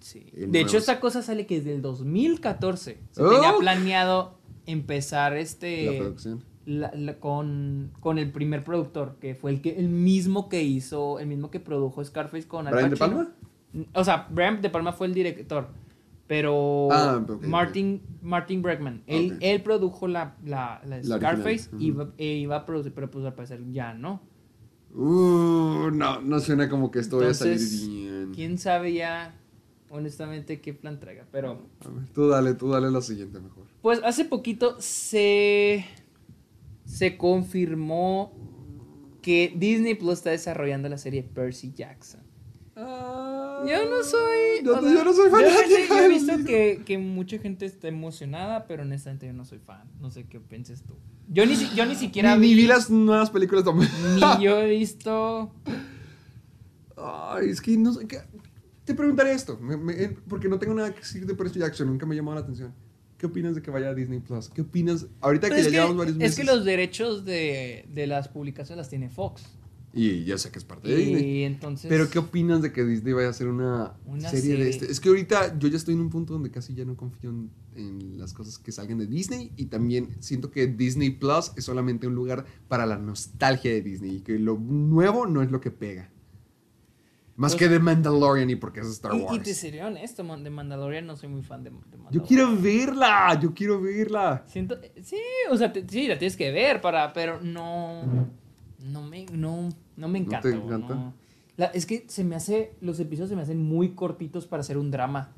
Sí. 0.00 0.26
De 0.34 0.60
hecho, 0.60 0.76
esta 0.76 1.00
cosa 1.00 1.22
sale 1.22 1.46
que 1.46 1.56
desde 1.56 1.74
el 1.74 1.82
2014 1.82 2.98
se 3.10 3.22
Oh. 3.22 3.30
tenía 3.30 3.56
planeado 3.58 4.38
empezar 4.66 5.36
este... 5.36 5.86
la 5.90 5.98
producción. 5.98 6.44
La- 6.66 6.92
la- 6.94 7.18
con, 7.18 7.92
con 8.00 8.18
el 8.18 8.30
primer 8.30 8.62
productor, 8.64 9.16
que 9.20 9.34
fue 9.34 9.50
el 9.52 9.62
que 9.62 9.78
el 9.78 9.88
mismo 9.88 10.48
que 10.50 10.62
hizo, 10.62 11.18
el 11.20 11.26
mismo 11.28 11.50
que 11.50 11.60
produjo 11.60 12.04
Scarface 12.04 12.46
con 12.46 12.66
Al 12.66 12.74
¿Brian 12.74 12.90
De. 12.90 12.96
Palma? 12.96 13.32
O 13.94 14.04
sea, 14.04 14.26
Brian 14.30 14.60
De 14.60 14.68
Palma 14.70 14.92
fue 14.92 15.06
el 15.06 15.14
director, 15.14 15.68
pero 16.26 16.88
Ah, 16.90 17.20
ok, 17.22 17.30
ok. 17.30 17.44
Martin, 17.44 18.02
Martin 18.20 18.62
Bregman, 18.62 19.02
él, 19.06 19.32
Ok. 19.34 19.38
él 19.40 19.62
produjo 19.62 20.08
la, 20.08 20.36
la, 20.44 20.80
la 20.84 21.02
Scarface 21.02 21.70
y 21.78 21.90
ujú. 21.92 22.02
iba, 22.02 22.08
e 22.18 22.26
iba 22.34 22.56
a 22.56 22.66
producir, 22.66 22.92
pero 22.92 23.10
pues 23.10 23.24
al 23.24 23.34
parecer 23.34 23.60
ya 23.70 23.94
no. 23.94 24.20
Uh, 24.94 25.90
no, 25.92 26.20
no 26.22 26.40
suena 26.40 26.68
como 26.70 26.90
que 26.90 27.00
esto 27.00 27.18
vaya 27.18 27.30
a 27.30 27.34
salir 27.34 27.58
bien. 27.60 28.32
quién 28.34 28.56
sabe 28.58 28.94
ya, 28.94 29.34
honestamente, 29.90 30.60
qué 30.60 30.72
plan 30.72 30.98
traiga, 30.98 31.26
pero... 31.30 31.60
A 31.84 31.88
ver, 31.90 32.08
tú 32.14 32.28
dale, 32.28 32.54
tú 32.54 32.70
dale 32.70 32.90
la 32.90 33.02
siguiente 33.02 33.38
mejor. 33.38 33.64
Pues 33.82 34.00
hace 34.02 34.24
poquito 34.24 34.76
se, 34.80 35.84
se 36.86 37.16
confirmó 37.18 38.32
que 39.20 39.52
Disney 39.54 39.94
Plus 39.94 40.14
está 40.14 40.30
desarrollando 40.30 40.88
la 40.88 40.96
serie 40.98 41.22
Percy 41.22 41.72
Jackson. 41.74 42.20
Yo 42.76 43.90
no 43.90 44.02
soy. 44.04 44.62
Yo, 44.64 44.76
o 44.78 44.80
sea, 44.82 44.92
yo 44.92 45.04
no 45.04 45.12
soy 45.12 45.30
yo 45.30 45.36
no 45.40 45.40
sé, 45.48 45.50
fanático. 45.54 45.94
yo 45.94 45.98
he 46.04 46.08
visto 46.08 46.32
que, 46.46 46.82
que 46.84 46.98
mucha 46.98 47.38
gente 47.38 47.64
está 47.66 47.88
emocionada, 47.88 48.66
pero 48.66 48.82
honestamente 48.82 49.26
yo 49.26 49.32
no 49.32 49.44
soy 49.44 49.58
fan. 49.58 49.88
No 50.00 50.10
sé 50.10 50.24
qué 50.24 50.40
pienses 50.40 50.82
tú. 50.82 50.94
Yo 51.28 51.44
ni, 51.46 51.54
yo 51.74 51.86
ni 51.86 51.94
siquiera 51.96 52.36
Ni, 52.36 52.48
ni 52.48 52.54
vi. 52.54 52.66
las 52.66 52.88
nuevas 52.90 53.30
películas 53.30 53.64
también. 53.64 53.90
Ni 54.16 54.44
yo 54.44 54.58
he 54.60 54.70
visto. 54.70 55.52
Ay, 56.96 57.50
es 57.50 57.60
que 57.60 57.76
no 57.76 57.92
sé. 57.92 58.06
Te 58.84 58.94
preguntaré 58.94 59.32
esto, 59.32 59.58
me- 59.60 59.76
me- 59.76 59.92
eh, 59.94 60.16
porque 60.28 60.48
no 60.48 60.58
tengo 60.58 60.72
nada 60.74 60.92
que 60.92 61.00
decir 61.00 61.26
de 61.26 61.34
Percy 61.34 61.58
Jackson, 61.58 61.88
nunca 61.88 62.06
me 62.06 62.14
llamó 62.14 62.32
la 62.34 62.40
atención. 62.40 62.72
¿Qué 63.18 63.26
opinas 63.26 63.54
de 63.54 63.62
que 63.62 63.70
vaya 63.70 63.88
a 63.88 63.94
Disney 63.94 64.20
Plus? 64.20 64.48
¿Qué 64.50 64.60
opinas? 64.60 65.06
Ahorita 65.20 65.48
Pero 65.48 65.56
que 65.56 65.62
ya 65.62 65.68
que, 65.68 65.74
llevamos 65.74 65.96
varios 65.96 66.16
meses. 66.16 66.32
es 66.32 66.36
que 66.38 66.44
los 66.44 66.64
derechos 66.64 67.24
de, 67.24 67.86
de 67.92 68.06
las 68.06 68.28
publicaciones 68.28 68.78
las 68.78 68.88
tiene 68.90 69.08
Fox. 69.08 69.44
Y 69.98 70.24
ya 70.24 70.36
sé 70.36 70.50
que 70.50 70.58
es 70.58 70.64
parte 70.64 70.88
de 70.88 70.96
Disney. 70.96 71.44
Entonces. 71.44 71.88
Pero 71.88 72.10
¿qué 72.10 72.18
opinas 72.18 72.60
de 72.60 72.70
que 72.70 72.84
Disney 72.84 73.14
vaya 73.14 73.28
a 73.28 73.30
hacer 73.30 73.48
una, 73.48 73.94
Una 74.04 74.28
serie, 74.28 74.50
de 74.50 74.56
serie. 74.56 74.68
este? 74.68 74.92
Es 74.92 75.00
que 75.00 75.08
ahorita 75.08 75.58
yo 75.58 75.68
ya 75.68 75.78
estoy 75.78 75.94
en 75.94 76.00
un 76.00 76.10
punto 76.10 76.34
donde 76.34 76.50
casi 76.50 76.74
ya 76.74 76.84
no 76.84 76.94
confío 76.94 77.30
en, 77.30 77.50
en 77.74 78.18
las 78.18 78.34
cosas 78.34 78.58
que 78.58 78.72
salgan 78.72 78.98
de 78.98 79.06
Disney 79.06 79.52
y 79.56 79.66
también 79.66 80.10
siento 80.20 80.50
que 80.50 80.66
Disney 80.66 81.08
Plus 81.10 81.52
es 81.56 81.64
solamente 81.64 82.06
un 82.06 82.14
lugar 82.14 82.44
para 82.68 82.84
la 82.84 82.98
nostalgia 82.98 83.70
de 83.70 83.80
Disney 83.80 84.16
y 84.16 84.20
que 84.20 84.38
lo 84.38 84.58
nuevo 84.58 85.26
no 85.26 85.40
es 85.42 85.50
lo 85.50 85.62
que 85.62 85.70
pega. 85.70 86.10
Más 87.36 87.54
que 87.54 87.68
de 87.68 87.78
Mandalorian 87.78 88.48
y 88.48 88.56
porque 88.56 88.80
es 88.80 88.86
Star 88.88 89.12
Wars. 89.12 89.36
y 89.36 89.40
te 89.40 89.52
seré 89.54 89.84
honesto, 89.84 90.24
man, 90.24 90.42
de 90.42 90.48
Mandalorian 90.50 91.06
no 91.06 91.16
soy 91.16 91.28
muy 91.28 91.42
fan 91.42 91.62
de, 91.64 91.70
de 91.70 91.76
Mandalorian. 91.76 92.12
Yo 92.12 92.22
quiero 92.22 92.56
verla, 92.56 93.38
yo 93.40 93.52
quiero 93.52 93.80
verla. 93.80 94.42
Siento, 94.46 94.76
sí, 95.02 95.16
o 95.50 95.56
sea, 95.56 95.70
te- 95.72 95.86
sí, 95.88 96.06
la 96.08 96.18
tienes 96.18 96.36
que 96.36 96.50
ver 96.50 96.80
para, 96.80 97.12
pero 97.12 97.40
no, 97.42 98.02
no 98.80 99.02
me, 99.02 99.26
no, 99.26 99.68
no 99.96 100.08
me 100.08 100.18
¿No 100.20 100.26
encanta. 100.26 100.48
te 100.48 100.54
encanta? 100.56 100.94
no. 100.94 101.14
La- 101.58 101.66
es 101.66 101.84
que 101.86 102.04
se 102.08 102.24
me 102.24 102.36
hace, 102.36 102.74
los 102.80 102.98
episodios 103.00 103.28
se 103.30 103.36
me 103.36 103.42
hacen 103.42 103.62
muy 103.62 103.90
cortitos 103.94 104.46
para 104.46 104.62
hacer 104.62 104.78
un 104.78 104.90
drama. 104.90 105.32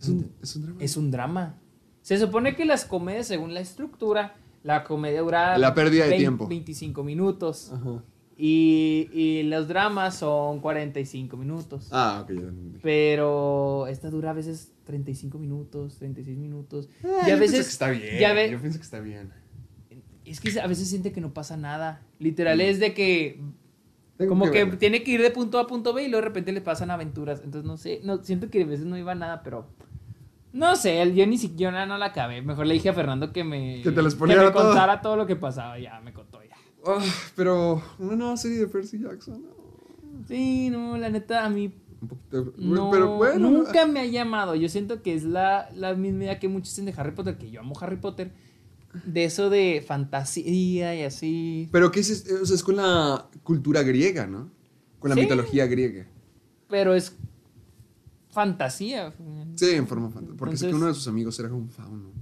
Es 0.00 0.08
un, 0.08 0.32
es 0.42 0.56
un 0.56 0.62
drama. 0.64 0.78
Es 0.84 0.96
un 0.96 1.10
drama. 1.10 1.58
Se 2.02 2.18
supone 2.18 2.54
que 2.56 2.64
las 2.64 2.84
comedias, 2.84 3.26
según 3.28 3.54
la 3.54 3.60
estructura, 3.60 4.34
la 4.62 4.84
comedia 4.84 5.22
dura 5.22 5.56
La 5.58 5.74
pérdida 5.74 6.04
de 6.04 6.10
20, 6.10 6.22
tiempo. 6.22 6.46
25 6.48 7.04
minutos. 7.04 7.72
Ajá. 7.72 8.02
Y, 8.36 9.08
y 9.12 9.42
los 9.44 9.68
dramas 9.68 10.16
son 10.16 10.60
45 10.60 11.36
minutos. 11.36 11.88
Ah, 11.92 12.20
ok, 12.22 12.30
ya 12.30 12.40
entendí. 12.40 12.78
Pero 12.82 13.86
esta 13.86 14.10
dura 14.10 14.30
a 14.30 14.32
veces 14.32 14.72
35 14.84 15.38
minutos, 15.38 15.96
36 15.98 16.36
minutos. 16.36 16.88
Eh, 17.04 17.06
y 17.06 17.08
a 17.08 17.18
yo 17.20 17.38
pienso 17.38 17.40
veces. 17.40 17.66
que 17.66 17.72
está 17.72 17.90
bien. 17.90 18.18
ya 18.18 18.32
ve- 18.32 18.50
Yo 18.50 18.58
pienso 18.60 18.78
que 18.78 18.84
está 18.84 18.98
bien. 19.00 19.30
es 20.24 20.40
que 20.40 20.58
a 20.60 20.66
veces 20.66 20.88
siente 20.88 21.12
que 21.12 21.20
no 21.20 21.32
pasa 21.32 21.56
nada. 21.56 22.02
Literal 22.18 22.60
es 22.60 22.80
de 22.80 22.92
que. 22.94 23.40
Tengo 24.16 24.28
como 24.30 24.44
que, 24.50 24.64
verla. 24.64 24.78
tiene 24.78 25.02
que 25.02 25.10
ir 25.12 25.22
de 25.22 25.30
punto 25.30 25.58
A 25.58 25.62
a 25.62 25.66
punto 25.66 25.92
B 25.92 26.02
y 26.04 26.08
luego 26.08 26.22
de 26.22 26.28
repente 26.28 26.52
le 26.52 26.60
pasan 26.60 26.90
aventuras. 26.90 27.40
Entonces 27.44 27.66
no 27.66 27.76
sé. 27.76 28.00
No, 28.04 28.22
siento 28.24 28.48
que 28.50 28.62
a 28.62 28.66
veces 28.66 28.84
no 28.86 28.96
iba 28.98 29.14
nada, 29.14 29.42
pero. 29.44 29.66
No 30.52 30.76
sé, 30.76 31.12
yo 31.14 31.26
ni 31.26 31.36
siquiera 31.36 31.84
no 31.84 31.98
la 31.98 32.06
acabé. 32.06 32.40
Mejor 32.40 32.66
le 32.66 32.74
dije 32.74 32.88
a 32.88 32.92
Fernando 32.94 33.32
que 33.32 33.42
me. 33.42 33.80
Que 33.82 33.90
te 33.90 33.96
lo 33.96 34.04
me 34.04 34.10
spoileara 34.10 34.52
todo. 34.52 34.66
contara 34.66 35.00
todo 35.00 35.16
lo 35.16 35.26
que 35.26 35.34
pasaba. 35.34 35.78
Ya, 35.80 36.00
me 36.00 36.12
contó 36.12 36.33
Ah, 36.86 37.02
pero 37.34 37.82
una 37.98 38.16
nueva 38.16 38.36
serie 38.36 38.58
de 38.58 38.66
Percy 38.66 38.98
Jackson. 38.98 39.42
no. 39.42 39.54
Sí, 40.28 40.70
no, 40.70 40.96
la 40.96 41.08
neta, 41.10 41.44
a 41.44 41.50
mí 41.50 41.72
Un 42.00 42.08
poquito. 42.08 42.52
No, 42.58 42.90
pero 42.90 43.16
bueno. 43.16 43.50
nunca 43.50 43.86
me 43.86 44.00
ha 44.00 44.06
llamado. 44.06 44.54
Yo 44.54 44.68
siento 44.68 45.02
que 45.02 45.14
es 45.14 45.24
la, 45.24 45.68
la 45.74 45.94
misma 45.94 46.24
idea 46.24 46.38
que 46.38 46.48
muchos 46.48 46.70
dicen 46.70 46.84
de 46.86 46.94
Harry 46.96 47.12
Potter, 47.12 47.36
que 47.38 47.50
yo 47.50 47.60
amo 47.60 47.74
Harry 47.80 47.96
Potter. 47.96 48.32
De 49.04 49.24
eso 49.24 49.50
de 49.50 49.82
fantasía 49.86 50.94
y 50.94 51.02
así. 51.02 51.68
Pero 51.72 51.90
¿qué 51.90 52.00
es? 52.00 52.30
O 52.40 52.46
sea, 52.46 52.54
es 52.54 52.62
con 52.62 52.76
la 52.76 53.28
cultura 53.42 53.82
griega, 53.82 54.26
¿no? 54.26 54.50
Con 55.00 55.08
la 55.10 55.16
Sí. 55.16 55.22
mitología 55.22 55.66
griega. 55.66 56.06
Pero 56.68 56.94
es 56.94 57.16
fantasía. 58.30 59.12
Sí, 59.56 59.70
en 59.70 59.86
forma 59.86 60.08
fantástica. 60.10 60.36
Porque 60.38 60.56
sé 60.56 60.66
que 60.66 60.70
Entonces- 60.70 60.82
uno 60.82 60.86
de 60.88 60.94
sus 60.94 61.08
amigos 61.08 61.38
era 61.40 61.52
un 61.52 61.68
fauno. 61.70 62.12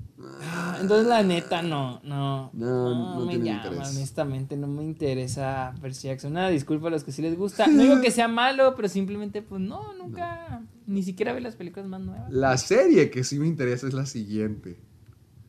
Ah, 0.43 0.79
entonces 0.81 1.07
la 1.07 1.23
neta 1.23 1.63
no, 1.63 2.01
no. 2.05 2.51
No, 2.53 3.15
no 3.19 3.27
me 3.27 3.33
tiene 3.35 3.51
llama, 3.51 3.67
interés. 3.69 3.97
honestamente, 3.97 4.57
no 4.57 4.67
me 4.67 4.83
interesa 4.83 5.75
Percy 5.81 6.09
Jackson. 6.09 6.33
Una 6.33 6.49
disculpa 6.49 6.89
a 6.89 6.91
los 6.91 7.05
que 7.05 7.13
sí 7.13 7.23
les 7.23 7.37
gusta. 7.37 7.67
No 7.67 7.83
digo 7.83 8.01
que 8.01 8.11
sea 8.11 8.29
malo, 8.29 8.75
pero 8.77 8.89
simplemente, 8.89 9.43
pues 9.43 9.61
no, 9.61 9.95
nunca. 9.95 10.63
Ni 10.87 11.03
siquiera 11.03 11.33
ve 11.33 11.41
las 11.41 11.57
películas 11.57 11.89
más 11.89 12.01
nuevas. 12.01 12.31
La 12.33 12.57
serie 12.59 13.11
que 13.11 13.25
sí 13.25 13.39
me 13.39 13.47
interesa 13.47 13.87
es 13.87 13.95
la 13.95 14.07
siguiente. 14.07 14.79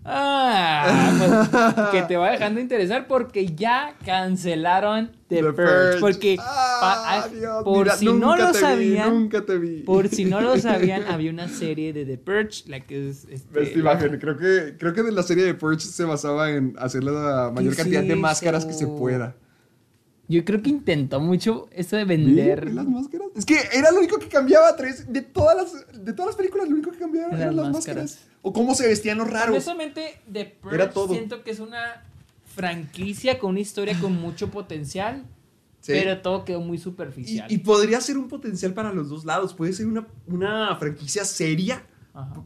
Ah, 0.06 1.14
pues, 1.18 1.90
que 1.92 2.02
te 2.04 2.18
va 2.18 2.32
dejando 2.32 2.60
interesar 2.60 3.08
porque 3.08 3.48
ya 3.48 3.96
cancelaron 4.06 5.12
The, 5.30 5.38
The 5.42 5.54
Purge. 5.54 6.00
Porque 6.00 6.38
Ah, 6.40 6.78
pa- 6.82 7.04
ah, 7.24 7.28
Dios, 7.30 7.64
por 7.64 7.78
mira, 7.86 7.96
si 7.96 8.06
no 8.12 8.36
lo 8.36 8.52
te 8.52 8.58
vi, 8.58 8.64
sabían, 8.64 9.10
nunca 9.14 9.46
te 9.46 9.58
vi. 9.58 9.80
por 9.84 10.08
si 10.10 10.26
no 10.26 10.42
lo 10.42 10.58
sabían, 10.60 11.04
había 11.08 11.32
una 11.32 11.48
serie 11.48 11.94
de 11.94 12.06
The 12.06 12.18
Purge, 12.18 12.64
la 12.68 12.82
que 12.82 13.10
es 13.10 13.26
este, 13.30 13.64
Esta 13.64 13.80
imagen, 13.80 14.20
creo 14.20 14.38
que, 14.38 14.76
creo 14.78 14.94
que 14.94 15.04
de 15.04 15.12
la 15.12 15.24
serie 15.24 15.46
de 15.46 15.54
Purge 15.54 15.82
se 15.88 16.04
basaba 16.04 16.52
en 16.52 16.76
hacer 16.78 17.04
la 17.04 17.52
mayor 17.54 17.72
¿Qué 17.72 17.78
cantidad 17.78 18.02
es 18.04 18.08
de 18.10 18.16
máscaras 18.16 18.66
que 18.66 18.74
se 18.74 18.88
pueda. 18.88 19.36
Yo 20.34 20.46
creo 20.46 20.62
que 20.62 20.70
intentó 20.70 21.20
mucho 21.20 21.68
eso 21.72 21.96
de 21.96 22.06
¿Ve? 22.06 22.18
vender 22.18 22.66
¿Ve 22.66 22.74
las 22.74 22.88
máscaras? 22.88 23.28
Es 23.36 23.46
que 23.46 23.56
era 23.74 23.92
lo 23.92 24.00
único 24.00 24.18
que 24.20 24.28
cambiaba, 24.28 24.76
tres. 24.76 25.12
De 25.12 25.22
todas 25.22 25.56
las, 25.56 26.04
de 26.06 26.14
todas 26.14 26.28
las 26.28 26.36
películas, 26.36 26.68
lo 26.68 26.74
único 26.76 26.92
que 26.92 26.98
cambiaba 26.98 27.28
Eran 27.30 27.42
eran 27.42 27.56
las 27.56 27.72
máscaras. 27.72 28.04
máscaras. 28.04 28.30
O 28.42 28.52
cómo 28.54 28.76
se 28.76 28.88
vestían 28.88 29.18
los 29.18 29.30
raros. 29.30 29.50
Honestamente, 29.52 30.20
The 30.32 30.46
Purge 30.62 30.76
Era 30.76 30.90
todo. 30.92 31.14
siento 31.14 31.44
que 31.44 31.52
es 31.52 31.60
una 31.60 32.04
franquicia 32.46 33.40
con 33.40 33.52
una 33.52 33.60
historia 33.62 34.00
con 34.00 34.14
mucho 34.20 34.50
potencial, 34.52 35.24
Sí. 35.82 35.92
pero 35.92 36.22
todo 36.22 36.46
quedó 36.46 36.62
muy 36.62 36.78
Y, 36.78 36.80
superficial. 36.80 37.52
y 37.52 37.58
podría 37.58 38.00
ser 38.00 38.18
un 38.18 38.28
potencial 38.30 38.74
para 38.74 38.94
los 38.94 39.10
dos 39.10 39.26
lados. 39.26 39.54
Puede 39.54 39.74
ser 39.74 39.86
una, 39.88 40.08
una 40.28 40.76
franquicia 40.78 41.26
seria 41.26 41.84
Ajá. 42.14 42.42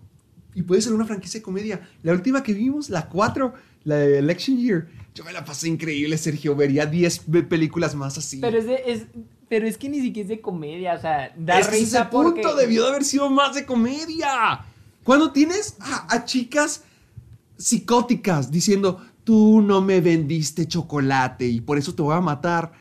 y 0.55 0.63
puede 0.63 0.81
ser 0.81 0.93
una 0.93 1.05
franquicia 1.05 1.39
de 1.39 1.43
comedia. 1.43 1.87
La 2.03 2.13
última 2.13 2.41
que 2.41 2.53
vimos, 2.53 2.89
la 2.89 3.07
4, 3.09 3.53
la 3.87 3.95
de 3.97 4.19
Election 4.19 4.57
Year, 4.57 4.87
yo 5.15 5.23
me 5.23 5.31
la 5.33 5.43
pasé 5.45 5.67
increíble, 5.69 6.17
Sergio. 6.17 6.55
Vería 6.55 6.85
10 6.85 7.19
pe- 7.19 7.43
películas 7.43 7.95
más 7.95 8.17
así. 8.17 8.39
Pero 8.39 8.57
es, 8.59 8.65
de, 8.67 8.83
es, 8.85 9.05
pero 9.49 9.65
es 9.67 9.77
que 9.77 9.89
ni 9.89 10.01
siquiera 10.01 10.25
es 10.25 10.29
de 10.29 10.41
comedia, 10.41 10.93
o 10.93 11.01
sea, 11.01 11.33
da 11.37 11.59
Ese 11.59 11.69
es 11.71 11.79
risa 11.79 12.01
el 12.03 12.09
punto, 12.09 12.55
debió 12.55 12.83
de 12.83 12.89
haber 12.89 13.03
sido 13.03 13.29
más 13.29 13.55
de 13.55 13.65
comedia. 13.65 14.65
Cuando 15.03 15.31
tienes 15.31 15.75
a, 15.79 16.13
a 16.13 16.25
chicas 16.25 16.83
psicóticas 17.57 18.51
diciendo, 18.51 19.01
tú 19.23 19.61
no 19.61 19.81
me 19.81 20.01
vendiste 20.01 20.67
chocolate 20.67 21.47
y 21.47 21.61
por 21.61 21.77
eso 21.77 21.93
te 21.95 22.01
voy 22.01 22.15
a 22.15 22.21
matar, 22.21 22.71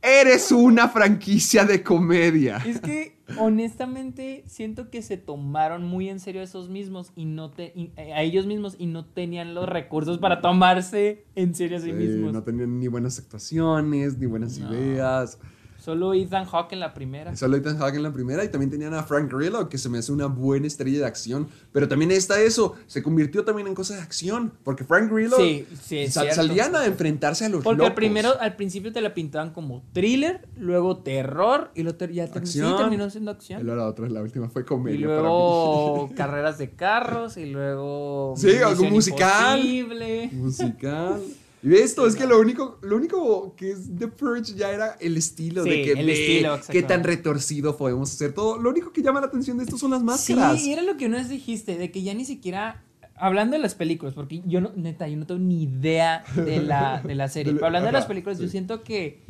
eres 0.00 0.52
una 0.52 0.88
franquicia 0.88 1.64
de 1.64 1.82
comedia. 1.82 2.58
Es 2.64 2.80
que, 2.80 3.16
honestamente, 3.38 4.44
siento 4.46 4.90
que 4.90 5.02
se 5.02 5.16
tomaron 5.16 5.84
muy 5.84 6.08
en 6.08 6.20
serio 6.20 6.40
a 6.40 6.44
esos 6.44 6.68
mismos 6.68 7.12
y 7.16 7.24
no 7.24 7.50
te, 7.50 7.72
y- 7.74 7.92
eh, 7.96 8.12
a 8.12 8.22
ellos 8.22 8.46
mismos 8.46 8.76
y 8.78 8.86
no 8.86 9.04
tenían 9.04 9.54
los 9.54 9.68
recursos 9.68 10.18
para 10.18 10.40
tomarse 10.40 11.24
en 11.34 11.54
serio 11.54 11.76
a 11.78 11.80
sí 11.80 11.86
Sí, 11.86 11.92
mismos. 11.92 12.32
no 12.32 12.42
tenían 12.42 12.78
ni 12.78 12.88
buenas 12.88 13.18
actuaciones, 13.18 14.18
ni 14.18 14.26
buenas 14.26 14.58
No. 14.58 14.72
ideas. 14.72 15.38
Solo 15.82 16.14
Ethan 16.14 16.44
Hawke 16.44 16.72
en 16.74 16.80
la 16.80 16.94
primera. 16.94 17.34
Solo 17.34 17.56
Ethan 17.56 17.76
Hawke 17.78 17.96
en 17.96 18.02
la 18.04 18.12
primera 18.12 18.44
y 18.44 18.48
también 18.48 18.70
tenían 18.70 18.94
a 18.94 19.02
Frank 19.02 19.32
Grillo, 19.32 19.68
que 19.68 19.78
se 19.78 19.88
me 19.88 19.98
hace 19.98 20.12
una 20.12 20.26
buena 20.26 20.66
estrella 20.66 21.00
de 21.00 21.06
acción. 21.06 21.48
Pero 21.72 21.88
también 21.88 22.10
está 22.12 22.40
eso, 22.40 22.74
se 22.86 23.02
convirtió 23.02 23.44
también 23.44 23.66
en 23.66 23.74
cosas 23.74 23.96
de 23.96 24.02
acción. 24.04 24.52
Porque 24.62 24.84
Frank 24.84 25.10
Grillo 25.12 25.36
Sí, 25.36 25.66
sí, 25.82 26.06
sal- 26.08 26.30
salían 26.32 26.76
a 26.76 26.86
enfrentarse 26.86 27.46
a 27.46 27.48
los 27.48 27.64
Porque 27.64 27.78
locos. 27.78 27.94
primero, 27.94 28.30
al 28.40 28.54
principio 28.54 28.92
te 28.92 29.00
la 29.00 29.12
pintaban 29.12 29.50
como 29.52 29.82
thriller, 29.92 30.46
luego 30.56 30.98
terror 30.98 31.70
y 31.74 31.82
luego 31.82 31.98
ter- 31.98 32.12
ya 32.12 32.26
terminó, 32.26 32.46
sí, 32.46 32.60
Acción. 32.60 32.76
terminó 32.78 33.10
siendo 33.10 33.32
Y 33.32 33.62
luego 33.64 33.80
la 33.80 33.86
otra, 33.88 34.08
la 34.08 34.22
última 34.22 34.48
fue 34.48 34.62
Y 34.62 34.64
comedia 34.64 35.06
para 35.08 35.20
luego 35.22 36.10
carreras 36.16 36.58
de 36.58 36.70
carros 36.70 37.36
y 37.36 37.46
luego 37.46 38.34
Sí, 38.36 38.50
algo 38.64 38.84
musical. 38.84 39.58
Imposible. 39.58 40.30
mí. 40.32 40.38
Musical. 40.38 41.22
Y 41.62 41.74
esto, 41.74 42.06
es 42.06 42.16
que 42.16 42.26
lo 42.26 42.40
único, 42.40 42.78
lo 42.82 42.96
único 42.96 43.54
que 43.54 43.70
es 43.70 43.96
The 43.96 44.08
Purge 44.08 44.54
ya 44.54 44.72
era 44.72 44.96
el 45.00 45.16
estilo 45.16 45.62
de 45.62 45.82
que 45.82 45.92
el 45.92 46.10
estilo, 46.10 46.58
qué 46.68 46.82
tan 46.82 47.04
retorcido 47.04 47.76
podemos 47.76 48.12
hacer 48.12 48.32
todo. 48.34 48.58
Lo 48.58 48.70
único 48.70 48.92
que 48.92 49.00
llama 49.00 49.20
la 49.20 49.26
atención 49.28 49.58
de 49.58 49.64
esto 49.64 49.78
son 49.78 49.92
las 49.92 50.02
máscaras. 50.02 50.60
Sí, 50.60 50.70
y 50.70 50.72
era 50.72 50.82
lo 50.82 50.96
que 50.96 51.06
una 51.06 51.18
vez 51.18 51.28
dijiste, 51.28 51.76
de 51.78 51.90
que 51.92 52.02
ya 52.02 52.14
ni 52.14 52.24
siquiera. 52.24 52.82
Hablando 53.14 53.54
de 53.54 53.62
las 53.62 53.76
películas, 53.76 54.14
porque 54.14 54.42
yo 54.46 54.60
no, 54.60 54.72
neta, 54.74 55.06
yo 55.06 55.16
no 55.16 55.26
tengo 55.26 55.38
ni 55.38 55.62
idea 55.62 56.24
de 56.34 56.60
la, 56.60 57.00
de 57.02 57.14
la 57.14 57.28
serie. 57.28 57.52
Pero 57.54 57.66
hablando 57.66 57.86
de 57.86 57.92
las 57.92 58.06
películas, 58.06 58.40
yo 58.40 58.48
siento 58.48 58.82
que 58.82 59.20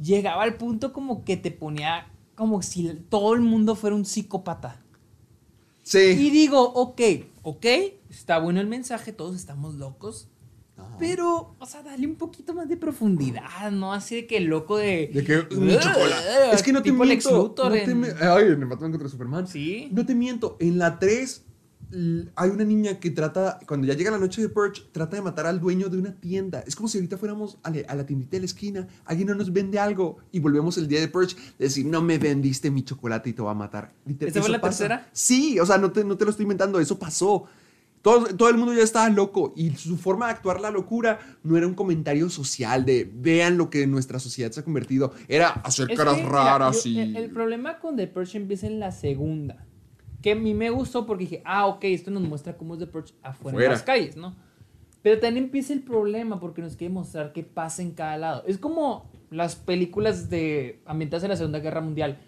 llegaba 0.00 0.42
al 0.44 0.54
punto 0.54 0.94
como 0.94 1.24
que 1.24 1.36
te 1.36 1.50
ponía 1.50 2.06
como 2.34 2.62
si 2.62 2.88
todo 3.10 3.34
el 3.34 3.40
mundo 3.42 3.74
fuera 3.74 3.94
un 3.94 4.06
psicópata. 4.06 4.80
Y 5.84 5.88
Sí. 5.88 6.30
digo, 6.30 6.62
ok, 6.62 7.00
ok, 7.42 7.66
está 8.08 8.38
bueno 8.38 8.60
el 8.60 8.66
mensaje, 8.68 9.12
todos 9.12 9.36
estamos 9.36 9.74
locos. 9.74 10.28
Pero, 10.98 11.54
o 11.58 11.66
sea, 11.66 11.82
dale 11.82 12.06
un 12.06 12.16
poquito 12.16 12.54
más 12.54 12.68
de 12.68 12.76
profundidad, 12.76 13.70
¿no? 13.70 13.92
Así 13.92 14.14
de 14.14 14.26
que 14.26 14.40
loco 14.40 14.76
de. 14.76 15.10
De 15.12 15.24
que 15.24 15.36
mi 15.56 15.72
chocolate. 15.78 16.50
Es 16.52 16.62
que 16.62 16.72
no 16.72 16.82
te 16.82 16.90
miento. 16.92 17.54
No 17.56 17.70
te 17.72 17.82
en- 17.84 18.00
me- 18.00 18.08
Ay, 18.20 18.46
en 18.46 18.62
el 18.62 18.66
Batman 18.66 18.90
contra 18.92 19.08
Superman. 19.08 19.46
Sí. 19.46 19.88
No 19.92 20.04
te 20.06 20.14
miento. 20.14 20.56
En 20.60 20.78
la 20.78 20.98
3 20.98 21.44
l- 21.92 22.30
hay 22.34 22.50
una 22.50 22.64
niña 22.64 22.98
que 22.98 23.10
trata, 23.10 23.58
cuando 23.68 23.86
ya 23.86 23.94
llega 23.94 24.10
la 24.10 24.18
noche 24.18 24.40
de 24.42 24.48
Purge, 24.48 24.82
trata 24.90 25.16
de 25.16 25.22
matar 25.22 25.46
al 25.46 25.60
dueño 25.60 25.88
de 25.88 25.98
una 25.98 26.12
tienda. 26.14 26.60
Es 26.66 26.74
como 26.74 26.88
si 26.88 26.98
ahorita 26.98 27.16
fuéramos 27.18 27.58
a, 27.62 27.70
la- 27.70 28.06
tiendita 28.06 28.32
de 28.32 28.40
la 28.40 28.46
esquina, 28.46 28.88
alguien 29.04 29.28
no 29.28 29.34
nos 29.34 29.52
vende 29.52 29.78
algo 29.78 30.16
y 30.32 30.40
volvemos 30.40 30.76
el 30.78 30.88
día 30.88 31.00
de 31.00 31.08
Purge, 31.08 31.36
decir, 31.58 31.86
no 31.86 32.02
me 32.02 32.18
vendiste 32.18 32.70
mi 32.70 32.82
chocolate 32.82 33.30
y 33.30 33.32
te 33.34 33.42
va 33.42 33.52
a 33.52 33.54
matar. 33.54 33.92
¿Esa 34.20 34.40
fue 34.40 34.50
la 34.50 34.60
pasa. 34.60 34.78
tercera? 34.88 35.08
Sí, 35.12 35.58
o 35.60 35.66
sea, 35.66 35.78
no 35.78 35.92
te, 35.92 36.04
no 36.04 36.16
te 36.16 36.24
lo 36.24 36.30
estoy 36.30 36.44
inventando, 36.44 36.80
eso 36.80 36.98
pasó. 36.98 37.44
Todo, 38.06 38.26
todo 38.36 38.48
el 38.50 38.56
mundo 38.56 38.72
ya 38.72 38.84
estaba 38.84 39.08
loco 39.08 39.52
y 39.56 39.70
su 39.72 39.96
forma 39.96 40.26
de 40.26 40.32
actuar 40.34 40.60
la 40.60 40.70
locura 40.70 41.18
no 41.42 41.56
era 41.56 41.66
un 41.66 41.74
comentario 41.74 42.30
social 42.30 42.84
de 42.84 43.10
vean 43.12 43.58
lo 43.58 43.68
que 43.68 43.84
nuestra 43.88 44.20
sociedad 44.20 44.52
se 44.52 44.60
ha 44.60 44.64
convertido, 44.64 45.12
era 45.26 45.48
hacer 45.48 45.90
Es 45.90 45.98
caras 45.98 46.14
que, 46.14 46.22
mira, 46.22 46.32
raras 46.32 46.84
yo- 46.84 46.90
y... 46.90 47.00
el, 47.00 47.16
el 47.16 47.30
problema 47.30 47.80
con 47.80 47.96
The 47.96 48.06
Purge 48.06 48.38
empieza 48.38 48.68
en 48.68 48.78
la 48.78 48.92
segunda. 48.92 49.66
Que 50.22 50.32
a 50.32 50.34
mí 50.36 50.54
me 50.54 50.70
gustó 50.70 51.04
porque 51.04 51.24
dije, 51.24 51.42
ah, 51.44 51.66
ok, 51.66 51.82
esto 51.82 52.12
nos 52.12 52.22
muestra 52.22 52.56
cómo 52.56 52.74
es 52.74 52.78
The 52.80 52.86
Purge 52.86 53.12
afuera 53.24 53.54
Fuera. 53.56 53.66
en 53.66 53.72
las 53.72 53.82
calles, 53.82 54.16
¿no? 54.16 54.36
Pero 55.02 55.18
también 55.20 55.46
empieza 55.46 55.72
el 55.72 55.82
problema 55.82 56.38
porque 56.38 56.62
nos 56.62 56.76
quiere 56.76 56.94
mostrar 56.94 57.32
qué 57.32 57.42
pasa 57.42 57.82
en 57.82 57.90
cada 57.90 58.16
lado. 58.18 58.44
Es 58.46 58.58
como 58.58 59.10
las 59.30 59.56
películas 59.56 60.30
de 60.30 60.80
ambientadas 60.86 61.24
en 61.24 61.30
la 61.30 61.36
Segunda 61.36 61.58
Guerra 61.58 61.80
Mundial. 61.80 62.18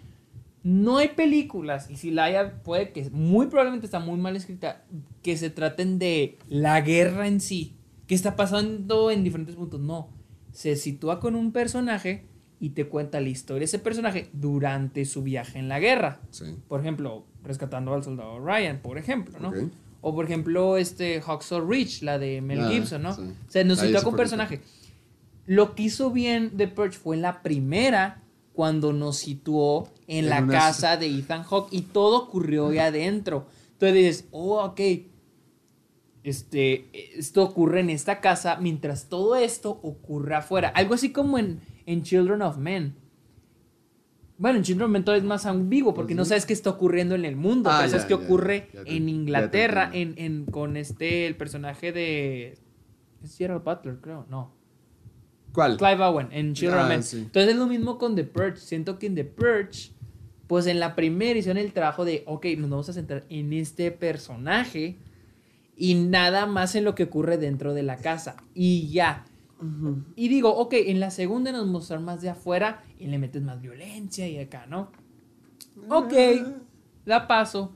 No 0.63 0.97
hay 0.97 1.09
películas, 1.09 1.89
y 1.89 1.95
si 1.95 2.11
la 2.11 2.25
haya, 2.25 2.61
puede 2.63 2.91
que 2.91 3.09
muy 3.11 3.47
probablemente 3.47 3.85
está 3.85 3.99
muy 3.99 4.17
mal 4.17 4.35
escrita, 4.35 4.83
que 5.23 5.37
se 5.37 5.49
traten 5.49 5.99
de 5.99 6.37
la 6.49 6.81
guerra 6.81 7.27
en 7.27 7.39
sí, 7.39 7.75
que 8.07 8.15
está 8.15 8.35
pasando 8.35 9.09
en 9.11 9.23
diferentes 9.23 9.55
puntos. 9.55 9.79
No, 9.79 10.09
se 10.51 10.75
sitúa 10.75 11.19
con 11.19 11.35
un 11.35 11.51
personaje 11.53 12.25
y 12.59 12.71
te 12.71 12.87
cuenta 12.87 13.21
la 13.21 13.29
historia 13.29 13.59
de 13.59 13.65
ese 13.65 13.79
personaje 13.79 14.29
durante 14.33 15.05
su 15.05 15.23
viaje 15.23 15.59
en 15.59 15.69
la 15.69 15.79
guerra. 15.79 16.19
Sí. 16.29 16.57
Por 16.67 16.81
ejemplo, 16.81 17.25
rescatando 17.43 17.93
al 17.93 18.03
soldado 18.03 18.39
Ryan, 18.39 18.79
por 18.81 18.97
ejemplo, 18.97 19.39
¿no? 19.39 19.53
O 20.01 20.13
por 20.13 20.25
ejemplo, 20.25 20.75
este 20.77 21.21
Hacksaw 21.21 21.65
Ridge, 21.65 22.01
la 22.03 22.19
de 22.19 22.41
Mel 22.41 22.59
Ah, 22.61 22.69
Gibson, 22.69 23.01
¿no? 23.03 23.13
sí. 23.15 23.21
O 23.21 23.51
sea, 23.51 23.63
nos 23.63 23.79
sitúa 23.79 24.01
con 24.01 24.15
personaje. 24.17 24.61
Lo 25.45 25.73
que 25.73 25.83
hizo 25.83 26.11
bien 26.11 26.51
The 26.57 26.67
Purge 26.67 26.97
fue 26.97 27.15
la 27.17 27.41
primera, 27.41 28.21
cuando 28.53 28.91
nos 28.93 29.17
situó 29.17 29.87
en, 30.09 30.25
En 30.25 30.29
la 30.29 30.41
una- 30.41 30.51
casa 30.53 30.97
de 30.97 31.05
Ethan 31.07 31.43
Hawke 31.43 31.69
y 31.71 31.81
todo 31.83 32.23
ocurrió 32.23 32.67
ahí 32.69 32.79
adentro. 32.79 33.45
Entonces 33.73 33.93
dices, 33.95 34.27
oh, 34.31 34.61
ok, 34.65 34.81
este, 36.23 36.89
esto 37.17 37.43
ocurre 37.43 37.79
en 37.79 37.89
esta 37.89 38.19
casa 38.19 38.57
mientras 38.59 39.07
todo 39.07 39.35
esto 39.35 39.79
ocurre 39.83 40.35
afuera. 40.35 40.69
Algo 40.69 40.93
así 40.93 41.11
como 41.11 41.37
en, 41.37 41.61
en 41.85 42.03
Children 42.03 42.41
of 42.41 42.57
Men. 42.57 42.95
Bueno, 44.37 44.57
en 44.57 44.63
Children 44.63 44.85
of 44.85 44.91
Men 44.91 45.03
todo 45.05 45.15
es 45.15 45.23
más 45.23 45.45
ambiguo 45.45 45.93
porque 45.93 46.15
no 46.15 46.25
sabes 46.25 46.45
qué 46.45 46.53
está 46.53 46.69
ocurriendo 46.69 47.15
en 47.15 47.25
el 47.25 47.35
mundo. 47.35 47.69
Ah, 47.71 47.87
sabes 47.87 48.05
qué 48.05 48.15
ya, 48.17 48.23
ocurre 48.23 48.69
ya 48.73 48.83
te- 48.83 48.95
en 48.95 49.09
Inglaterra 49.09 49.89
en, 49.93 50.13
en- 50.17 50.45
con 50.45 50.77
este, 50.77 51.27
el 51.27 51.35
personaje 51.35 51.91
de... 51.91 52.57
Es 53.23 53.37
Gerald 53.37 53.63
Butler, 53.63 53.97
creo, 54.01 54.25
no. 54.29 54.53
¿Cuál? 55.53 55.77
Clive 55.77 56.03
Owen 56.05 56.27
en 56.31 56.53
Children 56.53 56.79
of 56.79 56.85
Ah, 56.85 56.89
Men. 56.89 57.03
sí. 57.03 57.17
Entonces 57.17 57.51
es 57.51 57.57
lo 57.57 57.67
mismo 57.67 57.97
con 57.97 58.15
The 58.15 58.23
Purge. 58.23 58.57
Siento 58.57 58.97
que 58.99 59.07
en 59.07 59.15
The 59.15 59.25
Purge, 59.25 59.91
pues 60.49 60.65
en 60.65 60.79
la 60.79 60.95
primera 60.95 61.37
hicieron 61.37 61.61
el 61.61 61.71
trabajo 61.73 62.05
de, 62.05 62.23
ok, 62.25 62.47
nos 62.57 62.71
vamos 62.71 62.89
a 62.89 62.93
centrar 62.93 63.23
en 63.29 63.53
este 63.53 63.91
personaje 63.91 64.97
y 65.77 65.93
nada 65.93 66.47
más 66.47 66.73
en 66.73 66.85
lo 66.85 66.95
que 66.95 67.03
ocurre 67.03 67.37
dentro 67.37 67.75
de 67.75 67.83
la 67.83 67.97
casa. 67.97 68.35
Y 68.55 68.89
ya. 68.89 69.25
Y 70.15 70.27
digo, 70.27 70.49
ok, 70.49 70.73
en 70.73 70.99
la 70.99 71.11
segunda 71.11 71.51
nos 71.51 71.67
mostrar 71.67 71.99
más 71.99 72.21
de 72.21 72.31
afuera 72.31 72.81
y 72.97 73.05
le 73.05 73.19
metes 73.19 73.43
más 73.43 73.61
violencia 73.61 74.27
y 74.27 74.39
acá, 74.39 74.65
¿no? 74.65 74.89
Ok, 75.87 76.13
la 77.05 77.27
paso. 77.27 77.71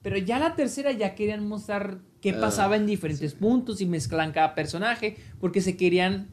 Pero 0.00 0.16
ya 0.16 0.38
la 0.38 0.56
tercera 0.56 0.92
ya 0.92 1.14
querían 1.14 1.46
mostrar 1.46 1.98
qué 2.22 2.30
Ah, 2.30 2.40
pasaba 2.40 2.76
en 2.76 2.86
diferentes 2.86 3.34
puntos 3.34 3.82
y 3.82 3.86
mezclan 3.86 4.32
cada 4.32 4.54
personaje 4.54 5.18
porque 5.40 5.60
se 5.60 5.76
querían 5.76 6.28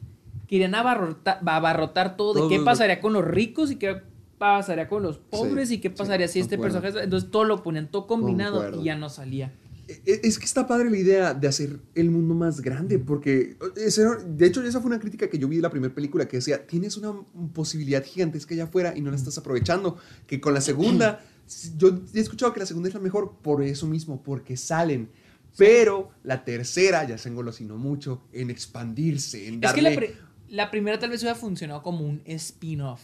querían 0.46 0.74
abarrotar, 0.74 1.40
abarrotar 1.44 2.16
todo 2.16 2.32
de 2.32 2.40
Todo 2.40 2.48
qué 2.48 2.60
pasaría 2.60 3.00
con 3.00 3.12
los 3.12 3.24
ricos 3.26 3.70
y 3.70 3.76
qué 3.76 4.02
pasaría 4.42 4.88
con 4.88 5.04
los 5.04 5.18
pobres 5.18 5.68
Sí, 5.68 5.76
y 5.76 5.78
qué 5.78 5.88
sí, 5.90 5.94
pasaría 5.96 6.26
si 6.26 6.40
este 6.40 6.58
personaje 6.58 6.98
entonces 7.04 7.30
todo 7.30 7.44
lo 7.44 7.62
ponían 7.62 7.88
todo 7.90 8.08
combinado 8.08 8.54
Concuerdo. 8.54 8.80
y 8.80 8.84
ya 8.86 8.96
no 8.96 9.08
salía. 9.08 9.52
E- 9.86 10.20
Es 10.24 10.38
que 10.38 10.44
está 10.46 10.66
padre 10.66 10.90
la 10.90 10.96
idea 10.96 11.34
de 11.34 11.46
hacer 11.46 11.78
el 11.94 12.10
mundo 12.10 12.34
más 12.34 12.60
grande, 12.60 12.98
porque, 12.98 13.56
ese 13.76 14.02
era- 14.02 14.16
de 14.16 14.46
hecho, 14.46 14.60
esa 14.64 14.80
fue 14.80 14.88
una 14.88 14.98
crítica 14.98 15.28
que 15.30 15.38
yo 15.38 15.46
vi 15.48 15.56
de 15.56 15.62
la 15.62 15.70
primera 15.70 15.94
película, 15.94 16.26
que 16.26 16.38
decía, 16.38 16.66
tienes 16.66 16.96
una 16.96 17.14
posibilidad 17.52 18.02
gigantesca 18.04 18.54
allá 18.54 18.64
afuera 18.64 18.94
y 18.96 19.00
no 19.00 19.10
la 19.10 19.16
estás 19.16 19.38
aprovechando, 19.38 19.96
que 20.26 20.40
con 20.40 20.54
la 20.54 20.60
segunda, 20.60 21.20
yo 21.78 22.00
he 22.14 22.20
escuchado 22.20 22.52
que 22.52 22.58
la 22.60 22.66
segunda 22.66 22.88
es 22.88 22.94
la 22.94 23.00
mejor 23.00 23.36
por 23.42 23.62
eso 23.62 23.86
mismo, 23.86 24.22
porque 24.24 24.56
salen, 24.56 25.08
pero 25.56 26.10
la 26.24 26.44
tercera 26.44 27.06
ya 27.06 27.16
se 27.18 27.28
engolosinó 27.28 27.76
mucho 27.76 28.22
en 28.32 28.50
expandirse, 28.50 29.46
en 29.46 29.54
Es 29.54 29.60
darle... 29.60 29.94
que 29.96 30.00
la, 30.48 30.64
la 30.64 30.70
primera 30.72 30.98
tal 30.98 31.10
vez 31.10 31.22
hubiera 31.22 31.36
funcionado 31.38 31.82
como 31.82 32.04
un 32.04 32.22
spin-off. 32.24 33.02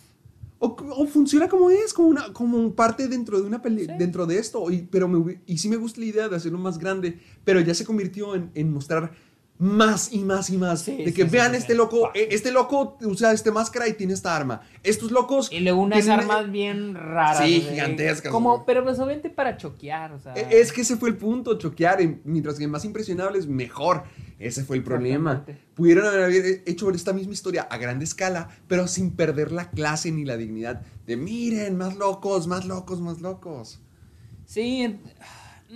O, 0.60 0.76
o 0.76 1.06
funciona 1.06 1.48
como 1.48 1.70
es, 1.70 1.94
como 1.94 2.08
una 2.08 2.32
como 2.32 2.74
parte 2.74 3.06
dentro 3.06 3.40
de 3.40 3.46
una 3.46 3.62
peli- 3.62 3.86
Sí. 3.86 3.92
dentro 3.98 4.26
de 4.26 4.38
esto. 4.38 4.70
Y, 4.70 4.82
pero 4.90 5.06
me 5.06 5.40
y 5.46 5.58
sí 5.58 5.68
me 5.68 5.76
gusta 5.76 6.00
la 6.00 6.06
idea 6.06 6.28
de 6.28 6.34
hacerlo 6.36 6.58
más 6.58 6.78
grande, 6.78 7.20
pero 7.44 7.60
ya 7.60 7.74
se 7.74 7.84
convirtió 7.84 8.34
en, 8.34 8.50
en 8.54 8.72
mostrar 8.72 9.12
más 9.58 10.12
y 10.12 10.20
más 10.20 10.50
y 10.50 10.56
más. 10.56 10.82
Sí, 10.82 10.96
de 11.04 11.12
que 11.12 11.24
sí, 11.24 11.28
vean 11.30 11.50
sí, 11.50 11.56
este 11.58 11.74
loco, 11.74 12.10
eh, 12.14 12.28
este 12.30 12.52
loco 12.52 12.96
usa 13.02 13.32
esta 13.32 13.50
máscara 13.50 13.88
y 13.88 13.94
tiene 13.94 14.12
esta 14.14 14.36
arma. 14.36 14.60
Estos 14.84 15.10
locos. 15.10 15.50
Y 15.52 15.60
luego 15.60 15.82
unas 15.82 16.00
tienen- 16.04 16.20
armas 16.20 16.50
bien 16.50 16.94
raras. 16.94 17.44
Sí, 17.44 17.60
gigantescas, 17.68 18.30
Como, 18.32 18.50
güey. 18.54 18.62
pero 18.66 18.84
pues 18.84 18.98
obviamente 18.98 19.30
para 19.30 19.56
choquear, 19.56 20.12
o 20.12 20.18
sea. 20.20 20.34
E- 20.34 20.60
Es 20.60 20.72
que 20.72 20.82
ese 20.82 20.96
fue 20.96 21.08
el 21.08 21.16
punto, 21.16 21.58
choquear. 21.58 22.00
en- 22.00 22.20
mientras 22.24 22.56
que 22.58 22.68
más 22.68 22.84
impresionables, 22.84 23.46
mejor. 23.48 24.04
Ese 24.38 24.62
fue 24.62 24.76
el 24.76 24.84
problema. 24.84 25.44
Pudieron 25.74 26.06
haber 26.06 26.62
hecho 26.64 26.88
esta 26.90 27.12
misma 27.12 27.32
historia 27.32 27.62
a 27.62 27.76
grande 27.78 28.04
escala, 28.04 28.48
pero 28.68 28.86
sin 28.86 29.10
perder 29.10 29.50
la 29.50 29.70
clase 29.70 30.12
ni 30.12 30.24
la 30.24 30.36
dignidad 30.36 30.82
de 31.06 31.16
miren, 31.16 31.76
más 31.76 31.96
locos, 31.96 32.46
más 32.46 32.64
locos, 32.64 33.00
más 33.00 33.20
locos. 33.20 33.80
Sí. 34.46 34.98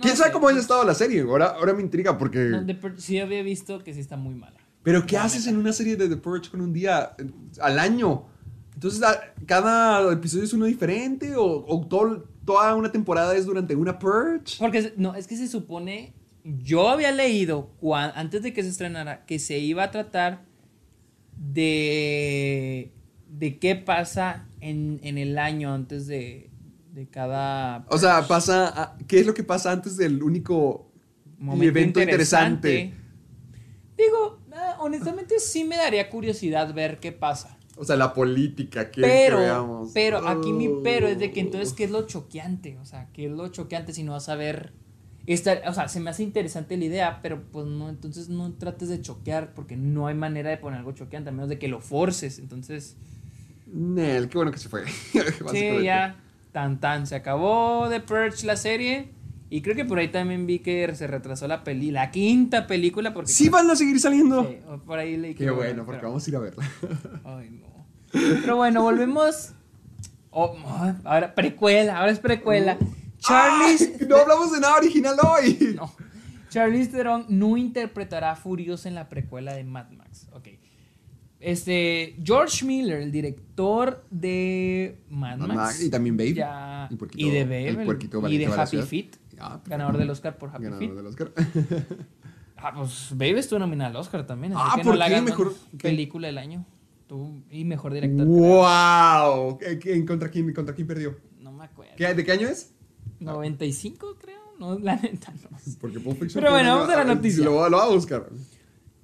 ¿Quién 0.01 0.15
sabe 0.17 0.31
cómo 0.31 0.47
haya 0.47 0.59
estado 0.59 0.83
la 0.83 0.93
serie? 0.93 1.21
Ahora, 1.21 1.47
ahora 1.47 1.73
me 1.73 1.81
intriga 1.81 2.17
porque... 2.17 2.39
No, 2.39 2.65
sí 2.97 3.19
había 3.19 3.43
visto 3.43 3.83
que 3.83 3.93
sí 3.93 3.99
está 3.99 4.17
muy 4.17 4.33
mala. 4.35 4.57
Pero 4.83 5.05
¿qué 5.05 5.17
haces 5.17 5.47
en 5.47 5.57
una 5.57 5.71
serie 5.71 5.95
de 5.95 6.09
The 6.09 6.17
Purge 6.17 6.49
con 6.49 6.61
un 6.61 6.73
día 6.73 7.15
al 7.61 7.79
año? 7.79 8.25
Entonces, 8.73 9.01
¿cada 9.45 10.11
episodio 10.11 10.43
es 10.43 10.53
uno 10.53 10.65
diferente? 10.65 11.35
¿O, 11.35 11.63
o 11.67 11.87
todo- 11.87 12.27
toda 12.43 12.75
una 12.75 12.91
temporada 12.91 13.35
es 13.35 13.45
durante 13.45 13.75
una 13.75 13.97
Purge? 13.99 14.57
Porque, 14.59 14.93
no, 14.97 15.15
es 15.15 15.27
que 15.27 15.37
se 15.37 15.47
supone. 15.47 16.13
Yo 16.43 16.89
había 16.89 17.11
leído 17.13 17.69
cuan- 17.79 18.11
antes 18.15 18.41
de 18.43 18.51
que 18.51 18.63
se 18.63 18.69
estrenara 18.69 19.25
que 19.25 19.39
se 19.39 19.59
iba 19.59 19.83
a 19.83 19.91
tratar 19.91 20.43
de. 21.37 22.91
de 23.29 23.59
qué 23.59 23.75
pasa 23.75 24.47
en, 24.59 24.99
en 25.03 25.17
el 25.17 25.37
año 25.37 25.73
antes 25.73 26.07
de, 26.07 26.49
de 26.93 27.07
cada. 27.07 27.85
O 27.89 27.97
sea, 27.97 28.27
pasa... 28.27 28.81
a- 28.81 28.97
¿Qué 29.07 29.19
es 29.19 29.25
lo 29.25 29.33
que 29.33 29.43
pasa 29.43 29.71
antes 29.71 29.97
del 29.97 30.21
único 30.21 30.91
momento 31.39 31.65
evento 31.79 31.99
interesante? 32.01 32.93
Digo, 33.97 34.39
honestamente 34.79 35.39
sí 35.39 35.63
me 35.63 35.75
daría 35.77 36.09
curiosidad 36.09 36.73
ver 36.73 36.99
qué 36.99 37.11
pasa. 37.11 37.57
O 37.75 37.83
sea, 37.83 37.95
la 37.95 38.13
política, 38.13 38.91
que 38.91 39.01
Pero, 39.01 39.39
veamos. 39.39 39.91
pero 39.93 40.27
aquí 40.27 40.53
mi 40.53 40.69
pero 40.83 41.07
es 41.07 41.17
de 41.17 41.31
que 41.31 41.39
entonces, 41.39 41.73
¿qué 41.73 41.85
es 41.85 41.91
lo 41.91 42.05
choqueante? 42.05 42.77
O 42.77 42.85
sea, 42.85 43.09
¿qué 43.13 43.25
es 43.25 43.31
lo 43.31 43.47
choqueante 43.47 43.93
si 43.93 44.03
no 44.03 44.11
vas 44.11 44.29
a 44.29 44.35
ver... 44.35 44.71
Esta, 45.25 45.61
o 45.67 45.73
sea, 45.73 45.87
se 45.87 45.99
me 46.01 46.09
hace 46.09 46.21
interesante 46.21 46.75
la 46.77 46.83
idea, 46.85 47.19
pero 47.23 47.41
pues 47.51 47.65
no, 47.65 47.89
entonces 47.89 48.27
no 48.29 48.51
trates 48.53 48.89
de 48.89 49.01
choquear 49.01 49.53
porque 49.53 49.77
no 49.77 50.05
hay 50.07 50.15
manera 50.15 50.49
de 50.49 50.57
poner 50.57 50.79
algo 50.79 50.91
choqueante 50.91 51.29
a 51.29 51.31
menos 51.31 51.47
de 51.49 51.57
que 51.57 51.69
lo 51.69 51.79
forces. 51.79 52.39
Entonces, 52.39 52.97
Nel, 53.65 54.27
qué 54.29 54.37
bueno 54.37 54.51
que 54.51 54.59
se 54.59 54.67
fue. 54.69 54.83
sí, 55.51 55.83
ya, 55.83 56.17
tan 56.53 56.79
tan, 56.79 57.05
se 57.07 57.15
acabó 57.15 57.89
The 57.89 57.99
Purge 57.99 58.45
la 58.45 58.55
serie 58.55 59.09
y 59.49 59.61
creo 59.61 59.75
que 59.75 59.85
por 59.85 59.99
ahí 59.99 60.07
también 60.07 60.47
vi 60.47 60.59
que 60.59 60.95
se 60.95 61.05
retrasó 61.07 61.47
la 61.47 61.63
peli, 61.63 61.91
la 61.91 62.09
quinta 62.09 62.65
película 62.65 63.13
porque... 63.13 63.31
Sí 63.31 63.49
van 63.49 63.69
a 63.69 63.75
seguir 63.75 63.99
saliendo. 63.99 64.43
Sí, 64.47 64.57
por 64.85 64.97
ahí. 64.97 65.35
Qué 65.35 65.51
bueno, 65.51 65.83
porque 65.85 65.99
pero- 65.99 66.09
vamos 66.09 66.25
a 66.25 66.29
ir 66.29 66.35
a 66.35 66.39
verla. 66.39 66.63
Ay, 67.25 67.49
no. 67.51 67.85
Pero 68.11 68.55
bueno, 68.55 68.81
volvemos. 68.81 69.51
Oh, 70.31 70.55
ahora, 71.03 71.35
precuela, 71.35 71.97
ahora 71.99 72.11
es 72.11 72.19
precuela. 72.19 72.77
Charlize. 73.19 73.97
¡Ay! 73.99 74.07
no 74.07 74.17
hablamos 74.17 74.51
de 74.51 74.59
nada 74.59 74.75
original 74.75 75.15
hoy. 75.23 75.75
No. 75.75 75.91
Charlize 76.49 76.91
Theron 76.91 77.25
no 77.29 77.57
interpretará 77.57 78.31
a 78.31 78.35
Furiosa 78.35 78.87
en 78.89 78.95
la 78.95 79.09
precuela 79.09 79.53
de 79.53 79.63
Mad 79.63 79.89
Max. 79.91 80.02
Este. 81.43 82.15
George 82.23 82.65
Miller, 82.65 83.01
el 83.01 83.11
director 83.11 84.03
de 84.09 84.99
Mad, 85.09 85.37
Mad 85.37 85.47
Max. 85.47 85.55
Max, 85.57 85.83
y 85.83 85.89
también 85.89 86.15
Babe. 86.17 86.33
ya- 86.33 86.87
Y 86.89 86.95
Puerquito- 86.95 87.19
y 87.27 87.29
de 87.31 87.43
Babe. 87.43 87.85
Puerquito 87.85 88.27
y 88.29 88.37
de 88.37 88.47
la 88.47 88.61
Happy. 88.63 88.77
Feet. 88.81 89.15
Ah, 89.39 89.59
Ganador 89.65 89.97
del 89.97 90.09
Oscar 90.09 90.37
por 90.37 90.49
Happy 90.49 90.63
Ganador 90.63 90.79
Feet. 90.85 90.95
del 90.95 91.05
Oscar. 91.07 91.31
Ah, 92.65 92.71
pues 92.73 93.09
Babe 93.11 93.39
estuvo 93.39 93.59
nominada 93.59 93.89
al 93.89 93.95
Oscar 93.97 94.25
también. 94.25 94.53
Así 94.53 94.61
Ah, 94.65 94.73
que 94.77 94.83
¿por 94.83 94.93
no 94.93 94.99
la 94.99 95.07
qué? 95.07 95.11
ganó. 95.15 95.25
Mejor-. 95.25 95.53
Película 95.81 96.27
del 96.27 96.37
año. 96.37 96.65
Tú, 97.07 97.43
y 97.51 97.65
mejor 97.65 97.93
director. 97.93 98.25
¡Wow! 98.25 99.57
¿Qué- 99.57 99.79
qué- 99.79 100.05
¿Contra 100.05 100.29
quién, 100.29 100.53
¿Contra 100.53 100.73
quién 100.73 100.87
perdió? 100.87 101.17
No 101.41 101.51
me 101.51 101.65
acuerdo. 101.65 101.91
¿Qué- 101.97 102.13
¿De 102.13 102.23
qué 102.23 102.31
año 102.31 102.47
es? 102.47 102.71
95, 103.19 104.15
creo. 104.17 104.39
No, 104.59 104.79
la 104.79 104.95
neta 104.95 105.33
no. 105.43 105.57
Porque 105.81 105.99
Pulp 105.99 106.17
Fiction 106.19 106.41
Pero 106.41 106.53
bueno, 106.53 106.77
vamos 106.77 106.93
a 106.93 107.03
la 107.03 107.03
noticia. 107.15 107.43
Lo, 107.43 107.67
lo 107.69 107.77
va 107.77 107.83
a 107.83 107.89
buscar. 107.89 108.29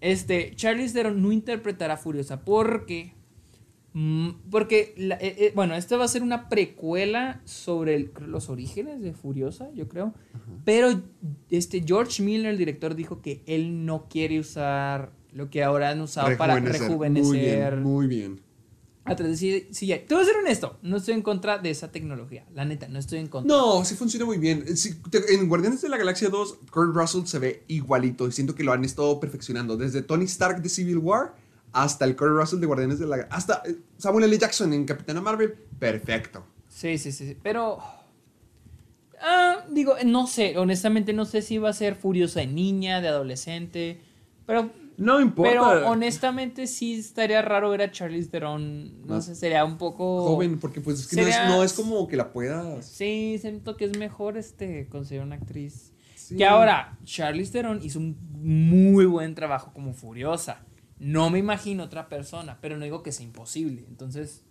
Este, 0.02 0.54
Charlize 0.56 0.94
Theron 0.94 1.22
no 1.22 1.32
interpretará 1.32 1.96
a 1.96 1.98
Furiosa 1.98 2.42
porque. 2.44 3.14
mm, 3.94 4.30
porque, 4.52 4.94
la- 4.98 5.16
eh, 5.16 5.36
eh, 5.40 5.52
bueno, 5.56 5.74
esta 5.74 5.98
va 5.98 6.06
a 6.06 6.08
ser 6.08 6.22
una 6.22 6.48
precuela 6.48 7.42
sobre 7.46 7.96
el- 7.96 8.12
los 8.28 8.48
orígenes 8.50 9.02
de 9.02 9.14
Furiosa, 9.14 9.72
yo 9.74 9.88
creo. 9.88 10.14
Pero 10.64 11.02
este 11.50 11.84
George 11.86 12.22
Miller, 12.22 12.52
el 12.52 12.58
director, 12.60 12.94
dijo 12.96 13.22
que 13.22 13.42
él 13.48 13.86
no 13.88 14.08
quiere 14.08 14.40
usar 14.40 15.12
lo 15.34 15.50
que 15.50 15.64
ahora 15.64 15.90
han 15.90 16.02
usado 16.02 16.28
para 16.38 16.54
rejuvenecer. 16.88 17.24
Muy 17.26 17.40
bien, 17.40 17.84
muy 17.84 18.08
bien. 18.08 18.42
A 19.06 19.16
través 19.16 19.40
de 19.42 19.68
CGI. 19.72 20.06
Te 20.08 20.14
voy 20.14 20.24
a 20.24 20.26
ser 20.28 20.36
honesto, 20.38 20.78
no 20.84 20.98
estoy 20.98 21.16
en 21.16 21.22
contra 21.22 21.58
de 21.58 21.70
esa 21.72 21.92
tecnología. 21.92 22.46
La 22.54 22.66
neta, 22.66 22.88
no 22.88 23.00
estoy 23.00 23.20
en 23.20 23.28
contra. 23.28 23.56
No, 23.56 23.84
sí 23.86 23.96
funciona 23.96 24.26
muy 24.26 24.38
bien. 24.38 24.78
Sí, 24.78 24.96
te- 25.10 25.34
en 25.34 25.48
Guardianes 25.50 25.82
de 25.82 25.90
la 25.90 25.98
Galaxia 25.98 26.30
2, 26.30 26.58
Kurt 26.72 26.96
Russell 26.96 27.26
se 27.26 27.40
ve 27.40 27.64
igualito 27.68 28.28
y 28.28 28.32
siento 28.32 28.54
que 28.56 28.64
lo 28.64 28.72
han 28.72 28.86
estado 28.86 29.20
perfeccionando. 29.20 29.78
Desde 29.78 30.02
Tony 30.02 30.26
Stark 30.26 30.62
de 30.62 30.70
Civil 30.70 30.98
War 31.00 31.34
hasta 31.72 32.06
el 32.06 32.16
Kurt 32.16 32.32
Russell 32.32 32.60
de 32.60 32.66
Guardianes 32.68 33.00
de 33.00 33.08
la 33.08 33.18
Galaxia. 33.18 33.38
Hasta 33.38 33.70
eh, 33.70 33.78
Samuel 33.98 34.26
L. 34.26 34.38
Jackson 34.38 34.74
en 34.74 34.86
Capitana 34.86 35.22
Marvel. 35.22 35.54
Perfecto. 35.80 36.46
Sí, 36.68 36.98
sí, 36.98 37.12
sí, 37.12 37.28
sí, 37.28 37.38
pero... 37.42 37.80
Ah, 39.22 39.66
digo, 39.70 39.96
no 40.06 40.28
sé, 40.28 40.58
honestamente 40.58 41.12
no 41.14 41.26
sé 41.26 41.42
si 41.42 41.58
va 41.58 41.70
a 41.70 41.74
ser 41.74 41.96
furiosa 41.96 42.40
de 42.40 42.48
niña, 42.48 43.02
de 43.02 43.08
adolescente, 43.10 44.00
pero... 44.46 44.72
No 45.00 45.20
importa. 45.22 45.50
Pero 45.52 45.90
honestamente 45.90 46.68
sí 46.68 47.00
estaría 47.00 47.42
raro 47.42 47.70
ver 47.70 47.82
a 47.84 47.92
Charlize 47.92 48.30
Theron, 48.30 49.02
no 49.02 49.16
Más 49.16 49.26
sé, 49.26 49.36
sería 49.36 49.64
un 49.66 49.78
poco... 49.78 50.24
Joven, 50.28 50.60
porque 50.60 50.82
pues 50.82 51.00
es 51.00 51.08
que 51.08 51.16
no 51.16 51.22
es, 51.24 51.34
Sería- 51.34 51.50
no 51.50 51.64
es 51.64 51.74
como 51.74 52.08
que 52.08 52.18
la 52.18 52.32
puedas. 52.34 52.86
Sí, 52.86 53.38
siento 53.40 53.78
que 53.78 53.86
es 53.86 53.98
mejor 53.98 54.38
este 54.38 54.88
conseguir 54.90 55.24
una 55.24 55.36
actriz. 55.36 55.94
Sí. 56.16 56.36
Que 56.36 56.46
ahora, 56.46 56.98
Charlize 57.06 57.52
Theron 57.52 57.80
hizo 57.82 57.98
un 58.00 58.18
muy 58.34 59.06
buen 59.06 59.34
trabajo 59.36 59.72
como 59.74 59.94
Furiosa. 59.94 60.62
No 61.00 61.30
me 61.30 61.40
imagino 61.40 61.86
otra 61.86 62.10
persona, 62.10 62.58
pero 62.62 62.78
no 62.78 62.84
digo 62.84 63.02
que 63.02 63.12
sea 63.14 63.26
imposible. 63.26 63.86
Entonces, 63.88 64.44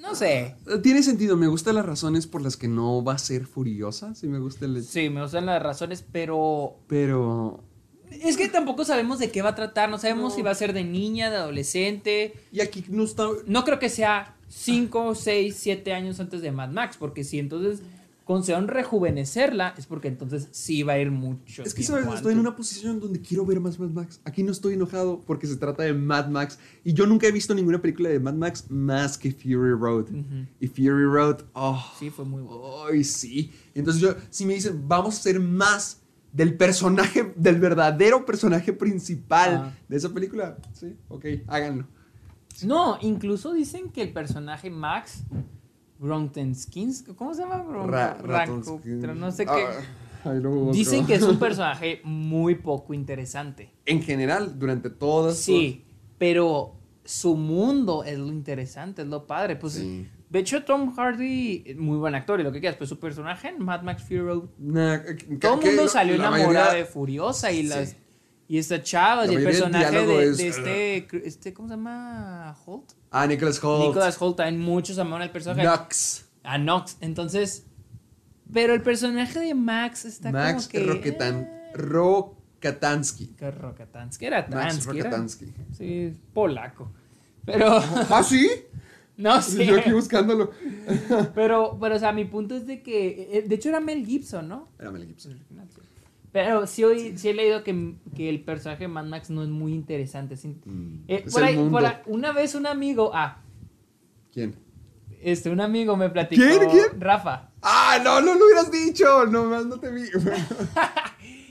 no 0.00 0.14
sé. 0.16 0.56
Eh, 0.66 0.78
Tiene 0.82 1.02
sentido, 1.04 1.36
me 1.36 1.46
gustan 1.46 1.76
las 1.76 1.86
razones 1.86 2.26
por 2.26 2.42
las 2.42 2.56
que 2.56 2.66
no 2.66 3.04
va 3.04 3.14
a 3.14 3.18
ser 3.18 3.46
furiosa. 3.46 4.14
Sí, 4.16 4.26
me 4.26 4.40
gusta 4.40 4.64
el. 4.64 4.82
Sí, 4.82 5.08
me 5.08 5.22
gustan 5.22 5.46
las 5.46 5.62
razones, 5.62 6.04
pero 6.10 6.78
Pero. 6.88 7.62
Es 8.22 8.36
que 8.36 8.48
tampoco 8.48 8.84
sabemos 8.84 9.18
de 9.18 9.30
qué 9.30 9.42
va 9.42 9.50
a 9.50 9.54
tratar. 9.54 9.88
No 9.90 9.98
sabemos 9.98 10.30
No. 10.30 10.36
si 10.36 10.42
va 10.42 10.50
a 10.50 10.54
ser 10.54 10.72
de 10.72 10.84
niña, 10.84 11.30
de 11.30 11.36
adolescente. 11.36 12.34
Y 12.52 12.60
aquí 12.60 12.84
no 12.88 13.04
está. 13.04 13.26
No 13.46 13.64
creo 13.64 13.78
que 13.78 13.88
sea 13.88 14.36
5, 14.48 15.14
6, 15.14 15.56
7 15.58 15.92
años 15.92 16.20
antes 16.20 16.42
de 16.42 16.52
Mad 16.52 16.70
Max, 16.70 16.96
porque 16.98 17.24
si 17.24 17.38
entonces 17.38 17.80
consideran 18.24 18.68
rejuvenecerla, 18.68 19.74
es 19.76 19.86
porque 19.86 20.06
entonces 20.08 20.48
sí 20.52 20.84
va 20.84 20.92
a 20.94 20.98
ir 21.00 21.10
mucho. 21.10 21.64
Es 21.64 21.74
que, 21.74 21.82
¿sabes? 21.82 22.04
Estoy 22.04 22.32
en 22.32 22.38
antes. 22.38 22.48
una 22.48 22.56
posición 22.56 23.00
donde 23.00 23.20
quiero 23.20 23.44
ver 23.44 23.58
más 23.60 23.78
Mad 23.80 23.88
Max. 23.90 24.20
Aquí 24.24 24.42
no 24.44 24.52
estoy 24.52 24.74
enojado 24.74 25.20
porque 25.26 25.46
se 25.46 25.56
trata 25.56 25.82
de 25.82 25.92
Mad 25.92 26.28
Max. 26.28 26.58
Y 26.84 26.92
yo 26.92 27.04
nunca 27.06 27.26
he 27.26 27.32
visto 27.32 27.52
ninguna 27.54 27.82
película 27.82 28.08
de 28.08 28.20
Mad 28.20 28.34
Max 28.34 28.66
más 28.70 29.18
que 29.18 29.32
Fury 29.32 29.72
Road. 29.72 30.06
Y 30.60 30.68
Fury 30.68 31.04
Road, 31.04 31.42
oh. 31.54 31.84
Sí, 31.98 32.10
fue 32.10 32.24
muy 32.24 32.42
bueno. 32.42 32.62
Ay, 32.90 33.02
sí. 33.02 33.50
Entonces 33.74 34.00
yo, 34.00 34.14
si 34.30 34.46
me 34.46 34.54
dicen, 34.54 34.86
vamos 34.86 35.16
a 35.16 35.18
hacer 35.18 35.40
más 35.40 36.01
del 36.32 36.56
personaje, 36.56 37.32
del 37.36 37.60
verdadero 37.60 38.24
personaje 38.24 38.72
principal 38.72 39.54
Ah. 39.54 39.72
de 39.88 39.96
esa 39.96 40.08
película, 40.08 40.56
sí, 40.72 40.96
ok, 41.08 41.24
háganlo. 41.46 41.86
No, 42.64 42.96
incluso 43.00 43.52
dicen 43.52 43.90
que 43.90 44.02
el 44.02 44.12
personaje 44.12 44.70
Max 44.70 45.24
Grontenskins, 45.98 47.04
¿cómo 47.16 47.34
se 47.34 47.42
llama? 47.42 47.62
Ra- 47.86 48.18
pero 48.22 49.14
no 49.14 49.30
sé 49.30 49.46
qué. 49.46 49.66
Ah. 50.24 50.34
Dicen 50.72 51.04
que 51.06 51.14
es 51.14 51.22
un 51.22 51.38
personaje 51.38 52.00
muy 52.04 52.54
poco 52.56 52.94
interesante. 52.94 53.70
En 53.86 54.02
general, 54.02 54.58
durante 54.58 54.88
todas. 54.90 55.36
Sí, 55.38 55.84
pero 56.18 56.74
su 57.04 57.36
mundo 57.36 58.04
es 58.04 58.18
lo 58.18 58.28
interesante, 58.28 59.02
es 59.02 59.08
lo 59.08 59.26
padre. 59.26 59.56
Pues 59.56 59.74
Sí. 59.74 60.08
De 60.32 60.38
hecho, 60.38 60.64
Tom 60.64 60.94
Hardy, 60.96 61.74
muy 61.78 61.98
buen 61.98 62.14
actor 62.14 62.40
y 62.40 62.42
lo 62.42 62.50
que 62.50 62.58
quieras, 62.60 62.76
pero 62.78 62.88
su 62.88 62.98
personaje 62.98 63.48
en 63.48 63.62
Mad 63.62 63.82
Max 63.82 64.02
Fury 64.02 64.20
Road, 64.20 64.44
Nah, 64.58 64.94
eh, 64.94 65.16
todo 65.38 65.60
el 65.60 65.66
mundo 65.66 65.88
salió 65.88 66.16
la 66.16 66.28
enamorado 66.28 66.48
mayoría- 66.54 66.72
de 66.72 66.84
Furiosa 66.86 67.52
y 67.52 67.62
Sí. 67.62 67.68
las 67.68 67.96
y 68.48 68.58
esta 68.58 68.82
chava 68.82 69.26
La 69.26 69.32
y 69.32 69.36
el 69.36 69.44
personaje 69.44 70.06
de, 70.06 70.24
es- 70.24 70.36
de 70.38 70.48
este, 70.48 71.26
este, 71.26 71.52
¿cómo 71.52 71.68
se 71.68 71.74
llama? 71.74 72.56
Holt. 72.66 72.92
Ah, 73.10 73.26
Nicholas 73.26 73.62
Holt. 73.62 73.88
Nicholas 73.88 74.16
Holt 74.20 74.36
también 74.38 74.60
muchos 74.60 74.98
amaron 74.98 75.20
al 75.22 75.30
personaje. 75.30 75.66
Nux. 75.68 76.24
A 76.42 76.56
Nox. 76.58 76.96
Entonces, 77.00 77.66
pero 78.52 78.72
el 78.74 78.82
personaje 78.82 79.38
de 79.38 79.54
Max 79.54 80.04
está 80.06 80.30
Max 80.32 80.66
como 80.66 80.84
que 80.84 80.90
Roketan, 80.92 81.40
eh, 81.42 81.72
Rokatansky. 81.74 83.34
Rokatansky 83.38 84.24
era 84.26 84.46
Max 84.50 84.86
era- 84.86 84.92
Rokatansky. 84.92 85.52
Sí, 85.76 86.14
polaco. 86.32 86.90
Pero 87.44 87.76
¿Ah, 88.10 88.22
sí? 88.22 88.48
No 89.16 89.40
sé. 89.42 89.66
Yo 89.66 89.76
aquí 89.78 89.92
buscándolo. 89.92 90.50
Pero, 91.34 91.78
pero, 91.80 91.96
o 91.96 91.98
sea, 91.98 92.12
mi 92.12 92.24
punto 92.24 92.54
es 92.56 92.66
de 92.66 92.82
que. 92.82 93.28
eh, 93.32 93.44
De 93.46 93.54
hecho, 93.54 93.68
era 93.68 93.80
Mel 93.80 94.04
Gibson, 94.06 94.48
¿no? 94.48 94.68
Era 94.78 94.90
Mel 94.90 95.06
Gibson. 95.06 95.38
Pero 96.32 96.66
sí, 96.66 96.82
oí- 96.82 97.16
sí 97.18 97.28
he 97.28 97.34
leído 97.34 97.62
que, 97.62 97.94
que 98.16 98.28
el 98.30 98.42
personaje 98.42 98.84
de 98.84 98.88
Mad 98.88 99.04
Max 99.04 99.28
no 99.30 99.42
es 99.42 99.48
muy 99.50 99.74
interesante. 99.74 100.36
sí. 100.36 100.56
Mm, 100.64 101.04
Eh, 101.08 101.22
es 101.26 101.32
por 101.32 101.42
el 101.42 101.48
ahí- 101.48 101.56
mundo. 101.56 101.72
por 101.72 101.84
ahí- 101.86 101.96
una 102.06 102.32
vez 102.32 102.54
un 102.54 102.66
amigo. 102.66 103.10
Ah, 103.14 103.42
¿Quién? 104.32 104.54
este, 105.20 105.50
un 105.50 105.60
amigo 105.60 105.96
me 105.96 106.08
platicó. 106.10 106.42
¿Quién? 106.42 106.70
¿Quién? 106.70 107.00
Rafa. 107.00 107.50
Ah, 107.60 108.00
no, 108.02 108.20
no 108.22 108.34
lo 108.34 108.44
hubieras 108.46 108.72
dicho. 108.72 109.26
No, 109.26 109.44
más 109.44 109.66
no 109.66 109.78
te 109.78 109.90
vi. 109.90 110.02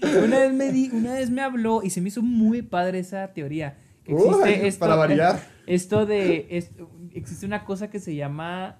Una 0.03 0.39
vez, 0.39 0.53
me 0.53 0.71
di, 0.71 0.89
una 0.91 1.13
vez 1.13 1.29
me 1.29 1.41
habló 1.41 1.81
y 1.83 1.91
se 1.91 2.01
me 2.01 2.07
hizo 2.09 2.21
muy 2.23 2.63
padre 2.63 2.99
esa 2.99 3.27
teoría. 3.33 3.77
Que 4.03 4.13
Uy, 4.13 4.19
existe 4.29 4.67
esto, 4.67 4.79
para 4.79 4.95
variar. 4.95 5.47
Esto 5.73 6.05
de. 6.05 6.47
esto- 6.49 6.89
existe 7.13 7.45
una 7.45 7.63
cosa 7.65 7.89
que 7.89 7.99
se 7.99 8.15
llama. 8.15 8.77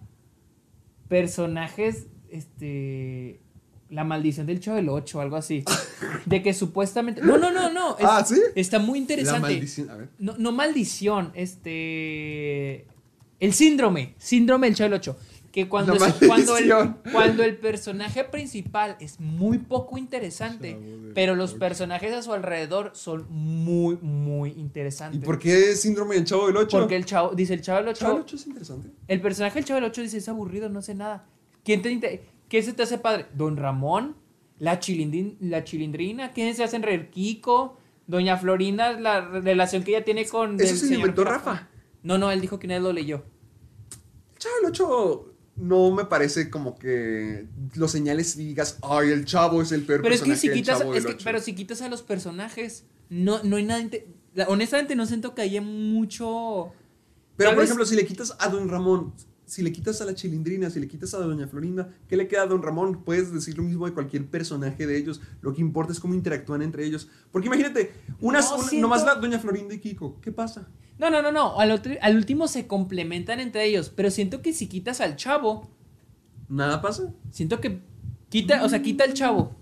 Personajes. 1.08 2.08
Este. 2.30 3.42
La 3.90 4.06
maldición 4.06 4.46
del 4.48 4.62
Chavo 4.62 4.78
del 4.78 4.88
8 4.88 5.18
o 5.18 5.22
algo 5.22 5.36
así. 5.36 5.66
De 6.26 6.42
que 6.42 6.54
supuestamente. 6.54 7.22
No, 7.22 7.38
no, 7.38 7.52
no, 7.52 7.72
no. 7.72 7.98
es- 7.98 8.06
Ah, 8.08 8.24
¿sí? 8.26 8.40
Está 8.56 8.80
muy 8.80 9.00
La 9.00 9.02
interesante. 9.04 9.42
maldición. 9.42 9.90
A 9.90 9.96
ver. 9.98 10.10
No, 10.18 10.38
no 10.38 10.52
maldición, 10.54 11.32
este. 11.36 12.88
El 13.40 13.54
síndrome. 13.54 14.14
Síndrome 14.18 14.68
del 14.68 14.76
Chavo 14.76 14.90
del 14.92 15.00
8. 15.00 15.18
Que 15.52 15.68
cuando, 15.68 16.00
se- 16.00 16.28
cuando, 16.28 16.56
el, 16.58 16.72
cuando 17.12 17.44
el 17.44 17.58
personaje 17.58 18.24
principal 18.24 18.96
es 19.02 19.20
muy 19.20 19.58
poco 19.58 19.98
interesante, 19.98 20.80
pero 21.14 21.36
los 21.36 21.54
personajes 21.56 22.14
a 22.14 22.22
su 22.22 22.32
alrededor 22.32 22.92
son 22.94 23.26
muy, 23.30 23.98
muy 24.02 24.52
¿Y 24.52 24.60
interesantes. 24.62 25.22
por 25.26 25.40
qué 25.40 25.76
síndrome 25.76 26.16
del 26.16 26.24
chavo 26.24 26.48
del 26.48 26.56
8? 26.56 26.80
Porque 26.80 26.96
el 26.96 27.04
chavo, 27.06 27.36
dice 27.36 27.54
el 27.54 27.62
Chavo 27.62 27.80
del 27.80 27.90
8. 27.90 28.00
Chavo 28.00 28.14
del 28.14 28.22
8 28.24 28.36
es 28.38 28.48
interesante. 28.48 28.90
El 29.10 29.20
personaje 29.22 29.56
del 29.56 29.66
Chavo 29.66 29.82
del 29.82 29.90
8 29.90 30.02
dice: 30.04 30.18
es 30.20 30.30
aburrido, 30.30 30.70
no 30.70 30.82
sé 30.82 30.96
nada. 30.96 31.26
¿Quién, 31.66 31.82
te, 31.82 32.24
¿Quién 32.48 32.64
se 32.64 32.72
te 32.72 32.84
hace 32.84 32.98
padre? 32.98 33.26
Don 33.34 33.58
Ramón, 33.58 34.16
la, 34.58 34.80
chilindrin- 34.80 35.36
la 35.42 35.66
chilindrina, 35.66 36.32
¿quiénes 36.32 36.56
se 36.56 36.64
hacen 36.64 36.82
reír? 36.82 37.10
Kiko, 37.10 37.78
Doña 38.08 38.38
Florinda, 38.38 38.94
la 39.00 39.20
relación 39.20 39.84
que 39.84 39.92
ella 39.96 40.06
tiene 40.06 40.26
con. 40.26 40.56
Eso 40.62 40.72
el 40.72 40.78
se 40.80 40.96
inventó. 40.96 41.26
Rafa. 41.26 41.68
No, 42.04 42.18
no, 42.18 42.32
él 42.32 42.40
dijo 42.40 42.58
que 42.58 42.68
nadie 42.68 42.80
lo 42.82 42.94
leyó. 42.94 43.26
El 44.34 44.38
chavo 44.40 44.56
del 44.62 44.66
8 44.72 45.31
no 45.62 45.92
me 45.92 46.06
parece 46.06 46.50
como 46.50 46.78
que 46.78 47.46
los 47.76 47.92
señales 47.92 48.36
y 48.36 48.46
digas, 48.46 48.80
ay, 48.82 49.10
el 49.12 49.26
chavo 49.26 49.62
es 49.62 49.72
el 49.72 49.84
peor 49.86 50.02
Pero 50.02 50.16
es 50.16 50.22
que 50.22 50.30
personaje 50.32 50.48
si 50.56 50.60
quitas, 50.62 50.82
es 50.96 51.06
que- 51.06 51.24
pero 51.24 51.40
si 51.40 51.54
quitas 51.54 51.82
a 51.82 51.90
los 51.90 52.02
personajes, 52.02 52.84
no, 53.10 53.42
no 53.44 53.56
hay 53.58 53.64
nada. 53.64 53.84
honestamente, 54.48 54.96
no 54.96 55.06
siento 55.06 55.36
que 55.36 55.42
haya 55.44 55.62
mucho. 55.62 56.72
Pero, 57.38 57.54
por 57.54 57.64
ejemplo, 57.64 57.86
si 57.86 57.96
le 57.96 58.06
quitas 58.06 58.36
a 58.40 58.50
Don 58.50 58.68
Ramón, 58.70 59.14
si 59.52 59.62
le 59.64 59.74
quitas 59.74 60.00
a 60.00 60.06
la 60.06 60.16
chilindrina, 60.16 60.70
si 60.70 60.80
le 60.80 60.88
quitas 60.88 61.14
a 61.14 61.18
Doña 61.20 61.46
Florinda, 61.46 61.90
¿qué 62.08 62.16
le 62.16 62.30
queda 62.30 62.44
a 62.44 62.46
Don 62.46 62.62
Ramón? 62.62 63.04
Puedes 63.04 63.34
decir 63.34 63.58
lo 63.58 63.64
mismo 63.64 63.86
de 63.86 63.92
cualquier 63.94 64.26
personaje 64.28 64.88
de 64.88 64.96
ellos. 64.98 65.20
Lo 65.42 65.54
que 65.54 65.60
importa 65.60 65.92
es 65.92 66.00
cómo 66.00 66.14
interactúan 66.14 66.62
entre 66.62 66.86
ellos. 66.86 67.10
Porque 67.34 67.48
imagínate, 67.48 67.92
unas, 68.22 68.50
No, 68.50 68.56
una- 68.60 68.68
siento- 68.70 68.88
nomás 68.88 69.04
la 69.04 69.16
Doña 69.16 69.40
Florinda 69.40 69.74
y 69.76 69.80
Kiko. 69.80 70.22
¿Qué 70.22 70.32
pasa? 70.32 70.70
No, 70.98 71.10
no, 71.10 71.22
no, 71.22 71.34
no. 71.34 71.60
Al, 71.60 71.72
otro- 71.72 71.96
al 72.02 72.16
último 72.16 72.48
se 72.48 72.66
complementan 72.66 73.42
entre 73.42 73.66
ellos. 73.66 73.90
Pero 73.94 74.10
siento 74.10 74.42
que 74.42 74.54
si 74.54 74.68
quitas 74.68 75.02
al 75.02 75.18
chavo, 75.18 75.70
¿Nada 76.48 76.82
pasa? 76.82 77.14
siento 77.32 77.60
que 77.60 77.82
quita, 78.30 78.64
o 78.64 78.70
sea, 78.70 78.82
quita 78.82 79.04
al 79.04 79.14
chavo. 79.14 79.54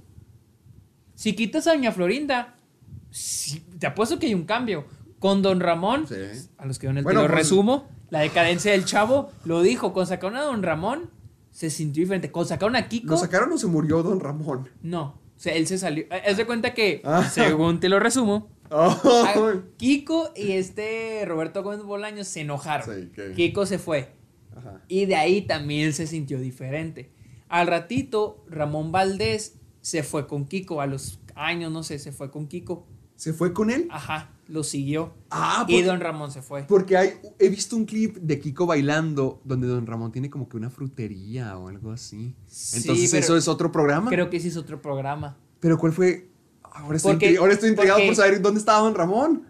Si 1.15 1.33
quitas 1.35 1.65
a 1.65 1.71
Doña 1.73 1.91
Florinda, 1.91 2.55
sí, 3.09 3.63
te 3.79 3.87
apuesto 3.87 4.19
que 4.19 4.27
hay 4.27 4.35
un 4.35 4.45
cambio. 4.45 4.85
Con 5.17 5.41
Don 5.41 5.59
Ramón, 5.59 6.05
Sí. 6.07 6.13
a 6.59 6.65
los 6.67 6.77
que 6.79 6.85
ven 6.87 6.97
el 6.99 7.03
Bueno, 7.03 7.21
pues- 7.21 7.31
resumo, 7.31 7.89
la 8.09 8.19
decadencia 8.19 8.71
del 8.71 8.85
chavo 8.85 9.31
lo 9.45 9.61
dijo. 9.61 9.93
Con 9.93 10.05
sacaron 10.07 10.35
a 10.37 10.41
Don 10.43 10.63
Ramón, 10.63 11.09
se 11.51 11.69
sintió 11.69 12.01
diferente. 12.01 12.31
Con 12.31 12.45
sacaron 12.45 12.75
a 12.75 12.87
Kiko, 12.89 13.11
¿Lo 13.11 13.17
sacaron 13.17 13.51
o 13.51 13.57
se 13.57 13.67
murió 13.67 14.03
Don 14.03 14.19
Ramón? 14.19 14.69
no. 14.81 15.19
O 15.39 15.41
sea, 15.41 15.53
él 15.55 15.67
se 15.67 15.77
salió. 15.77 16.03
eh, 16.11 16.21
Haz 16.29 16.35
de 16.35 16.45
cuenta 16.45 16.73
que, 16.73 17.01
Ah. 17.05 17.23
según 17.23 17.79
te 17.79 17.87
lo 17.87 17.97
resumo, 18.01 18.49
Oh, 18.71 18.93
Kiko 19.77 20.31
y 20.35 20.51
este 20.51 21.23
Roberto 21.25 21.63
Gómez 21.63 21.81
Bolaños 21.81 22.27
se 22.27 22.41
enojaron. 22.41 22.85
Sí, 22.93 23.09
que- 23.15 23.31
Kiko 23.33 23.65
se 23.65 23.79
fue. 23.79 24.11
Ajá. 24.55 24.81
Y 24.89 25.05
de 25.05 25.15
ahí 25.15 25.41
también 25.43 25.93
se 25.93 26.07
sintió 26.07 26.39
diferente. 26.39 27.09
Al 27.47 27.67
ratito, 27.67 28.43
Ramón 28.49 28.91
Valdés 28.91 29.55
se 29.81 30.03
fue 30.03 30.27
con 30.27 30.45
Kiko. 30.45 30.81
A 30.81 30.87
los 30.87 31.19
años, 31.35 31.71
no 31.71 31.83
sé, 31.83 31.99
se 31.99 32.11
fue 32.11 32.29
con 32.29 32.47
Kiko. 32.47 32.85
¿Se 33.15 33.31
fue 33.33 33.53
con 33.53 33.69
él? 33.71 33.87
Ajá, 33.89 34.31
lo 34.49 34.63
siguió. 34.63 35.13
Ah, 35.29 35.65
y 35.67 35.81
don 35.83 35.99
Ramón 35.99 36.31
se 36.31 36.41
fue. 36.41 36.63
Porque 36.63 36.97
hay, 36.97 37.13
he 37.37 37.49
visto 37.49 37.75
un 37.75 37.85
clip 37.85 38.17
de 38.17 38.39
Kiko 38.39 38.65
bailando 38.65 39.39
donde 39.43 39.67
Don 39.67 39.85
Ramón 39.85 40.11
tiene 40.11 40.29
como 40.29 40.49
que 40.49 40.57
una 40.57 40.69
frutería 40.69 41.57
o 41.57 41.67
algo 41.69 41.91
así. 41.91 42.35
Sí, 42.47 42.77
Entonces 42.77 43.13
eso 43.13 43.37
es 43.37 43.47
otro 43.47 43.71
programa. 43.71 44.09
Creo 44.09 44.29
que 44.29 44.37
ese 44.37 44.47
es 44.47 44.57
otro 44.57 44.81
programa. 44.81 45.37
Pero 45.59 45.77
¿cuál 45.77 45.93
fue? 45.93 46.29
Ahora 46.63 46.97
estoy, 46.97 47.13
Porque- 47.13 47.37
ahora 47.37 47.53
estoy 47.53 47.69
intrigado 47.69 47.99
por 48.05 48.15
saber 48.15 48.41
dónde 48.41 48.59
estaba 48.59 48.79
Don 48.79 48.95
Ramón. 48.95 49.45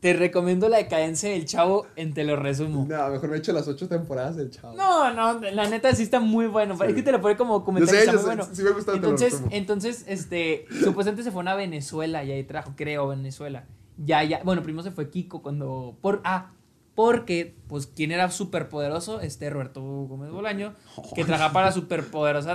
Te 0.00 0.12
recomiendo 0.12 0.68
la 0.68 0.76
decadencia 0.76 1.30
del 1.30 1.46
chavo 1.46 1.86
en 1.96 2.12
Te 2.12 2.24
lo 2.24 2.36
resumo. 2.36 2.86
No, 2.86 3.08
mejor 3.08 3.30
me 3.30 3.36
he 3.36 3.38
hecho 3.38 3.54
las 3.54 3.66
ocho 3.68 3.88
temporadas 3.88 4.36
del 4.36 4.50
chavo. 4.50 4.76
No, 4.76 5.10
no, 5.14 5.40
la 5.40 5.66
neta 5.70 5.94
sí 5.94 6.02
está 6.02 6.20
muy 6.20 6.46
bueno. 6.46 6.76
Sí. 6.76 6.84
Es 6.88 6.94
que 6.94 7.02
te 7.02 7.10
lo 7.10 7.22
pone 7.22 7.38
como 7.38 7.60
Yo 7.60 7.64
comentario. 7.64 8.00
sé, 8.00 8.04
está 8.04 8.12
yo 8.12 8.18
muy 8.18 8.30
sé, 8.30 8.36
bueno. 8.36 8.54
sí 8.54 8.62
me 8.62 8.70
gusta, 8.70 8.92
te 8.92 8.98
lo 9.00 9.08
entonces, 9.08 9.42
entonces, 9.50 10.04
este, 10.06 10.66
supuestamente 10.84 11.22
se 11.22 11.30
fue 11.32 11.48
a 11.48 11.54
Venezuela 11.54 12.22
y 12.22 12.32
ahí 12.32 12.44
trajo, 12.44 12.74
creo, 12.76 13.08
Venezuela. 13.08 13.64
Ya, 13.96 14.24
ya, 14.24 14.42
bueno, 14.44 14.62
primero 14.62 14.82
se 14.82 14.90
fue 14.90 15.08
Kiko 15.10 15.40
cuando, 15.42 15.96
por, 16.00 16.20
ah, 16.24 16.50
porque, 16.94 17.56
pues, 17.68 17.86
¿quién 17.86 18.12
era 18.12 18.30
súper 18.30 18.68
poderoso? 18.68 19.20
Este 19.20 19.50
Roberto 19.50 19.82
Gómez 19.82 20.30
Bolaño, 20.30 20.74
que 21.14 21.24
trabajaba 21.24 21.52
para 21.52 21.72
súper 21.72 22.04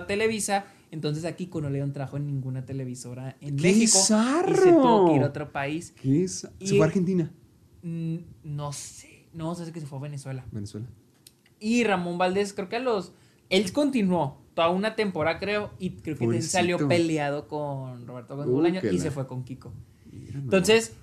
Televisa. 0.07 0.65
Entonces 0.91 1.23
a 1.25 1.33
Kiko 1.35 1.61
no 1.61 1.67
le 1.69 1.75
dieron 1.75 1.93
trabajo 1.93 2.17
en 2.17 2.25
ninguna 2.25 2.65
televisora 2.65 3.37
en 3.41 3.57
¡Qué 3.57 3.63
México. 3.63 3.99
zarro! 3.99 4.51
Y 4.51 4.55
se 4.55 4.71
tuvo 4.71 5.07
que 5.09 5.15
ir 5.17 5.23
a 5.23 5.27
otro 5.27 5.51
país. 5.51 5.93
¿Qué 6.01 6.23
es? 6.23 6.39
Se 6.39 6.49
Y- 6.59 6.69
fue 6.77 6.81
a 6.81 6.85
Argentina. 6.85 7.31
Mm, 7.83 8.15
no 8.43 8.73
sé, 8.73 9.27
no 9.33 9.53
sé 9.55 9.71
que 9.71 9.79
se 9.79 9.85
fue 9.85 9.99
a 9.99 10.01
Venezuela. 10.01 10.45
Venezuela. 10.51 10.87
Y 11.59 11.83
Ramón 11.83 12.17
Valdés, 12.17 12.53
creo 12.53 12.69
que 12.69 12.77
a 12.77 12.79
los. 12.79 13.11
Él 13.49 13.71
continuó 13.71 14.41
toda 14.55 14.69
una 14.69 14.95
temporada, 14.95 15.37
creo, 15.39 15.71
y 15.79 15.91
creo 15.91 16.15
que 16.17 16.25
Pobrecito. 16.25 16.51
salió 16.53 16.87
peleado 16.87 17.47
con 17.47 18.07
Roberto 18.07 18.35
Gómez 18.35 18.49
Uh, 18.49 18.53
Bolaño 18.55 18.81
y 18.83 18.95
la- 18.97 19.03
se 19.03 19.11
fue 19.11 19.27
con 19.27 19.43
Kiko. 19.43 19.71
Mira. 20.11 20.39
Entonces, 20.39 20.95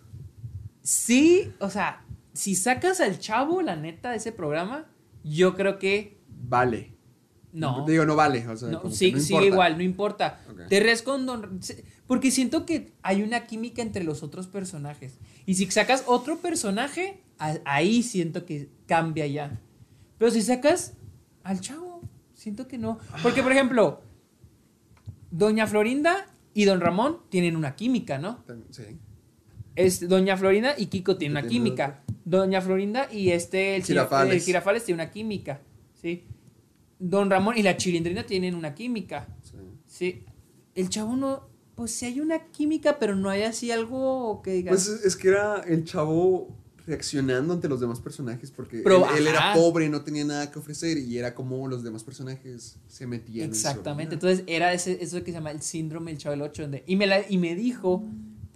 sí, 0.86 1.52
o 1.58 1.68
sea, 1.68 2.04
si 2.32 2.54
sacas 2.54 3.00
al 3.00 3.18
chavo, 3.18 3.60
la 3.62 3.74
neta, 3.76 4.10
de 4.12 4.18
ese 4.18 4.30
programa, 4.30 4.86
yo 5.24 5.54
creo 5.56 5.78
que 5.78 6.18
Vale. 6.28 6.92
no. 7.52 7.84
Digo, 7.86 8.04
no 8.04 8.14
vale. 8.14 8.46
O 8.46 8.56
sea, 8.56 8.68
No, 8.68 8.80
como 8.82 8.90
que 8.92 8.96
sí, 8.96 9.12
no 9.12 9.18
sigue 9.18 9.46
igual, 9.46 9.76
no 9.76 9.82
importa. 9.82 10.40
Te 10.68 10.78
ríes 10.80 11.02
con 11.02 11.26
Don... 11.26 11.58
Porque 12.06 12.30
siento 12.30 12.64
que 12.66 12.92
hay 13.02 13.22
una 13.22 13.46
química 13.46 13.82
entre 13.82 14.04
los 14.04 14.22
otros 14.22 14.46
personajes. 14.46 15.18
Y 15.44 15.54
si 15.54 15.68
sacas 15.70 16.04
otro 16.06 16.38
personaje, 16.38 17.22
a- 17.38 17.58
ahí 17.64 18.02
siento 18.04 18.44
que 18.46 18.68
cambia 18.86 19.26
ya. 19.26 19.58
Pero 20.18 20.30
si 20.30 20.42
sacas 20.42 20.94
al 21.42 21.60
chavo, 21.60 22.00
siento 22.34 22.68
que 22.68 22.78
no. 22.78 22.98
Porque, 23.24 23.42
por 23.42 23.50
ejemplo, 23.50 24.02
Doña 25.30 25.66
Florinda 25.66 26.26
y 26.54 26.64
Don 26.64 26.80
Ramón 26.80 27.18
tienen 27.28 27.56
una 27.56 27.74
química, 27.74 28.18
¿no? 28.18 28.44
Sí. 28.70 28.84
Es 29.76 30.08
Doña 30.08 30.36
Florinda 30.36 30.74
y 30.76 30.86
Kiko 30.86 31.16
tienen 31.16 31.36
Que 31.36 31.40
una 31.42 31.48
química. 31.48 32.02
Doña 32.24 32.60
Florinda 32.60 33.08
y 33.12 33.30
este 33.30 33.76
el 33.76 33.84
Girafales, 33.84 34.34
el 34.34 34.40
Girafales 34.40 34.84
tiene 34.84 35.02
una 35.02 35.10
química, 35.12 35.60
¿sí? 36.00 36.24
Don 36.98 37.30
Ramón 37.30 37.56
y 37.58 37.62
la 37.62 37.76
Chilindrina 37.76 38.24
tienen 38.24 38.54
una 38.54 38.74
química. 38.74 39.28
sí. 39.42 39.52
Sí. 39.86 40.24
El 40.74 40.90
chavo 40.90 41.16
no, 41.16 41.48
pues 41.74 41.90
sí 41.92 42.04
hay 42.06 42.20
una 42.20 42.46
química, 42.48 42.98
pero 42.98 43.14
no 43.16 43.30
hay 43.30 43.42
así 43.42 43.70
algo 43.70 44.42
que 44.42 44.50
digas. 44.52 44.72
Pues 44.74 45.04
es, 45.06 45.16
que 45.16 45.28
era 45.28 45.60
el 45.60 45.84
chavo 45.84 46.48
reaccionando 46.86 47.54
ante 47.54 47.68
los 47.68 47.80
demás 47.80 48.00
personajes 48.00 48.50
porque 48.50 48.78
Pero, 48.82 49.08
él, 49.10 49.18
él 49.18 49.26
era 49.28 49.54
pobre, 49.54 49.88
no 49.88 50.02
tenía 50.02 50.24
nada 50.24 50.50
que 50.50 50.58
ofrecer 50.58 50.98
y 50.98 51.16
era 51.18 51.34
como 51.34 51.66
los 51.66 51.82
demás 51.82 52.04
personajes 52.04 52.78
se 52.88 53.06
metían. 53.06 53.48
Exactamente. 53.48 54.14
Entonces 54.14 54.44
era 54.46 54.72
ese, 54.74 55.02
eso 55.02 55.18
que 55.24 55.30
se 55.30 55.38
llama 55.38 55.50
el 55.50 55.62
síndrome 55.62 56.10
del 56.10 56.18
chavo 56.18 56.32
del 56.32 56.42
8. 56.42 56.68
y, 56.86 56.96
me 56.96 57.06
la- 57.06 57.28
y 57.28 57.38
me 57.38 57.54
dijo, 57.54 58.02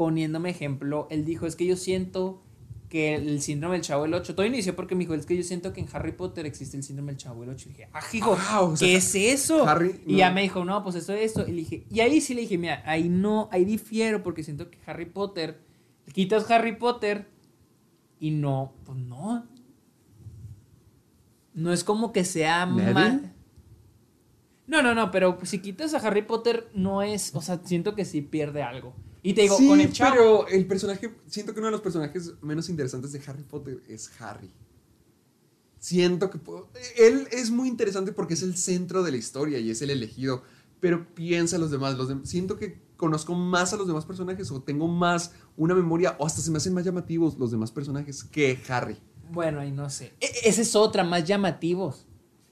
poniéndome 0.01 0.49
ejemplo, 0.49 1.07
él 1.11 1.27
dijo, 1.27 1.47
es 1.47 1.57
que 1.57 1.67
yo 1.67 1.77
siento 1.77 2.43
que 2.89 3.17
el 3.17 3.43
síndrome 3.43 3.75
del 3.75 3.85
chavo 3.85 4.05
del 4.05 4.15
8. 4.15 4.35
Todo 4.35 4.47
inició 4.47 4.75
porque 4.75 4.95
me 4.95 5.01
dijo, 5.01 5.13
es 5.13 5.27
que 5.27 5.37
yo 5.37 5.43
siento 5.43 5.75
que 5.75 5.83
en 5.83 5.89
Harry 5.93 6.13
Potter 6.13 6.47
existe 6.47 6.75
el 6.79 6.83
síndrome 6.83 7.13
del 7.13 7.19
chavo 7.19 7.43
del 7.43 7.51
8. 7.51 7.69
Y 7.69 7.73
dije, 7.73 7.89
ah, 7.93 8.01
hijo, 8.15 8.35
Ah, 8.49 8.63
o 8.63 8.75
sea, 8.79 8.89
¿qué 8.89 8.97
es 8.97 9.15
eso? 9.15 9.69
Harry, 9.69 10.01
y 10.07 10.13
no. 10.13 10.19
ya 10.19 10.31
me 10.31 10.41
dijo, 10.41 10.65
no, 10.65 10.83
pues 10.83 10.97
eso 10.97 11.13
es 11.13 11.21
esto. 11.27 11.47
Y 11.47 11.51
le 11.51 11.57
dije, 11.59 11.87
y 11.91 12.01
ahí 12.01 12.19
sí 12.23 12.33
le 12.33 12.41
dije, 12.41 12.57
mira, 12.57 12.83
ahí 12.87 13.11
no, 13.11 13.51
ahí 13.53 13.67
difiero 13.67 14.23
porque 14.23 14.43
siento 14.43 14.71
que 14.71 14.79
Harry 14.87 15.05
Potter, 15.05 15.61
quitas 16.15 16.51
Harry 16.51 16.77
Potter 16.77 17.29
y 18.21 18.31
no, 18.31 18.73
pues 18.87 18.97
no. 18.97 19.47
No 21.53 21.75
es 21.75 21.85
como 21.85 22.15
que 22.15 22.25
sea 22.25 22.65
mal. 22.65 23.35
No, 24.67 24.81
no, 24.81 24.95
no, 24.95 25.11
pero 25.11 25.37
si 25.43 25.59
quitas 25.59 25.93
a 25.93 25.99
Harry 25.99 26.23
Potter, 26.23 26.71
no 26.73 27.03
es. 27.03 27.35
O 27.35 27.43
sea, 27.43 27.61
siento 27.65 27.95
que 27.95 28.07
sí 28.07 28.23
pierde 28.23 28.63
algo. 28.63 28.95
Y 29.23 29.35
te 29.35 29.43
digo, 29.43 29.57
sí, 29.59 29.69
con 29.69 29.81
el 29.81 29.93
chavo. 29.93 30.11
pero 30.15 30.49
el 30.49 30.67
personaje, 30.67 31.15
siento 31.27 31.53
que 31.53 31.61
uno 31.61 31.67
de 31.67 31.73
los 31.73 31.81
personajes 31.83 32.33
menos 32.41 32.69
interesantes 32.71 33.13
de 33.13 33.21
Harry 33.27 33.43
Potter 33.43 33.83
es 33.89 34.11
Harry. 34.21 34.51
Siento 35.79 36.29
que 36.31 36.39
puedo- 36.39 36.69
él 36.99 37.27
es 37.33 37.51
muy 37.51 37.69
interesante 37.69 38.13
porque 38.13 38.35
es 38.35 38.43
el 38.43 38.57
centro 38.57 39.03
de 39.03 39.11
la 39.13 39.17
historia 39.17 39.59
y 39.59 39.71
es 39.71 39.81
el 39.81 39.91
elegido, 39.91 40.43
pero 40.79 41.07
piensa 41.15 41.57
los 41.59 41.71
demás, 41.71 41.97
los 41.97 42.11
siento 42.29 42.59
que 42.59 42.81
conozco 42.97 43.35
más 43.35 43.73
a 43.73 43.77
los 43.77 43.87
demás 43.87 44.05
personajes 44.05 44.51
o 44.51 44.61
tengo 44.63 44.87
más 44.89 45.33
una 45.57 45.75
memoria 45.75 46.17
o 46.19 46.27
hasta 46.27 46.43
se 46.43 46.51
me 46.51 46.59
hacen 46.59 46.75
más 46.75 46.85
llamativos 46.85 47.39
los 47.39 47.51
demás 47.51 47.73
personajes 47.73 48.25
que 48.25 48.59
Harry. 48.69 48.99
Bueno, 49.33 49.61
ahí 49.61 49.71
no 49.73 49.89
sé. 49.89 50.13
E- 50.21 50.31
esa 50.49 50.61
es 50.61 50.75
otra, 50.77 51.03
más 51.03 51.25
llamativos. 51.25 52.07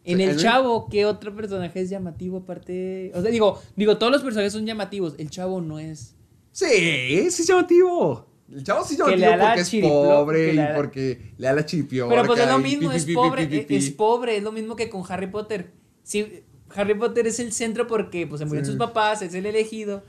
En 0.04 0.20
¿el- 0.22 0.38
chavo, 0.38 0.88
¿qué 0.88 1.04
otro 1.04 1.34
personaje 1.34 1.82
es 1.82 1.90
llamativo 1.90 2.38
aparte? 2.38 3.12
O 3.14 3.20
sea, 3.20 3.30
digo, 3.30 3.60
digo, 3.76 3.98
todos 3.98 4.10
los 4.10 4.22
personajes 4.22 4.54
son 4.54 4.64
llamativos. 4.64 5.14
El 5.18 5.28
chavo 5.28 5.60
no 5.60 5.78
es. 5.78 6.14
Sí, 6.58 7.30
sí 7.30 7.42
es 7.42 7.46
llamativo. 7.46 8.26
El 8.52 8.64
chavo 8.64 8.84
sí 8.84 8.96
le 8.96 9.16
llamativo 9.16 9.36
la 9.36 9.54
porque 9.54 9.60
es 9.60 9.70
pobre 9.80 10.48
y 10.48 10.56
le 10.56 10.66
porque 10.74 11.32
le 11.38 11.46
da 11.46 11.52
la 11.52 11.64
chipio. 11.64 12.08
Pero 12.08 12.24
pues 12.24 12.40
es 12.40 12.48
lo 12.48 12.58
mismo, 12.58 12.90
es 12.90 13.06
pobre, 13.06 13.66
es 13.68 13.90
pobre, 13.90 14.36
es 14.38 14.42
lo 14.42 14.50
mismo 14.50 14.74
que 14.74 14.88
con 14.88 15.04
Harry 15.08 15.28
Potter. 15.28 15.70
Sí, 16.02 16.42
Harry 16.74 16.94
Potter 16.94 17.28
es 17.28 17.38
el 17.38 17.52
centro 17.52 17.86
porque 17.86 18.26
pues 18.26 18.40
se 18.40 18.44
murieron 18.44 18.64
Sí. 18.64 18.72
sus 18.72 18.78
papás, 18.78 19.22
es 19.22 19.34
el 19.34 19.46
elegido. 19.46 20.02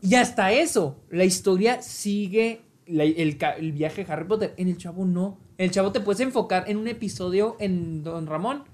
Y 0.00 0.14
hasta 0.14 0.52
eso, 0.52 0.96
la 1.10 1.24
historia 1.24 1.82
sigue 1.82 2.62
la- 2.86 3.04
el, 3.04 3.36
viaje 3.72 4.04
de 4.04 4.12
Harry 4.12 4.24
Potter. 4.24 4.54
En 4.56 4.68
el 4.68 4.78
chavo 4.78 5.04
no. 5.04 5.38
En 5.58 5.66
el 5.66 5.70
chavo 5.70 5.92
te 5.92 6.00
puedes 6.00 6.20
enfocar 6.20 6.64
en 6.66 6.78
un 6.78 6.88
episodio 6.88 7.56
en 7.60 8.02
Don 8.02 8.26
Ramón 8.26 8.64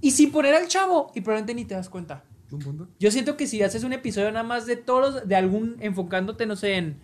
y 0.00 0.12
sin 0.12 0.32
poner 0.32 0.54
al 0.54 0.66
chavo 0.66 1.12
y 1.14 1.20
probablemente 1.20 1.54
ni 1.54 1.66
te 1.66 1.74
das 1.74 1.90
cuenta. 1.90 2.24
¿Un 2.50 2.58
punto? 2.60 2.88
Yo 3.00 3.10
siento 3.10 3.36
que 3.36 3.46
si 3.46 3.62
haces 3.62 3.82
un 3.84 3.92
episodio 3.92 4.30
nada 4.30 4.44
más 4.44 4.66
de 4.66 4.76
todos, 4.76 5.26
de 5.26 5.34
algún, 5.34 5.76
enfocándote, 5.80 6.46
no 6.46 6.54
sé, 6.56 6.76
en, 6.76 6.96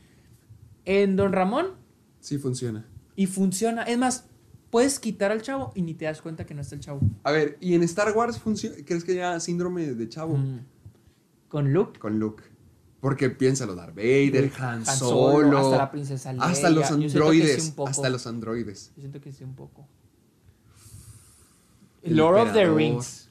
en 0.84 1.16
Don 1.16 1.32
Ramón 1.32 1.68
Sí 2.20 2.38
funciona. 2.38 2.86
y 3.16 3.26
funciona. 3.26 3.82
Es 3.82 3.98
más, 3.98 4.26
puedes 4.70 5.00
quitar 5.00 5.32
al 5.32 5.42
chavo 5.42 5.72
y 5.74 5.82
ni 5.82 5.94
te 5.94 6.04
das 6.04 6.22
cuenta 6.22 6.46
que 6.46 6.54
no 6.54 6.60
está 6.60 6.76
el 6.76 6.80
chavo. 6.80 7.00
A 7.24 7.32
ver, 7.32 7.58
¿y 7.60 7.74
en 7.74 7.82
Star 7.82 8.16
Wars 8.16 8.38
funciona? 8.38 8.76
¿Crees 8.86 9.02
que 9.04 9.12
haya 9.12 9.40
síndrome 9.40 9.94
de 9.94 10.08
chavo? 10.08 10.36
Mm. 10.36 10.60
Con 11.48 11.72
Luke. 11.72 11.98
Con 11.98 12.18
Luke. 12.18 12.44
Porque 13.00 13.28
piénsalo, 13.30 13.74
Darth 13.74 13.96
Vader, 13.96 14.44
Luke, 14.44 14.54
Han 14.62 14.78
Han 14.78 14.86
Solo, 14.86 15.58
hasta 15.58 15.76
la 15.76 15.90
princesa 15.90 16.32
Leia. 16.32 16.44
hasta 16.44 16.70
los 16.70 16.86
sí 16.86 16.94
androides, 16.94 17.74
hasta 17.84 18.08
los 18.08 18.26
androides. 18.28 18.92
Yo 18.94 19.00
siento 19.00 19.20
que 19.20 19.32
sí 19.32 19.42
un 19.42 19.56
poco. 19.56 19.88
El 22.02 22.16
Lord 22.16 22.38
of 22.38 22.52
the. 22.52 22.64
Rings. 22.66 23.28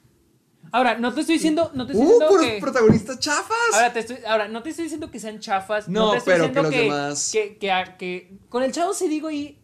Ahora, 0.72 0.98
no 0.98 1.14
te 1.14 1.22
estoy 1.22 1.36
diciendo, 1.36 1.70
no 1.74 1.86
te 1.86 1.92
estoy 1.94 2.06
¡Uh, 2.06 2.10
diciendo 2.10 2.28
puros 2.30 2.46
que... 2.46 2.60
protagonistas 2.62 3.20
chafas! 3.20 3.58
Ahora, 3.74 3.92
te 3.94 4.00
estoy, 4.00 4.18
ahora, 4.26 4.48
no 4.48 4.64
te 4.64 4.70
estoy 4.70 4.84
diciendo 4.84 5.12
que 5.12 5.20
sean 5.20 5.40
chafas. 5.40 5.90
No, 5.90 6.12
te 6.12 6.18
estoy 6.20 6.34
pero 6.34 6.48
diciendo 6.48 6.70
que 6.70 6.78
los 6.88 6.96
demás- 6.96 7.30
Que, 7.34 7.58
que, 7.58 7.72
a- 7.72 7.98
que 7.98 8.38
con 8.50 8.64
el 8.64 8.72
chavo 8.72 8.94
sí 8.94 9.08
digo 9.10 9.30
y 9.32 9.60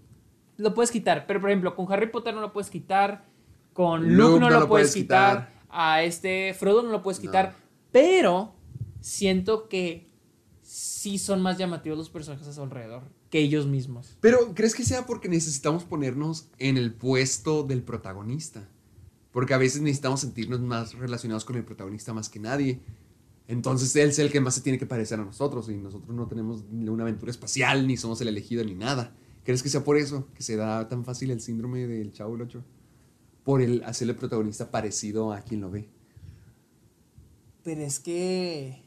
lo 0.57 0.73
puedes 0.73 0.91
quitar. 0.91 1.25
Pero, 1.25 1.39
por 1.39 1.49
ejemplo, 1.49 1.75
con 1.75 1.91
Harry 1.91 2.07
Potter 2.11 2.33
no 2.33 2.41
lo 2.41 2.51
puedes 2.51 2.69
quitar. 2.69 3.25
Con 3.73 4.15
Luke, 4.17 4.39
no, 4.39 4.49
lo, 4.49 4.67
puedes 4.67 4.93
quitar. 4.93 5.53
A 5.69 6.01
este 6.03 6.53
Frodo 6.53 6.81
no 6.83 6.89
lo 6.89 7.01
puedes 7.03 7.19
quitar. 7.19 7.53
Pero 7.91 8.55
siento 8.99 9.69
que 9.69 10.09
sí 10.61 11.17
son 11.19 11.41
más 11.41 11.57
llamativos 11.57 11.97
los 11.97 12.09
personajes 12.09 12.47
a 12.47 12.53
su 12.53 12.61
alrededor 12.61 13.03
que 13.29 13.39
ellos 13.39 13.65
mismos. 13.67 14.17
Pero, 14.19 14.53
¿crees 14.55 14.73
que 14.75 14.83
sea 14.83 15.05
porque 15.05 15.29
necesitamos 15.29 15.83
ponernos 15.83 16.49
en 16.59 16.77
el 16.77 16.93
puesto 16.93 17.63
del 17.63 17.83
protagonista? 17.83 18.67
Porque 19.37 19.53
a 19.53 19.59
veces 19.59 19.83
necesitamos 19.83 20.21
sentirnos 20.21 20.61
más 20.61 20.95
relacionados 20.95 21.45
con 21.45 21.57
el 21.57 21.63
protagonista 21.63 22.11
más 22.11 22.27
que 22.27 22.39
nadie. 22.39 22.79
Entonces 23.47 23.95
él 23.95 24.09
es 24.09 24.17
el 24.17 24.31
que 24.31 24.41
más 24.41 24.55
se 24.55 24.61
tiene 24.61 24.79
que 24.79 24.87
parecer 24.87 25.19
a 25.19 25.25
nosotros 25.25 25.69
y 25.69 25.77
nosotros 25.77 26.15
no 26.15 26.25
tenemos 26.25 26.65
una 26.71 27.03
aventura 27.03 27.29
espacial, 27.29 27.85
ni 27.85 27.97
somos 27.97 28.19
el 28.21 28.29
elegido, 28.29 28.63
ni 28.63 28.73
nada. 28.73 29.15
¿Crees 29.43 29.61
que 29.61 29.69
sea 29.69 29.83
por 29.83 29.95
eso 29.95 30.27
que 30.33 30.41
se 30.41 30.55
da 30.55 30.87
tan 30.87 31.05
fácil 31.05 31.29
el 31.29 31.39
síndrome 31.39 31.85
del 31.85 32.11
Chavo 32.13 32.33
el 32.33 32.41
8? 32.41 32.63
Por 33.43 33.61
el 33.61 33.83
hacerle 33.83 34.15
protagonista 34.15 34.71
parecido 34.71 35.31
a 35.31 35.41
quien 35.41 35.61
lo 35.61 35.69
ve. 35.69 35.87
Pero 37.61 37.81
es 37.81 37.99
que. 37.99 38.81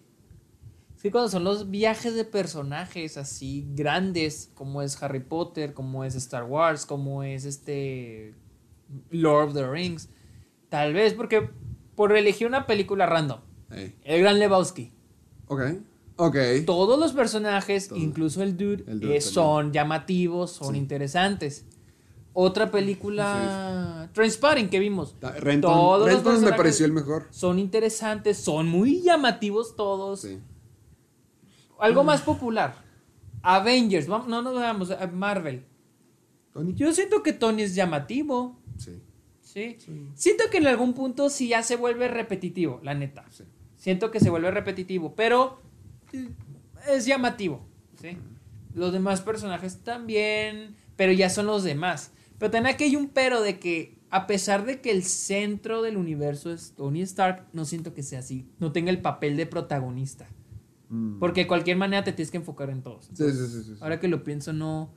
Es 0.97 1.03
que 1.05 1.13
cuando 1.13 1.31
son 1.31 1.45
los 1.45 1.71
viajes 1.71 2.17
de 2.17 2.25
personajes 2.25 3.17
así 3.19 3.69
grandes, 3.77 4.51
como 4.55 4.83
es 4.83 5.01
Harry 5.01 5.21
Potter, 5.21 5.75
como 5.75 6.03
es 6.03 6.17
Star 6.17 6.43
Wars, 6.43 6.87
como 6.87 7.23
es 7.23 7.45
este. 7.45 8.35
Lord 9.13 9.51
of 9.51 9.55
the 9.55 9.71
Rings. 9.71 10.09
Tal 10.71 10.95
vez 10.95 11.13
porque. 11.13 11.51
Por 11.95 12.17
elegir 12.17 12.47
una 12.47 12.67
película 12.67 13.05
random. 13.05 13.41
El 14.05 14.21
Gran 14.23 14.39
Lebowski. 14.39 14.91
Ok, 15.49 15.61
ok. 16.17 16.37
Todos 16.65 16.99
los 16.99 17.13
personajes, 17.13 17.91
incluso 17.95 18.43
el 18.43 18.57
dude, 18.57 18.85
El 18.87 19.01
dude 19.01 19.17
eh, 19.17 19.21
son 19.21 19.71
llamativos, 19.73 20.53
son 20.53 20.73
Sí. 20.73 20.79
interesantes. 20.79 21.67
Otra 22.33 22.71
película. 22.71 24.09
Transpotting 24.15 24.71
que 24.71 24.79
vimos. 24.79 25.19
Ta- 25.21 25.33
Renton, 25.33 25.73
Todos 25.73 25.99
los 26.01 26.09
Renton 26.25 26.45
me 26.45 26.53
pareció 26.53 26.87
el 26.87 26.93
mejor. 26.93 27.27
Son 27.31 27.59
interesantes, 27.59 28.39
son 28.39 28.67
muy 28.69 29.03
llamativos 29.03 29.77
todos. 29.77 30.23
Sí. 30.23 30.39
Algo 31.79 32.03
más 32.05 32.23
popular. 32.23 32.77
Avengers, 33.43 34.07
vamos, 34.07 34.29
no 34.29 34.41
nos 34.43 34.55
veamos, 34.55 34.91
Marvel. 35.13 35.65
Tony. 36.53 36.75
Yo 36.75 36.93
siento 36.93 37.23
que 37.23 37.33
Tony 37.33 37.63
es 37.63 37.75
llamativo. 37.75 38.60
Sí. 39.53 39.77
¿sí? 39.79 40.07
Siento 40.15 40.45
que 40.51 40.59
en 40.59 40.67
algún 40.67 40.95
punto 40.95 41.29
sí 41.29 41.49
ya 41.49 41.63
se 41.63 41.77
vuelve 41.77 42.09
repetitivo, 42.09 42.81
la 42.83 42.95
neta. 42.95 43.25
Sí. 43.31 43.45
Siento 43.77 44.11
que 44.11 44.21
se 44.21 44.31
vuelve 44.31 44.51
repetitivo, 44.51 45.15
pero 45.15 45.61
eh, 46.13 46.29
es 46.89 47.07
llamativo. 47.07 47.67
¿sí? 48.01 48.17
Los 48.75 48.93
demás 48.93 49.23
personajes 49.23 49.79
también, 49.83 50.77
pero 50.97 51.13
ya 51.13 51.31
son 51.31 51.47
los 51.47 51.65
demás. 51.65 52.13
Pero 52.39 52.51
también 52.51 52.75
aquí 52.75 52.85
hay 52.85 52.97
un 52.97 53.09
pero 53.09 53.43
de 53.43 53.59
que 53.59 53.99
a 54.11 54.27
pesar 54.27 54.65
de 54.67 54.81
que 54.81 54.91
el 54.91 55.05
centro 55.05 55.83
del 55.83 55.97
universo 55.97 56.53
es 56.53 56.73
Tony 56.77 57.03
Stark, 57.03 57.47
no 57.53 57.65
siento 57.65 57.95
que 57.95 58.03
sea 58.03 58.21
así. 58.21 58.49
No 58.59 58.73
tenga 58.73 58.91
el 58.91 59.01
papel 59.01 59.37
de 59.37 59.47
protagonista. 59.47 60.29
Mm. 60.89 61.19
Porque 61.19 61.43
de 61.43 61.47
cualquier 61.47 61.77
manera 61.77 62.03
te 62.05 62.13
tienes 62.13 62.31
que 62.31 62.37
enfocar 62.39 62.71
en 62.71 62.83
todos. 62.83 63.09
Sí, 63.15 63.31
sí, 63.31 63.63
sí. 63.65 63.75
Ahora 63.81 64.01
que 64.01 64.09
lo 64.09 64.25
pienso, 64.25 64.53
no. 64.53 64.93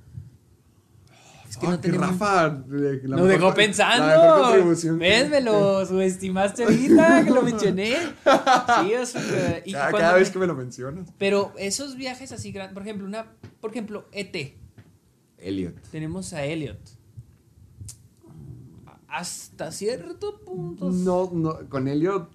Es 1.54 1.58
que 1.60 1.68
Ah, 1.68 1.70
no 1.70 1.76
que 1.82 1.82
tenemos. 1.88 2.08
Rafa 2.10 2.64
la 2.68 3.16
Nos 3.18 3.28
dejó 3.28 3.54
pensando. 3.54 4.98
¿Ves? 4.98 5.30
Me 5.30 5.40
lo 5.40 5.86
subestimaste 5.86 6.64
ahorita 6.64 7.24
que 7.24 7.30
lo 7.30 7.44
mencioné. 7.44 7.96
Sí, 7.96 8.94
o 8.96 9.06
sea, 9.06 9.62
y 9.64 9.72
Cada, 9.72 10.14
me- 10.14 10.20
vez 10.20 10.32
que 10.32 10.40
me 10.40 10.48
lo 10.48 10.56
mencionas. 10.56 11.10
Pero 11.20 11.54
esos 11.60 11.96
viajes 11.96 12.32
así 12.32 12.52
grandes, 12.52 12.74
por 12.74 12.82
ejemplo, 12.82 13.06
una, 13.06 13.28
por 13.62 13.70
ejemplo, 13.70 14.06
ET. 14.12 14.36
Elliot. 15.38 15.80
Tenemos 15.92 16.34
a 16.34 16.44
Elliot. 16.44 16.80
Hasta 19.08 19.72
cierto 19.72 20.40
punto. 20.44 20.90
No, 20.90 21.30
no, 21.32 21.70
con 21.70 21.88
Elliot, 21.88 22.32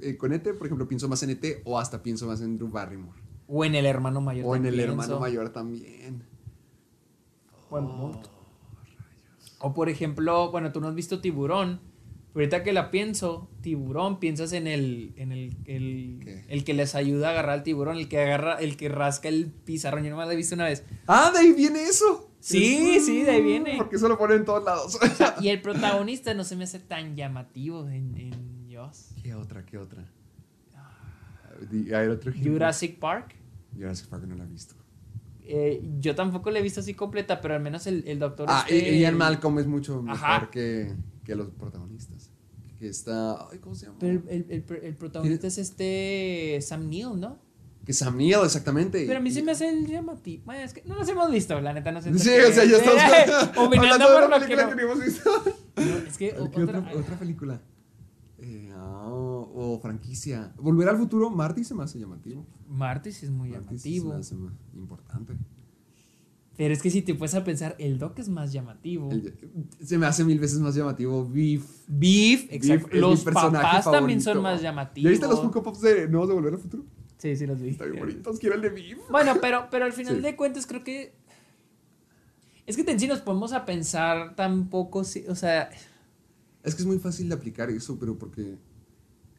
eh, 0.00 0.18
con 0.18 0.34
Ete, 0.34 0.52
por 0.52 0.66
ejemplo, 0.66 0.86
pienso 0.86 1.08
más 1.08 1.22
en 1.22 1.30
Ete 1.30 1.62
o 1.64 1.78
hasta 1.78 2.02
pienso 2.02 2.26
más 2.26 2.42
en 2.42 2.58
Drew 2.58 2.68
Barrymore. 2.68 3.18
O 3.48 3.64
en 3.64 3.74
el 3.74 3.86
hermano 3.86 4.20
mayor. 4.20 4.44
O 4.46 4.54
en 4.54 4.66
el 4.66 4.78
hermano 4.78 5.18
mayor 5.18 5.48
también. 5.48 6.24
Buen 7.70 7.86
punto. 7.86 8.28
O 9.60 9.72
por 9.74 9.88
ejemplo, 9.88 10.50
bueno, 10.50 10.72
tú 10.72 10.80
no 10.80 10.88
has 10.88 10.94
visto 10.94 11.20
Tiburón. 11.20 11.80
Pero 12.32 12.44
ahorita 12.44 12.62
que 12.62 12.72
la 12.72 12.90
pienso, 12.92 13.50
Tiburón, 13.60 14.20
piensas 14.20 14.52
en 14.52 14.66
el, 14.68 15.12
en 15.16 15.32
el, 15.32 15.56
el, 15.66 16.44
el 16.48 16.64
que 16.64 16.74
les 16.74 16.94
ayuda 16.94 17.28
a 17.28 17.30
agarrar 17.32 17.50
al 17.54 17.62
tiburón, 17.64 17.96
el 17.96 18.08
que 18.08 18.20
agarra, 18.20 18.54
el 18.60 18.76
que 18.76 18.88
rasca 18.88 19.28
el 19.28 19.46
pizarrón. 19.50 20.04
Yo 20.04 20.10
nomás 20.10 20.26
lo 20.28 20.32
he 20.32 20.36
visto 20.36 20.54
una 20.54 20.66
vez. 20.66 20.84
Ah, 21.08 21.32
de 21.34 21.40
ahí 21.40 21.52
viene 21.52 21.82
eso. 21.82 22.30
Sí, 22.38 22.92
Es- 22.96 23.06
sí, 23.06 23.22
de 23.22 23.32
ahí 23.32 23.42
viene. 23.42 23.74
Porque 23.76 23.96
eso 23.96 24.08
lo 24.08 24.16
ponen 24.16 24.38
en 24.38 24.44
todos 24.44 24.62
lados. 24.64 24.96
Y 25.40 25.48
el 25.48 25.60
protagonista 25.62 26.32
no 26.34 26.44
se 26.44 26.54
me 26.54 26.64
hace 26.64 26.78
tan 26.78 27.16
llamativo 27.16 27.88
en, 27.88 28.16
en 28.16 28.68
Jaws. 28.70 29.08
¿Qué 29.22 29.34
otra? 29.34 29.66
¿Qué 29.66 29.76
otra? 29.76 30.04
Di- 31.68 31.92
Hay 31.92 32.06
otro 32.08 32.30
ejemplo. 32.30 32.52
Jurassic 32.52 32.98
Park. 33.00 33.34
Jurassic 33.76 34.06
Park 34.08 34.22
no 34.26 34.36
la 34.36 34.44
he 34.44 34.46
visto. 34.46 34.74
Eh, 35.50 35.82
yo 36.00 36.14
tampoco 36.14 36.50
la 36.50 36.58
he 36.60 36.62
visto 36.62 36.80
así 36.80 36.94
completa, 36.94 37.40
pero 37.40 37.54
al 37.54 37.60
menos 37.62 37.86
el, 37.86 38.04
el 38.06 38.18
doctor. 38.18 38.46
Ah, 38.48 38.64
y 38.68 38.74
este, 38.76 38.98
Ian 38.98 39.12
el- 39.14 39.18
Malcolm 39.18 39.58
es 39.58 39.66
mucho 39.66 40.02
mejor 40.02 40.50
que, 40.50 40.94
que 41.24 41.34
los 41.34 41.50
protagonistas. 41.50 42.30
Que 42.78 42.88
está. 42.88 43.48
Ay, 43.50 43.58
¿Cómo 43.58 43.74
se 43.74 43.86
llama? 43.86 43.98
Pero 44.00 44.22
el, 44.28 44.46
el- 44.48 44.64
el- 44.68 44.84
el 44.84 44.94
protagonista 44.96 45.46
es 45.46 45.58
este 45.58 46.58
Sam 46.62 46.88
Neill, 46.88 47.18
¿no? 47.20 47.38
Que 47.84 47.92
Sam 47.92 48.16
Neill, 48.16 48.40
exactamente. 48.44 49.04
Pero 49.06 49.18
a 49.18 49.22
mí 49.22 49.30
Y- 49.30 49.32
se 49.32 49.42
me 49.42 49.52
hace 49.52 49.68
el 49.68 49.86
llamativo. 49.86 50.42
Bueno, 50.46 50.62
es 50.62 50.72
que 50.72 50.82
no 50.86 50.94
los 50.94 51.08
hemos 51.08 51.30
visto, 51.30 51.60
la 51.60 51.72
neta, 51.72 51.92
no 51.92 52.00
sé. 52.00 52.16
Sí, 52.18 52.30
o 52.30 52.52
sea, 52.52 52.64
ya 52.64 52.76
estamos 52.78 53.56
Opinando 53.66 54.06
por 54.06 54.30
lo 54.30 54.34
que 54.38 54.40
película 54.46 54.62
no. 54.64 54.68
que 54.70 54.76
no 54.76 54.82
hemos 54.82 55.04
visto. 55.04 55.30
No, 55.76 55.82
es 56.08 56.16
que 56.18 56.30
¿Qué 56.30 56.40
otra, 56.40 56.62
otra, 56.64 56.92
otra 56.94 57.18
película? 57.18 57.60
O 59.52 59.80
franquicia. 59.80 60.52
Volver 60.58 60.88
al 60.88 60.96
futuro, 60.96 61.28
Marty 61.30 61.64
se 61.64 61.74
me 61.74 61.82
hace 61.82 61.98
llamativo. 61.98 62.46
Marty 62.68 63.10
sí 63.12 63.26
es 63.26 63.32
muy 63.32 63.50
Marty 63.50 63.78
sí 63.78 63.80
se 63.80 63.88
llamativo. 63.98 64.14
me 64.14 64.20
hace 64.20 64.34
más 64.36 64.52
importante. 64.74 65.36
Pero 66.56 66.74
es 66.74 66.82
que 66.82 66.90
si 66.90 67.00
te 67.02 67.14
puedes 67.14 67.34
a 67.34 67.42
pensar, 67.42 67.74
el 67.78 67.98
Doc 67.98 68.18
es 68.18 68.28
más 68.28 68.52
llamativo. 68.52 69.10
El- 69.10 69.34
se 69.82 69.96
me 69.98 70.06
hace 70.06 70.24
mil 70.24 70.38
veces 70.38 70.58
más 70.60 70.74
llamativo 70.74 71.26
Beef. 71.28 71.64
Beef, 71.88 72.46
exacto. 72.50 72.88
Los 72.96 73.22
papás 73.24 73.84
también 73.84 74.20
son 74.20 74.34
favorito. 74.34 74.42
más 74.42 74.60
¿Ya 74.62 74.68
llamativos. 74.70 75.10
viste 75.10 75.26
los 75.26 75.40
Funko 75.40 75.62
Pops 75.62 75.80
de 75.80 76.06
Nuevos 76.08 76.28
de 76.28 76.34
Volver 76.34 76.52
al 76.54 76.58
Futuro? 76.60 76.84
Sí, 77.18 77.34
sí, 77.34 77.46
los 77.46 77.60
vi. 77.60 77.70
Están 77.70 77.90
bien 77.92 78.04
bonitos, 78.04 78.38
quiero 78.38 78.54
el 78.56 78.62
de 78.62 78.68
Beef. 78.70 78.98
Bueno, 79.10 79.34
pero, 79.40 79.68
pero 79.70 79.84
al 79.86 79.92
final 79.92 80.16
Sí. 80.16 80.22
de 80.22 80.36
cuentas 80.36 80.66
creo 80.66 80.84
que... 80.84 81.12
Es 82.66 82.76
que 82.76 82.88
en 82.90 83.00
sí 83.00 83.08
nos 83.08 83.20
podemos 83.20 83.52
a 83.52 83.64
pensar 83.64 84.36
tampoco, 84.36 85.02
si, 85.04 85.24
o 85.28 85.34
sea... 85.34 85.70
Es 86.62 86.74
que 86.74 86.82
es 86.82 86.86
muy 86.86 86.98
fácil 86.98 87.28
de 87.28 87.34
aplicar 87.34 87.70
eso, 87.70 87.98
pero 87.98 88.18
porque. 88.18 88.58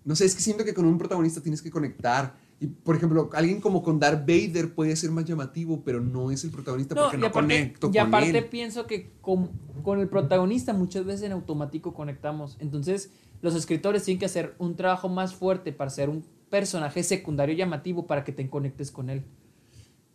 No 0.03 0.15
sé, 0.15 0.25
es 0.25 0.35
que 0.35 0.41
siento 0.41 0.65
que 0.65 0.73
con 0.73 0.85
un 0.85 0.97
protagonista 0.97 1.41
tienes 1.41 1.61
que 1.61 1.69
conectar. 1.69 2.35
Y 2.59 2.67
por 2.67 2.95
ejemplo, 2.95 3.29
alguien 3.33 3.59
como 3.59 3.81
con 3.81 3.99
Darth 3.99 4.21
Vader 4.21 4.73
puede 4.73 4.95
ser 4.95 5.11
más 5.11 5.25
llamativo, 5.25 5.81
pero 5.83 5.99
no 5.99 6.31
es 6.31 6.43
el 6.43 6.51
protagonista 6.51 6.93
No, 6.93 7.03
porque 7.03 7.17
y 7.17 7.19
no 7.19 7.27
aparte, 7.27 7.47
conecto 7.47 7.87
y 7.87 7.97
con 7.97 8.07
aparte 8.07 8.37
él. 8.37 8.45
pienso 8.45 8.85
que 8.85 9.11
con, 9.21 9.49
con 9.83 9.99
el 9.99 10.07
protagonista 10.07 10.73
muchas 10.73 11.05
veces 11.05 11.23
en 11.23 11.31
automático 11.31 11.93
conectamos. 11.93 12.57
Entonces, 12.59 13.09
los 13.41 13.55
escritores 13.55 14.03
tienen 14.03 14.19
que 14.19 14.25
hacer 14.27 14.55
un 14.59 14.75
trabajo 14.75 15.09
más 15.09 15.33
fuerte 15.33 15.71
para 15.71 15.89
ser 15.89 16.09
un 16.09 16.23
personaje 16.49 17.01
secundario 17.01 17.55
llamativo 17.55 18.05
para 18.05 18.23
que 18.23 18.31
te 18.31 18.47
conectes 18.47 18.91
con 18.91 19.09
él. 19.09 19.23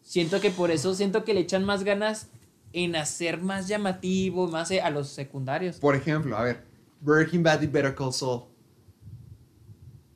Siento 0.02 0.40
que 0.40 0.50
por 0.50 0.70
eso, 0.70 0.94
siento 0.94 1.24
que 1.24 1.34
le 1.34 1.40
echan 1.40 1.64
más 1.64 1.82
ganas 1.82 2.28
en 2.72 2.94
hacer 2.94 3.40
más 3.40 3.66
llamativo, 3.66 4.46
más 4.46 4.70
eh, 4.70 4.80
a 4.80 4.90
los 4.90 5.08
secundarios. 5.08 5.78
Por 5.78 5.96
ejemplo, 5.96 6.36
a 6.36 6.44
ver, 6.44 6.62
Breaking 7.00 7.42
Bad 7.42 7.62
y 7.62 7.66
Better 7.66 7.94
Call 7.94 8.12
Saul. 8.12 8.42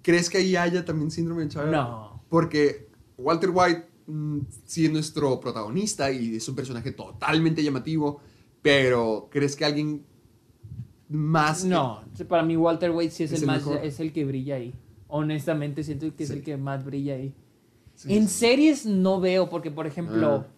¿Crees 0.02 0.31
que 0.31 0.39
ahí 0.39 0.56
haya 0.56 0.85
también 0.85 1.10
síndrome 1.10 1.43
de 1.43 1.48
Chávez? 1.48 1.72
No. 1.72 2.22
Porque 2.28 2.89
Walter 3.18 3.51
White 3.52 3.86
mm, 4.06 4.39
sí 4.64 4.86
es 4.86 4.93
nuestro 4.93 5.39
protagonista 5.40 6.10
y 6.10 6.36
es 6.36 6.48
un 6.48 6.55
personaje 6.56 6.93
totalmente 6.93 7.62
llamativo, 7.62 8.20
pero 8.62 9.28
¿crees 9.31 9.56
que 9.56 9.64
alguien 9.64 10.05
más... 11.09 11.64
No, 11.64 12.02
para 12.28 12.43
mí 12.43 12.56
Walter 12.56 12.90
White 12.93 13.10
sí 13.12 13.24
es, 13.24 13.32
¿Es 13.32 13.39
el, 13.39 13.43
el 13.44 13.47
más, 13.48 13.66
mejor? 13.66 13.85
es 13.85 14.01
el 14.01 14.12
que 14.12 14.24
brilla 14.24 14.55
ahí. 14.56 14.74
Honestamente 15.09 15.82
siento 15.82 16.14
que 16.14 16.22
es 16.22 16.28
Sí. 16.31 16.36
el 16.36 16.43
que 16.44 16.56
más 16.56 16.85
brilla 16.85 17.14
ahí. 17.14 17.35
Sí, 17.94 18.14
en 18.16 18.28
sí. 18.28 18.35
series 18.39 18.86
no 18.86 19.20
veo, 19.20 19.51
porque 19.51 19.70
por 19.70 19.86
ejemplo, 19.86 20.47
Ah. 20.47 20.52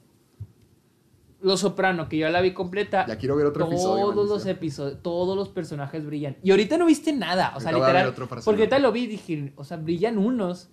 Los 1.42 1.60
Soprano, 1.60 2.08
que 2.08 2.18
yo 2.18 2.28
la 2.28 2.40
vi 2.40 2.52
completa. 2.52 3.04
Ya 3.06 3.16
quiero 3.16 3.36
ver 3.36 3.46
otro 3.46 3.66
episodio, 3.66 4.06
Todos 4.06 4.28
los 4.28 4.46
episodios, 4.46 5.02
todos 5.02 5.36
los 5.36 5.48
personajes 5.48 6.06
brillan. 6.06 6.36
Y 6.42 6.50
ahorita 6.52 6.78
no 6.78 6.86
viste 6.86 7.12
nada. 7.12 7.52
O 7.56 7.60
sea, 7.60 7.70
Ahorita 7.70 7.86
literal. 7.88 8.08
otro 8.08 8.28
porque 8.28 8.62
ahorita 8.62 8.78
lo 8.78 8.92
vi 8.92 9.02
y 9.02 9.06
dije, 9.08 9.52
o 9.56 9.64
sea, 9.64 9.76
brillan 9.76 10.18
unos. 10.18 10.70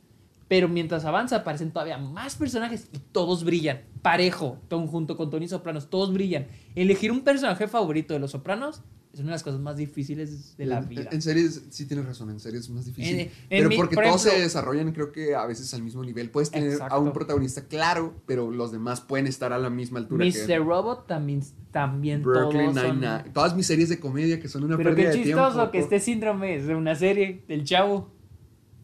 Pero 0.47 0.67
mientras 0.67 1.05
avanza 1.05 1.37
aparecen 1.37 1.71
todavía 1.71 1.99
más 1.99 2.35
personajes 2.35 2.89
y 2.91 2.97
todos 2.97 3.43
brillan. 3.43 3.81
Parejo, 4.01 4.57
junto 4.69 5.15
con 5.15 5.29
Tony 5.29 5.47
Sopranos, 5.47 5.89
todos 5.91 6.11
brillan. 6.11 6.47
Elegir 6.75 7.11
un 7.11 7.21
personaje 7.21 7.67
favorito 7.67 8.13
de 8.15 8.19
Los 8.19 8.31
Sopranos 8.31 8.81
es 9.11 9.19
una 9.19 9.29
de 9.29 9.31
las 9.31 9.43
cosas 9.43 9.59
más 9.59 9.75
difíciles 9.75 10.55
de 10.55 10.65
la 10.67 10.77
En- 10.79 10.87
vida. 10.89 11.09
En 11.11 11.21
series, 11.21 11.63
sí 11.71 11.85
tienes 11.87 12.05
razón, 12.05 12.29
en 12.29 12.39
series 12.39 12.63
es 12.65 12.69
más 12.69 12.85
difícil. 12.85 13.15
En- 13.15 13.19
en 13.21 13.31
pero 13.49 13.69
mi- 13.69 13.75
porque 13.77 13.95
por 13.95 14.03
todos 14.05 14.21
se 14.21 14.39
desarrollan, 14.39 14.91
creo 14.91 15.11
que 15.11 15.33
a 15.35 15.45
veces 15.47 15.73
al 15.73 15.81
mismo 15.81 16.03
nivel. 16.03 16.29
Puedes 16.29 16.51
tener 16.51 16.79
a 16.81 16.97
un 16.99 17.11
protagonista 17.11 17.65
claro, 17.65 18.13
pero 18.27 18.51
los 18.51 18.71
demás 18.71 19.01
pueden 19.01 19.25
estar 19.25 19.51
a 19.51 19.57
la 19.57 19.69
misma 19.71 19.97
altura 19.99 20.23
que 20.25 20.31
Mr. 20.31 20.63
Robot 20.65 21.07
también, 21.07 21.41
también 21.71 22.21
Brooklyn 22.21 22.73
son- 22.75 22.99
Nine-Nine. 22.99 23.31
Todas 23.33 23.55
mis 23.55 23.65
series 23.65 23.89
de 23.89 23.99
comedia 23.99 24.39
que 24.39 24.47
son 24.47 24.63
una 24.63 24.77
Pero 24.77 24.89
pérdida 24.91 25.11
qué 25.11 25.17
de 25.17 25.23
chistoso 25.23 25.71
que 25.71 25.79
este 25.79 25.99
síndrome 25.99 26.55
es 26.57 26.67
de 26.67 26.75
una 26.75 26.93
serie 26.95 27.43
del 27.47 27.63
chavo. 27.63 28.11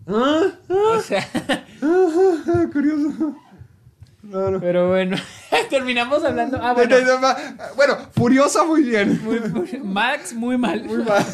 Ah, 0.07 0.41
O 0.67 0.99
sea, 1.01 1.27
ah, 1.81 2.69
curioso. 2.73 3.35
Claro. 4.27 4.59
pero 4.59 4.89
bueno, 4.89 5.17
terminamos 5.69 6.23
hablando. 6.23 6.57
Ah, 6.61 6.73
bueno, 6.73 6.95
Bueno, 7.75 7.97
Furiosa 8.15 8.63
muy 8.63 8.83
bien. 8.83 9.21
muy- 9.23 9.39
muy- 9.39 9.79
Max 9.83 10.33
muy 10.33 10.57
mal. 10.57 10.83
Muy 10.85 11.03
mal. 11.03 11.25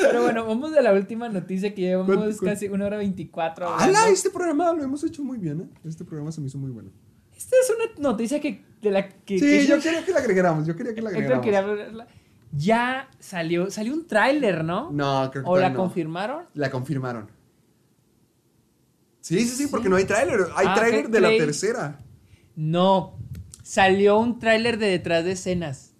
Pero 0.00 0.22
bueno, 0.22 0.46
vamos 0.46 0.76
a 0.76 0.80
la 0.82 0.92
última 0.92 1.28
noticia 1.28 1.74
que 1.74 1.82
llevamos 1.82 2.40
casi 2.40 2.68
una 2.68 2.86
hora 2.86 2.96
veinticuatro. 2.98 3.68
¡Hala! 3.74 4.08
Este 4.08 4.30
programa 4.30 4.72
lo 4.72 4.82
hemos 4.82 5.02
hecho 5.04 5.22
muy 5.22 5.38
bien, 5.38 5.60
¿eh? 5.62 5.78
Este 5.88 6.04
programa 6.04 6.30
se 6.32 6.40
me 6.40 6.46
hizo 6.48 6.58
muy 6.58 6.70
bueno. 6.70 6.90
Esta 7.36 7.56
es 7.62 7.70
una 7.70 8.10
noticia 8.10 8.40
que 8.40 8.64
de 8.82 8.90
la 8.90 9.08
que, 9.08 9.38
Sí, 9.38 9.44
que 9.44 9.66
yo 9.66 9.78
quería 9.80 10.04
que 10.04 10.12
la 10.12 10.18
agregáramos. 10.18 10.66
Yo 10.66 10.76
quería 10.76 10.94
que 10.94 11.02
la 11.02 11.10
agregáramos. 11.10 11.44
quería. 11.44 12.06
Ya 12.52 13.08
salió, 13.18 13.70
salió 13.70 13.92
un 13.92 14.06
tráiler, 14.06 14.64
¿no? 14.64 14.90
No, 14.90 15.28
creo 15.30 15.44
que 15.44 15.50
¿O 15.50 15.58
la 15.58 15.70
no. 15.70 15.76
confirmaron? 15.76 16.44
La 16.54 16.70
confirmaron. 16.70 17.30
Sí, 19.20 19.40
sí, 19.40 19.48
sí, 19.56 19.66
porque 19.66 19.88
no 19.88 19.96
hay 19.96 20.04
tráiler. 20.04 20.40
Hay 20.56 20.66
Ah, 20.68 20.74
tráiler 20.74 21.08
de 21.10 21.20
la 21.20 21.28
tercera. 21.28 21.98
No, 22.58 23.16
salió 23.62 24.18
un 24.18 24.40
tráiler 24.40 24.78
de 24.78 24.88
detrás 24.88 25.24
de 25.24 25.30
escenas 25.32 25.92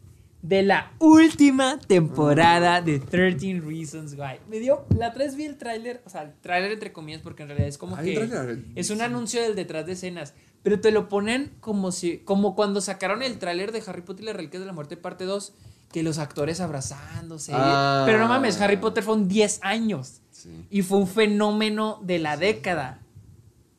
de 0.43 0.64
la 0.64 0.90
última 0.98 1.78
temporada 1.78 2.82
de 2.82 2.98
13 2.98 3.60
Reasons 3.64 4.14
Why. 4.14 4.40
Me 4.51 4.59
dio, 4.59 4.85
la 4.98 5.10
otra 5.10 5.24
vez 5.24 5.36
vi 5.36 5.44
el 5.44 5.56
tráiler, 5.56 6.02
o 6.05 6.10
sea, 6.10 6.22
el 6.22 6.32
tráiler 6.40 6.72
entre 6.72 6.93
comillas 6.93 7.20
porque 7.22 7.44
en 7.44 7.51
realidad 7.51 7.68
es 7.68 7.78
como 7.78 7.97
que 7.97 8.59
es 8.74 8.90
un 8.90 9.02
anuncio 9.02 9.40
del 9.40 9.55
detrás 9.55 9.86
de 9.86 9.93
escenas, 9.93 10.35
pero 10.64 10.80
te 10.80 10.90
lo 10.90 11.09
ponen 11.09 11.52
como 11.60 11.93
si 11.93 12.18
como 12.18 12.56
cuando 12.56 12.80
sacaron 12.80 13.22
el 13.22 13.39
tráiler 13.39 13.70
de 13.70 13.80
Harry 13.86 14.02
Potter 14.02 14.24
y 14.24 14.26
las 14.26 14.35
Reliquias 14.35 14.60
de 14.60 14.66
la 14.66 14.72
Muerte 14.72 14.97
parte 14.97 15.26
2, 15.26 15.55
que 15.93 16.02
los 16.02 16.18
actores 16.18 16.60
abrazándose. 16.60 17.52
Ah. 17.55 18.02
Pero 18.05 18.18
no 18.18 18.26
mames, 18.26 18.60
Harry 18.60 18.78
Potter 18.78 19.05
fue 19.05 19.14
un 19.14 19.28
10 19.28 19.60
años 19.62 20.22
Sí. 20.32 20.51
y 20.70 20.82
fue 20.82 20.98
un 20.98 21.06
fenómeno 21.06 22.01
de 22.02 22.18
la 22.18 22.36
década. 22.36 23.01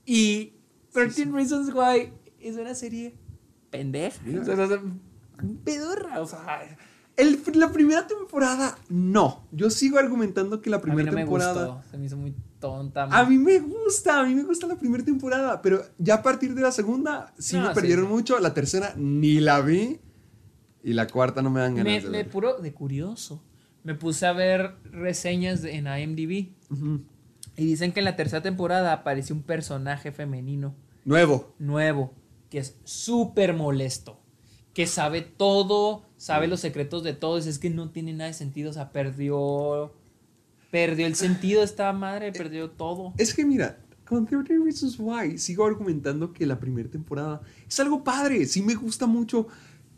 Y 0.06 0.54
13 0.94 1.26
Reasons 1.26 1.74
Why 1.74 2.12
es 2.42 2.56
una 2.58 2.76
serie 2.76 3.16
pendeja. 3.70 4.20
O 4.42 4.46
sea, 4.46 4.54
o 4.56 4.68
sea, 4.68 4.82
pedorra, 5.64 6.22
o 6.22 6.28
sea, 6.28 6.62
El- 7.16 7.42
la 7.56 7.72
primera 7.72 8.08
temporada, 8.08 8.78
no. 8.88 9.44
Yo 9.52 9.70
sigo 9.70 10.00
argumentando 10.00 10.62
que 10.62 10.70
la 10.70 10.78
a 10.78 10.80
mí 10.80 10.84
primera 10.84 11.12
no 11.12 11.16
me 11.16 11.22
temporada. 11.24 11.66
gustó, 11.68 11.92
se 11.92 11.98
me 11.98 12.06
hizo 12.06 12.16
muy 12.18 12.34
tonta. 12.60 13.04
A 13.12 13.26
mí 13.26 13.38
me 13.38 13.60
gusta, 13.60 14.22
a 14.22 14.24
mí 14.24 14.34
me 14.36 14.44
gusta 14.44 14.68
la 14.68 14.78
primera 14.78 15.04
temporada, 15.04 15.62
pero 15.62 15.84
ya 15.98 16.16
a 16.16 16.24
partir 16.24 16.54
de 16.56 16.62
la 16.62 16.72
segunda 16.72 17.34
sí 17.38 17.58
No, 17.58 17.68
me 17.68 17.74
perdieron 17.74 18.06
sí. 18.06 18.12
mucho. 18.12 18.40
La 18.40 18.54
tercera 18.54 18.94
ni 18.96 19.40
la 19.42 19.60
vi. 19.62 20.00
Y 20.82 20.94
la 20.94 21.08
cuarta 21.08 21.42
no 21.42 21.50
me 21.50 21.60
dan 21.60 21.76
ganas 21.76 21.92
me, 21.94 22.00
de 22.02 22.10
me 22.10 22.24
puro 22.24 22.58
de 22.62 22.74
curioso. 22.74 23.44
Me 23.84 23.96
puse 23.96 24.26
a 24.26 24.32
ver 24.32 24.76
reseñas 24.86 25.66
en 25.66 25.88
IMDb 25.88 26.54
Ujú. 26.72 27.02
y 27.58 27.66
dicen 27.66 27.92
que 27.92 28.00
en 28.00 28.06
la 28.06 28.16
tercera 28.16 28.42
temporada 28.42 28.94
apareció 28.94 29.36
un 29.36 29.44
personaje 29.44 30.14
femenino 30.14 30.74
Nuevo. 31.04 31.54
nuevo 31.60 32.14
que 32.50 32.60
es 32.60 32.76
súper 32.84 33.54
molesto, 33.54 34.20
que 34.74 34.88
sabe 34.88 35.22
todo, 35.22 36.04
sabe 36.18 36.48
los 36.48 36.60
secretos 36.60 37.04
de 37.04 37.14
todos, 37.14 37.46
es 37.48 37.60
que 37.60 37.70
no 37.70 37.90
tiene 37.92 38.14
nada 38.14 38.28
de 38.30 38.34
sentido, 38.34 38.70
o 38.72 38.74
sea, 38.74 38.92
perdió 38.92 39.94
perdió 40.72 41.08
el 41.08 41.16
sentido 41.16 41.64
esta 41.64 41.92
madre, 41.94 42.32
perdió 42.32 42.70
todo. 42.70 43.14
Es 43.18 43.34
que 43.34 43.44
mira, 43.44 43.80
con 44.08 44.28
13 44.28 44.60
Reasons 44.64 44.98
Why 45.00 45.38
sigo 45.40 45.66
argumentando 45.66 46.32
que 46.32 46.46
la 46.46 46.60
primera 46.60 46.88
temporada 46.90 47.42
es 47.68 47.80
algo 47.80 48.04
padre, 48.04 48.46
sí 48.46 48.62
me 48.62 48.76
gusta 48.76 49.08
mucho. 49.08 49.48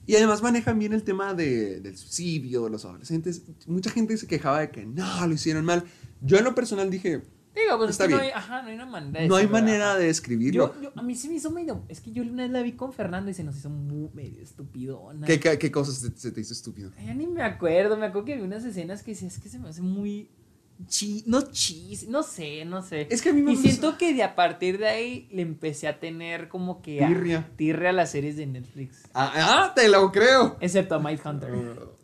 Y 0.08 0.16
además 0.16 0.42
manejan 0.42 0.80
bien 0.80 0.94
el 0.94 1.04
tema 1.04 1.34
de- 1.34 1.80
del 1.82 1.96
suicidio, 1.98 2.64
de 2.64 2.70
los 2.72 2.86
adolescentes. 2.86 3.44
Mucha 3.68 3.90
gente 3.92 4.18
se 4.18 4.28
quejaba 4.28 4.62
de 4.62 4.72
que 4.72 4.86
no, 4.86 5.28
lo 5.28 5.34
hicieron 5.34 5.64
mal. 5.66 5.84
Yo 6.22 6.38
en 6.38 6.44
lo 6.46 6.56
personal 6.56 6.90
dije, 6.90 7.22
Digo, 7.54 7.78
pues 7.78 7.92
Está 7.92 8.06
es 8.06 8.10
que 8.10 8.16
no 8.16 8.22
hay, 8.22 8.30
ajá, 8.30 8.62
no 8.62 8.70
hay 8.70 8.76
una 8.76 8.86
manera 8.86 9.20
de 9.22 9.28
no 9.28 9.36
hay 9.36 9.48
manera 9.48 9.98
de 9.98 10.10
escribirlo. 10.10 10.74
Yo, 10.76 10.82
yo- 10.84 10.92
a 10.96 11.02
mí 11.02 11.16
se 11.16 11.28
me 11.28 11.36
hizo 11.36 11.52
medio, 11.52 11.84
es 11.90 12.00
que 12.00 12.12
yo 12.12 12.24
una 12.24 12.44
vez 12.44 12.52
la 12.52 12.62
vi 12.62 12.72
con 12.74 12.94
Fernando 12.94 13.30
y 13.30 13.34
se 13.34 13.44
nos 13.44 13.58
hizo 13.58 13.70
muy, 13.70 14.10
medio 14.14 14.42
estupidona. 14.42 15.28
¿Qué, 15.28 15.40
qué, 15.40 15.58
qué 15.60 15.70
cosas 15.72 15.96
se, 15.96 16.12
se 16.16 16.32
te 16.32 16.40
hizo 16.42 16.54
estúpido? 16.54 16.92
Ya 17.06 17.14
ni 17.14 17.28
me 17.28 17.44
acuerdo, 17.44 17.98
me 17.98 18.06
acuerdo 18.06 18.26
que 18.26 18.36
vi 18.38 18.42
unas 18.42 18.64
escenas 18.64 19.04
que 19.04 19.12
decía, 19.12 19.28
es 19.28 19.38
que 19.40 19.50
se 19.50 19.60
me 19.60 19.68
hace 19.70 19.82
muy 19.82 20.30
chi, 20.88 21.24
no 21.28 21.42
chis, 21.52 22.08
no 22.08 22.24
sé, 22.24 22.64
no 22.66 22.82
sé. 22.82 23.08
Es 23.12 23.22
que 23.22 23.30
a 23.30 23.34
mí 23.34 23.42
me 23.42 23.52
Y 23.52 23.58
siento 23.58 23.98
que 23.98 24.14
de 24.14 24.24
a 24.24 24.34
partir 24.34 24.78
de 24.80 24.88
ahí 24.88 25.28
le 25.32 25.42
empecé 25.42 25.88
a 25.90 26.00
tener 26.00 26.48
como 26.48 26.82
que 26.82 27.00
Tirria. 27.06 27.50
tirria 27.58 27.90
a 27.90 27.94
las 27.94 28.12
series 28.12 28.38
de 28.38 28.46
Netflix, 28.48 29.04
Ah, 29.14 29.32
ah, 29.36 29.74
te 29.76 29.90
lo 29.90 30.10
creo. 30.12 30.56
excepto 30.62 30.96
a 30.96 31.00
Mindhunter. 31.00 31.52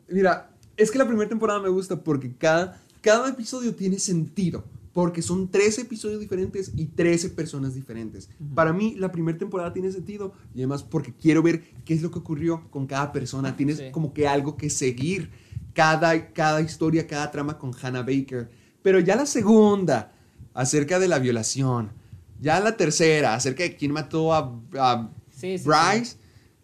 Mira, 0.10 0.50
es 0.76 0.92
que 0.92 0.98
la 0.98 1.08
primera 1.08 1.30
temporada 1.30 1.60
me 1.62 1.70
gusta 1.70 1.96
porque 2.04 2.36
cada, 2.36 2.80
cada 3.02 3.30
episodio 3.30 3.74
tiene 3.74 3.98
sentido. 3.98 4.64
Porque 4.98 5.22
son 5.22 5.52
13 5.52 5.82
episodios 5.82 6.20
diferentes 6.20 6.72
y 6.76 6.88
13 6.88 7.30
personas 7.30 7.76
diferentes. 7.76 8.32
Para 8.56 8.74
mí, 8.74 8.96
la 8.98 9.12
primera 9.12 9.38
temporada 9.38 9.72
tiene 9.72 9.92
sentido. 9.92 10.34
Y 10.56 10.62
además, 10.62 10.82
porque 10.82 11.14
quiero 11.14 11.44
ver 11.44 11.62
qué 11.86 11.94
es 11.94 12.02
lo 12.02 12.10
que 12.10 12.18
ocurrió 12.18 12.68
con 12.72 12.88
cada 12.88 13.12
persona. 13.12 13.56
Tienes 13.56 13.78
Sí. 13.78 13.84
como 13.92 14.12
que 14.12 14.28
algo 14.28 14.58
que 14.58 14.72
seguir. 14.72 15.30
Cada, 15.76 16.34
cada 16.34 16.62
historia, 16.62 17.06
cada 17.06 17.30
trama 17.30 17.60
con 17.60 17.76
Hannah 17.80 18.02
Baker. 18.02 18.50
Pero 18.82 19.00
ya 19.00 19.16
la 19.16 19.28
segunda, 19.28 20.14
acerca 20.56 20.98
de 20.98 21.08
la 21.08 21.20
violación. 21.20 21.92
Ya 22.42 22.60
la 22.60 22.76
tercera, 22.76 23.36
acerca 23.36 23.62
de 23.62 23.76
quién 23.76 23.92
mató 23.92 24.34
a, 24.34 24.60
a 24.80 25.12
Sí, 25.30 25.60
sí, 25.60 25.64
Bryce, 25.64 26.18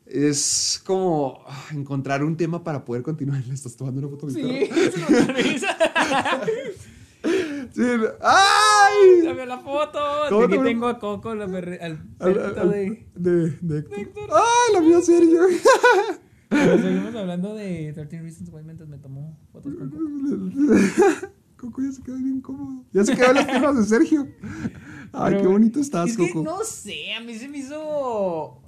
es 0.07 0.81
como 0.84 1.43
ah, 1.45 1.65
encontrar 1.72 2.23
un 2.23 2.35
tema 2.35 2.64
para 2.64 2.84
poder 2.84 3.03
continuar. 3.03 3.43
Le 3.45 3.53
estás 3.53 3.76
tomando 3.76 3.99
una 4.01 4.10
foto 4.10 4.26
a 4.26 4.30
mi 4.31 4.41
Sí? 4.41 4.69
sí, 7.24 7.82
¡Ay! 8.22 9.22
Dame 9.24 9.45
la 9.45 9.60
foto. 9.60 10.00
¿Cómo 10.30 10.44
Aquí 10.45 10.58
te- 10.58 10.64
tengo 10.64 10.88
a 10.88 11.00
Coco, 11.00 11.30
al 11.32 11.40
de. 11.52 13.06
de, 13.16 13.50
de 13.62 13.78
Héctor. 13.80 14.30
¡Ay, 14.32 14.74
la 14.74 14.82
mía 14.82 15.02
Sergio! 15.02 15.40
Pero 16.50 16.78
seguimos 16.78 17.16
hablando 17.16 17.56
de 17.56 17.91
13 17.94 18.22
Reasons 18.22 18.50
Why 18.52 18.64
mientras 18.64 18.88
me 18.90 18.98
tomó 18.98 19.38
fotos 19.52 19.74
con 19.76 19.90
Coco. 19.90 21.32
Coco 21.58 21.82
ya 21.82 21.91
se 21.94 22.04
quedó 22.04 22.18
bien 22.18 22.41
cómodo. 22.41 22.84
Ya 22.91 23.06
se 23.06 23.16
quedó 23.16 23.28
en 23.30 23.36
las 23.36 23.45
piernas 23.45 23.78
de 23.78 23.84
Sergio. 23.86 24.28
Ay, 25.14 25.38
qué 25.38 25.48
bonito 25.48 25.80
estás, 25.80 26.10
es 26.12 26.18
que 26.18 26.28
Coco. 26.32 26.44
no 26.44 26.64
sé, 26.64 27.14
a 27.14 27.22
mí 27.22 27.36
se 27.36 27.48
me 27.48 27.60
hizo. 27.60 28.60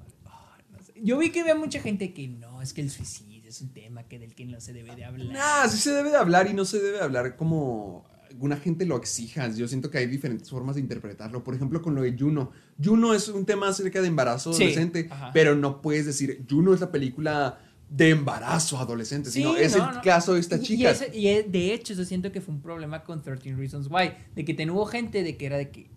Yo 1.03 1.17
vi 1.17 1.29
que 1.29 1.41
había 1.41 1.55
mucha 1.55 1.79
gente 1.81 2.13
que 2.13 2.27
no, 2.29 2.61
es 2.61 2.73
que 2.73 2.81
el 2.81 2.89
suicidio 2.89 3.49
es 3.49 3.59
un 3.61 3.73
tema 3.73 4.03
que 4.03 4.17
del 4.17 4.33
que 4.33 4.45
no 4.45 4.61
se 4.61 4.71
debe 4.73 4.95
de 4.95 5.03
hablar. 5.03 5.27
Nah, 5.27 5.67
sí 5.67 5.77
se 5.77 5.91
debe 5.91 6.09
de 6.09 6.15
hablar 6.17 6.47
y 6.49 6.53
no 6.53 6.63
se 6.65 6.79
debe 6.79 6.97
de 6.97 7.03
hablar 7.03 7.35
como 7.35 8.05
alguna 8.35 8.57
gente 8.57 8.85
lo 8.85 8.97
exija. 8.97 9.47
Yo 9.49 9.67
siento 9.67 9.89
que 9.89 9.97
hay 9.97 10.07
diferentes 10.07 10.49
formas 10.49 10.75
de 10.75 10.81
interpretarlo. 10.81 11.41
Por 11.43 11.55
ejemplo, 11.55 11.81
con 11.81 11.95
lo 11.95 12.01
de 12.01 12.15
Juno. 12.17 12.51
Juno 12.83 13.13
es 13.13 13.29
un 13.29 13.45
tema 13.45 13.69
acerca 13.69 14.01
de 14.01 14.07
embarazo 14.09 14.51
Sí, 14.53 14.63
adolescente, 14.63 15.07
ajá. 15.09 15.31
pero 15.33 15.55
no 15.55 15.81
puedes 15.81 16.05
decir 16.05 16.45
Juno 16.49 16.73
es 16.73 16.81
la 16.81 16.91
película 16.91 17.59
de 17.89 18.09
embarazo 18.09 18.77
adolescente, 18.77 19.29
Sí, 19.29 19.39
sino 19.39 19.55
es 19.55 19.77
no, 19.77 19.87
el 19.89 19.95
no. 19.95 20.01
caso 20.01 20.33
de 20.33 20.41
esta 20.41 20.57
Y- 20.57 20.59
chica. 20.61 20.83
Y, 20.83 20.85
ese- 20.91 21.17
y, 21.17 21.27
eh, 21.27 21.45
de 21.49 21.73
hecho, 21.73 21.93
yo 21.93 22.03
siento 22.03 22.31
que 22.31 22.41
fue 22.41 22.53
un 22.53 22.61
problema 22.61 23.03
con 23.03 23.21
13 23.21 23.55
Reasons 23.55 23.87
Why. 23.89 24.11
De 24.35 24.43
que 24.43 24.53
te 24.53 24.69
hubo 24.69 24.85
gente 24.85 25.23
de 25.23 25.37
que 25.37 25.45
era 25.45 25.57
de 25.57 25.69
que 25.69 25.87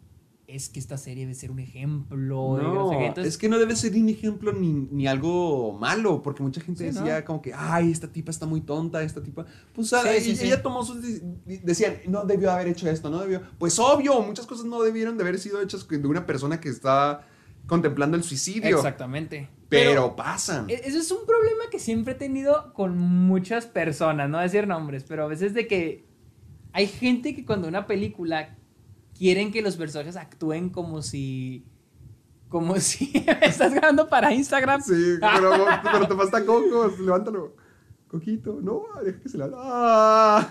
es 0.48 0.70
que 0.70 0.80
esta 0.80 0.96
serie 0.96 1.24
debe 1.24 1.34
ser 1.34 1.50
un 1.50 1.58
ejemplo. 1.58 2.58
no 2.60 2.88
sé 2.90 3.06
Entonces, 3.06 3.34
es 3.34 3.38
que 3.38 3.48
no 3.50 3.58
debe 3.58 3.76
ser 3.76 3.92
ni 3.92 4.00
un 4.00 4.08
ejemplo 4.08 4.52
ni, 4.52 4.72
ni 4.72 5.06
algo 5.06 5.76
malo, 5.78 6.22
porque 6.22 6.42
mucha 6.42 6.60
gente 6.62 6.88
Sí, 6.90 6.94
¿no? 6.98 7.02
decía 7.04 7.24
como 7.24 7.42
que, 7.42 7.52
ay, 7.54 7.92
esta 7.92 8.08
tipa 8.08 8.30
está 8.30 8.46
muy 8.46 8.62
tonta, 8.62 9.02
esta 9.02 9.22
tipa... 9.22 9.44
Pues 9.74 9.88
Sí, 9.90 9.96
sí, 10.20 10.30
y- 10.30 10.36
sí. 10.36 10.46
ella 10.46 10.62
tomó 10.62 10.82
sus... 10.84 10.98
Decían, 11.44 11.98
no 12.08 12.24
debió 12.24 12.50
haber 12.50 12.68
hecho 12.68 12.88
esto, 12.88 13.10
no 13.10 13.20
debió... 13.20 13.42
Pues 13.58 13.78
obvio, 13.78 14.20
muchas 14.22 14.46
cosas 14.46 14.64
no 14.64 14.82
debieron 14.82 15.18
de 15.18 15.22
haber 15.22 15.38
sido 15.38 15.60
hechas 15.60 15.86
de 15.86 15.98
una 16.08 16.24
persona 16.24 16.58
que 16.60 16.70
está 16.70 17.26
contemplando 17.66 18.16
el 18.16 18.22
suicidio. 18.22 18.74
Exactamente. 18.78 19.50
Pero, 19.68 20.16
pasan. 20.16 20.70
E- 20.70 20.80
Eso 20.86 20.96
es 20.98 21.10
un 21.10 21.26
problema 21.26 21.64
que 21.70 21.78
siempre 21.78 22.14
he 22.14 22.16
tenido 22.16 22.72
con 22.72 22.96
muchas 22.96 23.66
personas, 23.66 24.30
no 24.30 24.38
decir 24.38 24.66
nombres, 24.66 25.04
pero 25.06 25.24
a 25.24 25.26
veces 25.28 25.52
de 25.52 25.66
que 25.66 26.06
hay 26.72 26.86
gente 26.86 27.34
que 27.34 27.44
cuando 27.44 27.68
una 27.68 27.86
película 27.86 28.56
quieren 29.18 29.50
que 29.52 29.60
los 29.62 29.76
personajes 29.76 30.16
actúen 30.16 30.70
como 30.70 31.02
si 31.02 31.64
como 32.48 32.76
si 32.80 33.12
estás 33.42 33.74
grabando 33.74 34.08
para 34.08 34.32
Instagram. 34.32 34.80
Sí, 34.82 35.16
pero, 35.20 35.66
pero 35.82 36.08
te 36.08 36.14
falta 36.14 36.44
Coco, 36.46 36.92
levántalo. 37.00 37.54
Coquito, 38.08 38.58
no, 38.62 38.84
deja 39.04 39.20
que 39.20 39.28
se 39.28 39.36
la... 39.36 39.50
¡Ah! 39.54 40.50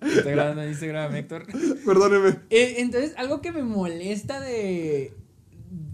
Está 0.00 0.30
grabando 0.30 0.62
en 0.62 0.68
Instagram, 0.68 1.16
Héctor. 1.16 1.46
Perdóneme. 1.84 2.38
Eh, 2.50 2.76
Entonces, 2.78 3.14
algo 3.16 3.40
que 3.40 3.50
me 3.50 3.64
molesta 3.64 4.40
de, 4.40 5.12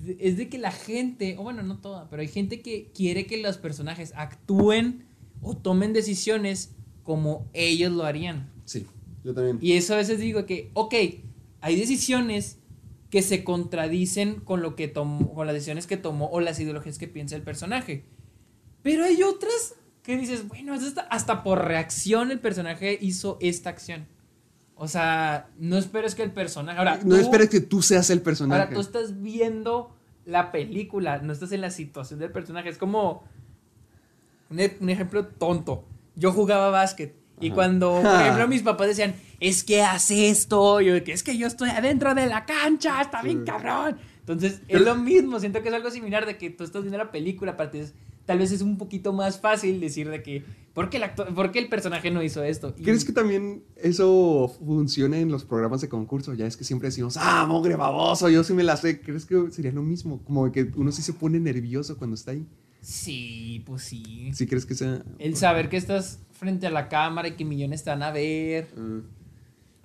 de- 0.04 0.16
es 0.20 0.36
de 0.36 0.50
que 0.50 0.58
la 0.58 0.70
gente, 0.70 1.36
o 1.38 1.42
bueno, 1.44 1.62
no 1.62 1.78
toda, 1.80 2.10
pero 2.10 2.20
hay 2.20 2.28
gente 2.28 2.60
que 2.60 2.90
quiere 2.94 3.26
que 3.26 3.38
los 3.38 3.56
personajes 3.56 4.12
actúen 4.14 5.06
o 5.40 5.56
tomen 5.56 5.94
decisiones 5.94 6.74
como 7.02 7.48
ellos 7.54 7.90
lo 7.92 8.04
harían. 8.04 8.50
Sí, 8.66 8.86
yo 9.24 9.32
también. 9.32 9.58
Y 9.62 9.72
eso 9.72 9.94
a 9.94 9.96
veces 9.96 10.18
digo 10.20 10.44
que, 10.44 10.70
ok, 10.74 10.94
hay 11.60 11.78
decisiones 11.78 12.58
que 13.10 13.22
se 13.22 13.42
contradicen 13.44 14.40
con 14.40 14.60
lo 14.62 14.76
que 14.76 14.86
tomó, 14.88 15.32
con 15.34 15.46
las 15.46 15.54
decisiones 15.54 15.86
que 15.86 15.96
tomó 15.96 16.26
o 16.30 16.40
las 16.40 16.60
ideologías 16.60 16.98
que 16.98 17.08
piensa 17.08 17.36
el 17.36 17.42
personaje. 17.42 18.04
Pero 18.82 19.04
hay 19.04 19.22
otras 19.22 19.74
que 20.02 20.16
dices, 20.16 20.46
bueno, 20.48 20.74
hasta, 20.74 21.02
hasta 21.02 21.42
por 21.42 21.64
reacción 21.66 22.30
el 22.30 22.38
personaje 22.38 22.98
hizo 23.00 23.38
esta 23.40 23.70
acción. 23.70 24.06
O 24.76 24.86
sea, 24.88 25.48
no 25.58 25.76
esperes 25.76 26.14
que 26.14 26.22
el 26.22 26.30
personaje. 26.30 26.78
Ahora, 26.78 27.00
no 27.02 27.16
tú- 27.16 27.20
esperes 27.20 27.48
que 27.48 27.60
tú 27.60 27.82
seas 27.82 28.10
el 28.10 28.20
personaje. 28.22 28.60
Ahora 28.62 28.72
tú 28.74 28.80
estás 28.80 29.20
viendo 29.22 29.94
la 30.24 30.52
película, 30.52 31.18
no 31.18 31.32
estás 31.32 31.50
en 31.52 31.62
la 31.62 31.70
situación 31.70 32.20
del 32.20 32.30
personaje. 32.30 32.68
Es 32.68 32.78
como 32.78 33.24
un, 34.50 34.60
e- 34.60 34.76
un 34.80 34.88
ejemplo 34.90 35.26
tonto. 35.26 35.84
Yo 36.14 36.32
jugaba 36.32 36.70
básquet 36.70 37.14
y 37.40 37.50
cuando, 37.50 38.00
por 38.02 38.20
ejemplo, 38.20 38.48
mis 38.48 38.62
papás 38.62 38.88
decían, 38.88 39.14
es 39.40 39.64
que 39.64 39.82
hace 39.82 40.30
esto, 40.30 40.80
yo 40.80 40.94
de 40.94 41.02
que 41.04 41.12
es 41.12 41.22
que 41.22 41.36
yo 41.38 41.46
estoy 41.46 41.70
adentro 41.70 42.14
de 42.14 42.26
la 42.26 42.44
cancha, 42.44 43.00
está 43.00 43.22
bien 43.22 43.44
cabrón. 43.44 43.96
Entonces, 44.20 44.60
es 44.68 44.80
lo 44.82 44.94
mismo, 44.96 45.40
siento 45.40 45.62
que 45.62 45.68
es 45.68 45.74
algo 45.74 45.90
similar 45.90 46.26
de 46.26 46.36
que 46.36 46.50
tú 46.50 46.64
estás 46.64 46.82
viendo 46.82 46.98
la 46.98 47.10
película, 47.10 47.56
es- 47.72 47.94
tal 48.26 48.38
vez 48.40 48.52
es 48.52 48.60
un 48.60 48.76
poquito 48.76 49.14
más 49.14 49.40
fácil 49.40 49.80
decir 49.80 50.10
de 50.10 50.22
que, 50.22 50.44
¿por 50.74 50.90
qué 50.90 50.98
el, 50.98 51.04
actor- 51.04 51.32
por 51.34 51.50
qué 51.50 51.60
el 51.60 51.68
personaje 51.70 52.10
no 52.10 52.22
hizo 52.22 52.42
esto? 52.42 52.74
Y- 52.78 52.82
¿Crees 52.82 53.06
que 53.06 53.12
también 53.12 53.62
eso 53.76 54.54
funciona 54.66 55.18
en 55.18 55.30
los 55.32 55.44
programas 55.44 55.80
de 55.80 55.88
concurso? 55.88 56.34
Ya 56.34 56.46
es 56.46 56.58
que 56.58 56.64
siempre 56.64 56.88
decimos, 56.88 57.16
ah, 57.16 57.46
mogre 57.46 57.74
baboso, 57.76 58.28
yo 58.28 58.44
sí 58.44 58.52
me 58.52 58.64
la 58.64 58.76
sé. 58.76 59.00
¿Crees 59.00 59.24
que 59.24 59.50
sería 59.50 59.72
lo 59.72 59.82
mismo? 59.82 60.22
Como 60.24 60.52
que 60.52 60.70
uno 60.76 60.92
sí 60.92 61.00
se 61.00 61.14
pone 61.14 61.40
nervioso 61.40 61.96
cuando 61.96 62.14
está 62.16 62.32
ahí. 62.32 62.44
Sí, 62.82 63.62
pues 63.66 63.82
sí. 63.82 64.30
¿Sí 64.34 64.46
crees 64.46 64.66
que 64.66 64.74
sea...? 64.74 65.02
El 65.18 65.34
saber 65.36 65.68
que 65.70 65.76
estás 65.78 66.20
frente 66.32 66.66
a 66.66 66.70
la 66.70 66.88
cámara 66.88 67.28
y 67.28 67.32
que 67.32 67.44
millones 67.44 67.82
te 67.82 67.90
van 67.90 68.02
a 68.02 68.10
ver. 68.10 68.68
Ah, 68.76 69.00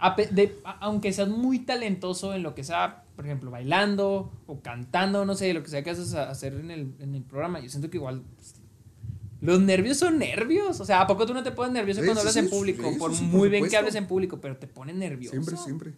A 0.05 0.15
pe- 0.17 0.27
de- 0.27 0.57
a- 0.65 0.79
aunque 0.81 1.13
seas 1.13 1.29
muy 1.29 1.59
talentoso 1.59 2.33
en 2.33 2.43
lo 2.43 2.53
que 2.55 2.63
sea, 2.63 3.03
por 3.15 3.25
ejemplo, 3.25 3.49
bailando 3.51 4.31
o 4.47 4.59
cantando, 4.59 5.23
no 5.25 5.33
sé, 5.35 5.53
lo 5.53 5.63
que 5.63 5.69
sea 5.69 5.81
que 5.83 5.91
haces 5.91 6.13
a- 6.13 6.29
hacer 6.29 6.53
en 6.55 6.71
el, 6.71 6.93
en 6.99 7.15
el 7.15 7.23
programa, 7.23 7.59
yo 7.61 7.69
siento 7.69 7.89
que 7.89 7.97
igual 7.97 8.21
pues, 8.35 8.55
los 9.39 9.61
nervios 9.61 9.97
son 9.97 10.17
nervios. 10.19 10.79
O 10.81 10.85
sea, 10.85 11.01
¿a 11.01 11.07
poco 11.07 11.25
tú 11.25 11.33
no 11.33 11.41
te 11.43 11.51
pones 11.51 11.71
nervioso 11.73 12.01
Sí, 12.01 12.05
cuando 12.07 12.21
sí, 12.21 12.27
hablas 12.27 12.33
sí, 12.33 12.39
en 12.39 12.49
público? 12.49 12.89
sí, 12.91 12.97
por 12.99 13.13
sí, 13.15 13.23
por 13.23 13.39
muy 13.39 13.47
bien 13.49 13.67
que 13.69 13.77
hables 13.77 13.95
en 13.95 14.07
público, 14.07 14.41
pero 14.41 14.57
te 14.57 14.67
pones 14.67 14.95
nervioso. 14.95 15.31
siempre, 15.31 15.55
siempre. 15.57 15.93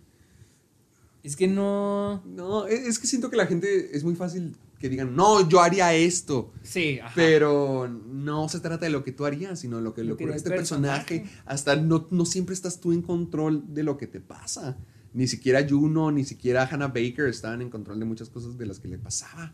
Es 1.23 1.35
que 1.35 1.47
no... 1.47 2.21
No, 2.25 2.67
es, 2.67 2.81
es 2.87 2.99
que 2.99 3.07
siento 3.07 3.31
que 3.31 3.37
la 3.37 3.47
gente 3.47 3.95
es 3.97 4.03
muy 4.03 4.13
fácil 4.15 4.55
que 4.79 4.89
digan, 4.89 5.15
no, 5.15 5.47
yo 5.47 5.61
haría 5.61 5.93
esto. 5.93 6.51
Sí, 6.63 6.99
ajá. 6.99 7.11
Pero 7.15 7.87
no 7.87 8.49
se 8.49 8.59
trata 8.59 8.85
de 8.85 8.91
lo 8.91 9.03
que 9.03 9.11
tú 9.11 9.25
harías, 9.25 9.59
sino 9.59 9.79
lo 9.81 9.93
que 9.93 10.03
le 10.03 10.11
ocurre 10.13 10.33
a 10.33 10.35
este 10.35 10.49
personaje. 10.49 11.19
personaje. 11.21 11.41
Hasta 11.45 11.75
no, 11.75 12.07
no 12.11 12.25
siempre 12.25 12.53
estás 12.53 12.79
tú 12.79 12.91
en 12.93 13.01
control 13.01 13.63
de 13.73 13.83
lo 13.83 13.97
que 13.97 14.07
te 14.07 14.19
pasa. 14.19 14.77
Ni 15.13 15.27
siquiera 15.27 15.65
Juno, 15.67 16.11
ni 16.11 16.25
siquiera 16.25 16.67
Hannah 16.69 16.87
Baker 16.89 17.27
estaban 17.27 17.61
en 17.61 17.69
control 17.69 17.99
de 17.99 18.05
muchas 18.05 18.29
cosas 18.29 18.57
de 18.57 18.65
las 18.65 18.79
que 18.79 18.87
le 18.89 18.97
pasaba. 18.97 19.53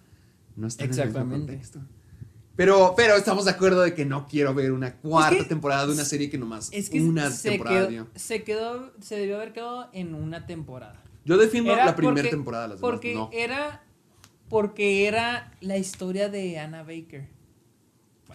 No 0.55 0.67
están 0.67 0.87
en 0.87 0.93
el 0.93 0.97
mismo 0.97 1.09
Exactamente. 1.21 1.53
contexto. 1.53 1.79
Pero, 2.55 2.93
pero 2.97 3.15
estamos 3.15 3.45
de 3.45 3.51
acuerdo 3.51 3.81
de 3.81 3.93
que 3.93 4.05
no 4.05 4.27
quiero 4.27 4.53
ver 4.53 4.71
una 4.73 4.95
cuarta 4.97 5.37
que- 5.37 5.45
temporada 5.45 5.85
de 5.87 5.93
una 5.93 6.03
serie 6.03 6.29
que 6.29 6.37
nomás 6.37 6.69
es 6.73 6.89
que 6.89 7.01
una 7.01 7.31
se 7.31 7.49
temporada 7.51 7.87
quedó, 7.87 8.07
se 8.15 8.43
quedó, 8.43 8.91
se 8.99 9.15
debió 9.15 9.37
haber 9.37 9.53
quedado 9.53 9.89
en 9.93 10.13
una 10.13 10.45
temporada. 10.45 11.01
Yo 11.23 11.37
defiendo 11.37 11.71
Era 11.71 11.85
la 11.85 11.95
primera 11.95 12.15
porque- 12.23 12.29
temporada, 12.29 12.67
las 12.67 12.81
demás 12.81 12.91
porque 12.91 13.13
no. 13.15 13.29
era 13.31 13.83
porque 14.51 15.07
era 15.07 15.51
la 15.61 15.77
historia 15.79 16.29
de 16.29 16.59
Anna 16.59 16.83
Baker. 16.83 17.27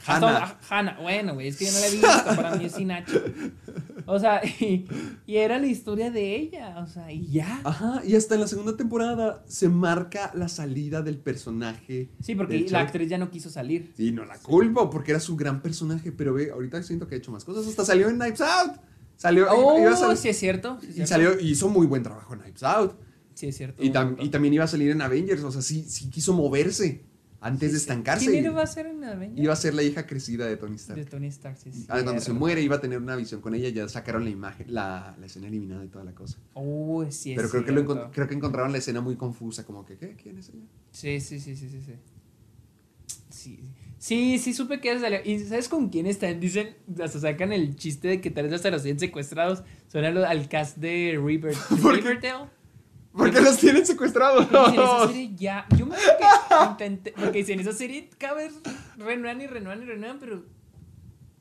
Hannah. 0.04 0.58
Hannah, 0.68 0.98
bueno, 1.00 1.32
güey, 1.34 1.48
es 1.48 1.56
que 1.56 1.64
yo 1.66 1.72
no 1.72 1.78
la 1.78 1.86
he 1.86 1.90
visto, 1.90 2.36
para 2.36 2.56
mí 2.56 2.64
es 2.66 2.72
sin 2.72 2.90
H. 2.90 3.12
O 4.04 4.18
sea, 4.18 4.42
y, 4.44 4.86
y 5.26 5.36
era 5.36 5.58
la 5.58 5.66
historia 5.66 6.10
de 6.10 6.36
ella, 6.36 6.76
o 6.78 6.86
sea, 6.86 7.10
y 7.10 7.26
ya. 7.28 7.60
Ajá, 7.64 8.02
y 8.04 8.14
hasta 8.14 8.34
en 8.34 8.42
la 8.42 8.46
segunda 8.46 8.76
temporada 8.76 9.42
se 9.46 9.68
marca 9.70 10.30
la 10.34 10.48
salida 10.48 11.00
del 11.02 11.16
personaje. 11.18 12.10
Sí, 12.20 12.34
porque 12.34 12.66
la 12.68 12.80
actriz 12.80 13.08
ya 13.08 13.16
no 13.18 13.30
quiso 13.30 13.48
salir. 13.48 13.92
Sí, 13.96 14.12
no 14.12 14.24
la 14.26 14.36
culpo 14.38 14.90
porque 14.90 15.12
era 15.12 15.20
su 15.20 15.34
gran 15.34 15.62
personaje, 15.62 16.12
pero 16.12 16.34
ve, 16.34 16.50
ahorita 16.50 16.82
siento 16.82 17.08
que 17.08 17.14
ha 17.14 17.18
hecho 17.18 17.32
más 17.32 17.44
cosas. 17.44 17.66
Hasta 17.66 17.84
salió 17.84 18.08
en 18.08 18.16
Knives 18.18 18.42
Out. 18.42 18.72
Salió, 19.16 19.46
Oh, 19.50 19.78
iba 19.80 19.92
a 19.92 20.14
sí 20.16 20.28
es 20.28 20.38
cierto. 20.38 20.76
sí 20.80 20.86
es 20.88 20.90
y 20.90 20.94
cierto. 20.96 21.08
salió, 21.08 21.40
y 21.40 21.50
hizo 21.52 21.68
muy 21.70 21.86
buen 21.86 22.02
trabajo 22.02 22.34
en 22.34 22.40
Knives 22.40 22.62
Out. 22.62 23.05
Sí 23.36 23.46
es 23.48 23.56
cierto. 23.56 23.82
Y, 23.84 23.90
tam- 23.90 24.16
y 24.18 24.28
también 24.30 24.54
iba 24.54 24.64
a 24.64 24.68
salir 24.68 24.90
en 24.90 25.02
Avengers, 25.02 25.42
o 25.44 25.52
sea, 25.52 25.60
sí, 25.62 25.84
sí 25.88 26.08
quiso 26.10 26.32
moverse 26.32 27.04
antes 27.38 27.70
de 27.72 27.76
estancarse. 27.78 28.30
¿Quién 28.30 28.46
iba 28.46 28.62
a 28.62 28.66
ser 28.66 28.86
en 28.86 29.04
Avengers? 29.04 29.38
Iba 29.44 29.52
a 29.52 29.56
ser 29.56 29.74
la 29.74 29.82
hija 29.82 30.06
crecida 30.06 30.46
de 30.46 30.56
Tony 30.56 30.76
Stark. 30.76 30.98
De 30.98 31.04
Tony 31.04 31.26
Stark, 31.26 31.58
sí 31.58 31.68
es 31.68 31.76
Ah, 31.88 32.00
cuando 32.02 32.18
se 32.22 32.32
muere 32.32 32.62
iba 32.62 32.76
a 32.76 32.80
tener 32.80 32.98
una 32.98 33.14
visión 33.14 33.42
con 33.42 33.54
ella, 33.54 33.68
ya 33.68 33.86
sacaron 33.90 34.24
la 34.24 34.30
imagen, 34.30 34.72
la, 34.72 35.14
la 35.20 35.26
escena 35.26 35.48
eliminada 35.48 35.84
y 35.84 35.88
toda 35.88 36.04
la 36.04 36.12
cosa. 36.14 36.38
Oh, 36.54 37.04
sí 37.10 37.32
es 37.32 37.36
Pero 37.36 37.50
creo 37.50 37.64
que, 37.66 37.72
lo 37.72 38.10
creo 38.10 38.26
que 38.26 38.34
encontraron 38.34 38.72
la 38.72 38.78
escena 38.78 39.02
muy 39.02 39.16
confusa, 39.16 39.64
como 39.66 39.84
que, 39.84 39.98
¿qué? 39.98 40.16
¿Quién 40.16 40.38
es 40.38 40.48
ella? 40.48 40.64
Sí, 40.90 41.20
sí, 41.20 41.38
sí, 41.38 41.54
sí, 41.54 41.68
sí, 41.68 41.82
sí. 41.84 41.92
Sí, 43.28 43.60
sí, 43.98 44.38
sí 44.38 44.54
supe 44.54 44.80
que 44.80 44.98
salió. 44.98 45.18
¿Y 45.24 45.38
sabes 45.40 45.68
con 45.68 45.90
quién 45.90 46.06
están? 46.06 46.40
Dicen, 46.40 46.74
hasta 47.02 47.20
sacan 47.20 47.52
el 47.52 47.76
chiste 47.76 48.08
de 48.08 48.20
que 48.20 48.30
tal 48.30 48.44
vez 48.44 48.54
hasta 48.54 48.70
los 48.70 48.82
tienen 48.82 48.98
secuestrados. 48.98 49.62
Suena 49.88 50.10
lo- 50.10 50.26
al 50.26 50.48
cast 50.48 50.78
de. 50.78 51.20
Riverdale. 51.22 51.58
¿Por 53.16 53.32
qué 53.32 53.40
los 53.40 53.56
tienen 53.58 53.86
secuestrados? 53.86 54.48
Dicen, 54.48 54.74
esa 54.74 55.06
serie 55.06 55.30
ya. 55.36 55.66
Yo 55.76 55.86
me 55.86 55.96
acuerdo 55.96 56.18
que 56.48 56.64
intenté. 56.70 57.12
Porque 57.12 57.38
dicen, 57.38 57.60
esa 57.60 57.72
serie 57.72 58.10
cada 58.18 58.34
vez 58.34 58.52
renuevan 58.96 59.40
y 59.40 59.46
renuevan 59.46 59.82
y 59.82 59.86
renuevan, 59.86 60.18
pero. 60.18 60.44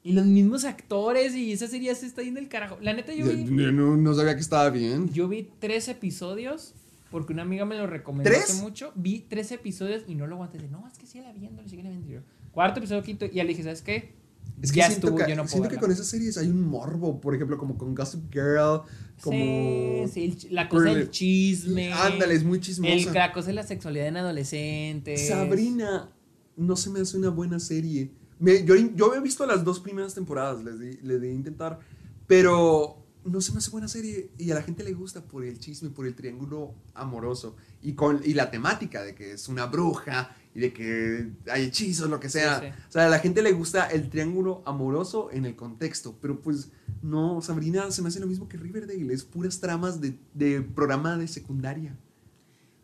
Y 0.03 0.14
los 0.14 0.26
mismos 0.26 0.65
actores 0.65 1.35
y 1.35 1.52
esa 1.52 1.68
serie 1.68 1.88
ya 1.88 1.95
se 1.95 2.06
está 2.06 2.22
yendo 2.22 2.39
el 2.39 2.47
carajo. 2.47 2.77
La 2.81 2.93
neta, 2.93 3.14
yo 3.14 3.26
vi. 3.26 3.45
Yo 3.45 3.72
no, 3.72 3.97
no 3.97 4.14
sabía 4.14 4.35
que 4.35 4.41
estaba 4.41 4.69
bien. 4.69 5.11
Yo 5.11 5.27
vi 5.27 5.49
tres 5.60 5.88
episodios 5.88 6.76
porque 7.11 7.34
una 7.34 7.43
amiga 7.43 7.65
me 7.65 7.77
lo 7.77 7.88
recomendó 7.88 8.30
¿Tres? 8.30 8.43
hace 8.43 8.61
mucho. 8.61 8.91
Vi 8.95 9.26
tres 9.27 9.52
episodios 9.52 10.03
y 10.07 10.15
no 10.15 10.27
lo 10.27 10.35
aguanté. 10.35 10.57
De, 10.57 10.68
no, 10.68 10.88
es 10.88 10.97
que 10.97 11.07
sigue 11.07 11.26
viendo, 11.34 11.68
sigue 11.68 11.81
viendo. 11.81 12.07
Y 12.10 12.14
yo, 12.14 12.19
Cuarto 12.52 12.80
episodio, 12.80 13.03
quinto. 13.03 13.26
Y 13.26 13.31
ya 13.31 13.43
le 13.43 13.49
dije, 13.49 13.64
¿sabes 13.64 13.81
qué? 13.81 14.14
Es 14.61 14.72
que 14.72 14.77
ya 14.80 14.88
siento, 14.88 15.07
estuvo, 15.07 15.23
que, 15.23 15.30
yo 15.30 15.36
no 15.36 15.44
puedo 15.44 15.48
siento 15.49 15.69
que 15.69 15.76
verla". 15.76 15.82
con 15.82 15.91
esas 15.91 16.07
series 16.07 16.38
hay 16.38 16.48
un 16.48 16.61
morbo, 16.61 17.19
por 17.19 17.36
ejemplo, 17.36 17.57
como 17.57 17.77
con 17.77 17.94
Gossip 17.94 18.32
Girl, 18.32 18.82
como... 19.22 20.07
Sí, 20.07 20.36
sí, 20.40 20.48
la 20.49 20.69
cosa 20.69 20.94
del 20.94 21.10
chisme. 21.10 21.91
Ándale, 21.94 22.34
es 22.36 22.44
muy 22.44 22.60
chismosa. 22.60 22.94
El, 22.94 23.14
la 23.14 23.32
cosa 23.34 23.48
de 23.48 23.53
la 23.53 23.64
sexualidad 23.64 24.07
en 24.07 24.18
adolescentes. 24.18 25.27
Sabrina 25.27 26.10
no 26.56 26.76
se 26.76 26.90
me 26.90 27.02
hace 27.02 27.18
una 27.18 27.30
buena 27.30 27.60
serie. 27.60 28.11
Me- 28.40 28.64
yo, 28.65 28.76
yo 28.76 29.07
había 29.07 29.22
visto 29.22 29.45
las 29.45 29.64
dos 29.64 29.80
primeras 29.80 30.14
temporadas, 30.14 30.64
les 30.64 30.80
di, 30.80 30.98
les 31.03 31.22
di 31.22 31.27
a 31.27 31.34
intentar, 31.34 31.80
pero 32.27 33.02
no 33.23 33.41
se 33.41 33.52
me 33.52 33.57
hace 33.57 33.72
buena 33.72 33.88
serie 33.88 34.30
y 34.38 34.52
a 34.52 34.56
la 34.56 34.61
gente 34.61 34.84
le 34.84 34.94
gusta 34.94 35.22
por 35.23 35.44
el 35.44 35.57
chisme, 35.60 35.90
por 35.90 36.06
el 36.06 36.14
triángulo 36.15 36.76
amoroso 36.94 37.56
y, 37.82 37.94
con, 37.94 38.22
y 38.23 38.34
la 38.36 38.52
temática 38.52 39.03
de 39.03 39.15
que 39.15 39.34
es 39.34 39.48
una 39.49 39.65
bruja 39.65 40.36
y 40.56 40.61
de 40.61 40.73
que 40.73 41.32
hay 41.52 41.64
hechizos, 41.64 42.10
lo 42.10 42.19
que 42.19 42.30
sea. 42.30 42.61
Sí, 42.61 42.68
sí. 42.68 42.84
O 42.88 42.91
sea, 42.91 43.06
a 43.07 43.10
la 43.10 43.19
gente 43.19 43.44
le 43.44 43.52
gusta 43.52 43.88
el 43.88 44.10
triángulo 44.10 44.64
amoroso 44.65 45.30
en 45.32 45.45
el 45.45 45.56
contexto, 45.56 46.18
pero 46.22 46.41
pues 46.41 46.72
no, 47.02 47.41
Sabrina 47.41 47.91
se 47.91 48.02
me 48.02 48.07
hace 48.07 48.22
lo 48.22 48.27
mismo 48.27 48.48
que 48.48 48.57
Riverdale, 48.57 49.14
es 49.14 49.26
puras 49.26 49.60
tramas 49.60 49.99
de, 49.99 50.18
de 50.34 50.61
programa 50.61 51.18
de 51.18 51.27
secundaria. 51.27 51.98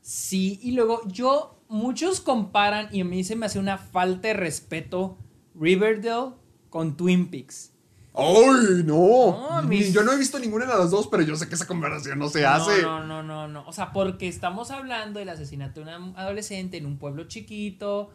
Sí, 0.02 0.60
y 0.62 0.72
luego 0.72 1.02
yo, 1.08 1.64
muchos 1.70 2.20
comparan 2.20 2.90
y 2.92 3.02
a 3.02 3.06
mí 3.06 3.24
se 3.24 3.38
me 3.38 3.46
hace 3.46 3.58
una 3.58 3.78
falta 3.78 4.28
de 4.28 4.34
respeto 4.34 5.18
Riverdale 5.56 6.34
con 6.70 6.98
Twin 6.98 7.30
Peaks. 7.30 7.71
¡Ay, 8.14 8.84
no! 8.86 8.96
No, 8.96 9.62
Ni- 9.64 9.78
mis- 9.78 9.94
Yo 9.94 10.04
no 10.04 10.12
he 10.12 10.18
visto 10.18 10.38
ninguna 10.38 10.66
de 10.66 10.74
las 10.76 10.92
dos, 10.92 11.08
pero 11.08 11.24
yo 11.24 11.36
sé 11.36 11.48
que 11.48 11.56
esa 11.56 11.66
comparación 11.66 12.20
no 12.20 12.28
se 12.30 12.46
hace. 12.46 12.82
No, 12.82 13.04
no, 13.06 13.24
no, 13.24 13.48
no. 13.48 13.66
O 13.68 13.72
sea, 13.74 13.94
porque 13.94 14.28
estamos 14.28 14.70
hablando 14.72 15.20
del 15.20 15.30
asesinato 15.30 15.80
de 15.84 15.96
una 15.96 16.14
adolescente 16.20 16.78
en 16.78 16.86
un 16.86 16.98
pueblo 16.98 17.24
chiquito. 17.26 18.10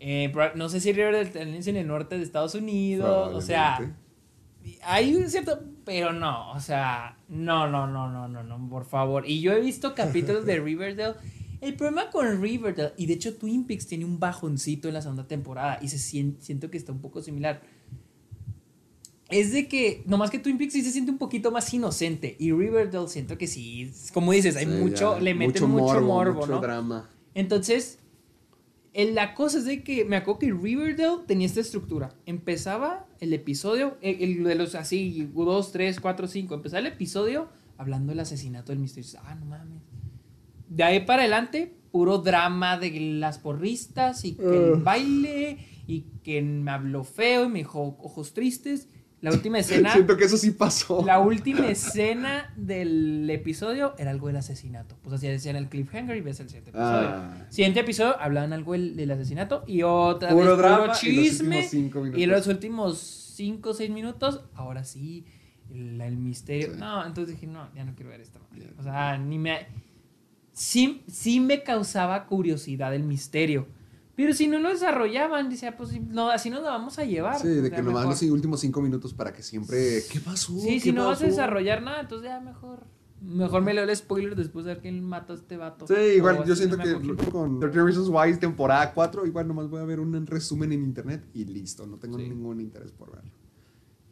eh, 0.00 0.32
no 0.54 0.68
sé 0.68 0.80
si 0.80 0.92
Riverdale 0.92 1.26
también 1.30 1.54
es 1.56 1.66
en 1.66 1.76
el 1.76 1.86
norte 1.86 2.16
de 2.16 2.22
Estados 2.24 2.54
Unidos. 2.54 3.34
O 3.34 3.40
sea, 3.40 3.78
hay 4.84 5.14
un 5.16 5.28
cierto. 5.30 5.60
Pero 5.84 6.12
no, 6.12 6.52
o 6.52 6.60
sea, 6.60 7.18
no, 7.28 7.68
no, 7.68 7.86
no, 7.86 8.08
no, 8.10 8.28
no, 8.28 8.42
no, 8.42 8.68
por 8.70 8.84
favor. 8.86 9.24
Y 9.28 9.40
yo 9.40 9.52
he 9.52 9.60
visto 9.60 9.94
capítulos 9.94 10.46
de 10.46 10.58
Riverdale. 10.60 11.16
El 11.60 11.74
problema 11.76 12.10
con 12.10 12.40
Riverdale, 12.42 12.92
y 12.98 13.06
de 13.06 13.14
hecho 13.14 13.34
Twin 13.36 13.66
Peaks 13.66 13.86
tiene 13.86 14.04
un 14.04 14.20
bajoncito 14.20 14.88
en 14.88 14.94
la 14.94 15.00
segunda 15.02 15.26
temporada, 15.26 15.78
y 15.80 15.88
se 15.88 15.96
sien- 15.98 16.36
siento 16.40 16.70
que 16.70 16.76
está 16.76 16.92
un 16.92 17.00
poco 17.00 17.22
similar. 17.22 17.62
Es 19.30 19.52
de 19.52 19.68
que, 19.68 20.02
nomás 20.06 20.30
que 20.30 20.38
Twin 20.38 20.58
Peaks 20.58 20.74
sí 20.74 20.82
se 20.82 20.90
siente 20.90 21.10
un 21.10 21.18
poquito 21.18 21.50
más 21.50 21.72
inocente, 21.72 22.36
y 22.38 22.52
Riverdale 22.52 23.08
siento 23.08 23.38
que 23.38 23.46
sí, 23.46 23.90
como 24.12 24.32
dices, 24.32 24.54
hay 24.56 24.66
Sí, 24.66 24.70
mucho, 24.72 25.14
ya, 25.16 25.20
le 25.20 25.34
meten 25.34 25.68
mucho, 25.70 26.00
morbo, 26.00 26.34
mucho 26.40 26.46
¿no? 26.52 26.60
drama. 26.60 27.10
Entonces, 27.34 27.98
el- 28.92 29.14
la 29.14 29.34
cosa 29.34 29.58
es 29.58 29.64
de 29.64 29.82
que 29.82 30.04
me 30.04 30.16
acuerdo 30.16 30.38
que 30.40 30.52
Riverdale 30.52 31.22
tenía 31.26 31.46
esta 31.46 31.60
estructura. 31.60 32.14
Empezaba 32.26 33.06
el 33.18 33.32
episodio, 33.32 33.96
el, 34.02 34.22
el 34.22 34.44
de 34.44 34.54
los 34.54 34.74
así, 34.74 35.28
2, 35.34 35.72
3, 35.72 36.00
4, 36.00 36.28
5. 36.28 36.54
Empezaba 36.54 36.80
el 36.80 36.86
episodio 36.86 37.48
hablando 37.78 38.10
del 38.12 38.20
asesinato 38.20 38.72
del 38.72 38.78
misterio. 38.78 39.08
Ah, 39.24 39.34
no 39.34 39.46
mames. 39.46 39.80
De 40.68 40.84
ahí 40.84 41.00
para 41.04 41.22
adelante, 41.22 41.74
puro 41.90 42.18
drama 42.18 42.78
de 42.78 42.90
las 43.18 43.38
porristas 43.38 44.24
y 44.24 44.34
que 44.34 44.76
el 44.76 44.82
baile 44.82 45.58
y 45.86 46.02
que 46.22 46.40
me 46.42 46.70
habló 46.70 47.04
feo 47.04 47.46
y 47.46 47.48
me 47.48 47.58
dijo 47.60 47.96
ojos 48.00 48.32
tristes. 48.34 48.88
La 49.24 49.30
última 49.32 49.58
escena. 49.58 49.90
Siento 49.94 50.16
que 50.16 50.24
eso 50.24 50.36
sí 50.36 50.50
pasó. 50.50 51.02
La 51.04 51.18
última 51.18 51.66
escena 51.66 52.52
del 52.56 53.28
episodio 53.30 53.94
era 53.96 54.10
algo 54.10 54.26
del 54.26 54.36
asesinato. 54.36 54.96
Pues 55.02 55.14
así 55.14 55.26
decían 55.26 55.56
el 55.56 55.68
cliffhanger 55.68 56.16
y 56.16 56.20
ves 56.20 56.40
el 56.40 56.48
siguiente 56.48 56.70
episodio. 56.70 57.08
Ah. 57.08 57.46
Siguiente 57.48 57.80
episodio 57.80 58.20
hablaban 58.20 58.52
algo 58.52 58.72
del, 58.72 58.96
del 58.96 59.10
asesinato 59.10 59.64
y 59.66 59.82
otra 59.82 60.28
Puro 60.28 60.50
vez 60.50 60.58
drama 60.58 60.78
puro 60.84 60.92
chisme. 60.94 61.56
últimos 61.56 61.70
cinco 61.70 61.98
minutos. 62.00 62.20
Y 62.20 62.26
los 62.26 62.46
últimos 62.46 62.98
5 63.34 63.70
o 63.70 63.74
6 63.74 63.90
minutos, 63.90 64.42
ahora 64.54 64.84
sí, 64.84 65.24
el, 65.72 66.00
el 66.00 66.16
misterio. 66.16 66.74
Sí. 66.74 66.78
No, 66.78 67.04
entonces 67.04 67.34
dije, 67.34 67.46
no, 67.46 67.68
ya 67.74 67.84
no 67.84 67.94
quiero 67.94 68.10
ver. 68.10 68.22
Ya. 68.22 68.66
O 68.78 68.82
sea, 68.82 69.18
ni 69.18 69.38
me. 69.38 69.66
Sí, 70.52 71.02
sí 71.08 71.40
me 71.40 71.62
causaba 71.62 72.26
curiosidad 72.26 72.94
el 72.94 73.02
misterio. 73.02 73.66
Pero 74.16 74.32
si 74.32 74.46
no 74.46 74.58
lo 74.60 74.68
desarrollaban, 74.68 75.50
decía, 75.50 75.76
pues 75.76 76.00
no, 76.00 76.30
así 76.30 76.48
nos 76.50 76.60
lo 76.62 76.66
vamos 76.68 76.98
a 76.98 77.04
llevar. 77.04 77.40
Sí, 77.40 77.48
O 77.48 77.62
de 77.62 77.68
sea, 77.68 77.76
que 77.76 77.82
nomás 77.82 78.06
los 78.06 78.22
últimos 78.22 78.60
cinco 78.60 78.80
minutos 78.80 79.12
para 79.12 79.32
que 79.32 79.42
siempre. 79.42 80.02
¿Qué 80.10 80.20
pasó? 80.20 80.52
Sí, 80.58 80.74
¿Qué 80.74 80.80
si 80.80 80.92
no 80.92 81.06
vas 81.06 81.20
a 81.22 81.26
desarrollar 81.26 81.82
nada, 81.82 82.00
entonces 82.02 82.28
ya 82.28 82.40
mejor. 82.40 82.84
Mejor 83.20 83.62
me 83.62 83.72
leo 83.72 83.84
el 83.84 83.96
spoiler 83.96 84.36
después 84.36 84.66
de 84.66 84.74
ver 84.74 84.82
quién 84.82 85.02
mató 85.02 85.32
a 85.32 85.36
este 85.36 85.56
vato. 85.56 85.86
Sí, 85.86 85.94
igual 86.16 86.40
O 86.40 86.44
yo 86.44 86.54
siento 86.54 86.76
que 86.76 86.92
con 87.30 87.58
13 87.58 87.82
Reasons 87.82 88.08
Why 88.10 88.38
temporada 88.38 88.92
4, 88.92 89.26
igual 89.26 89.48
nomás 89.48 89.68
voy 89.70 89.80
a 89.80 89.84
ver 89.84 89.98
un 89.98 90.26
resumen 90.26 90.72
en 90.72 90.84
internet 90.84 91.24
y 91.32 91.46
listo, 91.46 91.86
no 91.86 91.96
tengo 91.96 92.18
Sí. 92.18 92.28
ningún 92.28 92.60
interés 92.60 92.92
por 92.92 93.10
verlo. 93.12 93.30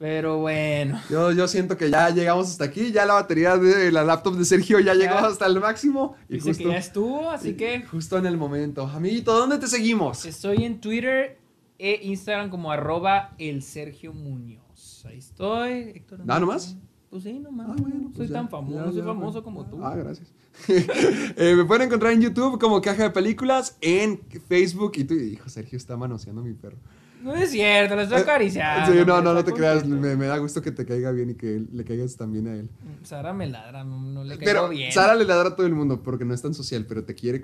Pero 0.03 0.39
bueno. 0.39 1.01
Yo, 1.09 1.31
yo 1.31 1.47
siento 1.47 1.77
que 1.77 1.89
ya 1.89 2.11
llegamos 2.11 2.49
hasta 2.51 2.65
aquí, 2.65 2.91
ya 2.91 3.07
la 3.07 3.15
batería 3.15 3.57
de 3.57 3.93
la 3.93 4.03
laptop 4.03 4.35
de 4.35 4.45
Sergio 4.45 4.81
ya 4.81 4.95
llegó 4.95 5.15
Ya. 5.15 5.27
hasta 5.29 5.47
el 5.47 5.61
máximo. 5.61 6.17
Y 6.29 6.35
Dice 6.35 6.49
justo, 6.49 6.65
que 6.65 6.71
ya 6.71 6.77
estuvo, 6.77 7.31
así 7.31 7.55
que 7.55 7.83
Justo 7.87 8.19
en 8.19 8.27
el 8.27 8.37
momento. 8.37 8.85
Amiguito, 8.85 9.33
¿dónde 9.33 9.59
te 9.59 9.69
seguimos? 9.69 10.25
estoy 10.25 10.65
en 10.65 10.81
Twitter 10.81 11.39
e 11.79 12.01
Instagram 12.03 12.51
como 12.51 12.73
arroba 12.73 13.33
el 13.39 13.63
Sergio 13.63 14.13
Muñoz. 14.13 15.05
Ahí 15.07 15.19
estoy. 15.19 15.93
Héctor, 15.95 16.19
¿Ah, 16.27 16.41
nomás? 16.41 16.77
Pues 17.09 17.23
sí, 17.23 17.39
nomás. 17.39 17.69
Ah, 17.71 17.77
bueno, 17.79 18.01
pues 18.07 18.17
soy 18.17 18.27
ya, 18.27 18.33
tan 18.35 18.49
famoso, 18.49 18.75
ya, 18.85 18.85
soy 18.91 18.97
ya, 19.03 19.05
famoso 19.05 19.45
como 19.45 19.67
tú. 19.67 19.85
Ah, 19.85 19.95
gracias. 19.95 20.33
Eh, 21.37 21.55
me 21.57 21.65
pueden 21.65 21.87
encontrar 21.87 22.13
en 22.13 22.23
YouTube 22.23 22.59
como 22.59 22.81
Caja 22.81 23.05
de 23.05 23.11
Películas, 23.11 23.79
en 23.81 24.21
Facebook 24.49 24.95
y 24.97 25.05
tú, 25.05 25.15
hijo, 25.15 25.49
Sergio 25.49 25.77
está 25.77 25.97
manoseando 25.97 26.43
a 26.43 26.45
mi 26.45 26.55
perro. 26.55 26.79
No 27.23 27.35
es 27.35 27.51
cierto, 27.51 27.95
lo 27.95 28.03
estoy 28.03 28.21
acariciando. 28.21 28.93
Eh, 28.93 28.99
Sí, 28.99 29.05
no, 29.07 29.21
no, 29.23 29.33
no 29.33 29.45
te 29.45 29.53
creas, 29.53 29.87
me, 29.87 30.17
me 30.17 30.27
da 30.27 30.39
gusto 30.39 30.61
que 30.61 30.73
te 30.73 30.85
caiga 30.85 31.13
bien 31.13 31.31
y 31.31 31.35
que 31.35 31.63
le 31.73 31.85
caigas 31.85 32.17
también 32.17 32.49
a 32.49 32.55
él. 32.55 32.69
Sara 33.05 33.33
me 33.33 33.47
ladra, 33.47 33.85
no, 33.85 34.25
le 34.25 34.37
caigo 34.37 34.45
Pero 34.45 34.69
bien. 34.69 34.93
Sara 34.93 35.15
le 35.15 35.25
ladra 35.25 35.51
a 35.51 35.57
todo 35.57 35.67
el 35.67 35.75
mundo 35.75 36.03
porque 36.03 36.25
no 36.25 36.35
es 36.35 36.43
tan 36.43 36.55
social, 36.55 36.85
pero 36.87 37.05
te 37.05 37.15
quiere. 37.15 37.41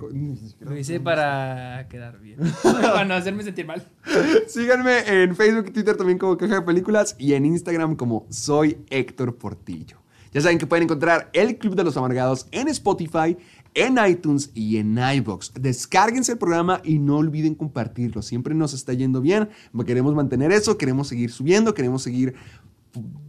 Lo 0.60 0.76
hice 0.76 1.00
para 1.00 1.86
quedar 1.88 2.18
bien. 2.18 2.38
para 2.62 3.05
no 3.05 3.14
hacerme 3.14 3.42
sentir 3.44 3.66
mal. 3.66 3.86
Síganme 4.48 5.22
en 5.22 5.36
Facebook 5.36 5.66
y 5.68 5.70
Twitter 5.70 5.96
también 5.96 6.18
como 6.18 6.36
Caja 6.36 6.56
de 6.56 6.62
Películas 6.62 7.14
y 7.18 7.34
en 7.34 7.46
Instagram 7.46 7.96
como 7.96 8.26
Soy 8.30 8.78
Héctor 8.90 9.36
Portillo. 9.36 9.98
Ya 10.32 10.42
saben 10.42 10.59
que 10.59 10.66
pueden 10.66 10.84
encontrar 10.84 11.30
el 11.32 11.56
Club 11.56 11.74
de 11.74 11.84
los 11.84 11.96
Amargados 11.96 12.46
en 12.50 12.68
Spotify, 12.68 13.36
en 13.78 13.96
iTunes 14.06 14.50
y 14.55 14.78
en 14.78 14.98
iBox. 14.98 15.52
Descárguense 15.55 16.32
el 16.32 16.38
programa 16.38 16.80
y 16.84 16.98
no 16.98 17.16
olviden 17.18 17.55
compartirlo. 17.55 18.22
Siempre 18.22 18.55
nos 18.55 18.74
está 18.74 18.92
yendo 18.92 19.20
bien. 19.20 19.48
Queremos 19.86 20.14
mantener 20.14 20.52
eso, 20.52 20.76
queremos 20.76 21.09
seguir 21.09 21.30
subiendo, 21.30 21.74
queremos 21.74 22.02
seguir 22.02 22.34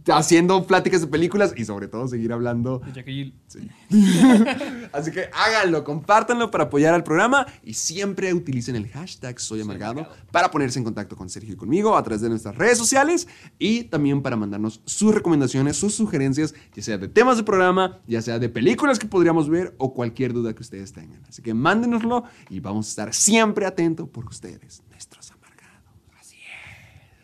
haciendo 0.08 0.66
pláticas 0.66 1.02
de 1.02 1.06
películas 1.06 1.52
y 1.56 1.64
sobre 1.64 1.88
todo 1.88 2.08
seguir 2.08 2.32
hablando 2.32 2.80
De 2.80 2.92
Jackie 2.92 3.12
Jill. 3.12 3.70
Así 4.92 5.10
que 5.10 5.28
háganlo, 5.32 5.84
compártanlo 5.84 6.50
para 6.50 6.64
apoyar 6.64 6.94
al 6.94 7.04
programa 7.04 7.46
y 7.62 7.74
siempre 7.74 8.32
utilicen 8.32 8.76
el 8.76 8.88
hashtag 8.88 9.38
Soy 9.38 9.60
Amargado 9.60 10.06
para 10.30 10.50
ponerse 10.50 10.78
en 10.78 10.84
contacto 10.84 11.16
con 11.16 11.28
Sergio 11.28 11.54
y 11.54 11.56
conmigo 11.56 11.96
a 11.96 12.02
través 12.02 12.20
de 12.22 12.28
nuestras 12.28 12.56
redes 12.56 12.78
sociales 12.78 13.28
y 13.58 13.84
también 13.84 14.22
para 14.22 14.36
mandarnos 14.36 14.80
sus 14.84 15.14
recomendaciones, 15.14 15.76
sus 15.76 15.94
sugerencias, 15.94 16.54
ya 16.74 16.82
sea 16.82 16.98
de 16.98 17.08
temas 17.08 17.36
de 17.36 17.44
programa, 17.44 18.00
ya 18.06 18.22
sea 18.22 18.38
de 18.38 18.48
películas 18.48 18.98
que 18.98 19.06
podríamos 19.06 19.48
ver 19.48 19.74
o 19.78 19.94
cualquier 19.94 20.32
duda 20.32 20.54
que 20.54 20.62
ustedes 20.62 20.92
tengan. 20.92 21.22
Así 21.28 21.42
que 21.42 21.54
mándenoslo 21.54 22.24
y 22.48 22.60
vamos 22.60 22.86
a 22.86 22.90
estar 22.90 23.14
siempre 23.14 23.66
atentos 23.66 24.08
por 24.08 24.26
ustedes, 24.26 24.82
nuestros 24.90 25.30
amargados. 25.30 25.40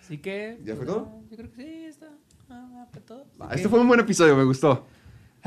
Así 0.07 0.19
que. 0.19 0.61
¿Ya 0.65 0.77
fue 0.77 0.87
pues, 0.87 0.97
todo? 0.97 1.23
Yo 1.31 1.37
creo 1.37 1.51
que 1.51 1.57
sí, 1.57 1.85
está. 1.87 2.07
Ah, 2.51 2.87
fue 2.93 3.01
todo. 3.03 3.25
Ah, 3.41 3.51
Este 3.55 3.69
fue 3.69 3.81
un 3.81 3.89
buen 3.89 4.01
episodio, 4.01 4.37
me 4.37 4.45
gustó. 4.45 4.87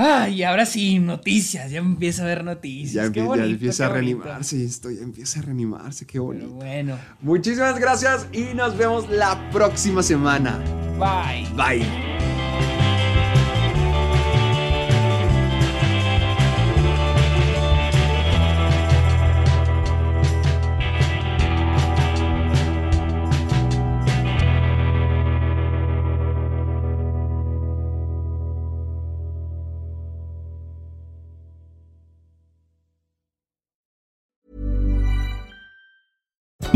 Ah, 0.01 0.30
y 0.30 0.43
ahora 0.43 0.65
sí, 0.65 0.97
noticias. 0.99 1.71
Ya 1.71 1.80
empieza 1.80 2.23
a 2.23 2.26
ver 2.26 2.43
noticias. 2.43 2.93
Ya, 3.07 3.11
Qué 3.11 3.19
empie- 3.19 3.23
ya 3.23 3.27
bonito, 3.27 3.47
empieza 3.49 3.85
a 3.85 3.89
bonito. 3.89 4.19
reanimarse 4.23 4.63
esto, 4.63 4.89
ya 4.91 5.01
empieza 5.01 5.39
a 5.39 5.43
reanimarse, 5.43 6.05
qué 6.05 6.19
bonito. 6.19 6.45
Pero 6.45 6.55
bueno, 6.55 6.97
Muchísimas 7.21 7.77
gracias 7.80 8.27
y 8.31 8.53
nos 8.55 8.77
vemos 8.77 9.09
la 9.09 9.49
próxima 9.51 10.01
semana. 10.01 10.57
bye. 10.97 11.45
Bye. 11.55 12.48